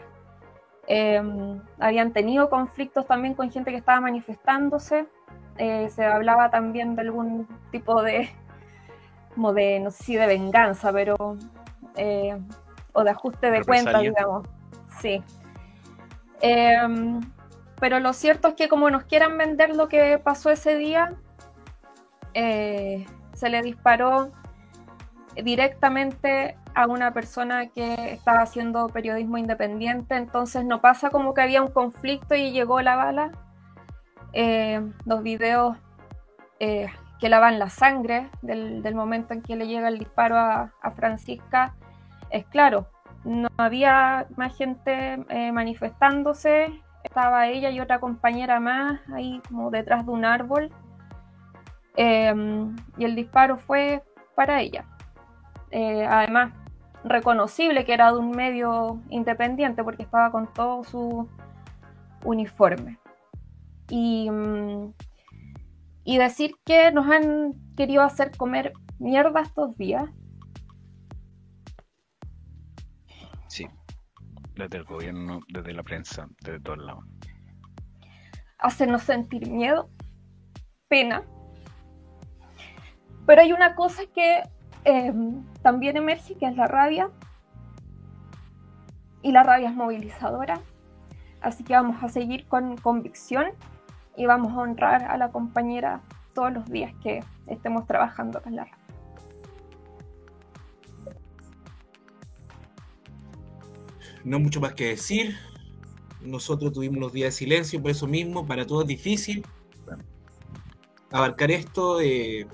em, 0.86 1.60
habían 1.78 2.12
tenido 2.12 2.48
conflictos 2.50 3.06
también 3.06 3.34
con 3.34 3.50
gente 3.50 3.70
que 3.70 3.76
estaba 3.76 4.00
manifestándose. 4.00 5.06
Eh, 5.58 5.88
se 5.88 6.04
hablaba 6.04 6.50
también 6.50 6.96
de 6.96 7.02
algún 7.02 7.46
tipo 7.70 8.02
de, 8.02 8.28
como 9.34 9.52
de, 9.52 9.80
no 9.80 9.90
sé 9.90 10.04
si 10.04 10.16
de 10.16 10.26
venganza, 10.26 10.92
pero, 10.92 11.36
eh, 11.96 12.38
o 12.92 13.04
de 13.04 13.10
ajuste 13.10 13.50
de 13.50 13.64
cuentas, 13.64 14.00
digamos. 14.00 14.46
Sí. 15.00 15.22
Em, 16.40 17.20
pero 17.80 18.00
lo 18.00 18.12
cierto 18.12 18.48
es 18.48 18.54
que 18.54 18.68
como 18.68 18.90
nos 18.90 19.04
quieran 19.04 19.36
vender 19.38 19.74
lo 19.74 19.88
que 19.88 20.18
pasó 20.18 20.50
ese 20.50 20.76
día, 20.76 21.14
eh, 22.34 23.06
se 23.32 23.48
le 23.48 23.62
disparó 23.62 24.32
directamente 25.42 26.56
a 26.74 26.86
una 26.86 27.12
persona 27.12 27.68
que 27.68 28.12
estaba 28.12 28.40
haciendo 28.40 28.88
periodismo 28.88 29.38
independiente, 29.38 30.16
entonces 30.16 30.64
no 30.64 30.80
pasa 30.80 31.10
como 31.10 31.34
que 31.34 31.42
había 31.42 31.62
un 31.62 31.70
conflicto 31.70 32.34
y 32.34 32.52
llegó 32.52 32.80
la 32.82 32.96
bala. 32.96 33.32
Eh, 34.32 34.80
los 35.04 35.22
videos 35.22 35.76
eh, 36.58 36.88
que 37.20 37.28
lavan 37.28 37.58
la 37.58 37.68
sangre 37.68 38.28
del, 38.42 38.94
momento 38.94 39.32
en 39.32 39.42
que 39.42 39.54
le 39.54 39.68
llega 39.68 39.88
el 39.88 39.98
disparo 39.98 40.36
a, 40.36 40.72
Francisca, 40.96 41.74
es 42.30 42.44
claro, 42.46 42.88
no 43.24 43.48
había 43.56 44.26
más 44.36 44.56
gente 44.56 45.24
eh, 45.28 45.52
manifestándose, 45.52 46.82
estaba 47.04 47.46
ella 47.46 47.70
y 47.70 47.80
otra 47.80 48.00
compañera 48.00 48.58
más 48.58 49.00
ahí 49.14 49.40
como 49.48 49.70
detrás 49.70 50.04
de 50.04 50.12
un 50.12 50.24
árbol, 50.24 50.70
y 51.96 53.04
el 53.04 53.14
disparo 53.14 53.56
fue 53.56 54.02
para 54.34 54.60
ella. 54.60 54.84
Eh, 55.76 56.06
además 56.06 56.52
reconocible 57.02 57.84
que 57.84 57.94
era 57.94 58.12
de 58.12 58.18
un 58.18 58.30
medio 58.30 59.02
independiente 59.10 59.82
porque 59.82 60.04
estaba 60.04 60.30
con 60.30 60.46
todo 60.52 60.84
su 60.84 61.28
uniforme. 62.22 63.00
Y, 63.90 64.30
mm, 64.30 64.94
y 66.04 66.18
decir 66.18 66.54
que 66.64 66.92
nos 66.92 67.08
han 67.08 67.54
querido 67.76 68.02
hacer 68.02 68.36
comer 68.36 68.72
mierda 69.00 69.40
estos 69.40 69.76
días. 69.76 70.08
Sí, 73.48 73.66
desde 74.54 74.78
el 74.78 74.84
gobierno, 74.84 75.40
desde 75.48 75.72
la 75.72 75.82
prensa, 75.82 76.28
desde 76.40 76.60
todos 76.60 76.78
lados. 76.78 77.04
Hacernos 78.58 79.02
sentir 79.02 79.50
miedo, 79.50 79.90
pena. 80.86 81.24
Pero 83.26 83.42
hay 83.42 83.52
una 83.52 83.74
cosa 83.74 84.02
que 84.14 84.44
Em, 84.84 85.44
también 85.62 85.96
emerge, 85.96 86.34
que 86.36 86.46
es 86.46 86.56
la 86.56 86.66
rabia. 86.66 87.10
Y 89.22 89.32
la 89.32 89.42
rabia 89.42 89.70
es 89.70 89.74
movilizadora. 89.74 90.60
Así 91.40 91.64
que 91.64 91.74
vamos 91.74 92.02
a 92.02 92.08
seguir 92.08 92.46
con 92.46 92.76
convicción 92.76 93.46
y 94.16 94.26
vamos 94.26 94.52
a 94.52 94.56
honrar 94.56 95.04
a 95.04 95.16
la 95.16 95.30
compañera 95.30 96.00
todos 96.34 96.52
los 96.52 96.66
días 96.66 96.92
que 97.02 97.22
estemos 97.46 97.86
trabajando 97.86 98.42
con 98.42 98.56
la 98.56 98.64
radio. 98.64 98.76
No 104.24 104.38
mucho 104.38 104.60
más 104.60 104.74
que 104.74 104.88
decir. 104.88 105.36
Nosotros 106.22 106.72
tuvimos 106.72 106.96
unos 106.96 107.12
días 107.12 107.34
de 107.34 107.38
silencio, 107.38 107.82
por 107.82 107.90
eso 107.90 108.06
mismo, 108.06 108.46
para 108.46 108.66
todos 108.66 108.84
es 108.84 108.88
difícil 108.88 109.44
abarcar 111.14 111.52
esto, 111.52 112.00
eh, 112.00 112.44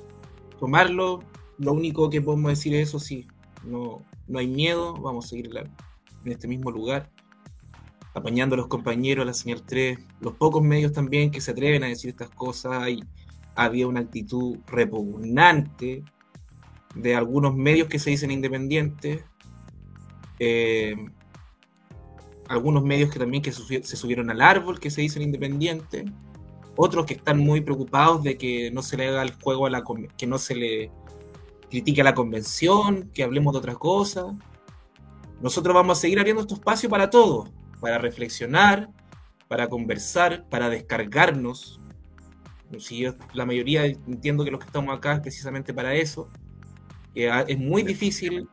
tomarlo, 0.58 1.20
lo 1.60 1.74
único 1.74 2.08
que 2.08 2.22
podemos 2.22 2.50
decir 2.50 2.74
es 2.74 2.88
eso, 2.88 2.98
sí, 2.98 3.28
no, 3.64 4.02
no 4.26 4.38
hay 4.38 4.48
miedo, 4.48 4.94
vamos 4.94 5.26
a 5.26 5.28
seguir 5.28 5.50
en 6.24 6.32
este 6.32 6.48
mismo 6.48 6.70
lugar, 6.70 7.10
apañando 8.14 8.54
a 8.54 8.58
los 8.58 8.66
compañeros, 8.66 9.22
a 9.22 9.26
la 9.26 9.34
señal 9.34 9.62
3, 9.62 9.98
los 10.20 10.34
pocos 10.34 10.62
medios 10.62 10.92
también 10.92 11.30
que 11.30 11.42
se 11.42 11.50
atreven 11.50 11.84
a 11.84 11.88
decir 11.88 12.08
estas 12.10 12.30
cosas, 12.30 12.82
hay, 12.82 13.04
había 13.54 13.86
una 13.86 14.00
actitud 14.00 14.56
repugnante 14.68 16.02
de 16.94 17.14
algunos 17.14 17.54
medios 17.54 17.88
que 17.88 17.98
se 17.98 18.08
dicen 18.08 18.30
independientes, 18.30 19.22
eh, 20.38 20.96
algunos 22.48 22.82
medios 22.82 23.10
que 23.10 23.18
también 23.18 23.42
que 23.42 23.52
se 23.52 23.96
subieron 23.96 24.30
al 24.30 24.40
árbol, 24.40 24.80
que 24.80 24.90
se 24.90 25.02
dicen 25.02 25.20
independientes, 25.20 26.10
otros 26.74 27.04
que 27.04 27.14
están 27.14 27.38
muy 27.38 27.60
preocupados 27.60 28.22
de 28.22 28.38
que 28.38 28.70
no 28.70 28.80
se 28.80 28.96
le 28.96 29.08
haga 29.08 29.22
el 29.22 29.34
juego 29.34 29.66
a 29.66 29.70
la 29.70 29.84
que 30.16 30.26
no 30.26 30.38
se 30.38 30.54
le 30.54 30.90
critique 31.70 32.00
a 32.00 32.04
la 32.04 32.14
convención, 32.14 33.10
que 33.14 33.22
hablemos 33.22 33.52
de 33.52 33.60
otras 33.60 33.78
cosas. 33.78 34.26
Nosotros 35.40 35.74
vamos 35.74 35.96
a 35.96 36.00
seguir 36.00 36.18
abriendo 36.18 36.42
este 36.42 36.54
espacio 36.54 36.90
para 36.90 37.08
todo, 37.08 37.48
para 37.80 37.98
reflexionar, 37.98 38.90
para 39.48 39.68
conversar, 39.68 40.46
para 40.48 40.68
descargarnos. 40.68 41.80
Si 42.78 43.06
la 43.32 43.46
mayoría 43.46 43.84
entiendo 43.84 44.44
que 44.44 44.50
los 44.50 44.60
que 44.60 44.66
estamos 44.66 44.96
acá 44.96 45.14
es 45.14 45.20
precisamente 45.20 45.72
para 45.72 45.94
eso. 45.94 46.28
es 47.14 47.58
muy 47.58 47.82
difícil 47.82 48.48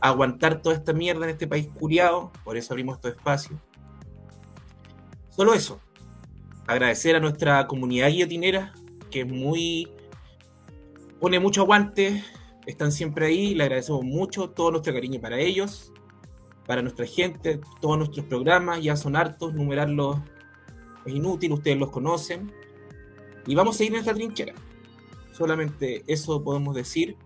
aguantar 0.00 0.62
toda 0.62 0.74
esta 0.74 0.92
mierda 0.92 1.24
en 1.24 1.30
este 1.30 1.46
país 1.46 1.68
curiado, 1.78 2.32
por 2.42 2.56
eso 2.56 2.72
abrimos 2.72 2.96
este 2.96 3.10
espacio. 3.10 3.60
Solo 5.28 5.54
eso. 5.54 5.80
Agradecer 6.66 7.16
a 7.16 7.20
nuestra 7.20 7.66
comunidad 7.66 8.08
guillotinera, 8.08 8.72
que 9.10 9.20
es 9.20 9.26
muy. 9.26 9.88
pone 11.20 11.38
mucho 11.38 11.62
aguante, 11.62 12.24
están 12.66 12.92
siempre 12.92 13.26
ahí, 13.26 13.54
le 13.54 13.64
agradecemos 13.64 14.04
mucho 14.04 14.50
todo 14.50 14.70
nuestro 14.70 14.92
cariño 14.92 15.20
para 15.20 15.38
ellos, 15.38 15.92
para 16.66 16.82
nuestra 16.82 17.06
gente, 17.06 17.60
todos 17.80 17.98
nuestros 17.98 18.26
programas, 18.26 18.82
ya 18.82 18.96
son 18.96 19.16
hartos, 19.16 19.54
numerarlos 19.54 20.18
es 21.04 21.14
inútil, 21.14 21.52
ustedes 21.52 21.78
los 21.78 21.90
conocen, 21.90 22.52
y 23.46 23.54
vamos 23.54 23.74
a 23.74 23.78
seguir 23.78 23.94
en 23.94 24.00
esta 24.00 24.14
trinchera. 24.14 24.54
Solamente 25.32 26.04
eso 26.06 26.44
podemos 26.44 26.74
decir. 26.74 27.16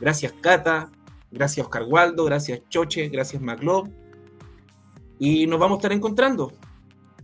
Gracias 0.00 0.32
Cata, 0.40 0.90
gracias 1.30 1.64
Oscar 1.64 1.84
Waldo, 1.84 2.24
gracias 2.24 2.60
Choche, 2.68 3.08
gracias 3.08 3.40
Maclov, 3.40 3.88
y 5.18 5.46
nos 5.46 5.58
vamos 5.58 5.76
a 5.76 5.78
estar 5.78 5.92
encontrando 5.92 6.52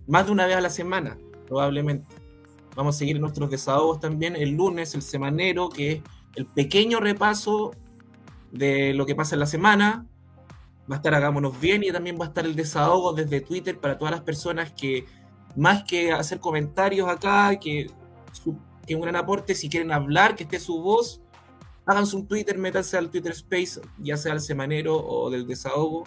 más 0.07 0.27
de 0.27 0.33
una 0.33 0.47
vez 0.47 0.57
a 0.57 0.61
la 0.61 0.71
semana, 0.71 1.19
probablemente. 1.47 2.15
Vamos 2.75 2.97
a 2.97 2.99
seguir 2.99 3.21
nuestros 3.21 3.51
desahogos 3.51 4.01
también 4.01 4.35
el 4.37 4.51
lunes, 4.51 4.95
el 4.95 5.03
semanero, 5.03 5.69
que 5.69 5.93
es 5.93 6.03
el 6.35 6.47
pequeño 6.47 7.01
repaso 7.01 7.73
de 8.51 8.95
lo 8.95 9.07
que 9.07 9.15
pasa 9.15 9.35
en 9.35 9.41
la 9.41 9.47
semana. 9.47 10.07
Va 10.91 10.97
a 10.97 10.99
estar 10.99 11.15
Hagámonos 11.15 11.61
Bien 11.61 11.83
y 11.83 11.93
también 11.93 12.19
va 12.21 12.27
a 12.27 12.29
estar 12.29 12.45
el 12.45 12.57
desahogo 12.57 13.13
desde 13.13 13.41
Twitter 13.41 13.79
para 13.79 13.99
todas 13.99 14.13
las 14.13 14.23
personas 14.23 14.73
que, 14.73 15.07
más 15.57 15.85
que 15.85 16.13
hacer 16.13 16.41
comentarios 16.41 17.09
acá, 17.09 17.57
que, 17.59 17.91
que 18.87 18.95
un 18.95 19.03
gran 19.03 19.17
aporte, 19.17 19.55
si 19.55 19.69
quieren 19.69 19.93
hablar, 19.93 20.35
que 20.35 20.45
esté 20.45 20.59
su 20.59 20.81
voz, 20.81 21.23
háganse 21.87 22.17
un 22.17 22.27
Twitter, 22.27 22.59
métanse 22.59 22.97
al 22.97 23.11
Twitter 23.11 23.33
Space, 23.33 23.81
ya 23.99 24.17
sea 24.17 24.33
al 24.33 24.41
semanero 24.41 24.97
o 24.97 25.31
del 25.31 25.47
desahogo, 25.47 26.05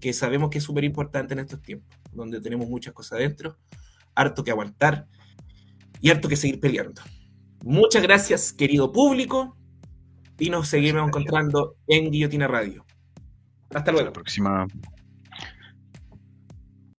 que 0.00 0.12
sabemos 0.12 0.50
que 0.50 0.58
es 0.58 0.64
súper 0.64 0.84
importante 0.84 1.34
en 1.34 1.40
estos 1.40 1.62
tiempos, 1.62 1.88
donde 2.12 2.40
tenemos 2.40 2.68
muchas 2.68 2.92
cosas 2.92 3.18
dentro, 3.18 3.56
harto 4.14 4.44
que 4.44 4.50
aguantar 4.50 5.06
y 6.00 6.10
harto 6.10 6.28
que 6.28 6.36
seguir 6.36 6.60
peleando. 6.60 7.00
Muchas 7.64 8.02
gracias, 8.02 8.52
querido 8.52 8.92
público, 8.92 9.56
y 10.38 10.50
nos 10.50 10.68
seguimos 10.68 11.08
encontrando 11.08 11.76
en 11.86 12.10
Guillotina 12.10 12.46
Radio. 12.46 12.84
Hasta 13.72 13.90
luego. 13.90 14.08
Hasta 14.08 14.10
la 14.10 14.12
próxima. 14.12 14.66